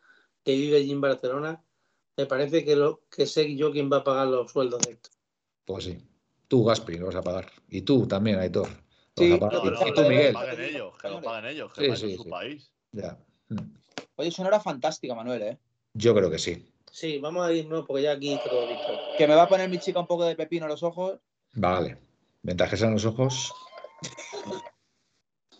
que 0.43 0.55
vive 0.55 0.77
allí 0.77 0.91
en 0.91 1.01
Barcelona, 1.01 1.63
me 2.17 2.25
parece 2.25 2.63
que, 2.65 2.75
lo, 2.75 3.01
que 3.09 3.25
sé 3.25 3.55
yo 3.55 3.71
quién 3.71 3.91
va 3.91 3.97
a 3.97 4.03
pagar 4.03 4.27
los 4.27 4.51
sueldos 4.51 4.81
de 4.81 4.91
esto. 4.93 5.09
Pues 5.65 5.85
sí. 5.85 5.97
Tú, 6.47 6.65
Gaspi, 6.65 6.97
lo 6.97 7.07
vas 7.07 7.15
a 7.15 7.21
pagar. 7.21 7.49
Y 7.69 7.81
tú 7.81 8.07
también, 8.07 8.39
Aitor. 8.39 8.67
Sí, 9.15 9.33
y 9.33 9.93
tú, 9.93 10.01
Miguel. 10.01 10.27
Que 10.27 10.31
lo 10.31 10.33
paguen 10.33 10.61
ellos, 10.61 10.93
que 11.01 11.09
lo 11.09 11.21
paguen 11.21 11.51
ellos, 11.51 11.73
que 11.73 11.95
sí, 11.95 12.07
sí, 12.09 12.17
su 12.17 12.29
país. 12.29 12.71
Ya. 12.91 13.17
Oye, 14.15 14.29
es 14.29 14.39
una 14.39 14.49
hora 14.49 14.59
fantástica, 14.59 15.15
Manuel, 15.15 15.41
¿eh? 15.43 15.57
Yo 15.93 16.13
creo 16.13 16.29
que 16.29 16.39
sí. 16.39 16.65
Sí, 16.91 17.19
vamos 17.19 17.47
a 17.47 17.53
irnos 17.53 17.85
porque 17.85 18.03
ya 18.03 18.11
aquí 18.11 18.37
todo 18.43 18.67
listo. 18.67 18.91
Que 19.17 19.27
me 19.27 19.35
va 19.35 19.43
a 19.43 19.47
poner 19.49 19.69
mi 19.69 19.79
chica 19.79 19.99
un 19.99 20.07
poco 20.07 20.25
de 20.25 20.35
pepino 20.35 20.65
en 20.65 20.71
los 20.71 20.83
ojos. 20.83 21.19
Vale. 21.53 21.97
Ventajas 22.41 22.81
en 22.81 22.91
los 22.91 23.05
ojos. 23.05 23.53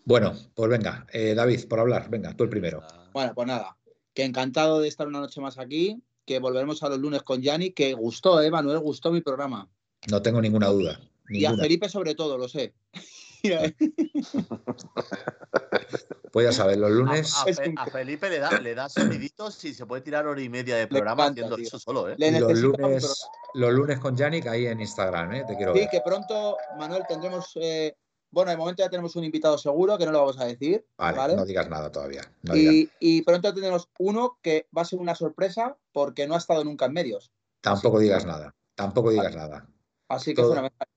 Bueno, 0.04 0.34
pues 0.54 0.70
venga, 0.70 1.06
eh, 1.12 1.34
David, 1.34 1.68
por 1.68 1.80
hablar, 1.80 2.10
venga, 2.10 2.36
tú 2.36 2.44
el 2.44 2.50
primero. 2.50 2.82
Bueno, 3.12 3.32
pues 3.34 3.46
nada, 3.46 3.76
que 4.14 4.24
encantado 4.24 4.80
de 4.80 4.88
estar 4.88 5.06
una 5.06 5.20
noche 5.20 5.40
más 5.40 5.58
aquí, 5.58 6.02
que 6.24 6.38
volveremos 6.38 6.82
a 6.82 6.88
los 6.88 6.98
lunes 6.98 7.22
con 7.22 7.42
Yanni, 7.42 7.72
que 7.72 7.94
gustó, 7.94 8.40
¿eh, 8.40 8.50
Manuel? 8.50 8.78
Gustó 8.78 9.10
mi 9.10 9.20
programa. 9.20 9.68
No 10.08 10.22
tengo 10.22 10.40
ninguna 10.40 10.68
duda. 10.68 11.00
Y 11.28 11.44
a 11.44 11.54
Felipe 11.54 11.88
sobre 11.88 12.14
todo, 12.14 12.38
lo 12.38 12.48
sé. 12.48 12.74
pues 16.32 16.46
ya 16.46 16.52
sabes, 16.52 16.78
los 16.78 16.90
lunes. 16.90 17.34
A, 17.76 17.86
Felipe 17.86 18.30
le 18.30 18.38
da, 18.38 18.60
le 18.60 18.74
da 18.74 18.88
soniditos 18.88 19.64
y 19.64 19.74
se 19.74 19.84
puede 19.84 20.02
tirar 20.02 20.26
hora 20.26 20.40
y 20.40 20.48
media 20.48 20.76
de 20.76 20.86
programa 20.86 21.26
haciendo 21.26 21.56
eso 21.56 21.78
solo, 21.78 22.08
¿eh? 22.08 22.16
Los 22.18 22.58
lunes, 22.58 23.26
los 23.54 23.72
lunes 23.72 23.98
con 23.98 24.16
Yannick 24.16 24.46
ahí 24.46 24.66
en 24.66 24.80
Instagram, 24.80 25.32
¿eh? 25.32 25.44
Te 25.46 25.56
quiero 25.56 25.74
sí, 25.74 25.88
que 25.90 26.00
pronto, 26.04 26.56
Manuel, 26.78 27.02
tendremos. 27.08 27.50
Eh, 27.56 27.94
bueno, 28.32 28.50
de 28.50 28.56
momento 28.56 28.82
ya 28.82 28.90
tenemos 28.90 29.14
un 29.14 29.24
invitado 29.24 29.58
seguro, 29.58 29.98
que 29.98 30.06
no 30.06 30.12
lo 30.12 30.20
vamos 30.20 30.40
a 30.40 30.46
decir. 30.46 30.84
Vale, 30.96 31.36
no 31.36 31.44
digas 31.44 31.68
nada 31.68 31.92
todavía. 31.92 32.22
y, 32.54 32.90
y, 32.98 33.22
pronto 33.22 33.52
tendremos 33.52 33.88
uno 33.98 34.38
que 34.42 34.66
va 34.76 34.82
a 34.82 34.86
ser 34.86 34.98
una 34.98 35.14
sorpresa 35.14 35.76
porque 35.92 36.26
no 36.26 36.34
ha 36.34 36.38
estado 36.38 36.64
nunca 36.64 36.86
en 36.86 36.94
medios. 36.94 37.30
Tampoco 37.60 37.98
digas 37.98 38.26
nada. 38.26 38.54
Tampoco 38.74 39.10
digas 39.10 39.36
nada. 39.36 39.68
Así 40.08 40.34
que 40.34 40.42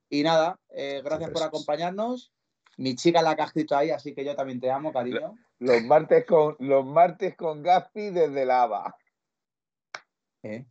Y 0.09 0.23
nada, 0.23 0.59
eh, 0.69 1.01
gracias 1.03 1.29
por 1.29 1.43
acompañarnos. 1.43 2.31
Mi 2.77 2.95
chica 2.95 3.21
la 3.21 3.35
que 3.35 3.41
ha 3.41 3.45
escrito 3.45 3.75
ahí, 3.75 3.91
así 3.91 4.13
que 4.13 4.25
yo 4.25 4.35
también 4.35 4.59
te 4.59 4.71
amo, 4.71 4.91
cariño. 4.91 5.37
Los 5.59 5.83
martes 5.83 6.25
con, 6.25 6.55
los 6.59 6.85
martes 6.85 7.35
con 7.35 7.63
Gaspi 7.63 8.09
desde 8.09 8.45
Lava. 8.45 8.97
¿Eh? 10.43 10.65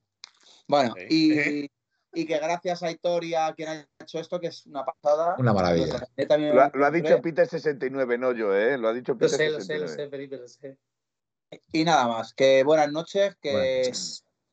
Bueno, 0.68 0.94
y, 1.08 1.70
y, 2.14 2.26
que 2.26 2.38
gracias 2.38 2.82
a 2.82 2.90
Historia 2.90 3.52
quien 3.54 3.68
ha 3.68 3.88
hecho 4.00 4.18
esto, 4.18 4.40
que 4.40 4.48
es 4.48 4.66
una 4.66 4.84
pasada. 4.84 5.36
Una 5.38 5.52
maravilla. 5.52 6.06
Lo, 6.74 6.84
ha 6.84 6.90
dicho 6.90 7.20
Peter 7.20 7.46
69, 7.46 8.18
no 8.18 8.32
yo, 8.32 8.54
¿eh? 8.54 8.78
Lo 8.78 8.88
ha 8.88 8.92
dicho 8.92 9.16
Peter 9.16 9.32
lo 9.32 9.36
sé, 9.36 9.50
Lo 9.50 9.60
sé, 9.60 9.78
lo 9.78 9.88
sé, 9.88 10.08
Felipe, 10.08 10.36
lo 10.36 10.48
sé. 10.48 10.78
Y 11.72 11.84
nada 11.84 12.08
más, 12.08 12.34
que 12.34 12.64
buenas 12.64 12.90
noches, 12.90 13.36
que 13.40 13.92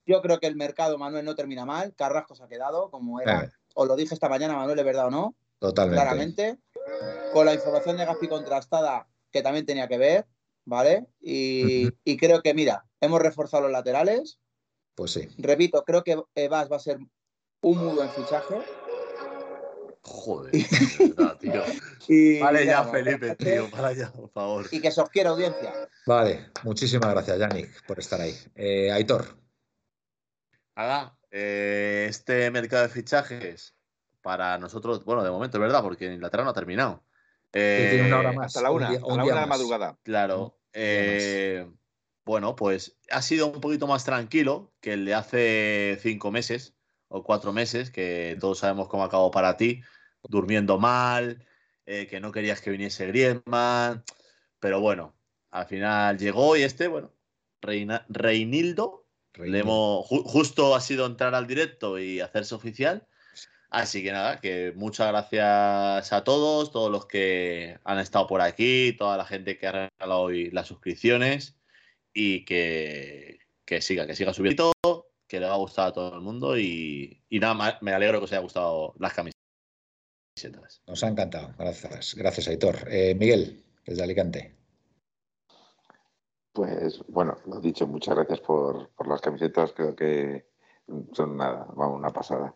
yo 0.05 0.21
creo 0.21 0.39
que 0.39 0.47
el 0.47 0.55
mercado, 0.55 0.97
Manuel, 0.97 1.25
no 1.25 1.35
termina 1.35 1.65
mal. 1.65 1.93
Carrasco 1.95 2.35
se 2.35 2.43
ha 2.43 2.47
quedado, 2.47 2.89
como 2.89 3.19
era. 3.21 3.45
Eh. 3.45 3.51
Os 3.73 3.87
lo 3.87 3.95
dije 3.95 4.13
esta 4.13 4.29
mañana, 4.29 4.55
Manuel, 4.55 4.79
¿es 4.79 4.85
verdad 4.85 5.07
o 5.07 5.11
no? 5.11 5.35
Totalmente. 5.59 6.01
Claramente. 6.01 6.57
Con 7.33 7.45
la 7.45 7.53
información 7.53 7.97
de 7.97 8.05
Gaspi 8.05 8.27
contrastada, 8.27 9.07
que 9.31 9.41
también 9.41 9.65
tenía 9.65 9.87
que 9.87 9.97
ver, 9.97 10.27
¿vale? 10.65 11.07
Y, 11.19 11.91
creo 12.17 12.41
que, 12.41 12.53
mira, 12.53 12.85
hemos 12.99 13.21
reforzado 13.21 13.63
los 13.63 13.71
laterales. 13.71 14.39
Pues 14.95 15.11
sí. 15.11 15.27
Repito, 15.37 15.83
creo 15.85 16.03
que 16.03 16.21
Evas 16.35 16.69
va 16.71 16.75
a 16.75 16.79
ser 16.79 16.99
un 17.61 17.77
muy 17.77 17.95
buen 17.95 18.09
fichaje. 18.09 18.55
Joder, 20.03 20.51
tío. 21.39 21.63
vale 22.41 22.65
ya, 22.65 22.83
Felipe, 22.85 23.35
tío, 23.35 23.69
para 23.69 23.93
ya, 23.93 24.11
por 24.11 24.29
favor. 24.31 24.65
Y 24.71 24.81
que 24.81 24.91
se 24.91 24.99
os 24.99 25.09
quiera 25.09 25.29
audiencia. 25.29 25.71
Vale, 26.05 26.49
muchísimas 26.63 27.11
gracias, 27.11 27.37
Yannick, 27.37 27.85
por 27.85 27.99
estar 27.99 28.19
ahí. 28.19 28.35
Eh, 28.55 28.91
Aitor. 28.91 29.37
Haga, 30.75 31.15
eh, 31.29 32.07
este 32.09 32.49
mercado 32.49 32.83
de 32.83 32.89
fichajes 32.89 33.75
para 34.21 34.57
nosotros, 34.57 35.05
bueno, 35.05 35.23
de 35.23 35.29
momento 35.29 35.57
es 35.57 35.61
verdad, 35.61 35.83
porque 35.83 36.07
en 36.07 36.13
Inglaterra 36.13 36.43
no 36.43 36.49
ha 36.49 36.55
terminado. 36.55 37.03
tiene 37.51 38.07
una 38.07 38.19
hora 38.19 38.31
más. 38.31 38.47
Hasta 38.47 38.61
la 38.61 38.71
una, 38.71 38.89
hasta 38.89 39.07
la 39.07 39.23
una 39.23 39.41
de 39.41 39.45
madrugada. 39.45 39.97
Claro. 40.03 40.57
Eh, 40.73 41.69
bueno, 42.25 42.55
pues 42.55 42.97
ha 43.11 43.21
sido 43.21 43.47
un 43.47 43.61
poquito 43.61 43.87
más 43.87 44.03
tranquilo 44.03 44.73
que 44.81 44.93
el 44.93 45.05
de 45.05 45.13
hace 45.13 45.99
cinco 46.01 46.31
meses 46.31 46.75
o 47.11 47.23
cuatro 47.23 47.51
meses, 47.53 47.91
que 47.91 48.37
todos 48.39 48.59
sabemos 48.59 48.87
cómo 48.87 49.03
acabó 49.03 49.31
para 49.31 49.57
ti, 49.57 49.81
durmiendo 50.23 50.79
mal, 50.79 51.45
eh, 51.85 52.07
que 52.07 52.19
no 52.19 52.31
querías 52.31 52.61
que 52.61 52.71
viniese 52.71 53.07
Griezmann, 53.07 54.03
pero 54.59 54.79
bueno, 54.79 55.13
al 55.51 55.65
final 55.67 56.17
llegó 56.17 56.55
y 56.55 56.63
este, 56.63 56.87
bueno, 56.87 57.13
Reinildo, 57.61 59.05
justo 60.03 60.75
ha 60.75 60.81
sido 60.81 61.05
entrar 61.05 61.35
al 61.35 61.47
directo 61.47 61.99
y 61.99 62.21
hacerse 62.21 62.55
oficial. 62.55 63.07
Así 63.69 64.03
que 64.03 64.11
nada, 64.11 64.41
que 64.41 64.73
muchas 64.75 65.07
gracias 65.07 66.11
a 66.11 66.23
todos, 66.25 66.71
todos 66.71 66.91
los 66.91 67.05
que 67.05 67.79
han 67.85 67.99
estado 67.99 68.27
por 68.27 68.41
aquí, 68.41 68.93
toda 68.97 69.15
la 69.15 69.25
gente 69.25 69.57
que 69.57 69.67
ha 69.67 69.71
regalado 69.71 70.21
hoy 70.21 70.51
las 70.51 70.67
suscripciones 70.67 71.55
y 72.13 72.43
que, 72.43 73.39
siga, 73.79 74.05
que 74.05 74.15
siga 74.15 74.33
subiendo, 74.33 74.73
que 75.31 75.39
le 75.39 75.47
ha 75.47 75.55
gustado 75.55 75.87
a 75.87 75.93
todo 75.93 76.15
el 76.15 76.19
mundo 76.19 76.59
y, 76.59 77.23
nada 77.31 77.53
más, 77.53 77.81
me 77.81 77.93
alegro 77.93 78.19
que 78.19 78.25
os 78.25 78.31
haya 78.33 78.41
gustado 78.41 78.93
las 78.99 79.13
camisetas. 79.13 80.81
Nos 80.85 81.01
ha 81.05 81.07
encantado, 81.07 81.53
gracias, 81.57 82.15
gracias 82.15 82.49
Aitor. 82.49 82.75
Eh, 82.89 83.15
Miguel, 83.15 83.63
desde 83.85 84.03
Alicante. 84.03 84.53
Pues 86.51 87.01
bueno, 87.07 87.37
lo 87.45 87.59
he 87.59 87.61
dicho, 87.61 87.87
muchas 87.87 88.13
gracias 88.13 88.41
por, 88.41 88.89
por 88.89 89.07
las 89.07 89.21
camisetas, 89.21 89.71
creo 89.71 89.95
que 89.95 90.47
son 91.13 91.37
nada, 91.37 91.65
vamos, 91.77 91.97
una 91.97 92.09
pasada. 92.09 92.53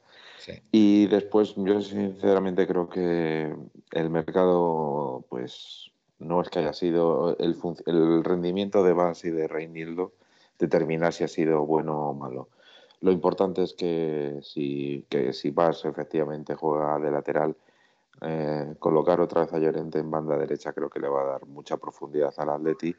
Y 0.69 1.07
después, 1.07 1.56
yo 1.56 1.80
sinceramente 1.80 2.68
creo 2.68 2.89
que 2.89 3.56
el 3.91 4.10
mercado, 4.10 5.26
pues 5.30 5.91
no 6.19 6.41
es 6.41 6.49
que 6.49 6.60
haya 6.60 6.73
sido 6.73 7.38
el, 7.38 7.56
el 7.85 8.23
rendimiento 8.26 8.84
de 8.84 8.91
base 8.91 9.30
y 9.30 9.31
de 9.31 9.47
Reinildo 9.47 10.11
determinar 10.60 11.14
si 11.14 11.23
ha 11.23 11.30
sido 11.30 11.65
bueno 11.65 12.10
o 12.10 12.14
malo. 12.14 12.49
Lo 13.01 13.11
importante 13.11 13.63
es 13.63 13.73
que 13.73 14.39
si, 14.41 15.05
que 15.09 15.34
si 15.34 15.51
Vas 15.51 15.85
efectivamente 15.85 16.55
juega 16.55 16.97
de 16.99 17.11
lateral, 17.11 17.55
eh, 18.22 18.76
colocar 18.80 19.19
otra 19.19 19.41
vez 19.41 19.53
a 19.53 19.59
Llorente 19.59 19.99
en 19.99 20.09
banda 20.09 20.38
derecha 20.38 20.73
creo 20.73 20.89
que 20.89 20.99
le 20.99 21.09
va 21.09 21.22
a 21.22 21.26
dar 21.26 21.45
mucha 21.45 21.77
profundidad 21.77 22.34
al 22.38 22.49
Atleti. 22.49 22.95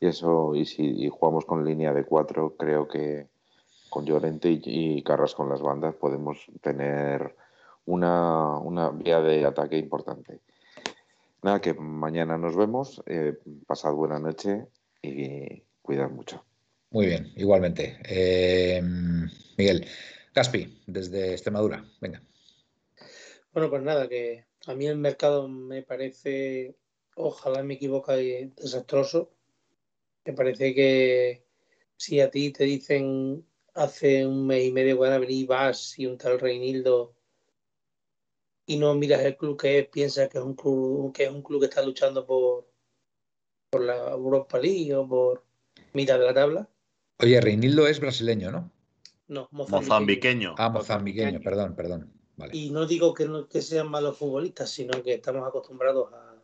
Y 0.00 0.06
eso, 0.06 0.54
y 0.54 0.64
si 0.64 1.08
jugamos 1.08 1.44
con 1.44 1.64
línea 1.64 1.92
de 1.92 2.04
cuatro, 2.04 2.54
creo 2.56 2.88
que, 2.88 3.28
con 3.90 4.06
Llorente 4.06 4.48
y, 4.50 5.02
Carras 5.02 5.34
con 5.34 5.48
las 5.48 5.60
bandas 5.60 5.94
podemos 5.94 6.46
tener 6.62 7.36
una, 7.86 8.90
vía 8.94 9.20
de 9.20 9.44
ataque 9.44 9.76
importante. 9.76 10.40
Nada, 11.42 11.60
que 11.60 11.74
mañana 11.74 12.38
nos 12.38 12.56
vemos. 12.56 13.02
Eh, 13.06 13.38
pasad 13.66 13.92
buena 13.92 14.18
noche 14.18 14.68
y 15.02 15.62
cuidad 15.82 16.10
mucho. 16.10 16.44
Muy 16.90 17.06
bien, 17.06 17.32
igualmente. 17.36 17.98
Eh, 18.04 18.82
Miguel, 19.56 19.86
Caspi, 20.32 20.82
desde 20.86 21.32
Extremadura, 21.32 21.84
venga. 22.00 22.22
Bueno, 23.52 23.70
pues 23.70 23.82
nada, 23.82 24.08
que 24.08 24.46
a 24.66 24.74
mí 24.74 24.86
el 24.86 24.96
mercado 24.96 25.48
me 25.48 25.82
parece, 25.82 26.76
ojalá 27.14 27.62
me 27.62 27.74
equivoque, 27.74 28.50
desastroso. 28.56 29.32
Me 30.24 30.32
parece 30.32 30.74
que 30.74 31.44
si 31.96 32.20
a 32.20 32.30
ti 32.30 32.50
te 32.50 32.64
dicen 32.64 33.44
hace 33.74 34.26
un 34.26 34.46
mes 34.46 34.64
y 34.64 34.72
medio 34.72 34.98
van 34.98 35.12
a 35.12 35.18
venir 35.18 35.46
Vas 35.46 35.98
y 35.98 36.06
un 36.06 36.18
tal 36.18 36.40
Reinildo 36.40 37.14
y 38.66 38.78
no 38.78 38.94
miras 38.94 39.22
el 39.22 39.36
club 39.36 39.60
que 39.60 39.80
es, 39.80 39.88
piensas 39.88 40.28
que 40.28 40.38
es 40.38 40.44
un 40.44 40.54
club 40.54 41.12
que 41.12 41.24
es 41.24 41.30
un 41.30 41.42
club 41.42 41.60
que 41.60 41.66
está 41.66 41.82
luchando 41.82 42.26
por, 42.26 42.70
por 43.70 43.82
la 43.82 44.10
Europa 44.10 44.58
League 44.58 44.94
o 44.94 45.06
por 45.08 45.44
mitad 45.92 46.18
de 46.18 46.24
la 46.24 46.34
tabla. 46.34 46.69
Oye, 47.22 47.40
Reinildo 47.40 47.86
es 47.86 48.00
brasileño, 48.00 48.50
¿no? 48.50 48.70
No, 49.28 49.48
mozambiqueño. 49.52 50.54
Ah, 50.58 50.70
mozambiqueño, 50.70 51.40
perdón, 51.40 51.76
perdón. 51.76 52.12
Y 52.52 52.70
no 52.70 52.86
digo 52.86 53.12
que, 53.14 53.26
no, 53.26 53.48
que 53.48 53.60
sean 53.60 53.88
malos 53.88 54.16
futbolistas, 54.16 54.70
sino 54.70 55.02
que 55.02 55.14
estamos 55.14 55.46
acostumbrados 55.46 56.12
a, 56.12 56.34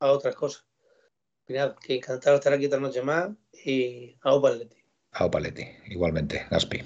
a 0.00 0.12
otras 0.12 0.34
cosas. 0.34 0.64
Y 1.46 1.52
nada, 1.52 1.76
que 1.80 1.96
encantado 1.96 2.32
de 2.32 2.38
estar 2.38 2.52
aquí 2.52 2.66
otra 2.66 2.80
noche 2.80 3.02
más 3.02 3.30
y 3.64 4.16
a 4.22 4.34
Opaletti. 4.34 4.76
A 5.12 5.30
Paletti, 5.30 5.64
igualmente, 5.86 6.46
Gaspi, 6.50 6.78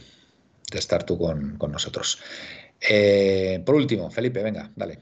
de 0.71 0.79
estar 0.79 1.05
tú 1.05 1.19
con, 1.19 1.59
nosotros. 1.59 2.23
Eh, 2.81 3.61
por 3.65 3.75
último, 3.75 4.11
Felipe, 4.11 4.43
venga, 4.43 4.71
dale. 4.77 5.01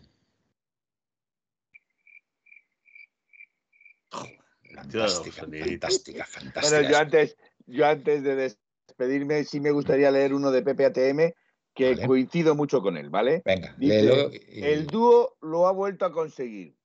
Fantástica, 4.74 5.42
fantástica, 5.42 6.24
fantástica. 6.24 6.78
Bueno, 6.78 6.90
yo 6.90 6.98
antes, 6.98 7.36
yo 7.68 7.86
antes 7.86 8.22
de 8.22 8.54
despedirme, 8.88 9.44
sí 9.44 9.60
me 9.60 9.70
gustaría 9.70 10.10
leer 10.10 10.34
uno 10.34 10.50
de 10.50 10.62
Pepe 10.62 10.86
ATM, 10.86 11.32
que 11.74 12.06
coincido 12.06 12.54
mucho 12.54 12.82
con 12.82 12.96
él, 12.96 13.10
¿vale? 13.10 13.42
Venga, 13.44 13.76
El 13.78 14.86
dúo 14.86 15.36
lo 15.40 15.68
ha 15.68 15.72
vuelto 15.72 16.04
a 16.04 16.12
conseguir. 16.12 16.76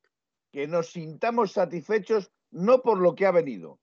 Que 0.52 0.68
nos 0.68 0.92
sintamos 0.92 1.54
satisfechos 1.54 2.32
no 2.52 2.84
por 2.84 3.00
lo 3.00 3.16
que 3.16 3.26
ha 3.26 3.32
venido, 3.32 3.80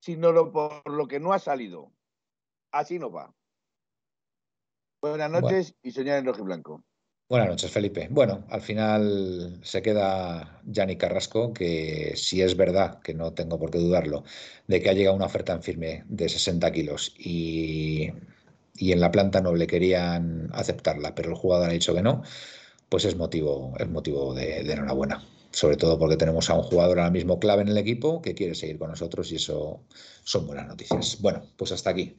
sino 0.00 0.52
por 0.52 0.86
lo 0.90 1.08
que 1.08 1.18
no 1.18 1.32
ha 1.32 1.38
salido. 1.38 1.92
Así 2.72 2.98
nos 2.98 3.14
va. 3.14 3.34
Buenas 5.00 5.30
noches 5.30 5.74
y 5.82 5.92
soñar 5.92 6.18
en 6.18 6.26
rojo 6.26 6.40
y 6.40 6.44
blanco. 6.44 6.84
Buenas 7.30 7.48
noches, 7.48 7.70
Felipe. 7.70 8.08
Bueno, 8.10 8.44
al 8.48 8.60
final 8.60 9.60
se 9.62 9.82
queda 9.82 10.60
Yanni 10.66 10.96
Carrasco, 10.96 11.52
que 11.52 12.14
si 12.16 12.42
es 12.42 12.56
verdad, 12.56 12.98
que 13.02 13.14
no 13.14 13.32
tengo 13.34 13.56
por 13.56 13.70
qué 13.70 13.78
dudarlo, 13.78 14.24
de 14.66 14.82
que 14.82 14.90
ha 14.90 14.94
llegado 14.94 15.14
una 15.14 15.26
oferta 15.26 15.52
en 15.52 15.62
firme 15.62 16.02
de 16.08 16.28
60 16.28 16.72
kilos 16.72 17.14
y, 17.16 18.10
en 18.80 19.00
la 19.00 19.12
planta 19.12 19.40
noble 19.40 19.68
querían 19.68 20.50
aceptarla, 20.52 21.14
pero 21.14 21.30
el 21.30 21.36
jugador 21.36 21.70
ha 21.70 21.72
dicho 21.72 21.94
que 21.94 22.02
no, 22.02 22.22
pues 22.88 23.04
es 23.04 23.16
motivo, 23.16 23.74
es 23.78 23.88
motivo 23.88 24.34
de, 24.34 24.64
de 24.64 24.72
enhorabuena. 24.72 25.24
Sobre 25.52 25.76
todo 25.76 26.00
porque 26.00 26.16
tenemos 26.16 26.50
a 26.50 26.54
un 26.54 26.62
jugador 26.64 26.98
ahora 26.98 27.12
mismo 27.12 27.38
clave 27.38 27.62
en 27.62 27.68
el 27.68 27.78
equipo 27.78 28.20
que 28.22 28.34
quiere 28.34 28.56
seguir 28.56 28.78
con 28.78 28.90
nosotros 28.90 29.30
y 29.30 29.36
eso 29.36 29.84
son 30.24 30.48
buenas 30.48 30.66
noticias. 30.66 31.18
Bueno, 31.20 31.44
pues 31.56 31.70
hasta 31.70 31.90
aquí. 31.90 32.16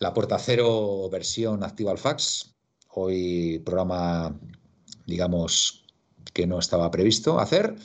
La 0.00 0.12
Puerta 0.12 0.38
Cero 0.38 1.08
versión 1.10 1.64
activa 1.64 1.92
al 1.92 1.98
fax. 1.98 2.59
Hoy 2.92 3.60
programa, 3.64 4.36
digamos, 5.06 5.84
que 6.32 6.46
no 6.46 6.58
estaba 6.58 6.90
previsto 6.90 7.38
hacer, 7.38 7.76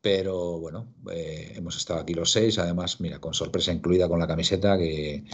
pero 0.00 0.58
bueno, 0.58 0.94
eh, 1.12 1.52
hemos 1.56 1.76
estado 1.76 2.00
aquí 2.00 2.14
los 2.14 2.32
seis, 2.32 2.58
además, 2.58 3.00
mira, 3.00 3.20
con 3.20 3.34
sorpresa 3.34 3.72
incluida 3.72 4.08
con 4.08 4.18
la 4.18 4.26
camiseta 4.26 4.78
que 4.78 5.24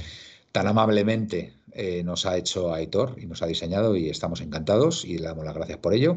tan 0.50 0.66
amablemente 0.66 1.54
eh, 1.72 2.02
nos 2.02 2.26
ha 2.26 2.36
hecho 2.36 2.72
Aitor 2.72 3.16
y 3.16 3.26
nos 3.26 3.42
ha 3.42 3.46
diseñado 3.46 3.96
y 3.96 4.08
estamos 4.08 4.40
encantados 4.40 5.04
y 5.04 5.18
le 5.18 5.26
damos 5.26 5.44
las 5.44 5.54
gracias 5.54 5.78
por 5.78 5.94
ello. 5.94 6.16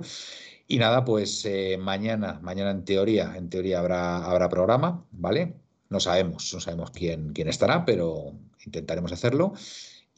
Y 0.67 0.79
nada, 0.79 1.05
pues 1.05 1.45
eh, 1.45 1.77
mañana, 1.79 2.39
mañana 2.41 2.71
en 2.71 2.83
teoría, 2.83 3.33
en 3.35 3.49
teoría 3.49 3.79
habrá, 3.79 4.25
habrá 4.25 4.49
programa, 4.49 5.05
¿vale? 5.11 5.55
No 5.89 5.99
sabemos, 5.99 6.51
no 6.53 6.59
sabemos 6.59 6.91
quién, 6.91 7.31
quién 7.33 7.47
estará, 7.47 7.85
pero 7.85 8.33
intentaremos 8.65 9.11
hacerlo 9.11 9.53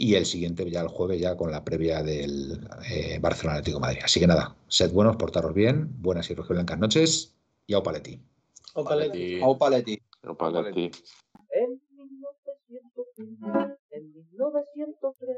y 0.01 0.15
el 0.15 0.25
siguiente 0.25 0.67
ya 0.71 0.79
el 0.79 0.87
jueves 0.87 1.19
ya 1.19 1.35
con 1.35 1.51
la 1.51 1.65
previa 1.65 2.01
del 2.01 2.57
eh, 2.89 3.19
Barcelona 3.19 3.59
Atlético 3.59 3.81
Madrid. 3.81 3.99
Así 4.01 4.21
que 4.21 4.27
nada, 4.27 4.55
sed 4.69 4.93
buenos, 4.93 5.17
portaros 5.17 5.53
bien, 5.53 5.89
buenas 6.01 6.31
y 6.31 6.35
blancas 6.35 6.79
noches 6.79 7.35
y 7.67 7.73
au. 7.73 7.83
Au. 7.83 8.87
Au 9.43 9.57
En 13.91 14.13
1903, 14.13 15.37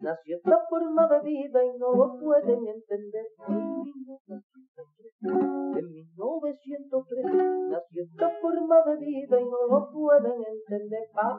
nació 0.00 0.36
esta 0.38 0.58
forma 0.68 1.06
de 1.06 1.20
vida 1.30 1.64
y 1.64 1.78
no 1.78 1.94
lo 1.94 2.18
pueden 2.18 2.66
entender. 2.66 3.26
En 5.78 5.92
1903, 5.92 7.24
nació 7.68 8.02
esta 8.02 8.30
forma 8.40 8.82
de 8.86 8.96
vida 9.06 9.40
y 9.40 9.44
no 9.44 9.66
lo 9.70 9.88
pueden 9.92 10.42
entender. 10.42 11.08
Pa 11.14 11.38